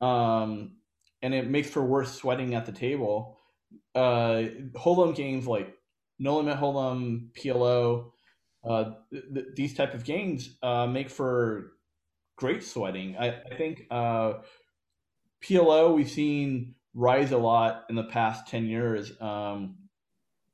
[0.00, 0.76] um,
[1.22, 3.38] and it makes for worse sweating at the table.
[3.94, 5.74] Uh, Hold'em games like
[6.18, 8.12] No Limit Hold'em, PLO,
[8.64, 11.72] uh, th- th- these type of games uh, make for
[12.36, 13.16] great sweating.
[13.18, 14.34] I, I think uh,
[15.42, 19.12] PLO we've seen rise a lot in the past ten years.
[19.20, 19.76] Um,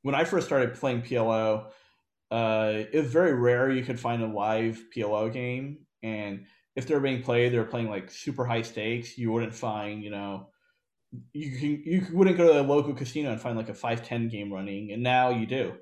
[0.03, 1.67] when I first started playing PLO,
[2.31, 7.01] uh, it was very rare you could find a live PLO game, and if they're
[7.01, 9.19] being played, they're playing like super high stakes.
[9.19, 10.49] You wouldn't find, you know,
[11.33, 14.29] you can you wouldn't go to the local casino and find like a five ten
[14.29, 15.75] game running, and now you do.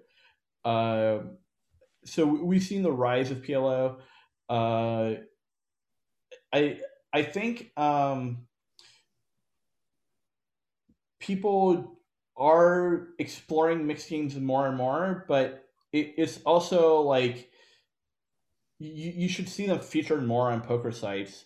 [0.65, 1.19] Uh,
[2.05, 3.99] so we've seen the rise of PLO.
[4.49, 5.15] Uh,
[6.53, 6.81] I
[7.13, 8.47] I think um,
[11.19, 11.99] people
[12.37, 17.51] are exploring mixed games more and more, but it, it's also like
[18.79, 21.45] you, you should see them featured more on poker sites.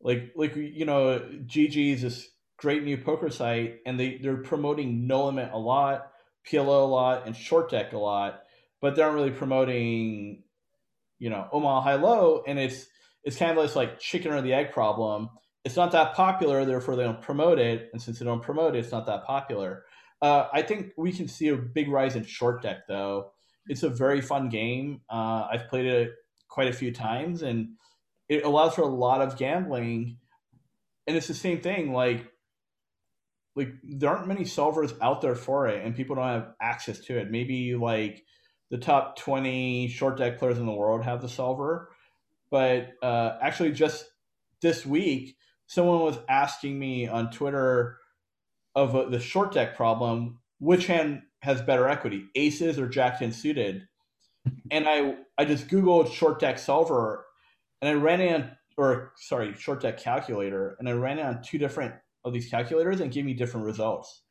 [0.00, 5.06] Like like you know, GG is this great new poker site, and they they're promoting
[5.06, 6.12] No Limit a lot,
[6.48, 8.42] PLO a lot, and Short Deck a lot,
[8.80, 10.44] but they aren't really promoting,
[11.18, 12.86] you know, Omaha High Low, and it's
[13.24, 15.30] it's kind of this like chicken or the egg problem.
[15.64, 18.78] It's not that popular, therefore they don't promote it, and since they don't promote it,
[18.78, 19.84] it's not that popular.
[20.22, 23.32] Uh, I think we can see a big rise in Short Deck though.
[23.66, 25.02] It's a very fun game.
[25.10, 26.12] Uh, I've played it
[26.48, 27.70] quite a few times, and
[28.28, 30.18] it allows for a lot of gambling.
[31.06, 32.26] And it's the same thing, like
[33.56, 37.18] like there aren't many solvers out there for it, and people don't have access to
[37.18, 37.30] it.
[37.30, 38.24] Maybe like
[38.70, 41.90] the top twenty short deck players in the world have the solver,
[42.50, 44.06] but uh, actually just
[44.62, 45.36] this week
[45.66, 47.98] someone was asking me on Twitter
[48.74, 53.32] of uh, the short deck problem, which hand has better equity, aces or jack ten
[53.32, 53.86] suited?
[54.70, 57.26] and I I just googled short deck solver,
[57.80, 61.94] and I ran in or sorry short deck calculator, and I ran on two different
[62.24, 64.22] of these calculators and gave me different results.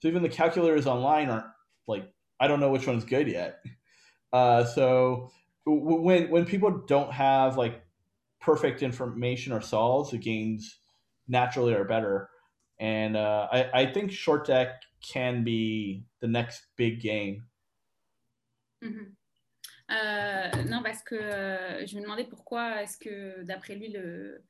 [0.00, 1.46] So even the calculators online aren't
[1.86, 2.04] like
[2.38, 3.58] I don't know which one's good yet.
[4.32, 5.30] Uh, so
[5.66, 7.82] when when people don't have like
[8.40, 10.78] perfect information or solves, the games
[11.28, 12.30] naturally are better.
[12.78, 17.46] And uh, I, I think short deck can be the next big game.
[18.84, 19.14] Mhm.
[19.90, 24.42] Euh, non, parce que euh, je me demandais pourquoi est-ce que, d'après lui, le...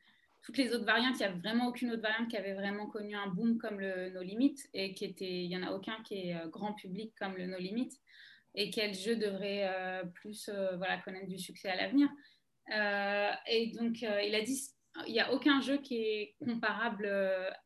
[0.43, 3.15] toutes les autres variantes, il n'y a vraiment aucune autre variante qui avait vraiment connu
[3.15, 6.49] un boom comme le No Limit et qui n'y en a aucun qui est euh,
[6.49, 7.91] grand public comme le No Limit
[8.57, 12.09] et quel jeu devrait euh, plus euh, voilà, connaître du succès à l'avenir.
[12.75, 14.61] Euh, et donc, il a dit
[15.07, 17.07] il n'y a aucun jeu qui est comparable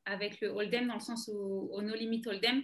[0.04, 2.60] avec le Hold'em dans le sens où au No Limit Hold'em,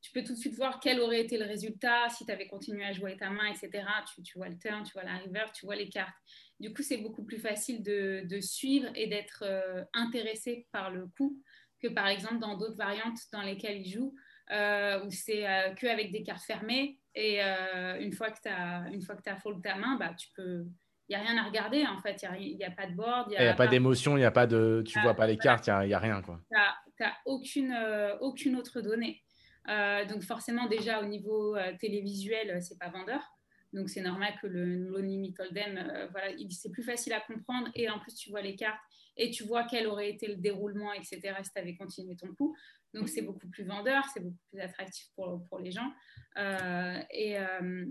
[0.00, 2.82] tu peux tout de suite voir quel aurait été le résultat si tu avais continué
[2.82, 3.84] à jouer ta main, etc.
[4.24, 6.14] Tu, vois le turn, tu vois la river, tu vois les cartes.
[6.58, 9.44] Du coup, c'est beaucoup plus facile de, de suivre et d'être
[9.92, 11.38] intéressé par le coup
[11.82, 14.14] que par exemple dans d'autres variantes dans lesquelles il joue,
[14.50, 18.86] où c'est euh, que avec des cartes fermées et euh, une fois que tu as
[18.92, 20.66] une fois que as fold ta main, bah, tu peux
[21.08, 23.28] il n'y a rien à regarder en fait, il n'y a, a, pas de board.
[23.30, 24.82] Il n'y a, pas d'émotion, il n'y a pas de.
[24.86, 26.20] Tu ne vois pas les cartes, il n'y a, a, rien.
[26.20, 26.30] Tu
[27.00, 29.22] n'as aucune, euh, aucune autre donnée.
[29.68, 33.20] Euh, donc forcément, déjà au niveau télévisuel, c'est pas vendeur.
[33.72, 37.88] Donc c'est normal que le low limit hold'em, voilà, c'est plus facile à comprendre et
[37.88, 38.80] en plus tu vois les cartes
[39.16, 41.20] et tu vois quel aurait été le déroulement, etc.
[41.42, 42.54] Si tu avais continué ton coup.
[42.94, 45.92] Donc c'est beaucoup plus vendeur, c'est beaucoup plus attractif pour, pour les gens.
[46.38, 47.86] Euh, et, euh,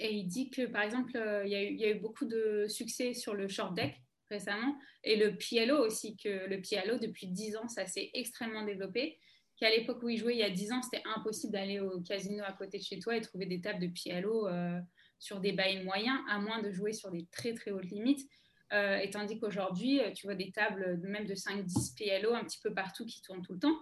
[0.00, 1.12] et, il dit que par exemple,
[1.44, 3.94] il y, a eu, y, a eu beaucoup de succès sur le short deck
[4.30, 9.18] récemment et le PLO aussi, que le PLO depuis 10 ans, ça s'est extrêmement développé
[9.56, 12.44] qu'à l'époque où il jouait il y a 10 ans, c'était impossible d'aller au casino
[12.44, 14.78] à côté de chez toi et trouver des tables de PLO euh,
[15.18, 18.28] sur des bails moyens, à moins de jouer sur des très très hautes limites.
[18.72, 22.74] Euh, et tandis qu'aujourd'hui, tu vois des tables même de 5-10 PLO un petit peu
[22.74, 23.78] partout qui tournent tout le temps.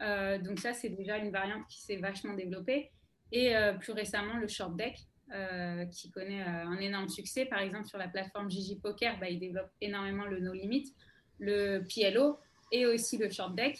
[0.00, 2.90] Euh, donc ça, c'est déjà une variante qui s'est vachement développée.
[3.32, 4.98] Et euh, plus récemment, le short deck,
[5.32, 7.46] euh, qui connaît un énorme succès.
[7.46, 10.94] Par exemple, sur la plateforme Gigi Poker, bah, il développe énormément le no limit,
[11.38, 12.38] le PLO
[12.70, 13.78] et aussi le short deck.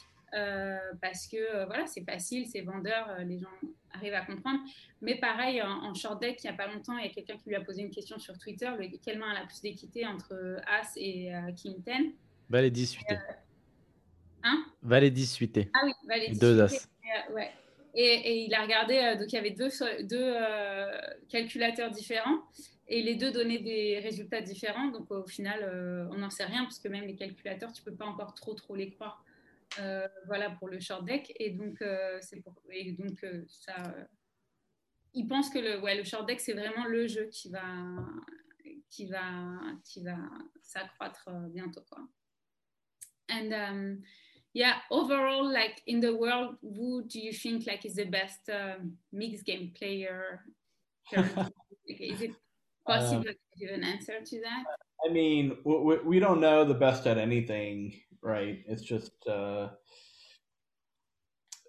[1.00, 3.46] Parce que voilà, c'est facile, c'est vendeur, les gens
[3.92, 4.58] arrivent à comprendre.
[5.00, 7.36] Mais pareil, en, en, short deck, il n'y a pas longtemps, il y a quelqu'un
[7.36, 10.04] qui lui a posé une question sur Twitter le, quelle main a la plus d'équité
[10.04, 12.14] entre As et King 10
[12.50, 13.06] Valet 18.
[14.44, 15.60] Hein Valet 18.
[15.74, 16.40] Ah oui, Valet 18.
[16.40, 16.88] Deux As.
[17.32, 17.50] ouais.
[17.96, 19.70] Et, et, il a regardé, donc il y avait deux,
[20.02, 20.34] deux
[21.28, 22.42] calculateurs différents.
[22.86, 24.88] Et les deux donnaient des résultats différents.
[24.88, 27.96] Donc au final, on n'en sait rien, parce que même les calculateurs, tu ne peux
[27.96, 29.24] pas encore trop, trop les croire.
[29.80, 33.74] Euh, voilà pour le short deck et donc euh, c'est pour et donc euh, ça
[35.14, 37.64] il pense que le ouais le short deck c'est vraiment le jeu qui va
[38.88, 40.16] qui va qui va
[40.62, 42.06] s'accroître bientôt quoi
[43.30, 44.00] and um,
[44.54, 48.76] yeah overall like in the world who do you think like is the best uh,
[49.12, 50.40] mixed game player
[51.12, 52.30] is it
[52.86, 54.64] possible um, to give an answer to that
[55.04, 58.60] I mean, we, we don't know the best at anything, right?
[58.66, 59.68] It's just uh,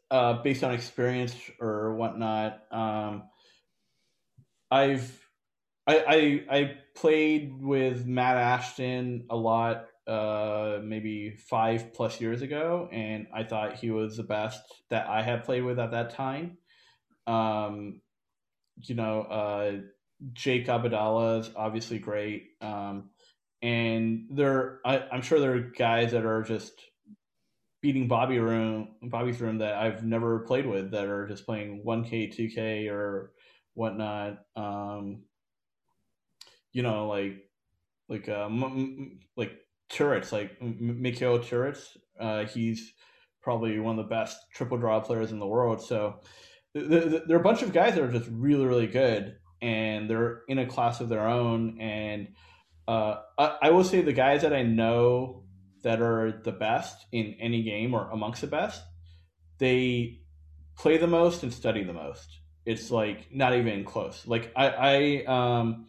[0.09, 2.61] uh, based on experience or whatnot.
[2.71, 3.23] Um,
[4.71, 5.21] I've
[5.87, 12.89] I, I, I played with Matt Ashton a lot, uh, maybe five plus years ago,
[12.91, 16.57] and I thought he was the best that I had played with at that time.
[17.27, 18.01] Um,
[18.81, 19.71] you know, uh,
[20.33, 22.49] Jake Abadala is obviously great.
[22.61, 23.09] Um,
[23.61, 26.73] and there I, am sure there are guys that are just
[27.81, 32.35] beating Bobby room Bobby's room that I've never played with that are just playing 1K,
[32.35, 33.31] 2K or
[33.73, 34.39] whatnot.
[34.55, 35.23] Um,
[36.73, 37.49] you know, like
[38.09, 39.53] like uh, m- like
[39.95, 41.97] turrets, like Mikhail turrets.
[42.19, 42.93] Uh, he's
[43.41, 45.81] probably one of the best triple draw players in the world.
[45.81, 46.19] So
[46.75, 50.09] th- th- there are a bunch of guys that are just really, really good, and
[50.09, 51.79] they're in a class of their own.
[51.79, 52.29] And
[52.87, 55.43] uh, I, I will say the guys that I know
[55.83, 58.83] that are the best in any game or amongst the best,
[59.59, 60.19] they
[60.77, 62.27] play the most and study the most.
[62.65, 64.25] It's like not even close.
[64.25, 65.87] Like I, I um,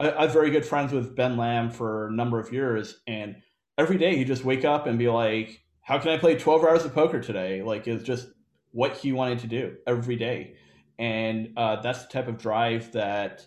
[0.00, 3.36] I, I'm very good friends with Ben Lamb for a number of years, and
[3.78, 6.84] every day he just wake up and be like, "How can I play 12 hours
[6.84, 8.28] of poker today?" Like it's just
[8.72, 10.56] what he wanted to do every day,
[10.98, 13.46] and uh, that's the type of drive that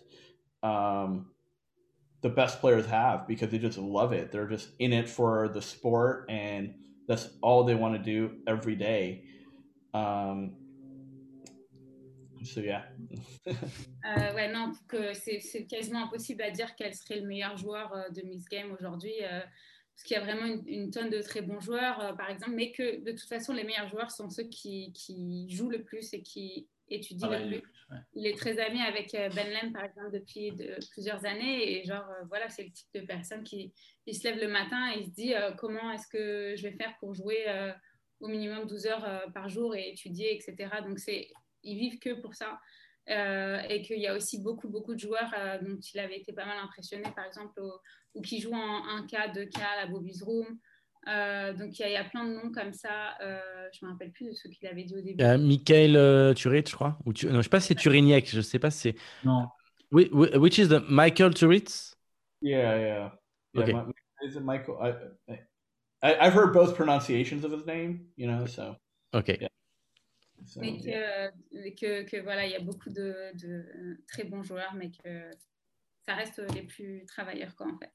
[0.62, 1.26] um,
[2.20, 4.32] the best players have because they just love it.
[4.32, 6.74] They're just in it for the sport and
[7.06, 9.24] that's all they want to do every day.
[9.94, 10.56] Um,
[12.56, 12.84] yeah.
[13.46, 18.08] Euh, ouais, non, que c'est quasiment impossible à dire quel serait le meilleur joueur euh,
[18.10, 21.42] de Miss Game aujourd'hui, euh, parce qu'il y a vraiment une, une tonne de très
[21.42, 24.44] bons joueurs, euh, par exemple, mais que de toute façon, les meilleurs joueurs sont ceux
[24.44, 27.72] qui, qui jouent le plus et qui étudient Travaille le plus.
[27.90, 27.98] ouais.
[28.14, 31.78] Il est très ami avec Ben Lem, par exemple, depuis de- plusieurs années.
[31.80, 33.72] Et genre, voilà, c'est le type de personne qui
[34.06, 36.94] il se lève le matin et il se dit comment est-ce que je vais faire
[36.98, 37.44] pour jouer
[38.20, 40.70] au minimum 12 heures par jour et étudier, etc.
[40.82, 41.28] Donc, c'est,
[41.62, 42.58] ils vivent que pour ça.
[43.10, 46.34] Euh, et qu'il y a aussi beaucoup, beaucoup de joueurs euh, dont il avait été
[46.34, 47.80] pas mal impressionné, par exemple, au-
[48.14, 50.58] ou qui jouent en 1K, 2K, à la Bobby's Room.
[51.06, 53.16] Euh, donc, il y, a- il y a plein de noms comme ça.
[53.22, 53.40] Euh,
[53.72, 55.14] je me rappelle plus de ceux qu'il avait dit au début.
[55.18, 56.98] Il y a Michael euh, Turit, je crois.
[57.06, 57.26] Ou tu...
[57.28, 58.28] Non, je sais pas si c'est Turiniec.
[58.28, 58.94] Je sais pas si c'est.
[59.24, 59.46] Non.
[59.90, 61.96] Oui, oui, which is the Michael Turitz?
[62.42, 63.12] Yeah, yeah.
[63.54, 63.74] yeah Okay.
[64.22, 64.76] Is it Michael?
[64.82, 64.92] I,
[66.02, 68.76] I, I've heard both pronunciations of his name, you know, so.
[69.14, 69.28] Ok.
[69.40, 69.48] Yeah.
[70.56, 71.30] Mais que, euh,
[71.78, 75.30] que, que voilà, il y a beaucoup de, de, très bons joueurs, mais que
[76.06, 77.92] ça reste les plus travailleurs, quoi, en fait.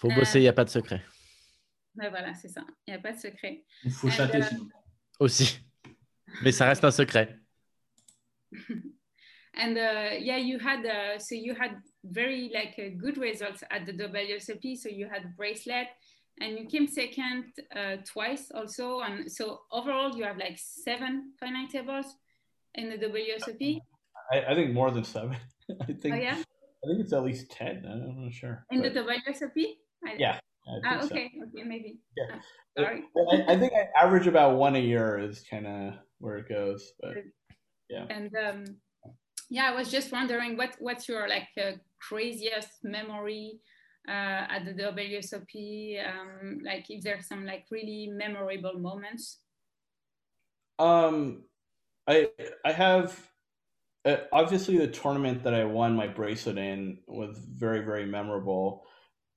[0.00, 1.02] Faut Euh, bosser, il n'y a pas de secret.
[1.96, 2.64] Ouais, voilà, c'est ça.
[2.86, 3.64] Il n'y a pas de secret.
[3.84, 4.68] Il faut euh, sinon.
[5.20, 5.60] Aussi.
[6.42, 7.38] Mais ça reste un secret.
[9.58, 13.86] And uh, yeah, you had uh, so you had very like uh, good results at
[13.86, 14.76] the WSOP.
[14.76, 15.88] So you had bracelet,
[16.40, 19.00] and you came second uh, twice also.
[19.00, 22.06] And so overall, you have like seven finite tables
[22.74, 23.80] in the WSOP.
[24.32, 25.36] I, I think more than seven.
[25.82, 26.14] I think.
[26.14, 27.84] Oh yeah, I think it's at least ten.
[27.86, 28.64] I'm not sure.
[28.70, 29.66] in but- the WSOP.
[30.06, 30.38] I, yeah.
[30.84, 31.06] Ah, think so.
[31.14, 31.98] okay, okay, maybe.
[32.16, 32.24] Yeah.
[32.34, 32.40] Ah,
[32.78, 33.04] sorry.
[33.32, 36.92] I, I think I average about one a year is kind of where it goes,
[37.00, 37.14] but
[37.88, 38.06] yeah.
[38.10, 38.64] And um,
[39.48, 43.60] yeah, I was just wondering what what's your like uh, craziest memory
[44.08, 46.04] uh, at the WSOP?
[46.06, 49.38] Um, like if there's some like really memorable moments.
[50.78, 51.44] Um,
[52.06, 52.28] I
[52.64, 53.18] I have
[54.04, 58.84] uh, obviously the tournament that I won my bracelet in was very very memorable.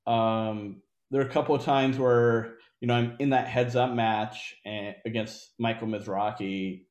[0.05, 0.81] Um,
[1.11, 4.55] there are a couple of times where you know I'm in that heads up match
[4.65, 6.83] and, against Michael Mizraki,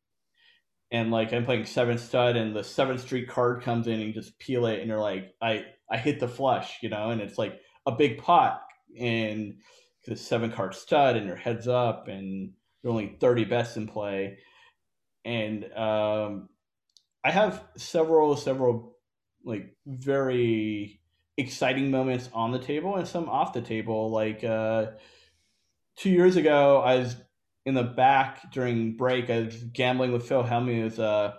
[0.90, 4.12] and like I'm playing seven stud, and the seventh street card comes in, and you
[4.12, 7.38] just peel it, and you're like, I I hit the flush, you know, and it's
[7.38, 8.62] like a big pot,
[8.98, 9.56] and
[10.06, 13.86] the seven card stud, and your heads up, and there are only thirty bets in
[13.86, 14.38] play,
[15.24, 16.48] and um,
[17.24, 18.96] I have several several
[19.44, 21.00] like very
[21.36, 24.10] exciting moments on the table and some off the table.
[24.10, 24.86] Like uh,
[25.96, 27.16] two years ago, I was
[27.64, 29.30] in the back during break.
[29.30, 30.80] I was gambling with Phil Helmy.
[30.80, 31.34] It was uh,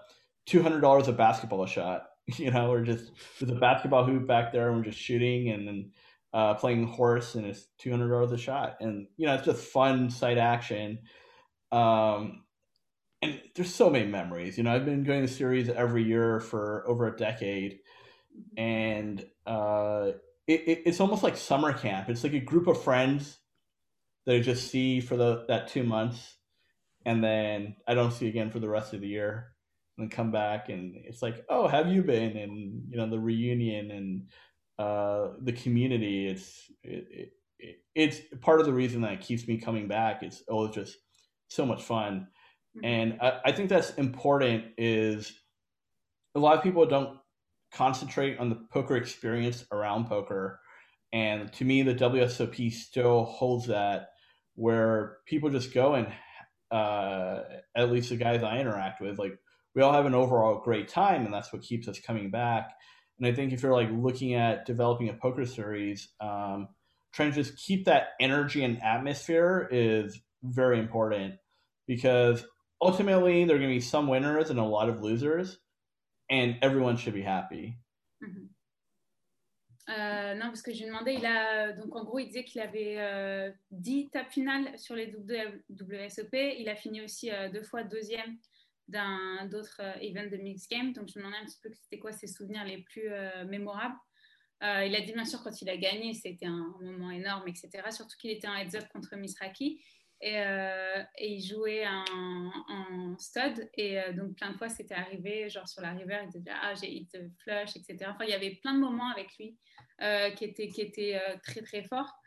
[0.46, 2.06] two hundred dollars a basketball shot.
[2.38, 3.10] You know, we're just
[3.40, 5.92] there's a basketball hoop back there, and we're just shooting and then
[6.34, 8.78] uh, playing horse, and it's two hundred dollars a shot.
[8.82, 11.00] And you know, it's just fun sight action.
[11.72, 12.44] Um,
[13.22, 14.58] and there's so many memories.
[14.58, 17.80] You know, I've been going to series every year for over a decade,
[18.58, 20.12] and uh,
[20.48, 22.10] it, it, it's almost like summer camp.
[22.10, 23.38] It's like a group of friends
[24.26, 26.38] that I just see for the that two months,
[27.06, 29.54] and then I don't see again for the rest of the year,
[29.98, 32.38] and then come back, and it's like, oh, have you been?
[32.38, 34.30] And you know, the reunion and
[34.80, 36.28] uh, the community.
[36.28, 40.24] It's it, it, it, it's part of the reason that keeps me coming back.
[40.24, 40.98] It's oh, it's just
[41.50, 42.28] so much fun
[42.84, 45.34] and I, I think that's important is
[46.36, 47.18] a lot of people don't
[47.74, 50.60] concentrate on the poker experience around poker
[51.14, 54.10] and to me the wsop still holds that
[54.56, 56.08] where people just go and
[56.72, 57.42] uh,
[57.76, 59.38] at least the guys i interact with like
[59.76, 62.72] we all have an overall great time and that's what keeps us coming back
[63.20, 66.68] and i think if you're like looking at developing a poker series um,
[67.14, 71.36] trying to just keep that energy and atmosphere is very important
[71.88, 72.46] because
[72.82, 75.60] ultimately there are going to be some winners and a lot of losers
[76.30, 77.78] and everyone should be happy
[78.22, 78.50] Mhm.
[79.90, 82.98] Euh, non, parce que j'ai demandé, il a donc en gros, il disait qu'il avait
[83.00, 85.12] euh, 10 tapes finales sur les
[85.70, 86.34] WSOP.
[86.60, 88.38] Il a fini aussi euh, deux fois deuxième
[88.90, 90.94] d'un d'autres euh, events de mixed game.
[90.94, 93.96] Donc je me demandais un petit peu c'était quoi ses souvenirs les plus euh, mémorables.
[94.64, 97.70] Euh, il a dit bien sûr quand il a gagné, c'était un moment énorme, etc.
[97.92, 99.82] Surtout qu'il était en heads up contre Misraki.
[100.22, 103.70] Et, et il jouait en, stud.
[103.76, 106.92] Et donc, plein de fois, c'était arrivé, genre sur la river, il disait Ah, j'ai
[106.92, 108.00] hit flush, etc.
[108.10, 109.58] Enfin, il y avait plein de moments avec lui
[110.36, 112.20] qui étaient, qui étaient très, très forts.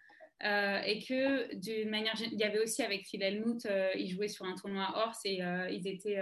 [0.42, 4.56] Et que d'une manière il y avait aussi avec Phil euh, il jouait sur un
[4.56, 6.20] tournoi Horse et ils étaient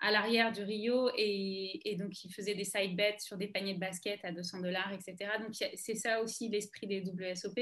[0.00, 3.80] à l'arrière du Rio et, donc ils faisaient des side bets sur des paniers de
[3.80, 5.30] basket à 200 dollars, etc.
[5.40, 7.58] Donc c'est ça aussi l'esprit des WSOP,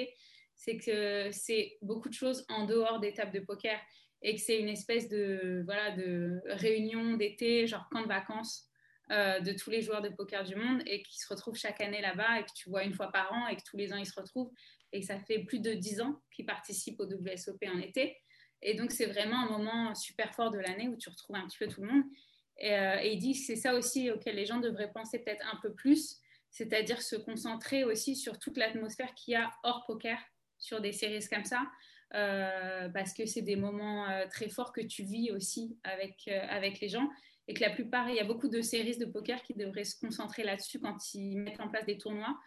[0.56, 3.78] c'est que c'est beaucoup de choses en dehors des tables de poker
[4.22, 8.68] et que c'est une espèce de, voilà, de réunion d'été, genre camp de vacances
[9.12, 12.00] euh, de tous les joueurs de poker du monde et qui se retrouvent chaque année
[12.00, 14.06] là-bas et que tu vois une fois par an et que tous les ans ils
[14.06, 14.50] se retrouvent
[14.92, 18.16] et ça fait plus de dix ans qu'ils participent au WSOP en été.
[18.64, 21.58] Et donc c'est vraiment un moment super fort de l'année où tu retrouves un petit
[21.58, 22.04] peu tout le monde.
[22.58, 25.46] Et, euh, et il dit que c'est ça aussi auquel les gens devraient penser peut-être
[25.52, 26.16] un peu plus,
[26.50, 30.18] c'est-à-dire se concentrer aussi sur toute l'atmosphère qu'il y a hors poker
[30.58, 31.62] sur des séries comme ça.
[32.14, 36.78] Euh, parce que c'est des moments euh, très forts que tu vis aussi avec, avec
[36.80, 37.08] les gens
[37.48, 39.98] et que la plupart, il y a beaucoup de séries de poker qui devraient se
[39.98, 42.38] concentrer là-dessus quand ils mettent en place des tournois,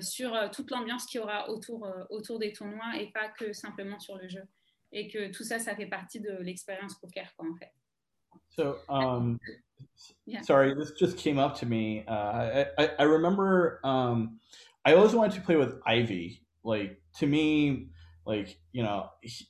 [0.00, 4.16] sur toute l'ambiance qu'il y aura autour, autour des tournois et pas que simplement sur
[4.16, 4.42] le jeu.
[4.92, 7.72] Et que tout ça, ça fait partie de l'expérience poker, quoi, en fait.
[8.50, 9.38] So, um,
[10.26, 10.42] yeah.
[10.42, 12.04] sorry, this just came up to me.
[12.06, 14.38] Uh, I, I remember um,
[14.84, 16.42] I always wanted to play with Ivy.
[16.64, 17.88] Like, to me,
[18.26, 19.46] like, you know, he,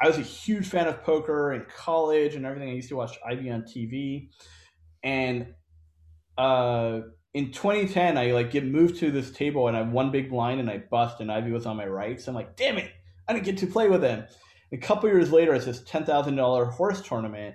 [0.00, 2.70] I was a huge fan of poker in college and everything.
[2.70, 4.28] I used to watch Ivy on TV.
[5.02, 5.54] And
[6.36, 7.00] uh,
[7.32, 10.60] in 2010, I like get moved to this table and I have one big blind
[10.60, 12.20] and I bust and Ivy was on my right.
[12.20, 12.90] So I'm like, damn it,
[13.26, 14.24] I didn't get to play with him.
[14.72, 17.54] A couple years later, it's this ten thousand dollar horse tournament,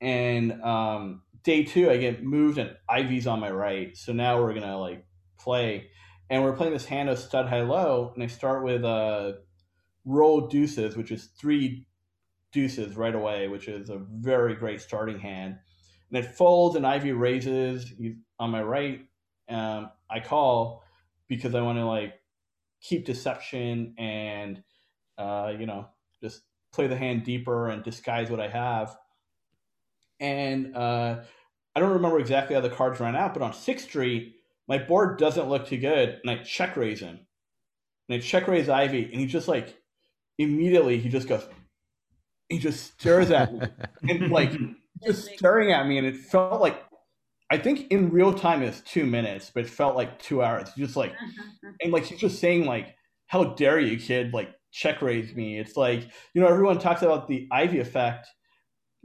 [0.00, 3.96] and um, day two, I get moved and Ivy's on my right.
[3.96, 5.04] So now we're gonna like
[5.38, 5.88] play,
[6.30, 9.32] and we're playing this hand of stud high low, and I start with uh,
[10.04, 11.86] roll deuces, which is three
[12.52, 15.56] deuces right away, which is a very great starting hand.
[16.10, 17.92] And it folds, and Ivy raises.
[17.98, 19.00] He's on my right.
[19.48, 20.82] Um, I call
[21.28, 22.14] because I want to like
[22.80, 24.62] keep deception and
[25.18, 25.88] uh, you know
[26.22, 28.96] just play the hand deeper and disguise what I have.
[30.20, 31.20] And uh,
[31.74, 34.34] I don't remember exactly how the cards ran out, but on Sixth Street,
[34.66, 37.20] my board doesn't look too good, and I check raise him.
[38.08, 39.76] And I check raise Ivy, and he just like
[40.38, 41.46] immediately he just goes,
[42.48, 43.60] he just stares at me,
[44.08, 44.52] and like
[45.04, 46.82] just staring at me, and it felt like
[47.50, 50.70] I think in real time it's two minutes, but it felt like two hours.
[50.76, 51.14] Just like,
[51.82, 52.94] and like he's just saying like,
[53.26, 55.58] "How dare you, kid!" Like check raise me.
[55.58, 56.02] It's like
[56.34, 58.28] you know everyone talks about the Ivy effect,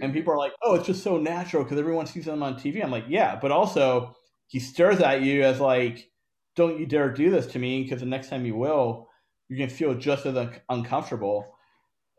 [0.01, 2.81] and people are like, "Oh, it's just so natural because everyone sees them on TV."
[2.83, 4.15] I'm like, "Yeah," but also
[4.47, 6.09] he stares at you as like,
[6.55, 9.09] "Don't you dare do this to me," because the next time you will,
[9.49, 11.55] you're gonna feel just as un- uncomfortable.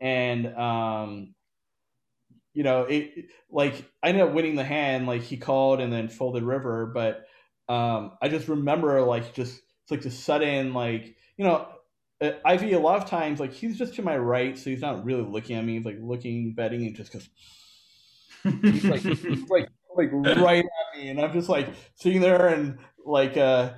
[0.01, 1.35] And um,
[2.53, 5.07] you know, it like I ended up winning the hand.
[5.07, 7.25] Like he called and then folded river, but
[7.67, 11.67] um, I just remember like just it's like the sudden like you know
[12.21, 15.03] uh, Ivy a lot of times like he's just to my right, so he's not
[15.03, 15.75] really looking at me.
[15.77, 17.27] He's like looking, betting, and just goes.
[18.61, 22.77] he's like, he's like like right at me, and I'm just like sitting there and
[23.05, 23.73] like uh,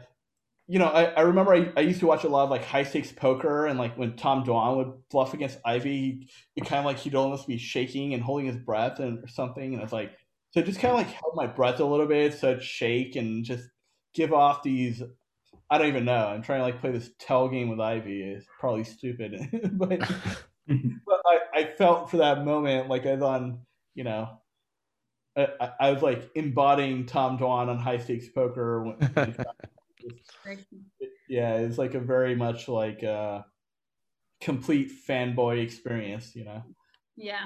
[0.67, 2.83] you know, I, I remember I, I used to watch a lot of like high
[2.83, 6.85] stakes poker, and like when Tom Dwan would bluff against Ivy, he, it kind of
[6.85, 10.11] like he'd almost be shaking and holding his breath and or something, and it's like
[10.51, 13.43] so just kind of like held my breath a little bit, so I'd shake and
[13.43, 13.67] just
[14.14, 15.01] give off these
[15.69, 16.27] I don't even know.
[16.27, 18.21] I'm trying to like play this tell game with Ivy.
[18.21, 19.37] It's probably stupid,
[19.73, 19.99] but,
[20.67, 23.59] but I, I, felt for that moment like I was on,
[23.93, 24.29] you know,
[25.37, 28.95] I, I was like embodying Tom Dwan on high stakes poker.
[31.29, 33.45] yeah, it's like a very much like a
[34.41, 36.63] complete fanboy experience, you know.
[37.15, 37.45] Yeah.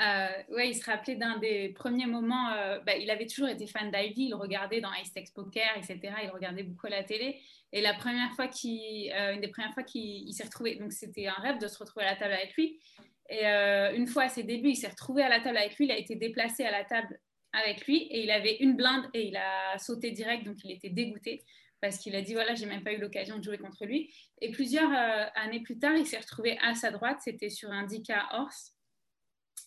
[0.00, 2.50] Euh, ouais, il se rappelait d'un des premiers moments.
[2.52, 6.14] Euh, bah, il avait toujours été fan d'Ivy, il regardait dans Ice Tex Poker, etc.
[6.22, 7.40] Il regardait beaucoup la télé.
[7.72, 11.26] Et la première fois qu'il, euh, une des premières fois qu'il s'est retrouvé, donc c'était
[11.26, 12.80] un rêve de se retrouver à la table avec lui.
[13.28, 15.86] Et euh, une fois à ses débuts, il s'est retrouvé à la table avec lui.
[15.86, 17.18] Il a été déplacé à la table
[17.52, 20.88] avec lui et il avait une blinde et il a sauté direct, donc il était
[20.88, 21.44] dégoûté
[21.82, 24.12] parce qu'il a dit voilà, j'ai même pas eu l'occasion de jouer contre lui.
[24.40, 24.90] Et plusieurs
[25.34, 27.18] années plus tard, il s'est retrouvé à sa droite.
[27.20, 28.74] C'était sur un 10K horse.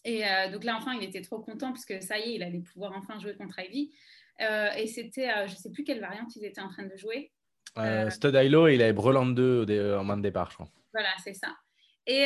[0.05, 2.59] Et euh, donc là, enfin, il était trop content puisque ça y est, il allait
[2.59, 3.91] pouvoir enfin jouer contre Ivy.
[4.39, 6.95] Euh, et c'était, euh, je ne sais plus quelle variante ils étaient en train de
[6.95, 7.31] jouer.
[8.09, 10.69] Stud Hilo, il avait Breland 2 en main de départ, je crois.
[10.93, 11.57] Voilà, c'est ça.
[12.07, 12.25] Et,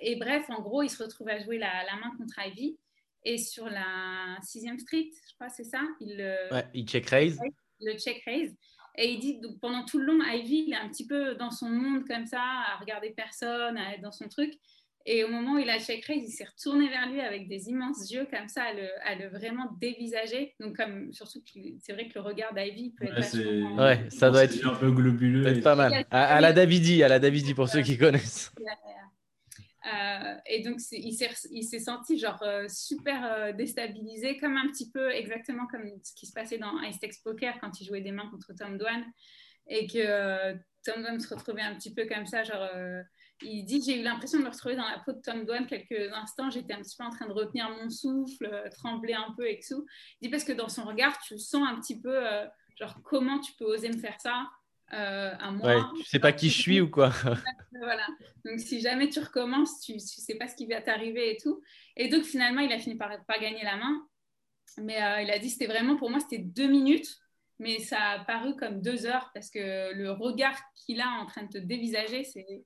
[0.00, 2.76] et, bref, en gros, il se retrouve à jouer la, la, main contre Ivy.
[3.24, 6.16] Et sur la sixième street, je crois, c'est ça il,
[6.50, 7.38] ouais, il check raise.
[7.80, 8.56] Le check raise.
[8.96, 11.52] Et il dit, donc, pendant tout le long, Ivy, il est un petit peu dans
[11.52, 14.54] son monde comme ça, à regarder personne, à être dans son truc.
[15.06, 17.70] Et au moment où il a check raise, il s'est retourné vers lui avec des
[17.70, 20.54] immenses yeux comme ça, à le, à le vraiment dévisager.
[20.60, 21.42] Donc, comme, surtout,
[21.80, 23.76] c'est vrai que le regard d'Ivy peut ouais, être.
[23.78, 25.46] Ouais, ça doit être un peu globuleux.
[25.46, 26.04] Être pas mal.
[26.10, 28.52] À, à, la Davidi, à la Davidi pour ceux qui connaissent.
[29.86, 35.10] Euh, et donc, il s'est senti genre euh, super euh, déstabilisé, comme un petit peu
[35.10, 38.28] exactement comme ce qui se passait dans Ice Tex Poker quand il jouait des mains
[38.30, 39.02] contre Tom Dwan.
[39.66, 40.54] et que euh,
[40.84, 42.68] Tom Dwan se retrouvait un petit peu comme ça, genre.
[43.42, 46.12] Il dit j'ai eu l'impression de me retrouver dans la peau de Tom Dwan quelques
[46.12, 46.50] instants.
[46.50, 49.60] J'étais un petit peu en train de retenir mon souffle, euh, trembler un peu et
[49.66, 49.86] tout.
[50.20, 53.38] Il dit parce que dans son regard, tu sens un petit peu euh, genre comment
[53.40, 54.48] tu peux oser me faire ça
[54.92, 55.76] euh, à moi.
[55.76, 57.10] Ouais, tu sais pas qui je suis ou quoi
[57.72, 58.06] voilà.
[58.44, 61.62] Donc si jamais tu recommences, tu, tu sais pas ce qui va t'arriver et tout.
[61.96, 64.06] Et donc finalement, il a fini par pas gagner la main.
[64.78, 67.18] Mais euh, il a dit c'était vraiment pour moi c'était deux minutes,
[67.58, 71.42] mais ça a paru comme deux heures parce que le regard qu'il a en train
[71.44, 72.64] de te dévisager, c'est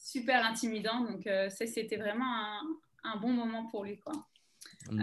[0.00, 1.00] super intimidant.
[1.04, 2.60] Donc euh, ça c'était vraiment un,
[3.04, 4.14] un bon moment pour lui quoi.
[4.90, 4.94] Euh,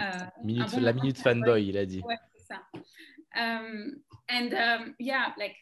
[0.43, 2.01] Minute- un bon La minute fanboy, il a dit.
[2.01, 2.61] Ouais, c'est ça.
[3.35, 5.56] Um, and um, yeah, like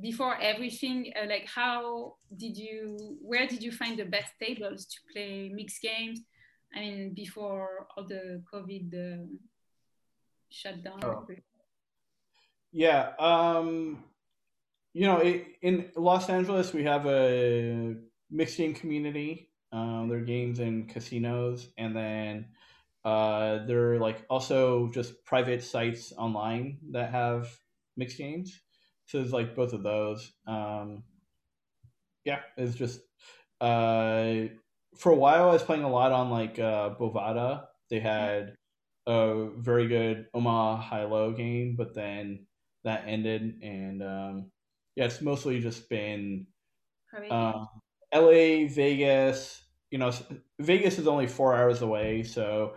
[0.00, 5.00] before everything, uh, like how did you, where did you find the best tables to
[5.10, 6.20] play mixed games?
[6.74, 9.26] I mean, before all the COVID uh,
[10.50, 11.00] shutdown.
[11.04, 11.26] Oh.
[12.72, 13.12] Yeah.
[13.18, 14.04] Um,
[14.94, 17.94] you know, it, in Los Angeles, we have a
[18.32, 19.50] mixed game community.
[19.72, 22.46] Um, there are games in casinos, and then
[23.04, 27.48] uh, there are like also just private sites online that have
[27.96, 28.60] mixed games.
[29.06, 30.32] So there's like both of those.
[30.46, 31.04] Um,
[32.24, 33.00] yeah, it's just
[33.60, 34.48] uh,
[34.96, 37.66] for a while I was playing a lot on like uh, Bovada.
[37.90, 38.54] They had
[39.06, 42.46] a very good Omaha high low game, but then
[42.84, 44.50] that ended, and um,
[44.96, 46.46] yeah, it's mostly just been
[47.30, 47.68] um,
[48.12, 49.62] LA, Vegas.
[49.90, 50.10] You know,
[50.58, 52.74] Vegas is only four hours away, so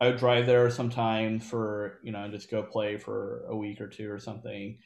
[0.00, 3.80] I would drive there sometimes for you know and just go play for a week
[3.80, 4.78] or two or something,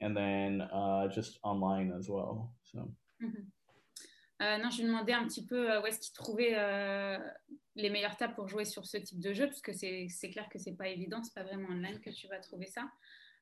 [0.00, 2.52] and then uh, just online as well.
[2.64, 2.90] So.
[3.22, 3.46] Mhm.
[4.40, 7.18] Euh, non, je lui demandais un petit peu euh, où est-ce qu'il trouvait euh,
[7.74, 10.48] les meilleures tables pour jouer sur ce type de jeu, parce que c'est c'est clair
[10.48, 12.88] que c'est pas évident, c'est pas vraiment online que tu vas trouver ça.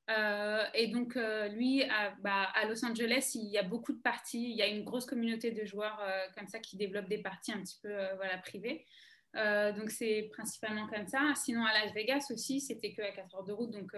[0.08, 4.00] Euh, et donc, euh, lui, à, bah, à Los Angeles, il y a beaucoup de
[4.00, 7.22] parties, il y a une grosse communauté de joueurs euh, comme ça qui développent des
[7.22, 8.84] parties un petit peu voilà, privées.
[9.34, 11.20] Donc, c'est principalement comme ça.
[11.34, 13.94] Sinon, à Las Vegas aussi, c'était que à 4 heures de route, donc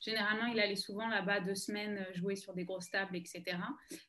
[0.00, 3.44] généralement, il allait souvent là-bas deux semaines jouer sur des grosses tables, etc.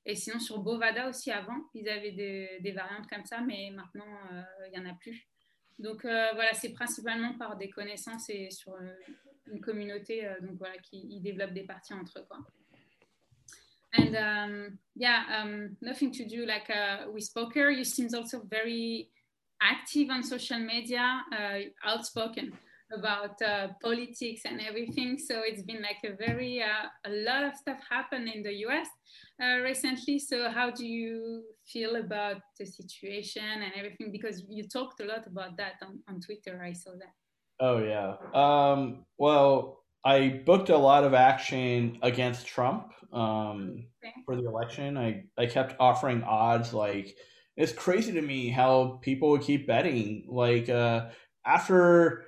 [0.06, 4.06] Et sinon, sur Bovada aussi, avant, ils avaient des, des variantes comme ça, mais maintenant,
[4.68, 5.28] il n'y en a plus.
[5.80, 8.78] Donc voilà, c'est principalement par des connaissances et sur
[9.52, 12.26] une communauté euh, donc voilà, qui ils développent des parties entre eux.
[12.30, 12.40] Quoi.
[13.94, 17.70] And um, yeah, um, nothing to do like uh, with poker.
[17.70, 19.10] You seems also very
[19.62, 22.52] active on social media, uh, outspoken
[22.92, 25.18] about uh, politics and everything.
[25.18, 28.88] So it's been like a very uh, a lot of stuff happened in the U.S.
[29.42, 30.20] Uh, recently.
[30.20, 34.12] So how do you feel about the situation and everything?
[34.12, 36.62] Because you talked a lot about that on, on Twitter.
[36.64, 37.14] I saw that.
[37.60, 38.16] Oh yeah.
[38.34, 44.14] Um, well, I booked a lot of action against Trump um, Okay.
[44.26, 44.98] for the election.
[44.98, 46.74] I I kept offering odds.
[46.74, 47.16] Like
[47.56, 50.28] it's crazy to me how people would keep betting.
[50.30, 51.10] Like uh,
[51.46, 52.26] after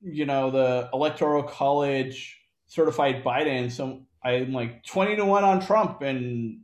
[0.00, 6.02] you know the electoral college certified Biden, so I'm like twenty to one on Trump
[6.02, 6.60] and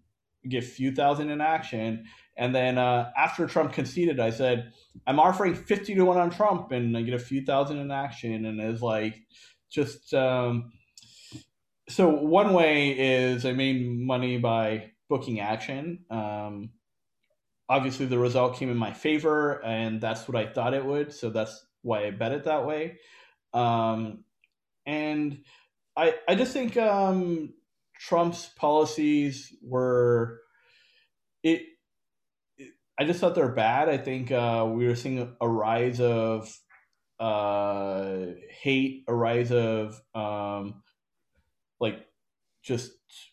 [0.48, 2.06] get few thousand in action.
[2.36, 4.72] And then uh, after Trump conceded, I said,
[5.06, 8.46] I'm offering 50 to 1 on Trump and I get a few thousand in action.
[8.46, 9.20] And it's like,
[9.70, 10.72] just, um,
[11.88, 16.04] so one way is I made money by booking action.
[16.10, 16.70] Um,
[17.68, 21.12] obviously, the result came in my favor, and that's what I thought it would.
[21.12, 22.98] So that's why I bet it that way.
[23.52, 24.24] Um,
[24.86, 25.42] and
[25.96, 27.52] I, I just think um,
[28.08, 30.40] Trump's policies were,
[31.42, 31.62] it,
[32.98, 33.88] I just thought they're bad.
[33.88, 36.52] I think uh, we were seeing a rise of
[37.20, 38.26] uh,
[38.60, 40.82] hate, a rise of um,
[41.80, 42.04] like
[42.62, 42.90] just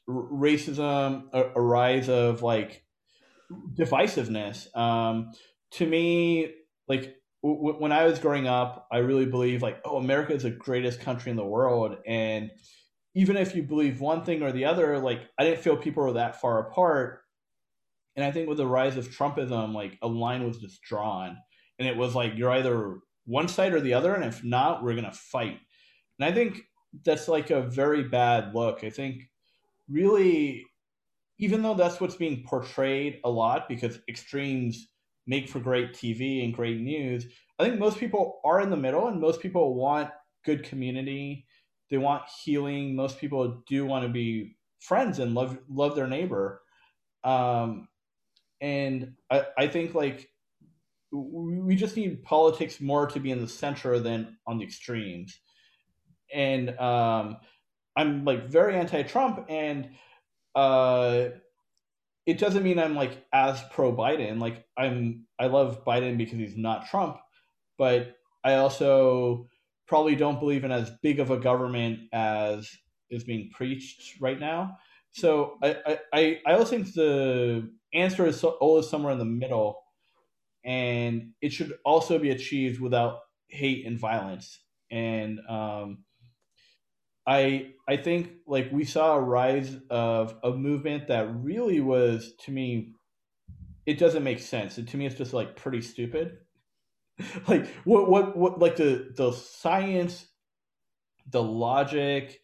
[0.07, 2.83] racism, a, a rise of like
[3.77, 4.75] divisiveness.
[4.77, 5.31] Um,
[5.71, 6.53] to me,
[6.87, 10.51] like w- when I was growing up, I really believed like, oh, America is the
[10.51, 12.51] greatest country in the world, and
[13.15, 16.13] even if you believe one thing or the other, like I didn't feel people were
[16.13, 17.21] that far apart.
[18.15, 21.37] And I think with the rise of Trumpism, like a line was just drawn,
[21.77, 24.95] and it was like you're either one side or the other, and if not, we're
[24.95, 25.59] gonna fight.
[26.19, 26.61] And I think
[27.05, 28.83] that's like a very bad look.
[28.83, 29.29] I think
[29.89, 30.65] really,
[31.37, 34.89] even though that's what's being portrayed a lot, because extremes
[35.27, 37.25] make for great TV and great news,
[37.59, 40.09] I think most people are in the middle, and most people want
[40.43, 41.45] good community.
[41.89, 42.95] They want healing.
[42.95, 46.61] Most people do want to be friends and love love their neighbor.
[47.23, 47.87] Um,
[48.61, 50.29] and I, I think like
[51.11, 55.39] we just need politics more to be in the center than on the extremes.
[56.33, 57.37] And um,
[57.95, 59.89] I'm like very anti-Trump, and
[60.55, 61.29] uh,
[62.25, 64.39] it doesn't mean I'm like as pro Biden.
[64.39, 67.17] Like I'm, I love Biden because he's not Trump,
[67.77, 69.49] but I also
[69.89, 72.69] probably don't believe in as big of a government as
[73.09, 74.77] is being preached right now.
[75.11, 79.81] So I, I, I also think the answer is always somewhere in the middle,
[80.63, 84.59] and it should also be achieved without hate and violence.
[84.91, 86.05] And um,
[87.25, 92.51] I I think like we saw a rise of a movement that really was to
[92.51, 92.93] me,
[93.87, 94.77] it doesn't make sense.
[94.77, 96.37] And to me, it's just like pretty stupid.
[97.47, 100.25] like what what what like the the science,
[101.29, 102.39] the logic,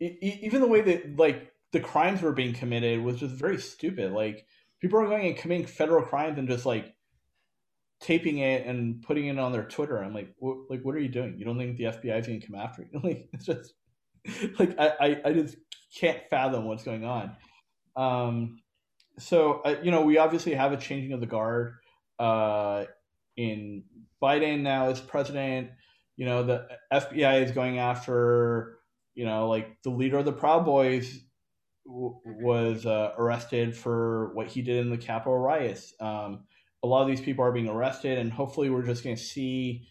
[0.00, 4.12] even the way that like the crimes were being committed was just very stupid.
[4.12, 4.46] Like
[4.80, 6.94] people are going and committing federal crimes and just like
[8.00, 10.02] taping it and putting it on their Twitter.
[10.02, 11.38] I'm like, what, like, what are you doing?
[11.38, 13.00] You don't think the FBI is going to come after you?
[13.02, 13.74] like, it's just
[14.58, 15.56] like I, I, I just
[15.98, 17.36] can't fathom what's going on.
[17.96, 18.58] Um,
[19.18, 21.74] so uh, you know, we obviously have a changing of the guard.
[22.18, 22.84] Uh,
[23.36, 23.82] in
[24.24, 25.70] Biden now is president,
[26.16, 28.78] you know, the FBI is going after,
[29.14, 31.20] you know, like the leader of the Proud Boys
[31.86, 35.92] w- was uh, arrested for what he did in the Capitol riots.
[36.00, 36.44] Um,
[36.82, 39.86] a lot of these people are being arrested, and hopefully, we're just going to see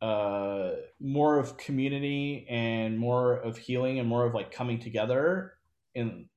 [0.00, 5.54] uh, more of community and more of healing and more of like coming together
[5.94, 6.28] in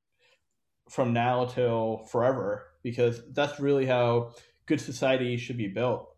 [0.90, 4.32] from now till forever because that's really how
[4.66, 6.16] good society should be built.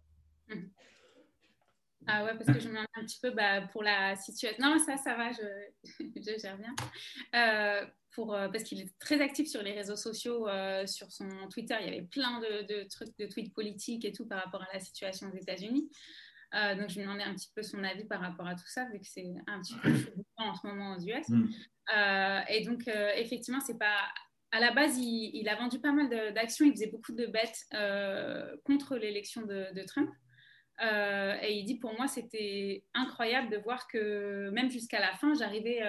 [2.08, 4.58] Ah ouais, parce que je me demande un petit peu bah, pour la situation.
[4.60, 5.42] Non, ça, ça va, je,
[6.16, 6.76] je gère bien.
[7.36, 11.30] Euh, pour, euh, parce qu'il est très actif sur les réseaux sociaux, euh, sur son
[11.50, 11.76] Twitter.
[11.82, 14.74] Il y avait plein de, de, trucs, de tweets politiques et tout par rapport à
[14.74, 15.90] la situation aux États-Unis.
[16.54, 19.00] Donc, je me demandais un petit peu son avis par rapport à tout ça, vu
[19.00, 19.94] que c'est un petit peu
[20.36, 21.30] en ce moment aux US.
[21.30, 21.50] Mm.
[22.50, 23.96] Et donc, effectivement, c'est pas.
[24.52, 26.66] À la base, il, il a vendu pas mal d'actions.
[26.66, 27.58] Il faisait beaucoup de bêtes
[28.66, 30.10] contre l'élection de, de, Trump.
[30.80, 35.82] Et il dit pour moi, c'était incroyable de voir que même jusqu'à la fin, j'arrivais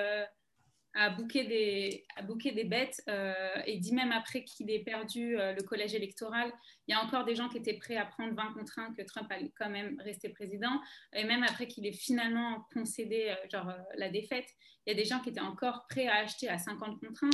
[0.95, 5.55] à bouquer des, à des bêtes euh, et dit même après qu'il ait perdu euh,
[5.55, 6.53] le collège électoral,
[6.87, 9.03] il y a encore des gens qui étaient prêts à prendre 20 contre 1 que
[9.03, 10.81] Trump allait quand même rester président.
[11.15, 14.49] Et même après qu'il ait finalement concédé euh, genre, la défaite,
[14.87, 17.31] il y a des gens qui étaient encore prêts à acheter à 50 contre 1.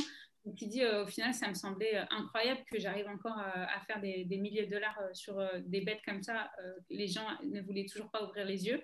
[0.49, 4.25] Donc il dit au final, ça me semblait incroyable que j'arrive encore à faire des,
[4.25, 6.49] milliers de dollars sur des bêtes comme ça.
[6.89, 8.81] les gens ne voulaient toujours pas ouvrir les yeux.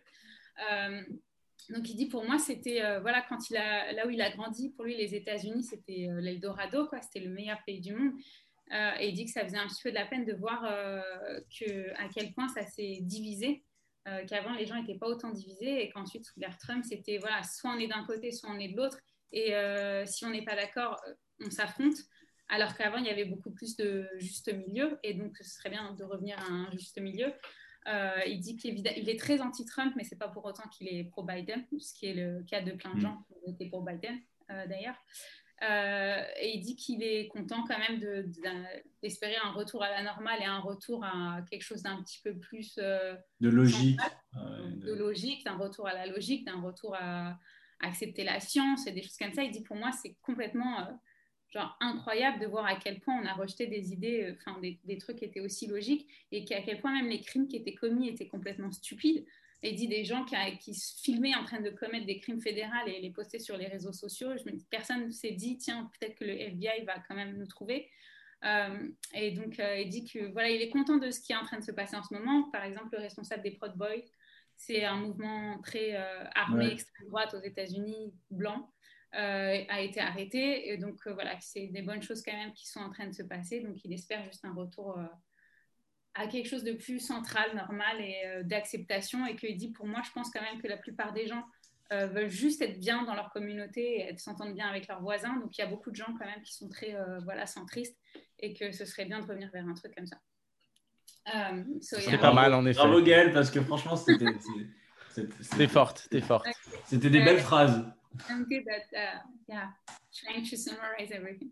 [1.69, 4.29] Donc il dit pour moi c'était euh, voilà quand il a là où il a
[4.29, 8.13] grandi pour lui les États-Unis c'était euh, l'Eldorado quoi c'était le meilleur pays du monde
[8.71, 10.63] euh, et il dit que ça faisait un petit peu de la peine de voir
[10.63, 13.63] à quel point ça s'est divisé
[14.27, 17.71] qu'avant les gens n'étaient pas autant divisés et qu'ensuite sous l'ère Trump c'était voilà soit
[17.71, 18.99] on est d'un côté soit on est de l'autre
[19.31, 19.53] et
[20.05, 20.99] si on n'est pas d'accord
[21.41, 21.97] on s'affronte
[22.47, 25.93] alors qu'avant il y avait beaucoup plus de juste milieu et donc ce serait bien
[25.93, 27.33] de revenir à un juste milieu
[27.87, 31.65] euh, il dit qu'il est très anti-Trump, mais c'est pas pour autant qu'il est pro-Biden,
[31.79, 33.01] ce qui est le cas de plein de mm.
[33.01, 34.95] gens qui étaient pour Biden euh, d'ailleurs.
[35.61, 37.99] Euh, et il dit qu'il est content quand même
[39.01, 42.37] d'espérer un retour à la normale et un retour à quelque chose d'un petit peu
[42.37, 43.99] plus de logique,
[44.33, 47.37] de logique, d'un retour à la logique, d'un retour à,
[47.81, 49.43] accepter la science et des choses comme ça.
[49.43, 50.99] Il dit pour moi c'est complètement
[51.55, 54.77] genre incroyable de voir à quel point on a rejeté des idées, euh, enfin des,
[54.83, 57.73] des, trucs qui étaient aussi logiques et à quel point même les crimes qui étaient
[57.73, 59.25] commis étaient complètement stupides.
[59.63, 62.85] Et dit des gens qui, qui, se filmaient en train de commettre des crimes fédéraux
[62.85, 64.37] et les poster sur les réseaux sociaux.
[64.37, 67.35] Je me dis, personne ne s'est dit, tiens, peut-être que le FBI va quand même
[67.35, 67.89] nous trouver.
[68.43, 71.35] Euh, et donc, euh, il dit que voilà, il est content de ce qui est
[71.35, 72.43] en train de se passer en ce moment.
[72.51, 74.05] Par exemple, le responsable des Proud Boys,
[74.55, 75.95] c'est un mouvement très
[76.35, 78.69] armé, extrême droite aux États-Unis, blanc.
[79.17, 80.69] Euh, a été arrêté.
[80.69, 83.13] Et donc, euh, voilà, c'est des bonnes choses quand même qui sont en train de
[83.13, 83.61] se passer.
[83.61, 85.05] Donc, il espère juste un retour euh,
[86.15, 89.25] à quelque chose de plus central, normal et d'acceptation.
[89.25, 91.43] Et qu'il dit, pour moi, je pense quand même que la plupart des gens
[91.91, 95.37] veulent juste être bien dans leur communauté et s'entendre bien avec leurs voisins.
[95.37, 97.97] Donc, il y a beaucoup de gens quand même qui sont très voilà, centristes
[98.39, 100.17] et que ce serait bien de revenir vers un truc comme ça.
[101.81, 102.79] c'est pas mal en effet.
[102.79, 104.25] Bravo Gaël, parce que franchement, c'était.
[105.39, 106.47] C'était forte, c'était forte.
[106.83, 107.85] C'était des belles phrases.
[108.29, 109.67] I'm good at uh, yeah
[110.13, 111.51] trying to summarize everything.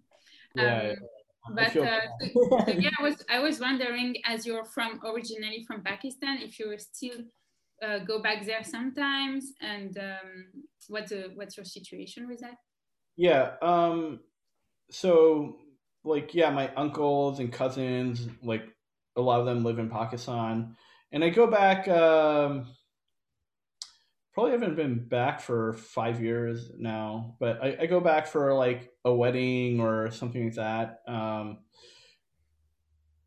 [0.55, 0.89] Yeah.
[0.89, 0.95] Um,
[1.55, 1.99] but uh,
[2.33, 6.57] so, so yeah, I was I was wondering, as you're from originally from Pakistan, if
[6.59, 7.19] you still
[7.85, 12.55] uh, go back there sometimes, and um, what's what's your situation with that?
[13.17, 13.55] Yeah.
[13.61, 14.19] Um.
[14.89, 15.57] So,
[16.03, 18.63] like, yeah, my uncles and cousins, like,
[19.15, 20.75] a lot of them live in Pakistan,
[21.11, 21.87] and I go back.
[21.87, 22.67] Um,
[24.33, 28.91] probably haven't been back for five years now, but I, I go back for like
[29.05, 31.01] a wedding or something like that.
[31.07, 31.59] Um,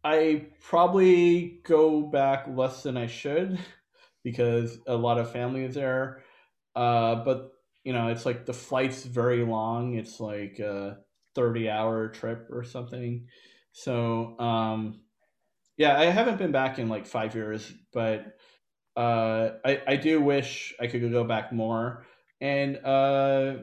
[0.02, 3.58] I probably go back less than I should
[4.24, 6.22] because a lot of family is there.
[6.74, 7.52] Uh, but
[7.84, 9.94] you know, it's like the flight's very long.
[9.94, 10.98] It's like a
[11.36, 13.28] 30 hour trip or something.
[13.70, 15.02] So, um,
[15.76, 18.35] yeah, I haven't been back in like five years, but
[18.96, 22.04] uh, I, I do wish I could go back more.
[22.40, 23.56] And, uh,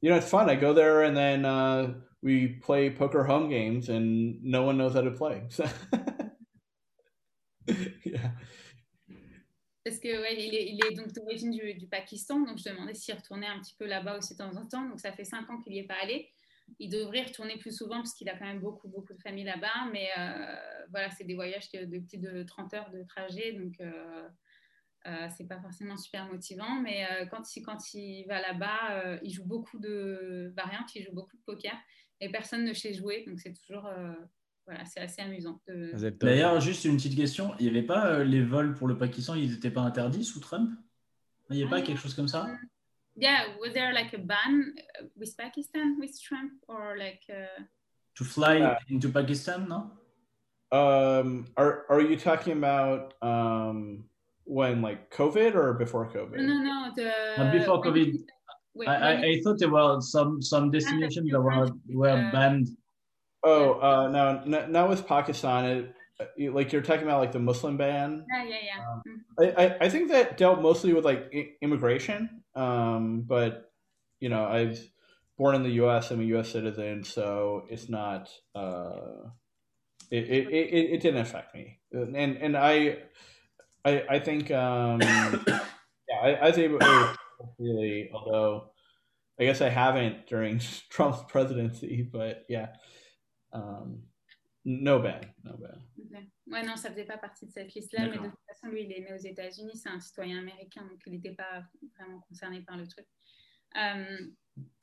[0.00, 0.48] you know, it's fun.
[0.48, 4.94] I go there and then uh, we play poker home games and no one knows
[4.94, 5.42] how to play.
[8.04, 8.30] yeah.
[9.84, 12.94] Parce que ouais, il, est, il est donc d'origine du, du, Pakistan, donc je demandais
[12.94, 14.88] s'il retournait un petit peu là-bas aussi de temps en temps.
[14.88, 16.28] Donc ça fait cinq ans qu'il n'y est pas allé.
[16.80, 19.88] Il devrait retourner plus souvent parce qu'il a quand même beaucoup, beaucoup de famille là-bas.
[19.92, 20.56] Mais euh,
[20.90, 23.52] voilà, c'est des voyages de, de de 30 heures de trajet.
[23.52, 24.28] Donc euh,
[25.06, 26.80] euh, c'est pas forcément super motivant.
[26.82, 31.04] Mais euh, quand, il, quand il va là-bas, euh, il joue beaucoup de variantes, il
[31.04, 31.74] joue beaucoup de poker.
[32.20, 33.24] Et personne ne sait jouer.
[33.26, 34.14] Donc c'est toujours euh,
[34.66, 35.60] voilà, c'est assez amusant.
[35.68, 35.92] De...
[36.20, 37.54] D'ailleurs, juste une petite question.
[37.58, 40.40] Il n'y avait pas euh, les vols pour le Pakistan, ils n'étaient pas interdits sous
[40.40, 40.70] Trump?
[41.50, 42.48] Il n'y a pas quelque chose comme ça?
[43.14, 47.62] Yeah, was there like a ban uh, with Pakistan with Trump or like uh...
[48.16, 49.68] to fly into Pakistan?
[49.68, 49.92] No?
[50.72, 54.04] Um, are are you talking about um
[54.46, 56.36] when like COVID or before COVID?
[56.36, 58.14] No, no, the uh, before COVID.
[58.74, 62.68] Wait, I, I, I thought there were some some destinations that were were banned.
[63.42, 65.64] Oh, uh, no, no, not with Pakistan.
[65.64, 68.24] It, uh, like you're talking about like the Muslim ban.
[68.32, 68.92] Yeah, yeah, yeah.
[68.92, 72.42] Um, I, I, I think that dealt mostly with like I- immigration.
[72.54, 73.70] Um, but
[74.20, 74.88] you know, I was
[75.36, 76.10] born in the U.S.
[76.10, 76.50] I'm a U.S.
[76.50, 78.30] citizen, so it's not.
[78.54, 79.30] Uh,
[80.10, 82.98] it, it, it, it didn't affect me, and and I,
[83.86, 85.00] I, I think um,
[85.46, 86.78] yeah, I, I able
[87.58, 88.72] really, although
[89.38, 92.68] I guess I haven't during Trump's presidency, but yeah.
[93.52, 94.02] Um,
[94.64, 95.80] no ban, no ban.
[96.06, 96.26] Okay.
[96.50, 98.92] Ouais, non, ça faisait pas partie de cette liste-là, mais de toute façon, lui, il
[98.92, 101.62] est né aux États-Unis, c'est un citoyen américain, donc il n'était pas
[101.96, 103.06] vraiment concerné par le truc.
[103.76, 104.34] Um,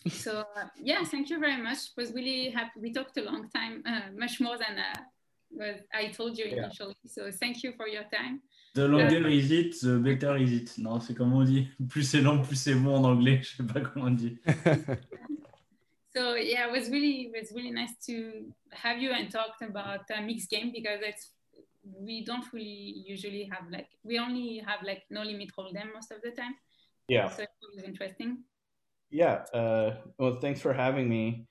[0.09, 1.90] so, uh, yeah, thank you very much.
[1.90, 2.80] It was really happy.
[2.80, 6.65] We talked a long time, uh, much more than uh, I told you Yeah.
[6.65, 6.95] initially.
[7.06, 8.41] So, thank you for your time.
[8.74, 10.77] The longer is it, the better is it.
[10.80, 11.68] Non, c'est comme on dit.
[11.90, 13.40] Plus c'est long, plus c'est bon en anglais.
[13.43, 14.38] Je sais pas comment on dit.
[16.16, 20.02] So yeah, it was really it was really nice to have you and talk about
[20.16, 21.32] a mixed game because it's
[21.84, 26.22] we don't really usually have like we only have like no limit hold'em most of
[26.22, 26.53] the time.
[27.08, 27.30] Yeah.
[27.30, 28.43] So it was interesting.
[29.10, 29.45] Yeah.
[29.53, 31.48] Uh, well, thanks for having me,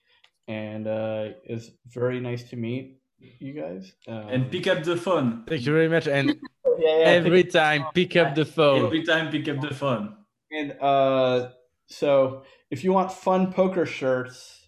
[0.47, 3.93] and uh, it's very nice to meet you guys.
[4.07, 5.45] Um, And pick up the phone.
[5.47, 6.07] Thank you very much.
[6.07, 6.39] And
[6.79, 8.87] Yeah, yeah, every pick- time, pick up the phone.
[8.87, 10.17] Every time, pick up the phone.
[10.51, 11.51] And uh,
[11.87, 14.67] so, if you want fun poker shirts,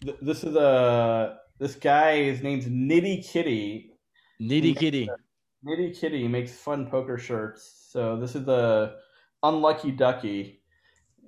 [0.00, 2.22] th- this is a this guy.
[2.24, 3.92] His name's Nitty Kitty.
[4.40, 5.08] Nitty Kitty.
[5.66, 7.88] Nitty Kitty makes fun poker shirts.
[7.90, 8.96] So this is the
[9.42, 10.60] Unlucky Ducky.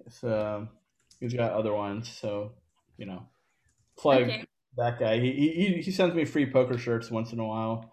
[0.09, 0.69] So
[1.21, 2.09] he's got other ones.
[2.09, 2.53] So
[2.99, 3.27] you know,
[3.97, 4.45] plug Okay.
[4.77, 5.19] that guy.
[5.21, 7.93] He, he he sends me free poker shirts once in a while.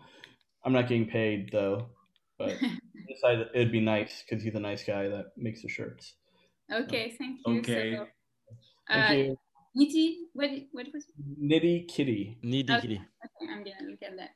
[0.63, 1.89] I'm not getting paid though,
[2.41, 6.13] but I decided it'd be nice because he's a nice guy that makes the shirts.
[6.71, 7.59] Okay, thank you.
[7.59, 7.95] Okay.
[7.95, 8.07] So,
[8.87, 9.37] Thank uh, you.
[9.77, 11.15] Nitty, what what was it?
[11.41, 12.37] Nitty Kitty.
[12.43, 12.81] Nitty Okay.
[12.81, 12.95] Kitty.
[12.95, 14.31] Okay, I'm gonna look at that.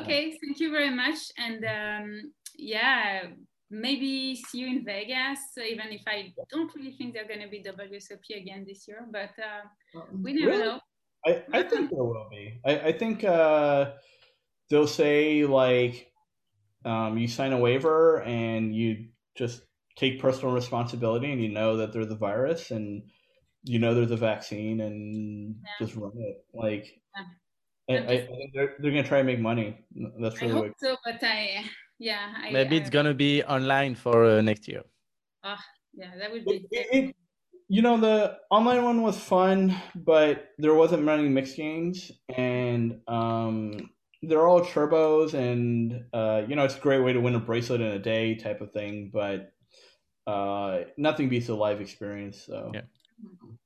[0.00, 1.18] Okay, thank you very much.
[1.36, 3.24] And um, yeah,
[3.70, 8.24] maybe see you in Vegas, even if I don't really think they're gonna be WSOP
[8.34, 10.64] again this year, but uh, we never Really?
[10.64, 10.80] know.
[11.26, 12.60] I, I think there will be.
[12.64, 13.92] I, I think uh,
[14.70, 16.10] they'll say like
[16.84, 19.62] um, you sign a waiver and you just
[19.96, 23.02] take personal responsibility and you know that there's a virus and
[23.62, 26.44] you know there's a vaccine and just run it.
[26.52, 27.00] Like
[27.88, 29.84] I, I, I they're they're gonna try and make money.
[30.20, 31.64] That's really I really hope so, but I,
[31.98, 34.82] yeah, I, Maybe I, it's gonna be online for uh, next year.
[35.42, 35.62] ah,
[35.94, 36.66] yeah, that would be.
[36.70, 37.16] It,
[37.68, 43.90] you know the online one was fun, but there wasn't many mixed games, and um,
[44.28, 47.80] they're all turbos, and uh, you know it's a great way to win a bracelet
[47.80, 49.52] in a day type of thing, but
[50.26, 52.42] uh, nothing beats the live experience.
[52.44, 52.82] So yeah.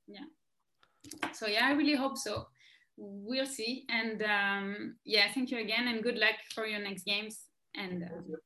[0.07, 1.31] yeah.
[1.33, 2.47] So yeah, I really hope so.
[2.97, 3.85] We'll see.
[3.89, 7.39] And um, yeah, thank you again, and good luck for your next games.
[7.75, 8.37] And uh,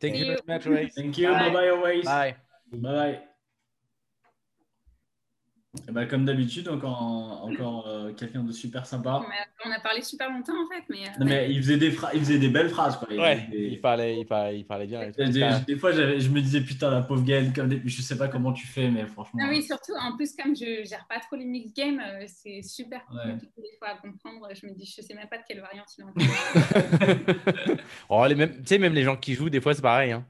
[0.00, 0.52] Thank See you very you.
[0.52, 0.88] much, Ray.
[0.88, 1.28] Thank you.
[1.28, 1.48] Bye.
[1.48, 2.04] Bye bye, always.
[2.04, 2.36] Bye.
[2.72, 3.20] Bye.
[5.92, 9.22] Ben, comme d'habitude, encore, encore euh, quelqu'un de super sympa.
[9.64, 11.06] On a parlé super longtemps en fait, mais.
[11.08, 12.96] euh, Non, mais il faisait des, il faisait des belles phrases.
[12.96, 13.08] Quoi.
[13.10, 15.02] Il Ouais, des- il parlait, il parlait, il parlait bien.
[15.02, 15.22] et tout.
[15.66, 18.28] Des, fois, j'avais- je me disais, putain, la pauvre Gaëlle, comme des- je sais pas
[18.28, 19.40] comment tu fais, mais franchement.
[19.42, 22.62] Non, oui, surtout, en plus, comme je gère pas trop les mix games, euh, c'est
[22.62, 23.32] super Ouais.
[23.32, 24.48] compliqué des fois à comprendre.
[24.54, 26.08] Je me dis, je sais même pas de quelle variante il en
[28.08, 30.12] oh, les mêmes- tu sais, même les gens qui jouent, des fois, c'est pareil.
[30.12, 30.26] Hein.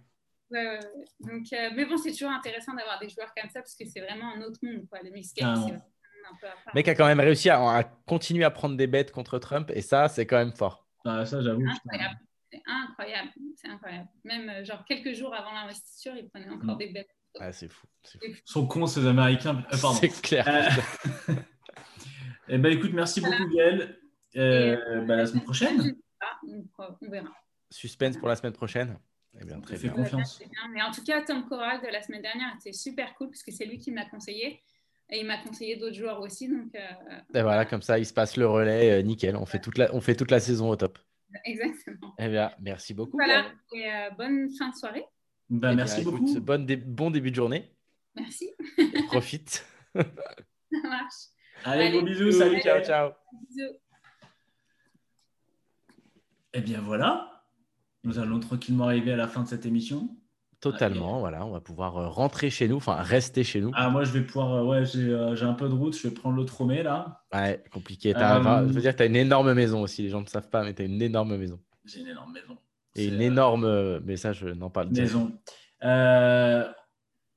[0.51, 1.05] Ouais, ouais, ouais.
[1.21, 4.01] Donc, euh, mais bon, c'est toujours intéressant d'avoir des joueurs comme ça parce que c'est
[4.01, 4.87] vraiment un autre monde.
[4.89, 5.01] Quoi.
[5.03, 5.83] Le mix game, c'est vraiment
[6.31, 6.61] un peu à part.
[6.75, 9.71] Le mec a quand même réussi à, à continuer à prendre des bêtes contre Trump,
[9.75, 10.87] et ça, c'est quand même fort.
[11.05, 11.65] Ah, ça, j'avoue.
[11.69, 12.17] incroyable.
[12.53, 13.31] C'est incroyable.
[13.57, 14.09] C'est incroyable.
[14.25, 16.79] Même euh, genre quelques jours avant l'investiture, il prenait encore Mm.
[16.79, 17.11] des bêtes.
[17.39, 17.87] Ah, c'est fou.
[18.05, 18.19] fou.
[18.45, 19.63] sont cons, ces Américains.
[19.73, 19.99] Euh, pardon.
[20.01, 20.47] C'est clair.
[21.29, 21.35] Euh,
[22.49, 23.99] eh ben, écoute, merci beaucoup, Gaëlle.
[24.37, 25.95] Euh, bah, la semaine prochaine.
[26.21, 27.29] Ah, on verra.
[27.71, 28.99] Suspense pour la semaine prochaine.
[29.41, 29.93] Eh bien, très bien.
[29.93, 30.39] confiance.
[30.39, 30.49] Bien.
[30.73, 33.53] Mais en tout cas, Tom Corral de la semaine dernière était super cool parce que
[33.53, 34.63] c'est lui qui m'a conseillé.
[35.11, 36.49] Et il m'a conseillé d'autres joueurs aussi.
[36.49, 39.37] Donc, euh, Et voilà, comme ça, il se passe le relais, euh, nickel.
[39.37, 40.99] On fait, toute la, on fait toute la saison au top.
[41.45, 42.15] exactement.
[42.19, 43.17] Eh bien, merci beaucoup.
[43.17, 43.53] Voilà.
[43.73, 45.05] Et euh, bonne fin de soirée.
[45.49, 46.41] Bah, Eh bien, merci écoute, beaucoup.
[46.41, 47.73] bonne dé- bon début de journée.
[48.17, 48.51] Merci.
[48.79, 49.65] Et profite.
[49.95, 50.03] Ça
[50.89, 51.15] marche.
[51.65, 52.11] Allez, gros Allez.
[52.11, 52.33] bisous.
[52.33, 53.13] Salut, ciao, ciao.
[53.49, 53.77] Bisous.
[56.53, 57.36] Eh bien, voilà.
[58.07, 60.09] Nous allons tranquillement arriver à la fin de cette émission.
[60.61, 63.73] Totalement, voilà, on va pouvoir euh, rentrer chez nous, enfin rester chez nous.
[63.75, 64.55] Ah, moi, je vais pouvoir.
[64.55, 65.95] euh, ouais, j'ai euh, j'ai un peu de route.
[65.97, 67.25] Je vais prendre le Tromé, là.
[67.35, 68.15] Ouais, compliqué.
[68.15, 70.27] T'as- enfin, Euh, Je veux dire, tu as une énorme maison aussi, les gens ne
[70.27, 71.59] savent pas, mais tu as une énorme maison.
[71.85, 72.57] J'ai une énorme maison.
[72.95, 74.01] Et une énorme.
[74.05, 75.01] Mais ça, je n'en parle pas.
[75.01, 75.33] maison.
[75.85, 76.65] Euh,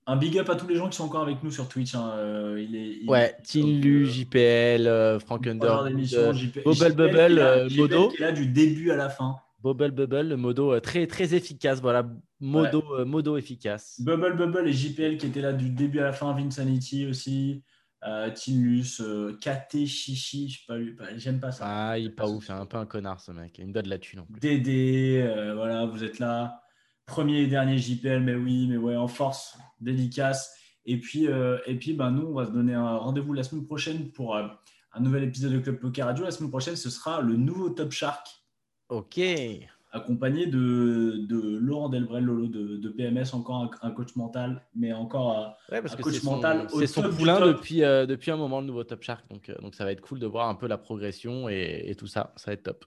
[0.07, 1.93] un big up à tous les gens qui sont encore avec nous sur Twitch.
[1.95, 2.11] hein.
[2.15, 7.45] Euh, il est, il- Ouais, Tinlu, JPL, euh, Frank JP JPL Bubble, qui est là-
[7.57, 8.09] euh, JPL Modo.
[8.09, 9.35] qui est là du début à la fin.
[9.61, 11.81] Bobble Bubble, le modo euh, très, très efficace.
[11.81, 13.99] Voilà, modo, euh, modo efficace.
[13.99, 16.33] Bubble Bubble et JPL qui étaient là du début à la fin.
[16.33, 17.63] Vinsanity aussi.
[18.07, 20.47] Euh, Tinlus, euh, KT, Chichi.
[20.47, 21.65] Je sais pas, lui, pas- j'aime pas ça.
[21.67, 23.57] Ah, il est pas ouf, c'est un peu un connard ce mec.
[23.57, 24.39] Il me donne de la thune en plus.
[24.39, 26.61] Dédé, euh, voilà, vous êtes là.
[27.05, 30.55] Premier et dernier JPL, mais oui, mais ouais, en force, dédicace.
[30.85, 34.11] Et puis, et puis ben, nous, on va se donner un rendez-vous la semaine prochaine
[34.11, 34.49] pour un
[34.99, 36.23] nouvel épisode de Club Poker Radio.
[36.23, 38.27] La semaine prochaine, ce sera le nouveau Top Shark,
[38.89, 39.19] Ok.
[39.91, 44.93] accompagné de, de Laurent Delbrel, Lolo de, de PMS, encore un, un coach mental, mais
[44.93, 48.37] encore Ouais, parce un que coach son, mental c'est son poulain depuis, euh, depuis un
[48.37, 49.27] moment, le nouveau Top Shark.
[49.29, 51.95] Donc, euh, donc ça va être cool de voir un peu la progression et, et
[51.95, 52.33] tout ça.
[52.35, 52.85] Ça va être top.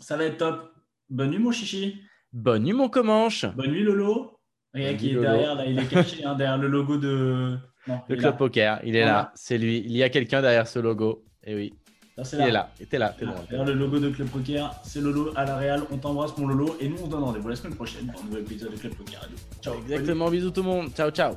[0.00, 0.70] Ça va être top.
[1.08, 2.00] Bonne nuit, mon chichi.
[2.32, 3.46] Bonne nuit, mon Comanche.
[3.54, 4.38] Bonne nuit, Lolo.
[4.74, 5.22] Regarde qui est Lolo.
[5.28, 7.56] derrière, là, il est caché hein, derrière le logo de.
[7.86, 8.32] Non, Le Club là.
[8.32, 9.12] Poker, il est Voilà.
[9.14, 9.32] là.
[9.34, 9.80] C'est lui.
[9.84, 11.22] Il y a quelqu'un derrière ce logo.
[11.42, 11.74] Et oui.
[12.16, 12.70] Là, c'est Il est là.
[12.88, 13.14] T'es là.
[13.18, 13.64] T'es bon.
[13.64, 15.82] Le logo de Club Poker, c'est Lolo à la Real.
[15.90, 16.76] On t'embrasse, mon Lolo.
[16.78, 18.94] Et nous, on se donne rendez-vous la semaine prochaine pour un nouvel épisode de Club
[18.94, 19.36] Poker Radio.
[19.60, 19.74] Ciao.
[19.80, 20.30] Exactement.
[20.30, 20.90] Bisous tout le monde.
[20.94, 21.34] Ciao, ciao.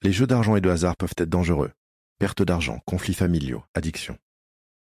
[0.00, 1.70] Les jeux d'argent et de hasard peuvent être dangereux.
[2.18, 4.16] Perte d'argent, conflits familiaux, addiction.